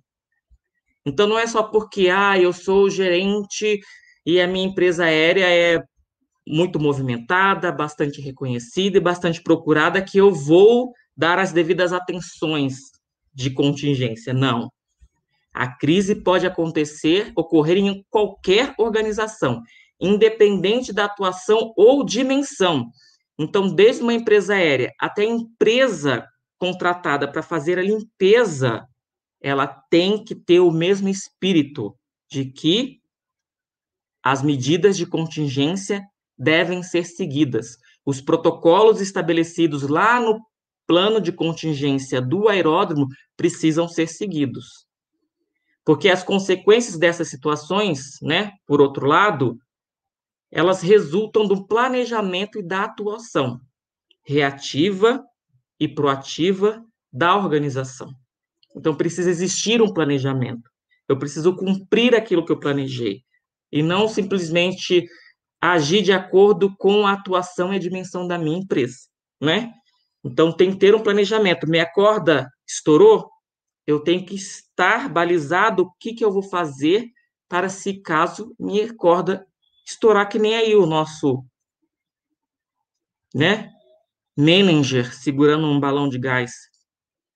Então, 1.06 1.28
não 1.28 1.40
é 1.40 1.48
só 1.48 1.64
porque, 1.64 2.10
ah, 2.10 2.38
eu 2.38 2.54
sou 2.54 2.90
gerente 2.90 3.80
e 4.26 4.40
a 4.40 4.48
minha 4.48 4.68
empresa 4.68 5.06
aérea 5.06 5.48
é 5.48 5.82
muito 6.48 6.80
movimentada, 6.80 7.72
bastante 7.72 8.22
reconhecida 8.22 8.98
e 8.98 9.02
bastante 9.02 9.41
procurada 9.41 10.02
que 10.02 10.18
eu 10.18 10.34
vou 10.34 10.91
dar 11.16 11.40
as 11.40 11.52
devidas 11.52 11.94
atenções 11.94 12.76
de 13.34 13.52
contingência. 13.52 14.34
Não. 14.34 14.70
A 15.54 15.68
crise 15.68 16.16
pode 16.16 16.46
acontecer, 16.46 17.32
ocorrer 17.36 17.78
em 17.78 18.06
qualquer 18.10 18.74
organização, 18.78 19.62
independente 20.00 20.94
da 20.94 21.06
atuação 21.06 21.74
ou 21.76 22.06
dimensão. 22.06 22.90
Então, 23.40 23.74
desde 23.74 24.03
uma 24.03 24.14
empresa 24.14 24.53
aérea 24.53 24.91
até 24.99 25.22
a 25.22 25.30
empresa 25.30 26.28
contratada 26.57 27.32
para 27.32 27.41
fazer 27.41 27.80
a 27.80 27.82
limpeza, 27.82 28.86
ela 29.41 29.66
tem 29.66 30.22
que 30.22 30.36
ter 30.36 30.60
o 30.60 30.72
mesmo 30.72 31.07
espírito 31.07 31.95
de 32.30 32.52
que 32.52 32.99
as 34.22 34.44
medidas 34.44 34.98
de 34.98 35.06
contingência 35.06 36.03
devem 36.38 36.84
ser 36.84 37.06
seguidas. 37.06 37.78
Os 38.06 38.20
protocolos 38.20 38.99
estabelecidos 38.99 39.84
lá 39.84 40.20
no 40.20 40.41
plano 40.86 41.22
de 41.22 41.32
contingência 41.32 42.22
do 42.22 42.49
aeródromo 42.49 43.07
precisam 43.38 43.88
ser 43.88 44.07
seguidos. 44.07 44.86
Porque 45.86 46.10
as 46.10 46.24
consequências 46.24 46.98
dessas 46.98 47.30
situações, 47.30 48.18
né, 48.22 48.52
por 48.68 48.82
outro 48.82 49.07
lado, 49.07 49.57
elas 50.52 50.82
resultam 50.82 51.48
do 51.48 51.66
planejamento 51.68 52.60
e 52.60 52.64
da 52.64 52.84
atuação 52.84 53.60
reativa 54.24 55.24
e 55.80 55.88
proativa 55.88 56.84
da 57.12 57.36
organização. 57.36 58.12
Então, 58.76 58.96
precisa 58.96 59.30
existir 59.30 59.82
um 59.82 59.92
planejamento. 59.92 60.70
Eu 61.08 61.18
preciso 61.18 61.56
cumprir 61.56 62.16
aquilo 62.16 62.46
que 62.46 62.52
eu 62.52 62.60
planejei. 62.60 63.24
E 63.72 63.82
não 63.82 64.08
simplesmente 64.08 65.08
agir 65.60 66.02
de 66.02 66.12
acordo 66.12 66.76
com 66.78 67.06
a 67.06 67.14
atuação 67.14 67.74
e 67.74 67.78
a 67.78 67.80
dimensão 67.80 68.28
da 68.28 68.38
minha 68.38 68.60
empresa, 68.60 68.98
né? 69.42 69.74
Então, 70.24 70.52
tem 70.52 70.72
que 70.72 70.78
ter 70.78 70.94
um 70.94 71.02
planejamento. 71.02 71.68
Minha 71.68 71.90
corda 71.92 72.48
estourou, 72.68 73.30
eu 73.88 74.00
tenho 74.00 74.24
que 74.24 74.36
estar 74.36 75.10
balizado 75.10 75.84
o 75.84 75.92
que, 76.00 76.14
que 76.14 76.24
eu 76.24 76.32
vou 76.32 76.44
fazer 76.44 77.08
para 77.48 77.70
se 77.70 78.00
caso 78.02 78.54
minha 78.60 78.94
corda 78.96 79.48
estourar, 79.90 80.30
que 80.30 80.40
nem 80.40 80.56
aí 80.56 80.76
o 80.76 80.86
nosso, 80.86 81.44
né? 83.34 83.72
Manager 84.38 85.14
segurando 85.14 85.68
um 85.68 85.80
balão 85.80 86.07
de 86.07 86.18
gás. 86.18 86.53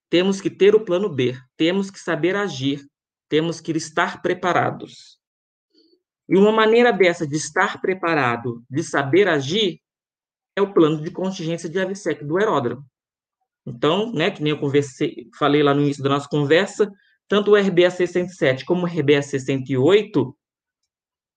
Temos 0.09 0.39
que 0.39 0.49
ter 0.49 0.75
o 0.75 0.85
plano 0.85 1.09
B, 1.09 1.38
temos 1.57 1.89
que 1.89 1.99
saber 1.99 2.35
agir, 2.35 2.85
temos 3.27 3.59
que 3.59 3.71
estar 3.71 4.21
preparados. 4.21 5.19
E 6.30 6.38
uma 6.38 6.51
maneira 6.51 6.93
dessa 6.93 7.27
de 7.27 7.35
estar 7.35 7.81
preparado, 7.81 8.63
de 8.69 8.84
saber 8.84 9.27
agir, 9.27 9.81
é 10.55 10.61
o 10.61 10.71
plano 10.71 11.01
de 11.01 11.11
contingência 11.11 11.67
de 11.67 11.80
AVSEC 11.80 12.23
do 12.23 12.38
aeródromo. 12.38 12.85
Então, 13.65 14.11
né, 14.13 14.30
que 14.30 14.41
nem 14.43 14.51
eu 14.51 14.59
conversei, 14.59 15.27
falei 15.38 15.63
lá 15.63 15.73
no 15.73 15.81
início 15.81 16.03
da 16.03 16.09
nossa 16.09 16.27
conversa, 16.30 16.91
tanto 17.27 17.51
o 17.51 17.55
RBA 17.55 17.89
607 17.89 18.65
como 18.65 18.84
o 18.84 18.85
RBA 18.85 19.21
608 19.21 20.38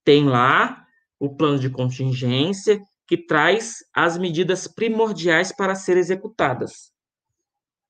tem 0.04 0.24
lá 0.26 0.85
o 1.18 1.34
plano 1.34 1.58
de 1.58 1.70
contingência 1.70 2.80
que 3.06 3.16
traz 3.16 3.76
as 3.94 4.18
medidas 4.18 4.66
primordiais 4.66 5.54
para 5.54 5.74
serem 5.74 6.00
executadas. 6.00 6.92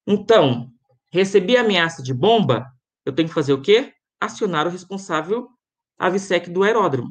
Então, 0.06 0.68
recebi 1.10 1.56
ameaça 1.56 2.02
de 2.02 2.12
bomba, 2.12 2.66
eu 3.04 3.12
tenho 3.12 3.28
que 3.28 3.34
fazer 3.34 3.52
o 3.52 3.60
quê? 3.60 3.92
Acionar 4.20 4.66
o 4.66 4.70
responsável 4.70 5.48
AVSEC 5.98 6.50
do 6.50 6.62
aeródromo. 6.62 7.10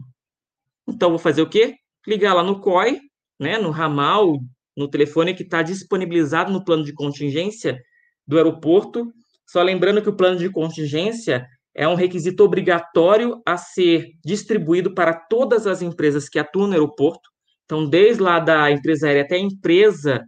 Então, 0.87 1.09
vou 1.09 1.19
fazer 1.19 1.41
o 1.41 1.49
quê? 1.49 1.75
Ligar 2.07 2.33
lá 2.33 2.43
no 2.43 2.61
COI, 2.61 2.99
né, 3.39 3.57
no 3.57 3.71
ramal, 3.71 4.39
no 4.77 4.87
telefone 4.87 5.33
que 5.33 5.43
está 5.43 5.61
disponibilizado 5.61 6.51
no 6.51 6.63
plano 6.63 6.83
de 6.83 6.93
contingência 6.93 7.81
do 8.27 8.37
aeroporto. 8.37 9.11
Só 9.47 9.61
lembrando 9.61 10.01
que 10.01 10.09
o 10.09 10.15
plano 10.15 10.37
de 10.37 10.49
contingência 10.49 11.47
é 11.75 11.85
um 11.87 11.93
requisito 11.93 12.41
obrigatório 12.43 13.41
a 13.45 13.57
ser 13.57 14.13
distribuído 14.23 14.93
para 14.95 15.13
todas 15.13 15.67
as 15.67 15.81
empresas 15.81 16.29
que 16.29 16.39
atuam 16.39 16.67
no 16.67 16.73
aeroporto. 16.73 17.29
Então, 17.65 17.87
desde 17.87 18.23
lá 18.23 18.39
da 18.39 18.71
empresa 18.71 19.07
aérea 19.07 19.23
até 19.23 19.35
a 19.35 19.39
empresa 19.39 20.25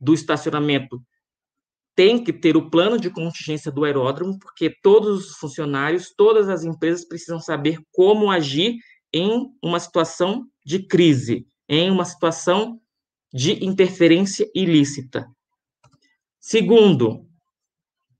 do 0.00 0.14
estacionamento 0.14 1.00
tem 1.94 2.22
que 2.22 2.32
ter 2.32 2.56
o 2.56 2.70
plano 2.70 2.98
de 2.98 3.10
contingência 3.10 3.72
do 3.72 3.84
aeródromo, 3.84 4.38
porque 4.38 4.72
todos 4.82 5.30
os 5.30 5.36
funcionários, 5.36 6.14
todas 6.16 6.48
as 6.48 6.62
empresas 6.62 7.04
precisam 7.04 7.40
saber 7.40 7.80
como 7.92 8.30
agir 8.30 8.76
em 9.12 9.48
uma 9.60 9.80
situação 9.80 10.46
de 10.64 10.86
crise, 10.86 11.44
em 11.68 11.90
uma 11.90 12.04
situação 12.04 12.80
de 13.34 13.64
interferência 13.64 14.48
ilícita. 14.54 15.26
Segundo, 16.38 17.26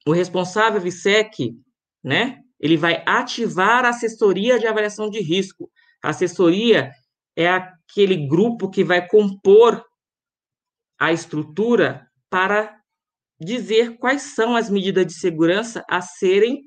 o 0.04 0.12
responsável 0.12 0.80
VSEC, 0.80 1.56
né, 2.02 2.42
ele 2.60 2.76
vai 2.76 3.02
ativar 3.06 3.84
a 3.84 3.90
assessoria 3.90 4.58
de 4.58 4.66
avaliação 4.66 5.08
de 5.08 5.20
risco. 5.20 5.70
A 6.02 6.10
assessoria 6.10 6.90
é 7.36 7.48
aquele 7.48 8.26
grupo 8.26 8.70
que 8.70 8.82
vai 8.82 9.06
compor 9.06 9.84
a 10.98 11.12
estrutura 11.12 12.06
para 12.28 12.76
dizer 13.40 13.96
quais 13.98 14.34
são 14.34 14.56
as 14.56 14.68
medidas 14.68 15.06
de 15.06 15.14
segurança 15.14 15.84
a 15.88 16.00
serem 16.00 16.62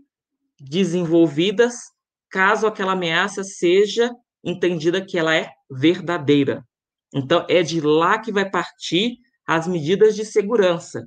desenvolvidas 0.59 1.75
caso 2.29 2.65
aquela 2.65 2.93
ameaça 2.93 3.43
seja 3.43 4.09
entendida 4.43 5.05
que 5.05 5.17
ela 5.17 5.35
é 5.35 5.51
verdadeira. 5.69 6.65
Então, 7.13 7.45
é 7.49 7.61
de 7.61 7.81
lá 7.81 8.17
que 8.19 8.31
vai 8.31 8.49
partir 8.49 9.17
as 9.45 9.67
medidas 9.67 10.15
de 10.15 10.23
segurança. 10.23 11.05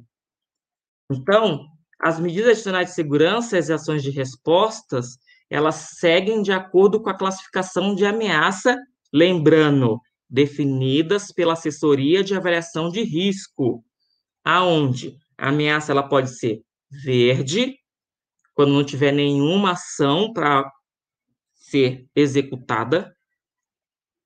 Então, 1.11 1.66
as 2.05 2.20
medidas 2.20 2.51
adicionais 2.51 2.90
de 2.90 2.94
segurança 2.97 3.56
e 3.56 3.59
as 3.59 3.70
ações 3.70 4.02
de 4.02 4.10
respostas, 4.10 5.16
elas 5.48 5.93
seguem 5.98 6.43
de 6.43 6.52
acordo 6.52 7.02
com 7.02 7.09
a 7.09 7.16
classificação 7.16 7.94
de 7.94 8.05
ameaça, 8.05 8.78
lembrando, 9.10 9.98
definidas 10.28 11.32
pela 11.32 11.55
assessoria 11.55 12.22
de 12.22 12.35
avaliação 12.35 12.90
de 12.90 13.02
risco, 13.02 13.82
aonde 14.44 15.16
a 15.39 15.48
ameaça 15.48 15.93
ela 15.93 16.06
pode 16.06 16.39
ser 16.39 16.60
verde, 16.90 17.74
quando 18.52 18.74
não 18.74 18.85
tiver 18.85 19.10
nenhuma 19.10 19.72
ação 19.72 20.31
para 20.31 20.70
ser 21.55 22.06
executada. 22.14 23.16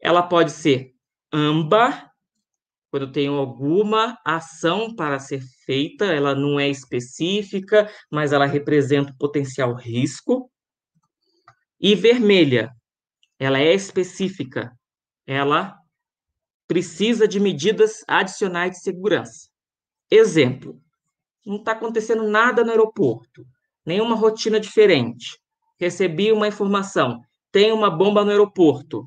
Ela 0.00 0.24
pode 0.24 0.50
ser 0.50 0.94
âmbar, 1.32 2.10
quando 2.90 3.12
tenho 3.12 3.34
alguma 3.34 4.18
ação 4.24 4.96
para 4.96 5.20
ser 5.20 5.40
feita, 5.68 6.06
ela 6.06 6.34
não 6.34 6.58
é 6.58 6.66
específica, 6.66 7.92
mas 8.10 8.32
ela 8.32 8.46
representa 8.46 9.12
o 9.12 9.18
potencial 9.18 9.74
risco. 9.74 10.50
E 11.78 11.94
vermelha, 11.94 12.70
ela 13.38 13.58
é 13.58 13.74
específica, 13.74 14.72
ela 15.26 15.76
precisa 16.66 17.28
de 17.28 17.38
medidas 17.38 18.02
adicionais 18.08 18.72
de 18.72 18.80
segurança. 18.80 19.50
Exemplo: 20.10 20.80
não 21.44 21.56
está 21.56 21.72
acontecendo 21.72 22.26
nada 22.26 22.64
no 22.64 22.70
aeroporto, 22.70 23.44
nenhuma 23.84 24.16
rotina 24.16 24.58
diferente. 24.58 25.38
recebi 25.78 26.32
uma 26.32 26.48
informação, 26.48 27.20
tem 27.52 27.72
uma 27.72 27.90
bomba 27.90 28.24
no 28.24 28.30
aeroporto. 28.30 29.06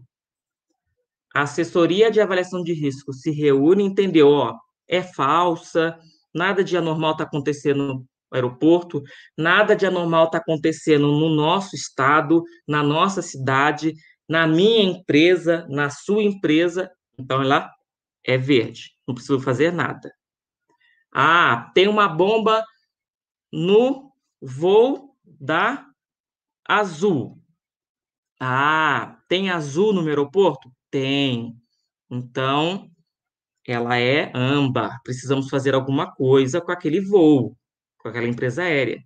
A 1.34 1.42
assessoria 1.42 2.12
de 2.12 2.22
avaliação 2.22 2.62
de 2.64 2.74
risco 2.74 3.12
se 3.14 3.32
reúne 3.32 3.84
e 3.84 3.88
entendeu, 3.88 4.30
ó, 4.30 4.56
é 4.88 5.02
falsa, 5.02 5.98
nada 6.34 6.64
de 6.64 6.78
anormal 6.78 7.12
está 7.12 7.24
acontecendo 7.24 7.88
no 7.88 8.08
aeroporto, 8.32 9.02
nada 9.38 9.76
de 9.76 9.86
anormal 9.86 10.26
está 10.26 10.38
acontecendo 10.38 11.08
no 11.08 11.30
nosso 11.30 11.76
estado, 11.76 12.44
na 12.68 12.82
nossa 12.82 13.22
cidade, 13.22 13.94
na 14.28 14.48
minha 14.48 14.84
empresa, 14.84 15.68
na 15.70 15.90
sua 15.90 16.24
empresa, 16.24 16.90
então 17.20 17.42
ela 17.42 17.70
é 18.26 18.38
verde, 18.38 18.92
não 19.08 19.14
preciso 19.14 19.40
fazer 19.40 19.72
nada. 19.72 20.12
Ah, 21.14 21.72
tem 21.74 21.88
uma 21.88 22.08
bomba 22.08 22.64
no 23.52 24.12
voo 24.42 25.16
da 25.26 25.86
Azul. 26.66 27.42
Ah, 28.40 29.20
tem 29.28 29.50
azul 29.50 29.94
no 29.94 30.08
aeroporto? 30.08 30.72
Tem. 30.90 31.56
Então, 32.10 32.91
ela 33.72 33.98
é 33.98 34.32
âmbar. 34.36 35.02
Precisamos 35.04 35.50
fazer 35.50 35.74
alguma 35.74 36.12
coisa 36.14 36.62
com 36.62 36.72
aquele 36.72 37.02
voo, 37.02 37.58
com 37.98 38.10
aquela 38.10 38.28
empresa 38.28 38.64
aérea. 38.64 39.02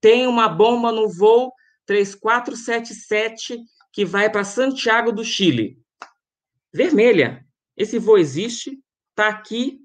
Tem 0.00 0.26
uma 0.26 0.48
bomba 0.48 0.92
no 0.92 1.08
voo 1.08 1.52
3477 1.86 3.58
que 3.92 4.04
vai 4.04 4.30
para 4.30 4.44
Santiago 4.44 5.12
do 5.12 5.24
Chile. 5.24 5.78
Vermelha. 6.72 7.44
Esse 7.76 7.98
voo 7.98 8.18
existe, 8.18 8.78
está 9.10 9.28
aqui 9.28 9.80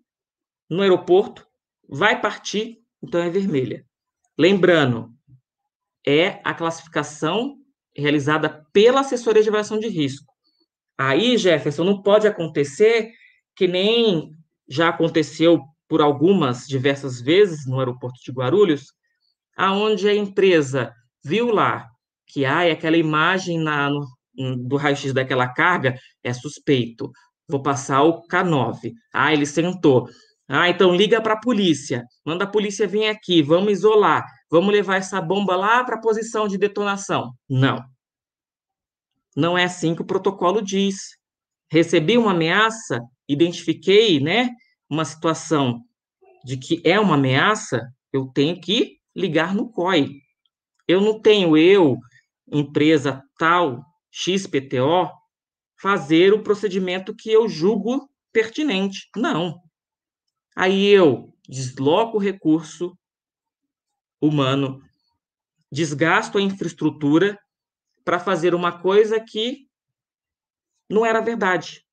no 0.70 0.82
aeroporto, 0.82 1.48
vai 1.88 2.20
partir, 2.20 2.82
então 3.02 3.22
é 3.22 3.30
vermelha. 3.30 3.86
Lembrando, 4.38 5.14
é 6.06 6.42
a 6.44 6.54
classificação 6.54 7.58
realizada 7.96 8.66
pela 8.74 9.00
assessoria 9.00 9.42
de 9.42 9.50
avaliação 9.50 9.80
de 9.80 9.88
risco. 9.88 10.32
Aí, 10.98 11.38
Jefferson, 11.38 11.84
não 11.84 12.02
pode 12.02 12.28
acontecer 12.28 13.12
que 13.56 13.68
nem 13.68 14.32
já 14.68 14.90
aconteceu 14.90 15.62
por 15.88 16.02
algumas 16.02 16.68
diversas 16.68 17.22
vezes 17.22 17.66
no 17.68 17.80
aeroporto 17.80 18.20
de 18.24 18.32
Guarulhos, 18.32 18.94
aonde 19.56 20.08
a 20.08 20.16
empresa 20.16 20.94
viu 21.24 21.52
lá 21.52 21.88
que 22.28 22.46
ah, 22.46 22.72
aquela 22.72 22.98
imagem 22.98 23.60
na, 23.60 23.90
no, 23.90 24.06
do 24.68 24.76
raio-x 24.76 25.14
daquela 25.14 25.48
carga 25.48 25.96
é 26.24 26.34
suspeito. 26.34 27.12
Vou 27.48 27.62
passar 27.62 28.04
o 28.04 28.26
K9. 28.28 28.92
Ah, 29.14 29.32
ele 29.32 29.46
sentou. 29.46 30.10
Ah, 30.48 30.70
então 30.70 30.96
liga 30.96 31.22
para 31.22 31.34
a 31.34 31.40
polícia. 31.40 32.04
Manda 32.26 32.44
a 32.44 32.48
polícia 32.48 32.88
vir 32.88 33.08
aqui. 33.08 33.42
Vamos 33.42 33.72
isolar. 33.72 34.26
Vamos 34.50 34.74
levar 34.74 34.98
essa 34.98 35.22
bomba 35.22 35.56
lá 35.56 35.84
para 35.84 35.96
a 35.96 36.02
posição 36.02 36.48
de 36.48 36.58
detonação. 36.58 37.32
Não. 37.50 37.84
Não 39.36 39.58
é 39.58 39.66
assim 39.66 39.96
que 39.96 40.02
o 40.02 40.06
protocolo 40.06 40.62
diz. 40.62 40.96
Recebi 41.70 42.18
uma 42.18 42.32
ameaça, 42.32 43.02
identifiquei, 43.28 44.20
né, 44.20 44.50
uma 44.90 45.06
situação 45.06 45.84
de 46.44 46.58
que 46.58 46.82
é 46.84 47.00
uma 47.00 47.16
ameaça, 47.16 47.92
eu 48.14 48.28
tenho 48.28 48.60
que 48.60 49.00
ligar 49.16 49.56
no 49.56 49.70
COI. 49.70 50.22
Eu 50.88 51.02
não 51.02 51.20
tenho 51.20 51.58
eu, 51.58 51.98
empresa 52.52 53.24
tal, 53.38 53.84
XPTO, 54.12 55.10
fazer 55.82 56.34
o 56.34 56.44
procedimento 56.44 57.16
que 57.16 57.32
eu 57.32 57.50
julgo 57.50 58.10
pertinente. 58.32 59.10
Não. 59.16 59.60
Aí 60.56 60.86
eu 60.88 61.34
desloco 61.48 62.18
o 62.18 62.22
recurso 62.22 62.98
humano, 64.22 64.82
desgasto 65.72 66.38
a 66.38 66.42
infraestrutura 66.42 67.40
para 68.04 68.20
fazer 68.20 68.54
uma 68.54 68.80
coisa 68.80 69.20
que 69.20 69.68
não 70.90 71.06
era 71.06 71.20
verdade. 71.20 71.85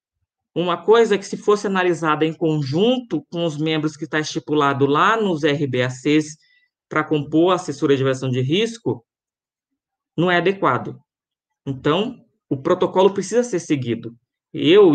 Uma 0.55 0.83
coisa 0.83 1.17
que, 1.17 1.25
se 1.25 1.37
fosse 1.37 1.67
analisada 1.67 2.27
em 2.27 2.33
conjunto 2.33 3.25
com 3.31 3.45
os 3.45 3.57
membros 3.57 3.97
que 3.97 4.05
está 4.05 4.21
estipulado 4.21 4.85
lá 4.85 5.17
nos 5.17 5.43
RBACs 5.45 6.37
para 6.89 7.03
compor 7.03 7.53
a 7.53 7.55
assessoria 7.55 7.97
de 7.97 8.03
avaliação 8.03 8.29
de 8.29 8.41
risco, 8.43 9.05
não 10.17 10.31
é 10.31 10.37
adequado. 10.37 11.01
Então, 11.67 12.23
o 12.51 12.57
protocolo 12.57 13.15
precisa 13.15 13.43
ser 13.43 13.61
seguido. 13.61 14.15
Eu, 14.53 14.93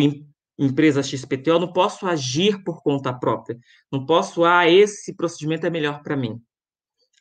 empresa 0.59 1.01
XPTO, 1.01 1.59
não 1.59 1.73
posso 1.73 2.05
agir 2.05 2.63
por 2.63 2.83
conta 2.83 3.11
própria. 3.11 3.57
Não 3.91 4.05
posso, 4.05 4.45
ah, 4.45 4.69
esse 4.69 5.15
procedimento 5.15 5.65
é 5.65 5.71
melhor 5.71 6.03
para 6.03 6.15
mim. 6.15 6.39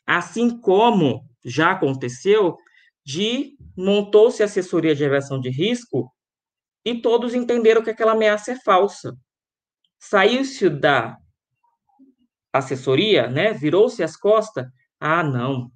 Assim 0.05 0.59
como 0.59 1.27
já 1.43 1.71
aconteceu 1.71 2.55
de 3.03 3.57
montou-se 3.75 4.43
assessoria 4.43 4.93
de 4.93 5.03
avaliação 5.03 5.39
de 5.39 5.49
risco 5.49 6.13
e 6.87 7.01
todos 7.01 7.35
entenderam 7.35 7.83
que 7.83 7.89
aquela 7.89 8.13
ameaça 8.13 8.53
é 8.53 8.55
falsa. 8.55 9.13
Saiu-se 9.99 10.69
da 10.69 11.17
assessoria, 12.53 13.27
né? 13.27 13.51
Virou-se 13.51 14.01
as 14.01 14.15
costas. 14.15 14.65
Ah, 14.97 15.21
não. 15.21 15.69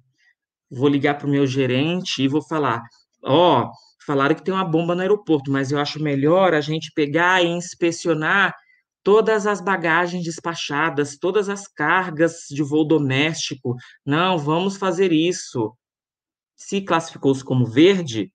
Vou 0.70 0.88
ligar 0.88 1.18
para 1.18 1.26
o 1.26 1.30
meu 1.30 1.46
gerente 1.46 2.22
e 2.22 2.28
vou 2.28 2.42
falar: 2.42 2.82
ó, 3.22 3.64
oh, 3.64 3.72
falaram 4.06 4.34
que 4.34 4.42
tem 4.42 4.54
uma 4.54 4.64
bomba 4.64 4.94
no 4.94 5.02
aeroporto, 5.02 5.52
mas 5.52 5.70
eu 5.70 5.78
acho 5.78 6.02
melhor 6.02 6.54
a 6.54 6.62
gente 6.62 6.90
pegar 6.94 7.44
e 7.44 7.48
inspecionar 7.48 8.54
todas 9.02 9.46
as 9.46 9.60
bagagens 9.60 10.24
despachadas, 10.24 11.18
todas 11.18 11.50
as 11.50 11.68
cargas 11.68 12.46
de 12.48 12.62
voo 12.62 12.86
doméstico. 12.86 13.76
Não, 14.06 14.38
vamos 14.38 14.78
fazer 14.78 15.12
isso. 15.12 15.76
Se 16.56 16.80
classificou-se 16.80 17.44
como 17.44 17.66
verde, 17.66 18.32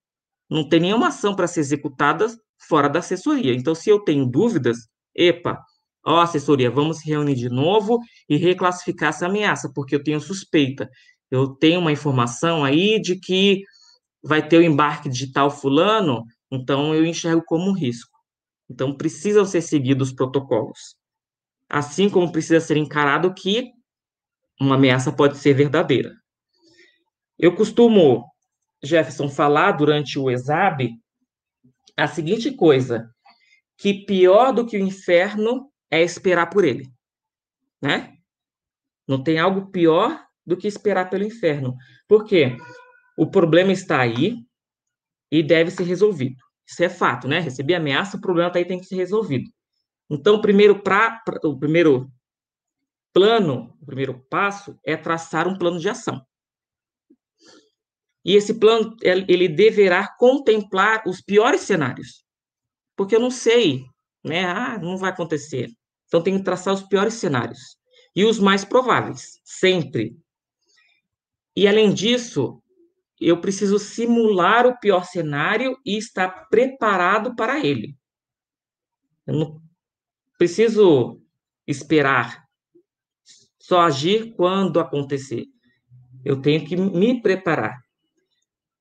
não 0.48 0.68
tem 0.70 0.80
nenhuma 0.82 1.08
ação 1.08 1.36
para 1.36 1.48
ser 1.48 1.62
executada 1.62 2.28
fora 2.58 2.90
da 2.90 3.00
assessoria. 3.00 3.54
Então, 3.54 3.76
se 3.76 3.90
eu 3.90 4.00
tenho 4.00 4.26
dúvidas, 4.26 4.78
epa, 5.16 5.60
ó, 6.06 6.22
assessoria, 6.22 6.72
vamos 6.72 7.00
se 7.00 7.10
reunir 7.10 7.36
de 7.36 7.50
novo 7.50 8.00
e 8.30 8.38
reclassificar 8.38 9.10
essa 9.10 9.28
ameaça, 9.28 9.72
porque 9.74 9.96
eu 9.96 10.04
tenho 10.04 10.20
suspeita. 10.20 10.90
Eu 11.30 11.48
tenho 11.56 11.80
uma 11.80 11.92
informação 11.92 12.64
aí 12.64 13.00
de 13.02 13.20
que 13.20 13.64
vai 14.24 14.46
ter 14.46 14.58
o 14.58 14.64
embarque 14.64 15.10
digital 15.10 15.50
fulano, 15.50 16.24
então 16.52 16.94
eu 16.96 17.06
enxergo 17.06 17.44
como 17.46 17.70
um 17.70 17.74
risco. 17.74 18.18
Então, 18.70 18.96
precisam 18.96 19.46
ser 19.46 19.62
seguidos 19.62 20.10
os 20.10 20.16
protocolos. 20.16 20.96
Assim 21.70 22.10
como 22.10 22.32
precisa 22.32 22.60
ser 22.60 22.78
encarado 22.78 23.34
que 23.34 23.72
uma 24.60 24.76
ameaça 24.76 25.12
pode 25.12 25.38
ser 25.38 25.54
verdadeira. 25.54 26.14
Eu 27.38 27.56
costumo, 27.56 28.26
Jefferson, 28.84 29.30
falar 29.30 29.74
durante 29.74 30.18
o 30.18 30.32
ESAB 30.32 30.90
a 31.98 32.08
seguinte 32.08 32.52
coisa, 32.52 33.10
que 33.78 34.06
pior 34.06 34.54
do 34.54 34.66
que 34.66 34.78
o 34.78 34.80
inferno 34.80 35.72
é 35.90 36.02
esperar 36.02 36.48
por 36.48 36.64
ele, 36.64 36.92
né? 37.82 38.16
Não 39.08 39.24
tem 39.24 39.40
algo 39.40 39.72
pior 39.72 40.24
do 40.46 40.56
que 40.56 40.68
esperar 40.68 41.10
pelo 41.10 41.24
inferno. 41.24 41.76
Por 42.08 42.26
quê? 42.26 42.58
O 43.18 43.30
problema 43.30 43.72
está 43.72 44.00
aí 44.00 44.38
e 45.32 45.42
deve 45.42 45.72
ser 45.72 45.84
resolvido. 45.84 46.38
Isso 46.68 46.84
é 46.84 46.90
fato, 46.90 47.28
né? 47.28 47.40
Recebi 47.40 47.74
ameaça, 47.74 48.18
o 48.18 48.22
problema 48.22 48.50
está 48.50 48.60
aí, 48.60 48.66
tem 48.66 48.80
que 48.80 48.86
ser 48.86 48.96
resolvido. 48.96 49.50
Então, 50.10 50.36
o 50.36 50.42
primeiro, 50.42 50.82
pra, 50.82 51.22
o 51.44 51.58
primeiro 51.58 52.12
plano, 53.14 53.76
o 53.82 53.86
primeiro 53.86 54.20
passo 54.30 54.78
é 54.86 54.96
traçar 54.96 55.48
um 55.48 55.58
plano 55.58 55.80
de 55.80 55.90
ação. 55.90 56.22
E 58.28 58.36
esse 58.36 58.56
plano, 58.56 58.94
ele 59.02 59.48
deverá 59.48 60.06
contemplar 60.20 61.02
os 61.08 61.22
piores 61.22 61.62
cenários. 61.62 62.26
Porque 62.94 63.16
eu 63.16 63.22
não 63.22 63.32
sei, 63.32 63.86
né? 64.22 64.44
Ah, 64.44 64.78
não 64.78 64.98
vai 64.98 65.12
acontecer. 65.12 65.70
Então, 66.08 66.22
tem 66.22 66.38
que 66.38 66.44
traçar 66.44 66.74
os 66.74 66.84
piores 66.84 67.14
cenários. 67.14 67.78
E 68.14 68.26
os 68.26 68.38
mais 68.38 68.66
prováveis, 68.66 69.40
sempre. 69.46 70.18
E, 71.56 71.70
além 71.70 71.94
disso, 71.94 72.62
eu 73.18 73.40
preciso 73.40 73.80
simular 73.80 74.68
o 74.68 74.78
pior 74.78 75.06
cenário 75.06 75.78
e 75.86 75.98
estar 75.98 76.50
preparado 76.50 77.34
para 77.34 77.66
ele. 77.66 77.96
Eu 79.26 79.36
não 79.36 79.62
preciso 80.38 81.22
esperar 81.66 82.44
só 83.58 83.82
agir 83.82 84.34
quando 84.36 84.82
acontecer. 84.82 85.46
Eu 86.26 86.42
tenho 86.42 86.66
que 86.66 86.76
me 86.76 87.22
preparar. 87.22 87.87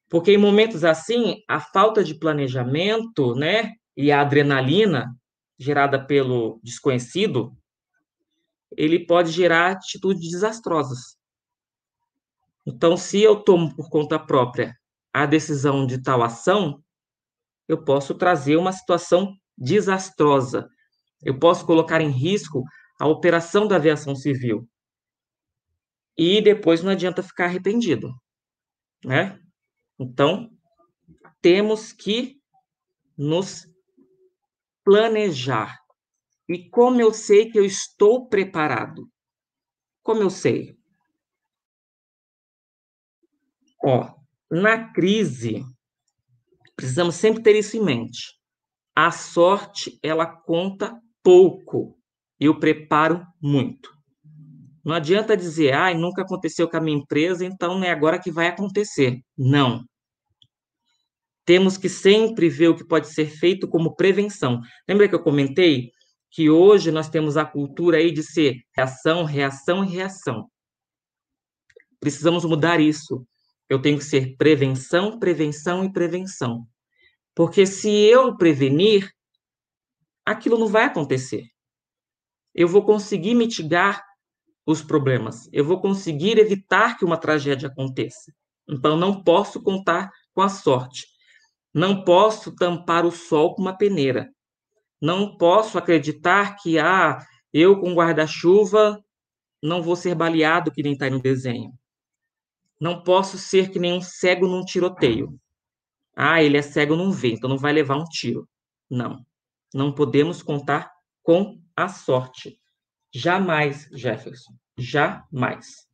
Porque 0.09 0.33
em 0.33 0.39
momentos 0.39 0.85
assim, 0.85 1.43
a 1.49 1.61
falta 1.61 2.05
de 2.05 2.15
planejamento, 2.15 3.35
né, 3.35 3.73
e 3.97 4.13
a 4.13 4.21
adrenalina 4.21 5.17
gerada 5.59 6.05
pelo 6.05 6.61
desconhecido, 6.63 7.57
ele 8.77 9.07
pode 9.07 9.33
gerar 9.33 9.73
atitudes 9.73 10.31
desastrosas. 10.31 11.17
Então, 12.67 12.97
se 12.97 13.23
eu 13.23 13.37
tomo 13.37 13.75
por 13.75 13.89
conta 13.89 14.19
própria 14.19 14.77
a 15.13 15.25
decisão 15.25 15.87
de 15.87 16.03
tal 16.03 16.23
ação, 16.23 16.83
eu 17.69 17.83
posso 17.83 18.15
trazer 18.15 18.57
uma 18.57 18.73
situação 18.73 19.35
desastrosa. 19.57 20.69
Eu 21.23 21.39
posso 21.39 21.65
colocar 21.65 22.01
em 22.01 22.11
risco 22.11 22.63
a 23.01 23.07
operação 23.07 23.67
da 23.67 23.77
aviação 23.77 24.15
civil. 24.15 24.69
E 26.19 26.41
depois 26.41 26.83
não 26.83 26.93
adianta 26.93 27.23
ficar 27.23 27.47
arrependido, 27.47 28.13
né? 29.05 29.39
Então, 29.99 30.51
temos 31.41 31.93
que 31.93 32.41
nos 33.17 33.67
planejar. 34.85 35.79
E 36.49 36.69
como 36.69 37.01
eu 37.01 37.13
sei 37.13 37.51
que 37.51 37.59
eu 37.59 37.65
estou 37.65 38.29
preparado? 38.29 39.11
Como 40.03 40.23
eu 40.23 40.31
sei? 40.31 40.79
Ó, 43.85 44.15
na 44.51 44.93
crise, 44.93 45.65
precisamos 46.77 47.17
sempre 47.17 47.43
ter 47.43 47.57
isso 47.57 47.77
em 47.77 47.85
mente. 47.85 48.39
A 48.95 49.11
sorte, 49.11 49.99
ela 50.03 50.27
conta 50.27 51.01
pouco 51.23 51.99
e 52.39 52.49
o 52.49 52.59
preparo 52.59 53.27
muito. 53.41 53.96
Não 54.87 54.95
adianta 54.95 55.37
dizer, 55.37 55.75
ah, 55.75 55.93
nunca 55.93 56.23
aconteceu 56.23 56.71
com 56.71 56.77
a 56.77 56.81
minha 56.81 56.97
empresa, 56.97 57.45
então 57.45 57.83
é 57.83 57.91
agora 57.91 58.21
que 58.21 58.31
vai 58.31 58.47
acontecer. 58.47 59.21
Não. 59.37 59.85
Temos 61.45 61.77
que 61.77 61.89
sempre 61.89 62.49
ver 62.49 62.69
o 62.69 62.77
que 62.77 62.87
pode 62.87 63.09
ser 63.09 63.27
feito 63.27 63.67
como 63.67 63.97
prevenção. 63.97 64.61
Lembra 64.89 65.09
que 65.09 65.15
eu 65.17 65.23
comentei 65.25 65.91
que 66.31 66.49
hoje 66.49 66.93
nós 66.93 67.09
temos 67.09 67.37
a 67.37 67.45
cultura 67.45 67.97
aí 67.97 68.13
de 68.13 68.23
ser 68.23 68.61
reação, 68.77 69.25
reação 69.25 69.85
e 69.85 69.89
reação. 69.89 70.49
Precisamos 71.99 72.45
mudar 72.45 72.79
isso. 72.79 73.27
Eu 73.69 73.83
tenho 73.83 73.99
que 73.99 74.05
ser 74.05 74.37
prevenção, 74.37 75.19
prevenção 75.19 75.85
e 75.85 75.93
prevenção. 75.93 76.65
Porque 77.35 77.67
se 77.67 77.91
eu 77.91 78.37
prevenir, 78.37 79.11
aquilo 80.25 80.57
não 80.57 80.69
vai 80.69 80.85
acontecer. 80.85 81.43
Eu 82.55 82.69
vou 82.69 82.85
conseguir 82.85 83.35
mitigar 83.35 84.07
os 84.67 84.83
problemas. 84.83 85.49
Eu 85.53 85.65
vou 85.65 85.81
conseguir 85.81 86.39
evitar 86.39 86.99
que 86.99 87.05
uma 87.05 87.17
tragédia 87.17 87.69
aconteça. 87.69 88.33
Então, 88.69 88.97
não 88.97 89.23
posso 89.23 89.63
contar 89.63 90.11
com 90.35 90.43
a 90.43 90.49
sorte. 90.49 91.07
Não 91.73 92.03
posso 92.05 92.55
tampar 92.57 93.07
o 93.07 93.13
sol 93.13 93.55
com 93.55 93.63
uma 93.63 93.77
peneira. 93.77 94.29
Não 95.01 95.37
posso 95.37 95.79
acreditar 95.79 96.57
que, 96.57 96.79
ah, 96.79 97.25
eu 97.53 97.79
com 97.79 97.95
guarda-chuva 97.95 99.03
não 99.63 99.83
vou 99.83 99.95
ser 99.95 100.15
baleado, 100.15 100.73
que 100.73 100.83
nem 100.83 100.95
está 100.95 101.09
no 101.09 101.23
desenho. 101.23 101.73
Não 102.81 103.03
posso 103.03 103.39
ser 103.39 103.71
que 103.71 103.79
nem 103.79 103.93
um 103.93 104.03
cego 104.03 104.47
num 104.47 104.65
tiroteio. 104.65 105.39
Ah, 106.15 106.43
ele 106.43 106.57
é 106.57 106.63
cego, 106.63 106.97
não 106.97 107.13
vê, 107.13 107.33
então 107.33 107.49
não 107.49 107.59
vai 107.59 107.73
levar 107.73 107.97
um 107.97 108.05
tiro. 108.05 108.49
Não. 108.91 109.25
Não 109.73 109.93
podemos 109.93 110.43
contar 110.43 110.91
com 111.23 111.61
a 111.75 111.89
sorte. 111.89 112.59
Jamais, 113.17 113.89
Jefferson. 113.93 114.53
Jamais. 114.79 115.89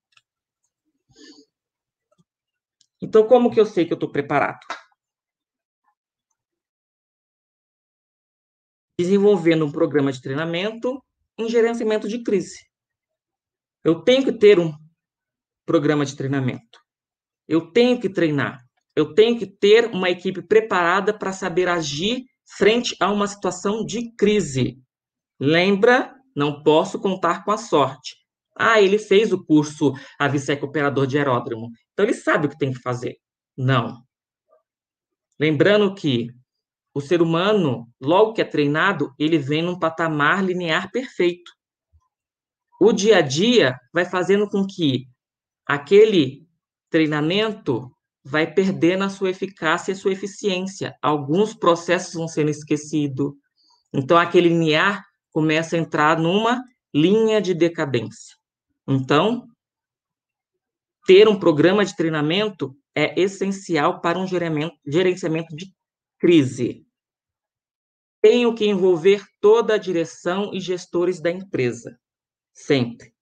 Então, 3.01 3.29
como 3.29 3.49
que 3.49 3.61
eu 3.61 3.65
sei 3.65 3.87
que 3.87 3.93
eu 3.93 3.97
estou 3.97 4.11
preparado? 4.11 4.59
Desenvolvendo 8.99 9.65
um 9.65 9.71
programa 9.71 10.11
de 10.11 10.21
treinamento 10.21 11.01
em 11.39 11.49
gerenciamento 11.49 12.09
de 12.09 12.25
crise. 12.25 12.59
Eu 13.85 14.03
tenho 14.03 14.25
que 14.25 14.33
ter 14.33 14.59
um 14.59 14.73
programa 15.65 16.05
de 16.05 16.17
treinamento. 16.17 16.81
Eu 17.47 17.71
tenho 17.71 18.01
que 18.01 18.09
treinar. 18.09 18.59
Eu 18.97 19.15
tenho 19.15 19.39
que 19.39 19.47
ter 19.47 19.87
uma 19.87 20.11
equipe 20.11 20.43
preparada 20.43 21.17
para 21.17 21.33
saber 21.33 21.69
agir 21.69 22.25
frente 22.59 22.97
a 22.99 23.13
uma 23.13 23.29
situação 23.29 23.85
de 23.85 24.13
crise. 24.17 24.77
Lembra 25.39 26.21
não 26.35 26.63
posso 26.63 26.99
contar 26.99 27.45
com 27.45 27.51
a 27.51 27.59
sorte. 27.59 28.17
Ah, 28.57 28.81
ele 28.81 28.99
fez 28.99 29.33
o 29.33 29.43
curso 29.43 29.93
Avisec 30.19 30.63
Operador 30.65 31.07
de 31.07 31.19
Aeródromo, 31.19 31.71
então 31.93 32.05
ele 32.05 32.15
sabe 32.15 32.47
o 32.47 32.49
que 32.49 32.59
tem 32.59 32.73
que 32.73 32.81
fazer. 32.81 33.17
Não. 33.57 34.03
Lembrando 35.39 35.95
que 35.95 36.29
o 36.95 37.01
ser 37.01 37.23
humano, 37.23 37.89
logo 38.01 38.35
que 38.35 38.43
é 38.43 38.45
treinado, 38.45 39.15
ele 39.19 39.39
vem 39.39 39.63
num 39.63 39.79
patamar 39.79 40.45
linear 40.45 40.91
perfeito. 40.91 41.51
O 42.81 42.93
dia 42.93 43.19
a 43.19 43.21
dia 43.23 43.79
vai 43.93 44.05
fazendo 44.05 44.49
com 44.49 44.67
que 44.67 45.07
aquele 45.67 46.47
treinamento 46.91 47.91
vai 48.25 48.47
perdendo 48.47 49.05
a 49.05 49.09
sua 49.09 49.31
eficácia 49.31 49.93
e 49.93 49.95
a 49.95 49.97
sua 49.97 50.13
eficiência. 50.13 50.95
Alguns 51.03 51.55
processos 51.55 52.15
vão 52.15 52.29
sendo 52.29 52.51
esquecidos. 52.51 53.33
Então, 53.93 54.19
aquele 54.19 54.49
linear 54.49 55.03
começa 55.33 55.77
a 55.77 55.79
entrar 55.79 56.19
numa 56.19 56.63
linha 56.95 57.41
de 57.41 57.55
decadência. 57.55 58.37
Então, 58.87 59.49
ter 61.07 61.29
um 61.29 61.39
programa 61.39 61.85
de 61.85 61.97
treinamento 61.97 62.77
é 62.95 63.19
essencial 63.21 64.01
para 64.01 64.19
um 64.19 64.27
gerenciamento 64.27 65.57
de 65.57 65.75
crise. 66.19 66.87
Tenho 68.21 68.55
que 68.55 68.67
envolver 68.67 69.25
toda 69.41 69.75
a 69.75 69.79
direção 69.79 70.55
e 70.55 70.61
gestores 70.61 71.21
da 71.21 71.31
empresa, 71.31 71.99
sempre. 72.53 73.13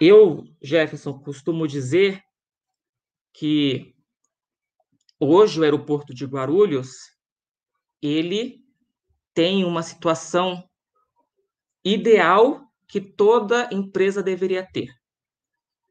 Eu, 0.00 0.44
Jefferson, 0.62 1.20
costumo 1.20 1.68
dizer 1.68 2.22
que 3.32 3.94
hoje 5.20 5.60
o 5.60 5.62
aeroporto 5.62 6.14
de 6.14 6.24
Guarulhos 6.24 7.10
ele 8.02 8.64
tem 9.40 9.64
uma 9.64 9.82
situação 9.82 10.62
ideal 11.82 12.60
que 12.86 13.00
toda 13.00 13.70
empresa 13.72 14.22
deveria 14.22 14.62
ter, 14.70 14.90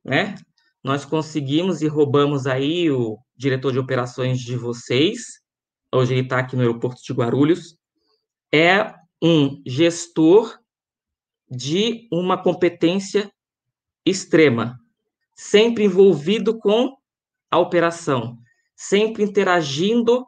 né? 0.05 0.35
Nós 0.83 1.03
conseguimos 1.03 1.81
e 1.81 1.87
roubamos 1.87 2.45
aí 2.45 2.91
o 2.91 3.17
diretor 3.35 3.71
de 3.71 3.79
operações 3.79 4.39
de 4.39 4.55
vocês, 4.55 5.41
hoje 5.91 6.13
ele 6.13 6.21
está 6.21 6.37
aqui 6.37 6.55
no 6.55 6.61
aeroporto 6.61 7.01
de 7.01 7.11
Guarulhos, 7.11 7.75
é 8.53 8.93
um 9.19 9.59
gestor 9.65 10.55
de 11.49 12.07
uma 12.11 12.39
competência 12.39 13.31
extrema, 14.05 14.77
sempre 15.35 15.85
envolvido 15.85 16.59
com 16.59 16.95
a 17.49 17.57
operação, 17.57 18.37
sempre 18.75 19.23
interagindo 19.23 20.23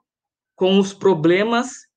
com 0.55 0.79
os 0.79 0.91
problemas 0.91 1.90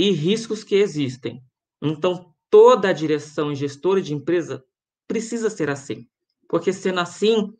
e 0.00 0.12
riscos 0.12 0.64
que 0.64 0.76
existem. 0.76 1.42
Então, 1.82 2.32
toda 2.48 2.88
a 2.88 2.92
direção 2.92 3.52
e 3.52 3.54
gestora 3.54 4.00
de 4.00 4.14
empresa 4.14 4.64
precisa 5.06 5.50
ser 5.50 5.68
assim, 5.68 6.06
porque 6.48 6.72
sendo 6.72 7.00
assim, 7.00 7.52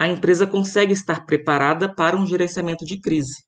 a 0.00 0.08
empresa 0.08 0.46
consegue 0.46 0.94
estar 0.94 1.26
preparada 1.26 1.94
para 1.94 2.16
um 2.16 2.26
gerenciamento 2.26 2.84
de 2.86 2.98
crise. 2.98 3.44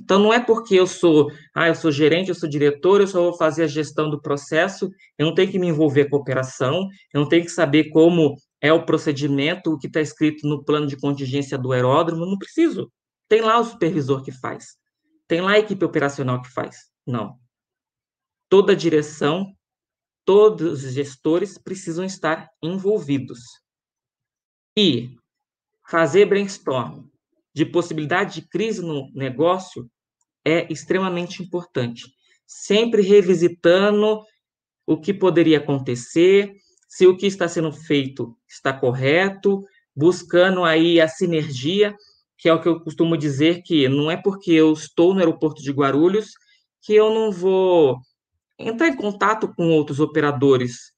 Então, 0.00 0.18
não 0.18 0.32
é 0.32 0.40
porque 0.40 0.74
eu 0.74 0.86
sou, 0.86 1.30
ah, 1.54 1.68
eu 1.68 1.74
sou 1.74 1.92
gerente, 1.92 2.30
eu 2.30 2.34
sou 2.34 2.48
diretor, 2.48 3.02
eu 3.02 3.06
só 3.06 3.20
vou 3.20 3.36
fazer 3.36 3.64
a 3.64 3.68
gestão 3.68 4.08
do 4.08 4.20
processo, 4.20 4.88
eu 5.18 5.26
não 5.26 5.34
tenho 5.34 5.50
que 5.50 5.58
me 5.58 5.68
envolver 5.68 6.06
com 6.06 6.16
a 6.16 6.20
operação, 6.20 6.88
eu 7.12 7.20
não 7.20 7.28
tenho 7.28 7.44
que 7.44 7.50
saber 7.50 7.90
como 7.90 8.34
é 8.58 8.72
o 8.72 8.86
procedimento, 8.86 9.70
o 9.70 9.78
que 9.78 9.86
está 9.86 10.00
escrito 10.00 10.48
no 10.48 10.64
plano 10.64 10.86
de 10.86 10.96
contingência 10.96 11.58
do 11.58 11.72
aeródromo, 11.72 12.24
não 12.24 12.38
preciso. 12.38 12.90
Tem 13.28 13.42
lá 13.42 13.60
o 13.60 13.64
supervisor 13.64 14.22
que 14.22 14.32
faz, 14.32 14.64
tem 15.28 15.42
lá 15.42 15.52
a 15.52 15.58
equipe 15.58 15.84
operacional 15.84 16.40
que 16.40 16.50
faz. 16.50 16.91
Não. 17.06 17.38
Toda 18.48 18.76
direção, 18.76 19.54
todos 20.24 20.84
os 20.84 20.92
gestores 20.92 21.58
precisam 21.58 22.04
estar 22.04 22.48
envolvidos. 22.62 23.40
E 24.76 25.16
fazer 25.88 26.26
brainstorm 26.26 27.04
de 27.54 27.66
possibilidade 27.66 28.40
de 28.40 28.48
crise 28.48 28.82
no 28.82 29.10
negócio 29.12 29.90
é 30.44 30.70
extremamente 30.72 31.42
importante. 31.42 32.04
Sempre 32.46 33.02
revisitando 33.02 34.22
o 34.86 34.98
que 34.98 35.12
poderia 35.12 35.58
acontecer, 35.58 36.54
se 36.88 37.06
o 37.06 37.16
que 37.16 37.26
está 37.26 37.48
sendo 37.48 37.72
feito 37.72 38.36
está 38.48 38.72
correto, 38.72 39.64
buscando 39.94 40.64
aí 40.64 41.00
a 41.00 41.08
sinergia, 41.08 41.94
que 42.38 42.48
é 42.48 42.52
o 42.52 42.60
que 42.60 42.68
eu 42.68 42.80
costumo 42.80 43.16
dizer 43.16 43.62
que 43.62 43.88
não 43.88 44.10
é 44.10 44.16
porque 44.16 44.52
eu 44.52 44.72
estou 44.72 45.14
no 45.14 45.20
aeroporto 45.20 45.62
de 45.62 45.70
Guarulhos 45.70 46.32
que 46.82 46.94
eu 46.94 47.12
não 47.12 47.30
vou 47.30 47.98
entrar 48.58 48.88
em 48.88 48.96
contato 48.96 49.52
com 49.54 49.70
outros 49.70 50.00
operadores 50.00 50.92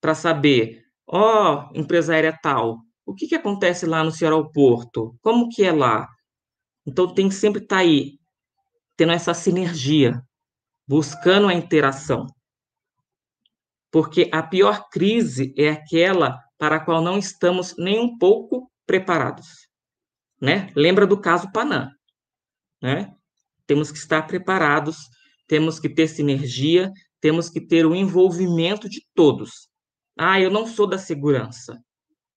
para 0.00 0.14
saber, 0.14 0.82
ó, 1.06 1.70
oh, 1.72 1.78
empresa 1.78 2.12
aérea 2.12 2.36
tal, 2.42 2.78
o 3.06 3.14
que, 3.14 3.26
que 3.26 3.34
acontece 3.34 3.86
lá 3.86 4.04
no 4.04 4.10
seu 4.10 4.28
aeroporto? 4.28 5.16
Como 5.22 5.48
que 5.48 5.64
é 5.64 5.72
lá? 5.72 6.06
Então 6.86 7.12
tem 7.12 7.28
que 7.28 7.34
sempre 7.34 7.62
estar 7.62 7.76
tá 7.76 7.82
aí, 7.82 8.18
tendo 8.96 9.12
essa 9.12 9.32
sinergia, 9.32 10.20
buscando 10.86 11.48
a 11.48 11.54
interação. 11.54 12.26
Porque 13.90 14.28
a 14.32 14.42
pior 14.42 14.88
crise 14.90 15.54
é 15.56 15.70
aquela 15.70 16.38
para 16.58 16.76
a 16.76 16.84
qual 16.84 17.00
não 17.00 17.18
estamos 17.18 17.74
nem 17.78 17.98
um 17.98 18.18
pouco 18.18 18.70
preparados. 18.86 19.68
Né? 20.40 20.70
Lembra 20.74 21.06
do 21.06 21.20
caso 21.20 21.50
Panam, 21.52 21.90
né? 22.82 23.14
Temos 23.68 23.92
que 23.92 23.98
estar 23.98 24.22
preparados, 24.26 24.96
temos 25.46 25.78
que 25.78 25.90
ter 25.90 26.08
sinergia, 26.08 26.90
temos 27.20 27.50
que 27.50 27.60
ter 27.60 27.84
o 27.84 27.94
envolvimento 27.94 28.88
de 28.88 29.06
todos. 29.14 29.68
Ah, 30.18 30.40
eu 30.40 30.50
não 30.50 30.66
sou 30.66 30.86
da 30.86 30.96
segurança. 30.96 31.78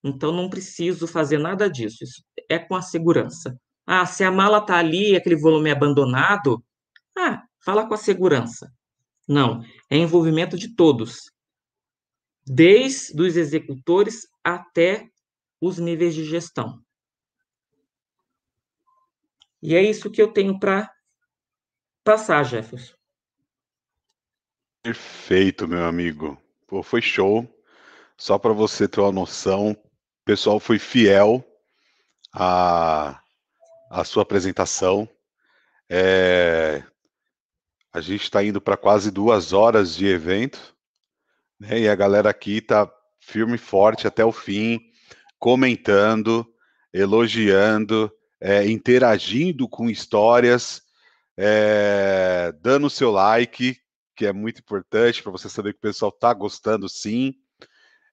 Então 0.03 0.33
não 0.33 0.49
preciso 0.49 1.07
fazer 1.07 1.37
nada 1.37 1.69
disso. 1.69 2.03
Isso 2.03 2.21
é 2.49 2.59
com 2.59 2.75
a 2.75 2.81
segurança. 2.81 3.57
Ah, 3.87 4.05
se 4.05 4.25
a 4.25 4.31
mala 4.31 4.57
está 4.57 4.75
ali, 4.77 5.15
aquele 5.15 5.37
volume 5.37 5.69
é 5.69 5.73
abandonado, 5.73 6.61
ah, 7.17 7.43
fala 7.63 7.87
com 7.87 7.93
a 7.93 7.97
segurança. 7.97 8.69
Não, 9.25 9.63
é 9.89 9.97
envolvimento 9.97 10.57
de 10.57 10.75
todos, 10.75 11.31
desde 12.45 13.21
os 13.21 13.37
executores 13.37 14.27
até 14.43 15.07
os 15.61 15.77
níveis 15.77 16.13
de 16.13 16.25
gestão. 16.25 16.81
E 19.61 19.75
é 19.75 19.81
isso 19.81 20.11
que 20.11 20.21
eu 20.21 20.33
tenho 20.33 20.59
para 20.59 20.91
passar, 22.03 22.43
Jefferson. 22.43 22.93
Perfeito, 24.83 25.67
meu 25.67 25.85
amigo. 25.85 26.41
Pô, 26.67 26.81
foi 26.81 27.01
show. 27.01 27.47
Só 28.17 28.37
para 28.37 28.53
você 28.53 28.87
ter 28.87 28.99
uma 28.99 29.11
noção, 29.11 29.71
o 29.71 30.25
pessoal 30.25 30.59
foi 30.59 30.79
fiel 30.79 31.43
à, 32.33 33.21
à 33.89 34.03
sua 34.03 34.23
apresentação. 34.23 35.07
É, 35.89 36.83
a 37.93 37.99
gente 37.99 38.23
está 38.23 38.43
indo 38.43 38.61
para 38.61 38.77
quase 38.77 39.11
duas 39.11 39.53
horas 39.53 39.95
de 39.95 40.07
evento, 40.07 40.75
né? 41.59 41.79
E 41.79 41.89
a 41.89 41.95
galera 41.95 42.29
aqui 42.29 42.57
está 42.57 42.91
firme 43.19 43.55
e 43.55 43.59
forte 43.59 44.07
até 44.07 44.23
o 44.23 44.31
fim, 44.31 44.79
comentando, 45.37 46.47
elogiando, 46.93 48.11
é, 48.39 48.65
interagindo 48.67 49.67
com 49.67 49.89
histórias, 49.89 50.81
é, 51.43 52.53
dando 52.61 52.87
seu 52.87 53.09
like, 53.09 53.75
que 54.15 54.27
é 54.27 54.31
muito 54.31 54.59
importante 54.59 55.23
para 55.23 55.31
você 55.31 55.49
saber 55.49 55.73
que 55.73 55.79
o 55.79 55.81
pessoal 55.81 56.11
está 56.13 56.31
gostando 56.35 56.87
sim. 56.87 57.33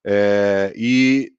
É, 0.03 0.73
e 0.75 1.31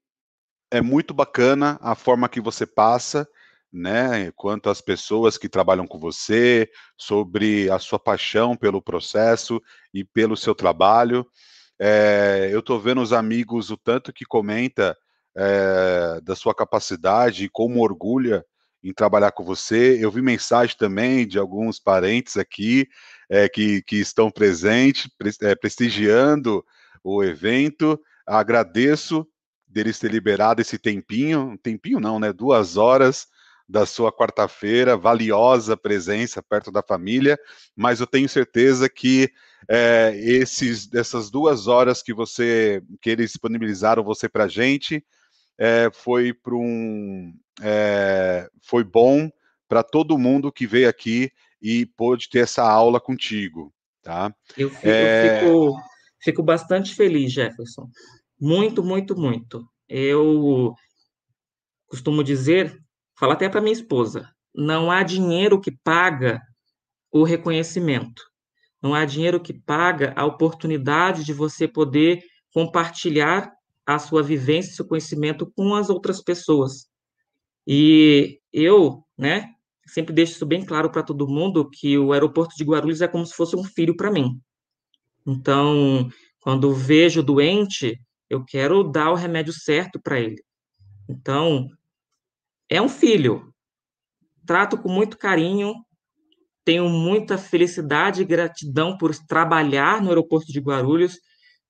é 0.71 0.79
muito 0.79 1.13
bacana 1.13 1.77
a 1.81 1.93
forma 1.93 2.29
que 2.29 2.39
você 2.39 2.65
passa, 2.65 3.27
né? 3.73 4.31
Quanto 4.37 4.69
às 4.69 4.79
pessoas 4.79 5.37
que 5.37 5.49
trabalham 5.49 5.85
com 5.85 5.99
você, 5.99 6.71
sobre 6.97 7.69
a 7.69 7.77
sua 7.77 7.99
paixão 7.99 8.55
pelo 8.55 8.81
processo 8.81 9.61
e 9.93 10.05
pelo 10.05 10.37
seu 10.37 10.55
trabalho. 10.55 11.27
É, 11.77 12.47
eu 12.53 12.61
estou 12.61 12.79
vendo 12.79 13.01
os 13.01 13.11
amigos 13.11 13.69
o 13.69 13.75
tanto 13.75 14.13
que 14.13 14.23
comenta 14.23 14.97
é, 15.35 16.21
da 16.23 16.37
sua 16.37 16.55
capacidade 16.55 17.43
e 17.43 17.49
como 17.49 17.81
orgulha 17.81 18.45
em 18.83 18.93
trabalhar 18.93 19.31
com 19.31 19.43
você. 19.43 19.97
Eu 19.99 20.11
vi 20.11 20.21
mensagem 20.21 20.75
também 20.77 21.27
de 21.27 21.37
alguns 21.37 21.79
parentes 21.79 22.37
aqui 22.37 22.87
é, 23.29 23.47
que, 23.47 23.81
que 23.83 23.97
estão 23.97 24.31
presentes, 24.31 25.09
é, 25.41 25.55
prestigiando 25.55 26.65
o 27.03 27.23
evento. 27.23 27.99
Agradeço 28.25 29.27
deles 29.67 29.99
ter 29.99 30.11
liberado 30.11 30.61
esse 30.61 30.77
tempinho, 30.77 31.57
tempinho 31.61 31.99
não, 31.99 32.19
né? 32.19 32.33
Duas 32.33 32.75
horas 32.77 33.27
da 33.67 33.85
sua 33.85 34.11
quarta-feira, 34.11 34.97
valiosa 34.97 35.77
presença 35.77 36.43
perto 36.43 36.71
da 36.71 36.83
família, 36.83 37.39
mas 37.73 38.01
eu 38.01 38.07
tenho 38.07 38.27
certeza 38.27 38.89
que 38.89 39.31
é, 39.69 40.13
esses, 40.21 40.93
essas 40.93 41.31
duas 41.31 41.67
horas 41.67 42.03
que 42.03 42.13
você 42.13 42.83
que 43.01 43.09
eles 43.09 43.31
disponibilizaram 43.31 44.03
você 44.03 44.27
para 44.27 44.43
a 44.43 44.47
gente 44.49 45.01
é, 45.57 45.89
foi 45.93 46.33
para 46.33 46.55
um 46.55 47.33
é, 47.61 48.49
foi 48.61 48.83
bom 48.83 49.29
para 49.67 49.83
todo 49.83 50.17
mundo 50.17 50.51
que 50.51 50.67
veio 50.67 50.89
aqui 50.89 51.31
e 51.61 51.85
pôde 51.85 52.29
ter 52.29 52.39
essa 52.39 52.63
aula 52.63 52.99
contigo, 52.99 53.73
tá? 54.01 54.33
Eu 54.57 54.69
fico, 54.69 54.87
é... 54.87 55.37
eu 55.37 55.39
fico, 55.39 55.81
fico 56.23 56.43
bastante 56.43 56.95
feliz, 56.95 57.31
Jefferson. 57.31 57.87
Muito, 58.39 58.83
muito, 58.83 59.15
muito. 59.15 59.63
Eu 59.87 60.73
costumo 61.87 62.23
dizer, 62.23 62.75
falo 63.17 63.33
até 63.33 63.47
para 63.47 63.61
minha 63.61 63.73
esposa, 63.73 64.27
não 64.53 64.89
há 64.89 65.03
dinheiro 65.03 65.61
que 65.61 65.71
paga 65.71 66.41
o 67.11 67.23
reconhecimento. 67.23 68.23
Não 68.81 68.95
há 68.95 69.05
dinheiro 69.05 69.39
que 69.39 69.53
paga 69.53 70.13
a 70.15 70.25
oportunidade 70.25 71.23
de 71.23 71.33
você 71.33 71.67
poder 71.67 72.23
compartilhar 72.51 73.53
a 73.85 73.99
sua 73.99 74.23
vivência, 74.23 74.73
seu 74.73 74.87
conhecimento 74.87 75.51
com 75.55 75.75
as 75.75 75.89
outras 75.89 76.21
pessoas. 76.21 76.87
E 77.65 78.39
eu, 78.51 79.05
né, 79.17 79.53
sempre 79.85 80.13
deixo 80.13 80.33
isso 80.33 80.45
bem 80.45 80.65
claro 80.65 80.91
para 80.91 81.03
todo 81.03 81.27
mundo 81.27 81.69
que 81.69 81.97
o 81.97 82.13
aeroporto 82.13 82.55
de 82.55 82.63
Guarulhos 82.63 83.01
é 83.01 83.07
como 83.07 83.25
se 83.25 83.33
fosse 83.33 83.55
um 83.55 83.63
filho 83.63 83.95
para 83.95 84.11
mim. 84.11 84.39
Então, 85.25 86.09
quando 86.39 86.73
vejo 86.73 87.21
doente, 87.21 87.99
eu 88.29 88.43
quero 88.43 88.83
dar 88.83 89.11
o 89.11 89.15
remédio 89.15 89.53
certo 89.53 89.99
para 90.01 90.19
ele. 90.19 90.43
Então, 91.07 91.67
é 92.69 92.81
um 92.81 92.89
filho. 92.89 93.53
Trato 94.45 94.77
com 94.77 94.89
muito 94.89 95.17
carinho, 95.17 95.75
tenho 96.63 96.89
muita 96.89 97.37
felicidade 97.37 98.21
e 98.21 98.25
gratidão 98.25 98.97
por 98.97 99.15
trabalhar 99.15 100.01
no 100.01 100.09
aeroporto 100.09 100.51
de 100.51 100.59
Guarulhos, 100.59 101.19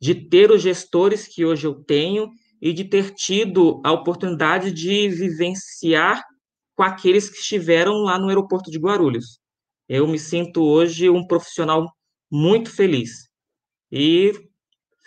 de 0.01 0.15
ter 0.15 0.49
os 0.51 0.63
gestores 0.63 1.27
que 1.27 1.45
hoje 1.45 1.67
eu 1.67 1.75
tenho 1.75 2.31
e 2.59 2.73
de 2.73 2.83
ter 2.83 3.13
tido 3.13 3.79
a 3.85 3.91
oportunidade 3.91 4.71
de 4.71 5.07
vivenciar 5.09 6.23
com 6.75 6.81
aqueles 6.81 7.29
que 7.29 7.37
estiveram 7.37 7.99
lá 8.03 8.17
no 8.17 8.27
aeroporto 8.27 8.71
de 8.71 8.79
Guarulhos. 8.79 9.39
Eu 9.87 10.07
me 10.07 10.17
sinto 10.17 10.63
hoje 10.63 11.07
um 11.09 11.25
profissional 11.27 11.85
muito 12.31 12.71
feliz 12.71 13.29
e 13.91 14.31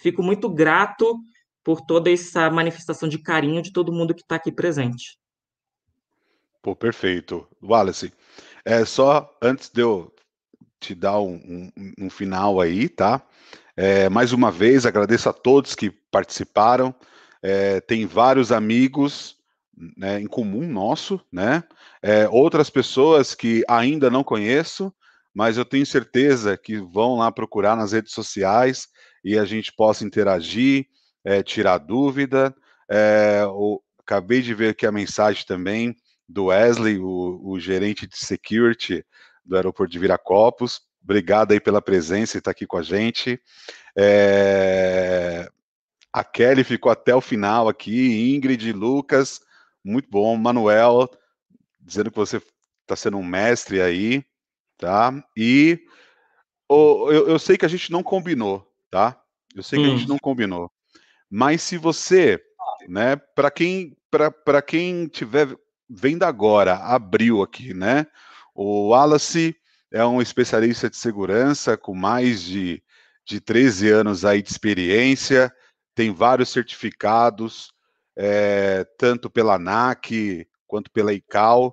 fico 0.01 0.23
muito 0.23 0.49
grato 0.49 1.17
por 1.65 1.81
toda 1.81 2.11
essa 2.11 2.49
manifestação 2.51 3.09
de 3.09 3.19
carinho 3.19 3.63
de 3.63 3.73
todo 3.73 3.93
mundo 3.93 4.15
que 4.15 4.21
está 4.21 4.37
aqui 4.37 4.53
presente. 4.53 5.19
Pô, 6.63 6.77
perfeito. 6.77 7.49
Wallace, 7.63 8.13
é 8.65 8.85
só 8.85 9.37
antes 9.43 9.71
de 9.71 9.81
eu 9.81 10.15
te 10.79 10.95
dar 10.95 11.19
um, 11.19 11.71
um, 11.77 11.93
um 11.99 12.11
final 12.11 12.61
aí, 12.61 12.89
tá? 12.89 13.27
É, 13.77 14.09
mais 14.09 14.33
uma 14.33 14.51
vez, 14.51 14.87
agradeço 14.87 15.29
a 15.29 15.33
todos 15.33 15.75
que 15.75 15.91
participaram 15.91 16.95
é, 17.45 17.79
tem 17.83 18.07
vários 18.07 18.51
amigos 18.51 19.37
né, 19.99 20.19
em 20.19 20.27
comum 20.27 20.67
nosso, 20.67 21.21
né? 21.31 21.63
É, 22.03 22.27
outras 22.27 22.71
pessoas 22.71 23.35
que 23.35 23.63
ainda 23.69 24.11
não 24.11 24.25
conheço, 24.25 24.91
mas 25.35 25.59
eu 25.59 25.65
tenho 25.65 25.85
certeza 25.85 26.57
que 26.57 26.79
vão 26.79 27.17
lá 27.17 27.31
procurar 27.31 27.77
nas 27.77 27.93
redes 27.93 28.15
sociais 28.15 28.89
e 29.23 29.37
a 29.39 29.45
gente 29.45 29.71
possa 29.75 30.07
interagir, 30.07 30.87
é, 31.23 31.43
tirar 31.43 31.77
dúvida. 31.77 32.55
É, 32.91 33.45
o, 33.47 33.83
acabei 33.99 34.41
de 34.41 34.55
ver 34.55 34.71
aqui 34.71 34.87
a 34.87 34.93
mensagem 34.93 35.45
também 35.45 35.95
do 36.27 36.47
Wesley, 36.47 36.99
o, 36.99 37.41
o, 37.45 37.61
gerente 37.61 38.07
de 38.07 38.17
security 38.17 39.05
do 39.45 39.55
aeroporto 39.55 39.93
de 39.93 39.99
Viracopos. 39.99 40.81
Obrigado 41.05 41.53
aí 41.53 41.61
pela 41.61 41.83
presença 41.83 42.37
e 42.37 42.39
estar 42.39 42.49
tá 42.49 42.51
aqui 42.51 42.67
com 42.67 42.79
a 42.79 42.83
gente. 42.83 43.39
É, 43.97 45.47
a 46.11 46.25
Kelly 46.25 46.65
ficou 46.65 46.91
até 46.91 47.15
o 47.15 47.21
final 47.21 47.69
aqui, 47.69 48.35
Ingrid, 48.35 48.73
Lucas, 48.73 49.41
muito 49.85 50.09
bom. 50.11 50.35
Manuel, 50.37 51.11
dizendo 51.79 52.11
que 52.11 52.17
você 52.17 52.41
está 52.83 52.97
sendo 52.97 53.19
um 53.19 53.25
mestre 53.25 53.83
aí, 53.83 54.25
tá? 54.79 55.13
E 55.37 55.79
oh, 56.69 57.11
eu, 57.11 57.29
eu, 57.29 57.39
sei 57.39 57.59
que 57.59 57.67
a 57.67 57.69
gente 57.69 57.93
não 57.93 58.03
combinou, 58.03 58.67
tá? 58.91 59.21
Eu 59.55 59.63
sei 59.63 59.79
que 59.79 59.85
hum. 59.85 59.89
a 59.89 59.97
gente 59.97 60.07
hum. 60.07 60.15
não 60.15 60.19
combinou. 60.19 60.73
Mas 61.29 61.63
se 61.63 61.77
você, 61.77 62.43
né, 62.89 63.17
para 63.17 63.51
quem 63.51 63.95
para 64.45 64.63
quem 64.63 65.09
tiver 65.09 65.49
vendo 65.91 66.23
agora, 66.23 66.77
abriu 66.77 67.43
aqui, 67.43 67.75
né? 67.75 68.07
O 68.55 68.91
Wallace 68.91 69.57
é 69.95 70.05
um 70.05 70.21
especialista 70.21 70.91
de 70.91 70.97
segurança 70.97 71.77
com 71.77 71.95
mais 71.95 72.43
de, 72.43 72.83
de 73.25 73.41
13 73.41 73.91
anos 73.91 74.25
aí 74.25 74.43
de 74.43 74.51
experiência 74.51 75.55
tem 75.95 76.13
vários 76.13 76.49
certificados, 76.49 77.73
é, 78.17 78.85
tanto 78.99 79.31
pela 79.31 79.55
ANAC 79.55 80.49
quanto 80.67 80.91
pela 80.91 81.15
ICAO, 81.15 81.73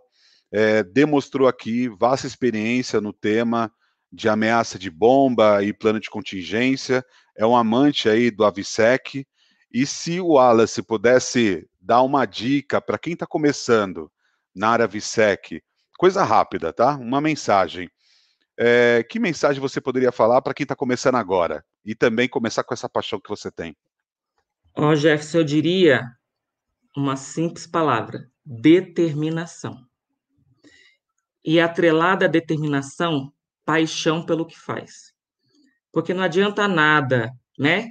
é, 0.51 0.83
demonstrou 0.83 1.47
aqui 1.47 1.89
vasta 1.89 2.27
experiência 2.27 3.01
no 3.01 3.11
tema 3.11 3.73
de 4.11 4.29
ameaça 4.29 4.77
de 4.77 4.91
bomba 4.91 5.63
e 5.63 5.73
plano 5.73 5.99
de 5.99 6.09
contingência, 6.09 7.03
é 7.35 7.43
um 7.43 7.55
amante 7.55 8.07
aí 8.07 8.29
do 8.29 8.45
AVSEC, 8.45 9.25
e 9.73 9.85
se 9.87 10.19
o 10.19 10.33
Wallace 10.33 10.83
pudesse 10.83 11.67
dar 11.79 12.03
uma 12.03 12.27
dica 12.27 12.79
para 12.79 12.99
quem 12.99 13.13
está 13.13 13.25
começando 13.25 14.11
na 14.53 14.69
área 14.69 14.85
AVSEC, 14.85 15.63
coisa 15.97 16.23
rápida, 16.23 16.71
tá? 16.71 16.95
Uma 16.97 17.19
mensagem. 17.19 17.89
É, 18.63 19.01
que 19.01 19.19
mensagem 19.19 19.59
você 19.59 19.81
poderia 19.81 20.11
falar 20.11 20.39
para 20.39 20.53
quem 20.53 20.63
está 20.63 20.75
começando 20.75 21.15
agora? 21.15 21.65
E 21.83 21.95
também 21.95 22.29
começar 22.29 22.63
com 22.63 22.75
essa 22.75 22.87
paixão 22.87 23.19
que 23.19 23.27
você 23.27 23.49
tem. 23.49 23.75
Ó, 24.77 24.93
Jefferson, 24.93 25.39
eu 25.39 25.43
diria 25.43 26.03
uma 26.95 27.15
simples 27.15 27.65
palavra: 27.65 28.29
determinação. 28.45 29.83
E 31.43 31.59
atrelada 31.59 32.25
à 32.25 32.27
determinação, 32.27 33.33
paixão 33.65 34.23
pelo 34.23 34.45
que 34.45 34.59
faz. 34.59 35.11
Porque 35.91 36.13
não 36.13 36.21
adianta 36.21 36.67
nada, 36.67 37.31
né? 37.57 37.89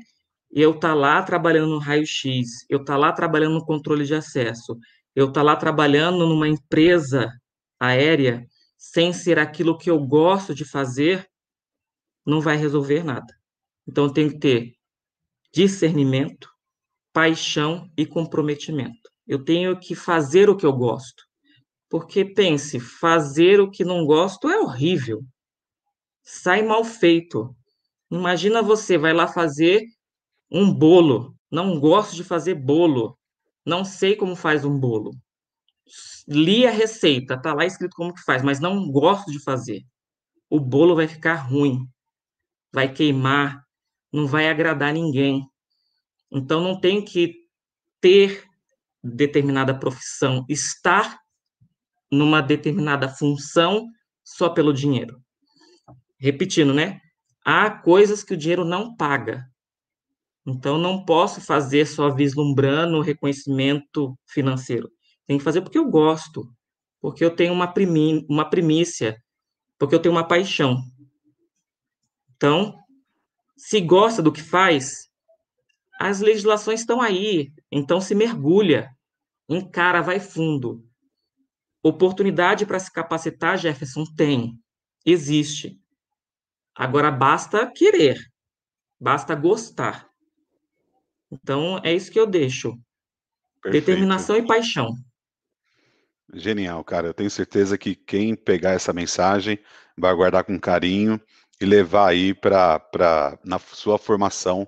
eu 0.53 0.79
tá 0.79 0.95
lá 0.95 1.23
trabalhando 1.23 1.71
no 1.71 1.79
raio-x, 1.79 2.65
eu 2.69 2.85
tá 2.85 2.97
lá 2.97 3.13
trabalhando 3.13 3.55
no 3.55 3.65
controle 3.65 4.05
de 4.05 4.15
acesso, 4.15 4.79
eu 5.15 5.33
tá 5.33 5.43
lá 5.43 5.55
trabalhando 5.57 6.27
numa 6.27 6.49
empresa 6.49 7.33
aérea 7.79 8.47
sem 8.81 9.13
ser 9.13 9.39
aquilo 9.39 9.77
que 9.77 9.91
eu 9.91 10.01
gosto 10.01 10.55
de 10.55 10.65
fazer, 10.65 11.29
não 12.25 12.41
vai 12.41 12.57
resolver 12.57 13.05
nada. 13.05 13.39
Então 13.87 14.05
eu 14.05 14.13
tenho 14.13 14.31
que 14.31 14.39
ter 14.39 14.73
discernimento, 15.53 16.49
paixão 17.13 17.91
e 17.95 18.07
comprometimento. 18.07 19.11
Eu 19.27 19.45
tenho 19.45 19.79
que 19.79 19.95
fazer 19.95 20.49
o 20.49 20.57
que 20.57 20.65
eu 20.65 20.73
gosto. 20.73 21.23
Porque 21.91 22.25
pense, 22.25 22.81
fazer 22.81 23.61
o 23.61 23.71
que 23.71 23.85
não 23.85 24.07
gosto 24.07 24.49
é 24.49 24.59
horrível. 24.59 25.23
Sai 26.23 26.63
mal 26.63 26.83
feito. 26.83 27.55
Imagina 28.11 28.63
você 28.63 28.97
vai 28.97 29.13
lá 29.13 29.29
fazer 29.29 29.85
um 30.51 30.73
bolo. 30.73 31.37
Não 31.51 31.79
gosto 31.79 32.17
de 32.17 32.25
fazer 32.25 32.55
bolo. 32.55 33.19
Não 33.67 33.85
sei 33.85 34.17
como 34.17 34.35
faz 34.35 34.65
um 34.65 34.79
bolo. 34.79 35.11
Li 36.29 36.67
a 36.67 36.71
receita, 36.71 37.41
tá 37.41 37.53
lá 37.53 37.65
escrito 37.65 37.95
como 37.97 38.15
que 38.15 38.23
faz, 38.23 38.43
mas 38.43 38.61
não 38.61 38.91
gosto 38.91 39.31
de 39.31 39.43
fazer. 39.43 39.83
O 40.49 40.61
bolo 40.61 40.95
vai 40.97 41.09
ficar 41.09 41.35
ruim. 41.35 41.87
Vai 42.73 42.93
queimar, 42.93 43.65
não 44.13 44.27
vai 44.27 44.49
agradar 44.49 44.93
ninguém. 44.93 45.45
Então 46.31 46.61
não 46.61 46.81
tem 46.81 47.05
que 47.05 47.35
ter 48.01 48.45
determinada 49.03 49.79
profissão, 49.79 50.45
estar 50.49 51.19
numa 52.11 52.41
determinada 52.41 53.09
função 53.09 53.87
só 54.25 54.49
pelo 54.49 54.73
dinheiro. 54.73 55.21
Repetindo, 56.19 56.75
né? 56.75 57.01
Há 57.45 57.71
coisas 57.71 58.23
que 58.23 58.35
o 58.35 58.37
dinheiro 58.37 58.65
não 58.65 58.95
paga. 58.95 59.47
Então 60.47 60.79
não 60.79 61.05
posso 61.05 61.41
fazer 61.41 61.87
só 61.87 62.11
vislumbrando 62.11 62.99
o 62.99 63.03
reconhecimento 63.03 64.19
financeiro. 64.27 64.91
Tem 65.31 65.39
que 65.39 65.45
fazer 65.45 65.63
porque 65.63 65.79
eu 65.79 65.89
gosto, 65.89 66.53
porque 67.01 67.25
eu 67.25 67.31
tenho 67.31 67.53
uma, 67.53 67.73
primi 67.73 68.27
uma 68.29 68.51
primícia, 68.51 69.17
porque 69.79 69.95
eu 69.95 70.03
tenho 70.03 70.13
uma 70.13 70.27
paixão. 70.27 70.83
Então, 72.35 72.77
se 73.57 73.81
gosta 73.81 74.21
do 74.21 74.33
que 74.33 74.43
faz, 74.43 75.09
as 76.01 76.19
legislações 76.19 76.81
estão 76.81 77.01
aí, 77.01 77.53
então 77.71 78.01
se 78.01 78.13
mergulha, 78.13 78.91
encara, 79.49 80.03
vai 80.03 80.19
fundo. 80.19 80.85
Oportunidade 81.81 82.67
para 82.67 82.81
se 82.81 82.93
capacitar, 82.93 83.57
Jefferson, 83.57 84.05
tem, 84.17 84.59
existe. 85.07 85.81
Agora 86.75 87.09
basta 87.09 87.71
querer, 87.71 88.19
basta 88.99 89.37
gostar. 89.37 90.11
Então 91.31 91.81
é 91.85 91.95
isso 91.95 92.11
que 92.11 92.19
eu 92.19 92.27
deixo. 92.27 92.77
Perfeito. 93.63 93.87
Determinação 93.87 94.35
e 94.37 94.45
paixão. 94.45 94.93
Genial, 96.33 96.83
cara. 96.85 97.09
Eu 97.09 97.15
tenho 97.15 97.31
certeza 97.31 97.77
que 97.77 97.95
quem 97.95 98.35
pegar 98.35 98.71
essa 98.71 98.93
mensagem 98.93 99.59
vai 99.97 100.15
guardar 100.15 100.45
com 100.45 100.59
carinho 100.59 101.21
e 101.61 101.65
levar 101.65 102.09
aí 102.09 102.33
para 102.33 103.39
na 103.45 103.59
sua 103.59 103.99
formação 103.99 104.67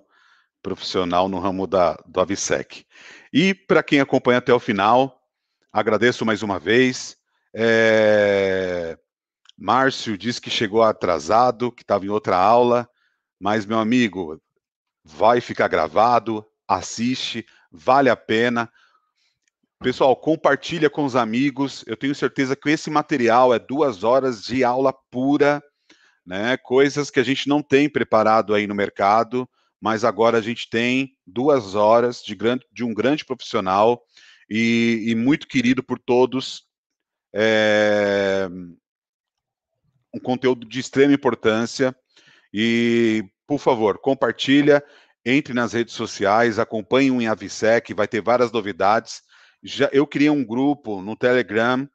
profissional 0.63 1.29
no 1.29 1.39
ramo 1.39 1.67
da, 1.67 1.95
do 2.07 2.21
AVSEC. 2.21 2.85
E 3.33 3.55
para 3.55 3.83
quem 3.83 4.01
acompanha 4.01 4.39
até 4.39 4.53
o 4.53 4.61
final, 4.61 5.21
agradeço 5.73 6.25
mais 6.25 6.43
uma 6.43 6.59
vez. 6.59 7.17
É... 7.55 8.99
Márcio 9.57 10.19
disse 10.19 10.41
que 10.41 10.51
chegou 10.51 10.83
atrasado, 10.83 11.71
que 11.73 11.83
estava 11.83 12.05
em 12.05 12.09
outra 12.09 12.37
aula, 12.37 12.89
mas, 13.41 13.67
meu 13.67 13.79
amigo, 13.79 14.41
vai 15.05 15.41
ficar 15.41 15.69
gravado, 15.69 16.45
assiste, 16.67 17.47
vale 17.71 18.09
a 18.09 18.17
pena. 18.17 18.71
Pessoal, 19.83 20.15
compartilha 20.15 20.89
com 20.89 21.05
os 21.05 21.17
amigos. 21.17 21.85
Eu 21.87 21.97
tenho 21.97 22.15
certeza 22.15 22.55
que 22.55 22.71
esse 22.71 22.89
material 22.89 23.53
é 23.53 23.59
duas 23.59 24.05
horas 24.05 24.43
de 24.43 24.63
aula 24.63 24.95
pura, 25.11 25.63
né? 26.25 26.57
Coisas 26.57 27.11
que 27.11 27.19
a 27.19 27.25
gente 27.25 27.49
não 27.49 27.63
tem 27.63 27.89
preparado 27.89 28.55
aí 28.55 28.67
no 28.67 28.75
mercado 28.75 29.49
mas 29.83 30.05
agora 30.05 30.39
a 30.39 30.41
gente 30.41 30.71
tem 30.71 31.17
duas 31.27 31.75
horas 31.75 32.23
de, 32.23 32.37
grande, 32.37 32.65
de 32.71 32.85
um 32.85 32.95
grande 32.95 33.25
profissional 33.25 34.01
e, 34.49 35.07
e 35.09 35.15
muito 35.17 35.49
querido 35.49 35.83
por 35.83 35.99
todos. 35.99 36.63
É, 37.35 38.49
um 40.15 40.21
conteúdo 40.21 40.69
de 40.69 40.79
extrema 40.79 41.13
importância. 41.13 41.93
E, 42.55 43.25
por 43.45 43.59
favor, 43.59 43.99
compartilha, 43.99 44.85
entre 45.25 45.53
nas 45.53 45.73
redes 45.73 45.95
sociais, 45.95 46.61
acompanhe 46.61 47.11
o 47.11 47.21
Inhavisec, 47.21 47.93
vai 47.93 48.07
ter 48.07 48.21
várias 48.21 48.53
novidades. 48.53 49.21
Já, 49.63 49.89
eu 49.93 50.07
criei 50.07 50.31
um 50.31 50.45
grupo 50.45 51.01
no 51.01 51.17
Telegram, 51.17 51.89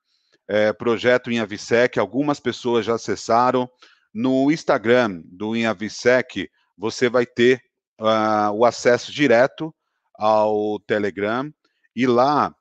é, 0.47 0.71
projeto 0.71 1.29
Inhavisec, 1.29 1.99
algumas 1.99 2.39
pessoas 2.39 2.85
já 2.85 2.95
acessaram. 2.95 3.69
No 4.13 4.51
Instagram 4.51 5.21
do 5.25 5.55
Inhavisec, 5.55 6.49
você 6.77 7.09
vai 7.09 7.25
ter 7.25 7.61
uh, 7.99 8.51
o 8.53 8.65
acesso 8.65 9.11
direto 9.11 9.73
ao 10.15 10.79
Telegram 10.79 11.51
e 11.95 12.07
lá 12.07 12.55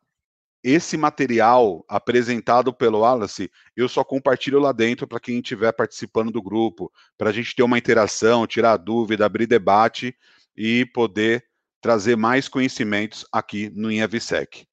esse 0.63 0.97
material 0.97 1.85
apresentado 1.89 2.73
pelo 2.73 3.01
Wallace, 3.01 3.49
eu 3.77 3.89
só 3.89 4.03
compartilho 4.03 4.59
lá 4.59 4.73
dentro 4.73 5.07
para 5.07 5.21
quem 5.21 5.39
estiver 5.39 5.71
participando 5.71 6.33
do 6.33 6.43
grupo, 6.43 6.91
para 7.17 7.31
a 7.31 7.33
gente 7.33 7.55
ter 7.55 7.63
uma 7.63 7.79
interação, 7.79 8.49
tirar 8.49 8.77
dúvida, 8.77 9.25
abrir 9.25 9.47
debate 9.47 10.17
e 10.57 10.85
poder 10.87 11.45
trazer 11.81 12.17
mais 12.17 12.49
conhecimentos 12.49 13.25
aqui 13.31 13.71
no 13.77 13.93
InhaVSec. 13.93 14.67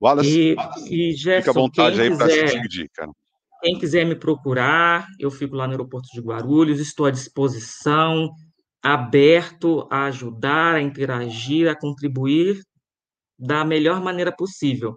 Wallace, 0.00 0.56
e, 0.90 1.10
e 1.10 1.12
Gerson, 1.14 1.40
fica 1.40 1.50
à 1.50 1.62
vontade 1.62 2.00
aí 2.00 2.16
para 2.16 2.28
se 2.28 2.44
despedir, 2.44 2.90
cara. 2.94 3.10
Quem 3.62 3.78
quiser 3.78 4.04
me 4.04 4.14
procurar, 4.14 5.06
eu 5.18 5.30
fico 5.30 5.56
lá 5.56 5.66
no 5.66 5.72
aeroporto 5.72 6.08
de 6.12 6.20
Guarulhos, 6.20 6.78
estou 6.78 7.06
à 7.06 7.10
disposição 7.10 8.30
aberto 8.82 9.88
a 9.90 10.04
ajudar, 10.04 10.76
a 10.76 10.80
interagir, 10.80 11.68
a 11.68 11.74
contribuir 11.74 12.62
da 13.38 13.64
melhor 13.64 14.00
maneira 14.00 14.30
possível. 14.30 14.96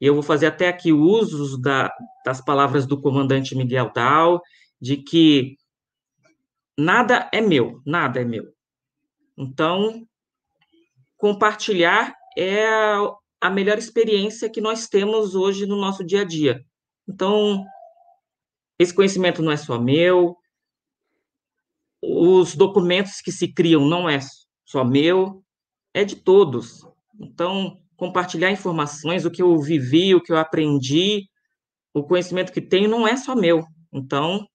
Eu 0.00 0.14
vou 0.14 0.22
fazer 0.22 0.46
até 0.46 0.68
aqui 0.68 0.92
usos 0.92 1.60
da, 1.60 1.90
das 2.24 2.40
palavras 2.44 2.86
do 2.86 3.00
comandante 3.00 3.56
Miguel 3.56 3.90
Dal, 3.92 4.40
de 4.80 4.98
que 4.98 5.56
nada 6.78 7.28
é 7.32 7.40
meu, 7.40 7.80
nada 7.86 8.20
é 8.20 8.24
meu. 8.24 8.44
Então, 9.36 10.06
compartilhar 11.16 12.14
é 12.36 12.68
a 13.44 13.50
melhor 13.50 13.76
experiência 13.76 14.48
que 14.48 14.58
nós 14.58 14.88
temos 14.88 15.34
hoje 15.34 15.66
no 15.66 15.76
nosso 15.76 16.02
dia 16.02 16.22
a 16.22 16.24
dia. 16.24 16.64
Então, 17.06 17.62
esse 18.78 18.94
conhecimento 18.94 19.42
não 19.42 19.52
é 19.52 19.56
só 19.58 19.78
meu, 19.78 20.34
os 22.02 22.56
documentos 22.56 23.20
que 23.20 23.30
se 23.30 23.52
criam 23.52 23.84
não 23.84 24.08
é 24.08 24.18
só 24.64 24.82
meu, 24.82 25.44
é 25.92 26.06
de 26.06 26.16
todos. 26.16 26.88
Então, 27.20 27.82
compartilhar 27.98 28.50
informações, 28.50 29.26
o 29.26 29.30
que 29.30 29.42
eu 29.42 29.60
vivi, 29.60 30.14
o 30.14 30.22
que 30.22 30.32
eu 30.32 30.38
aprendi, 30.38 31.28
o 31.92 32.02
conhecimento 32.02 32.50
que 32.50 32.62
tenho 32.62 32.88
não 32.88 33.06
é 33.06 33.14
só 33.14 33.36
meu. 33.36 33.62
Então, 33.92 34.48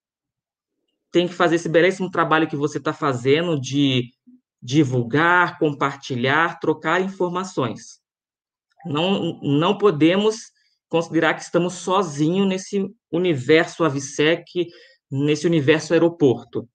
tem 1.11 1.28
que 1.28 1.34
fazer 1.36 1.57
esse 1.57 1.70
belíssimo 1.70 2.10
trabalho 2.10 2.49
que 2.49 2.56
você 2.56 2.80
está 2.80 2.91
fazendo 2.91 3.61
de 3.61 4.10
divulgar, 4.60 5.60
compartilhar, 5.60 6.60
trocar 6.60 6.99
informações. 6.99 7.99
Não, 8.90 9.40
não 9.41 9.78
podemos 9.78 10.52
considerar 10.90 11.36
que 11.36 11.44
estamos 11.44 11.76
sozinhos 11.76 12.48
nesse 12.48 12.90
universo 13.11 13.84
Avisec, 13.84 14.68
nesse 15.11 15.45
universo 15.45 15.94
aeroporto. 15.94 16.68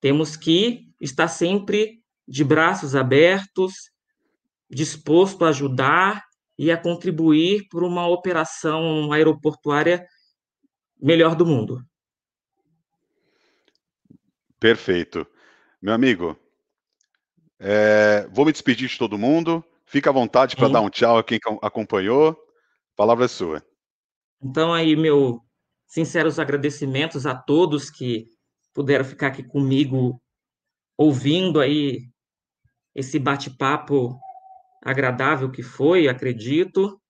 Temos 0.00 0.36
que 0.36 0.88
estar 0.98 1.28
sempre 1.28 2.02
de 2.26 2.42
braços 2.42 2.96
abertos, 2.96 3.90
disposto 4.68 5.44
a 5.44 5.50
ajudar 5.50 6.24
e 6.58 6.70
a 6.70 6.76
contribuir 6.76 7.68
para 7.68 7.84
uma 7.84 8.08
operação 8.08 9.12
aeroportuária 9.12 10.06
melhor 10.98 11.36
do 11.36 11.44
mundo. 11.44 11.84
Perfeito. 14.58 15.26
Meu 15.82 15.92
amigo, 15.92 16.34
é, 17.58 18.26
vou 18.32 18.46
me 18.46 18.52
despedir 18.52 18.88
de 18.88 18.98
todo 18.98 19.18
mundo. 19.18 19.62
Fica 19.86 20.10
à 20.10 20.12
vontade 20.12 20.56
para 20.56 20.68
dar 20.68 20.80
um 20.80 20.90
tchau 20.90 21.16
a 21.16 21.24
quem 21.24 21.38
acompanhou. 21.62 22.30
A 22.30 22.96
palavra 22.96 23.24
é 23.24 23.28
sua. 23.28 23.62
Então, 24.42 24.74
aí, 24.74 24.96
meu 24.96 25.40
sinceros 25.86 26.38
agradecimentos 26.38 27.26
a 27.26 27.34
todos 27.34 27.88
que 27.90 28.26
puderam 28.74 29.04
ficar 29.04 29.28
aqui 29.28 29.42
comigo 29.42 30.20
ouvindo 30.98 31.60
aí 31.60 32.10
esse 32.94 33.18
bate-papo 33.18 34.18
agradável 34.82 35.50
que 35.50 35.62
foi, 35.62 36.08
acredito. 36.08 37.00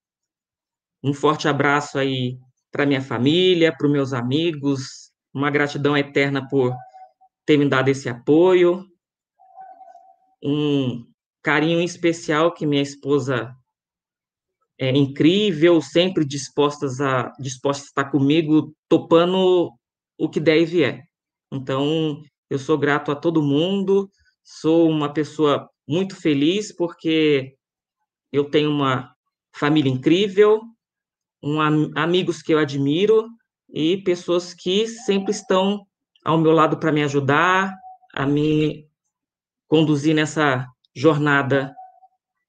Um 1.02 1.14
forte 1.14 1.48
abraço 1.48 1.98
aí 1.98 2.38
para 2.70 2.86
minha 2.86 3.00
família, 3.00 3.74
para 3.76 3.86
os 3.86 3.92
meus 3.92 4.12
amigos, 4.12 5.10
uma 5.32 5.50
gratidão 5.50 5.96
eterna 5.96 6.46
por 6.48 6.74
ter 7.44 7.56
me 7.56 7.68
dado 7.68 7.88
esse 7.88 8.08
apoio. 8.08 8.84
Um 10.42 11.06
carinho 11.46 11.80
especial 11.80 12.52
que 12.52 12.66
minha 12.66 12.82
esposa 12.82 13.54
é 14.76 14.90
incrível, 14.90 15.80
sempre 15.80 16.24
dispostas 16.24 17.00
a 17.00 17.32
disposta 17.38 17.84
a 17.84 17.86
estar 17.86 18.04
comigo, 18.10 18.74
topando 18.88 19.72
o 20.18 20.28
que 20.28 20.40
der 20.40 20.58
e 20.58 20.64
vier. 20.64 21.04
Então, 21.52 22.20
eu 22.50 22.58
sou 22.58 22.76
grato 22.76 23.12
a 23.12 23.14
todo 23.14 23.40
mundo, 23.40 24.10
sou 24.42 24.90
uma 24.90 25.12
pessoa 25.12 25.70
muito 25.86 26.16
feliz 26.16 26.74
porque 26.74 27.54
eu 28.32 28.50
tenho 28.50 28.68
uma 28.68 29.14
família 29.54 29.88
incrível, 29.88 30.60
um, 31.40 31.60
amigos 31.96 32.42
que 32.42 32.54
eu 32.54 32.58
admiro 32.58 33.28
e 33.72 33.98
pessoas 33.98 34.52
que 34.52 34.88
sempre 34.88 35.30
estão 35.30 35.86
ao 36.24 36.38
meu 36.38 36.50
lado 36.50 36.76
para 36.76 36.90
me 36.90 37.04
ajudar, 37.04 37.72
a 38.12 38.26
me 38.26 38.88
conduzir 39.68 40.12
nessa 40.12 40.66
jornada 40.96 41.74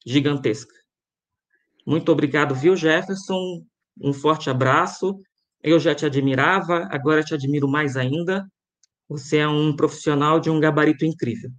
gigantesca. 0.05 0.73
Muito 1.85 2.11
obrigado, 2.11 2.55
viu, 2.55 2.75
Jefferson? 2.75 3.65
Um 4.01 4.13
forte 4.13 4.49
abraço. 4.49 5.19
Eu 5.61 5.79
já 5.79 5.93
te 5.93 6.05
admirava, 6.05 6.87
agora 6.89 7.23
te 7.23 7.33
admiro 7.33 7.67
mais 7.67 7.97
ainda. 7.97 8.47
Você 9.09 9.37
é 9.37 9.47
um 9.47 9.75
profissional 9.75 10.39
de 10.39 10.49
um 10.49 10.59
gabarito 10.59 11.05
incrível. 11.05 11.49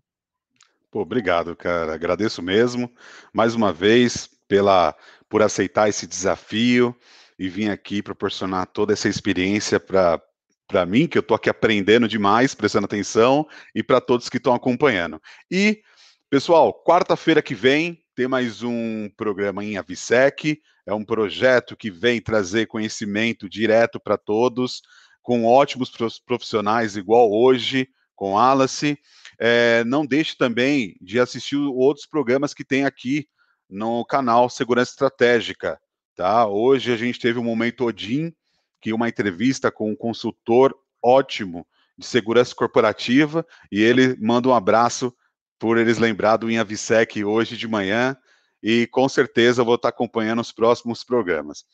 Pô, 0.91 1.01
obrigado, 1.01 1.55
cara. 1.55 1.95
Agradeço 1.95 2.43
mesmo, 2.43 2.91
mais 3.33 3.55
uma 3.55 3.73
vez, 3.73 4.29
pela 4.49 4.95
por 5.29 5.43
aceitar 5.43 5.91
esse 5.91 6.07
desafio 6.07 6.97
e 7.39 7.51
vir 7.51 7.71
aqui 7.71 8.03
proporcionar 8.03 8.67
toda 8.67 8.95
essa 8.95 9.09
experiência 9.09 9.79
para 9.79 10.23
para 10.69 10.85
mim, 10.85 11.07
que 11.07 11.17
eu 11.17 11.21
estou 11.21 11.35
aqui 11.35 11.49
aprendendo 11.49 12.07
demais, 12.07 12.55
prestando 12.55 12.85
atenção, 12.85 13.49
e 13.75 13.83
para 13.83 14.03
todos 14.03 14.29
que 14.29 14.37
estão 14.37 14.53
acompanhando. 14.55 15.19
E, 15.51 15.83
pessoal, 16.31 16.75
quarta-feira 16.85 17.41
que 17.41 17.55
vem 17.55 18.05
tem 18.15 18.29
mais 18.29 18.63
um 18.63 19.09
programa 19.17 19.65
em 19.65 19.79
Avisec, 19.79 20.61
é 20.85 20.93
um 20.93 21.05
projeto 21.05 21.75
que 21.75 21.91
vem 21.91 22.21
trazer 22.21 22.67
conhecimento 22.67 23.49
direto 23.49 23.99
para 23.99 24.19
todos, 24.19 24.83
com 25.23 25.47
ótimos 25.47 25.91
profissionais, 26.27 26.97
igual 26.97 27.33
hoje, 27.33 27.89
com 28.15 28.39
Alice. 28.39 28.99
É, 29.39 29.85
não 29.85 30.05
deixe 30.05 30.37
também 30.37 30.97
de 31.01 31.19
assistir 31.19 31.57
outros 31.57 32.07
programas 32.07 32.53
que 32.53 32.65
tem 32.65 32.85
aqui 32.85 33.27
no 33.69 34.05
canal 34.05 34.51
Segurança 34.51 34.91
Estratégica. 34.91 35.81
Tá? 36.15 36.47
Hoje 36.47 36.93
a 36.93 36.97
gente 36.97 37.19
teve 37.19 37.39
um 37.39 37.45
momento 37.45 37.85
Odin, 37.85 38.35
que 38.83 38.93
uma 38.93 39.09
entrevista 39.09 39.71
com 39.71 39.91
um 39.93 39.97
consultor 39.97 40.75
ótimo 41.03 41.67
de 41.97 42.07
segurança 42.07 42.55
corporativa, 42.55 43.47
e 43.73 43.81
ele 43.81 44.15
manda 44.21 44.49
um 44.49 44.55
abraço 44.55 45.15
por 45.59 45.79
eles 45.79 45.99
lembrar 45.99 46.37
do 46.37 46.51
Inhavisec 46.51 47.25
hoje 47.25 47.57
de 47.57 47.67
manhã, 47.67 48.17
e 48.63 48.87
com 48.89 49.09
certeza 49.09 49.61
eu 49.61 49.65
vou 49.65 49.75
estar 49.77 49.89
acompanhando 49.89 50.41
os 50.41 50.53
próximos 50.53 51.05
programas. 51.05 51.65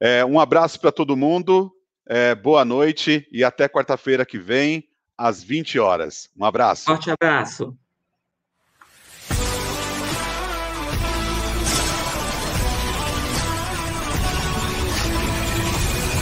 É, 0.00 0.24
um 0.24 0.40
abraço 0.40 0.80
para 0.80 0.92
todo 0.92 1.16
mundo, 1.16 1.72
é, 2.08 2.34
boa 2.34 2.64
noite 2.64 3.26
e 3.30 3.44
até 3.44 3.68
quarta-feira 3.68 4.26
que 4.26 4.38
vem, 4.38 4.84
às 5.16 5.42
20 5.42 5.78
horas. 5.78 6.28
Um 6.36 6.44
abraço. 6.44 6.84
Forte 6.84 7.10
abraço. 7.10 7.76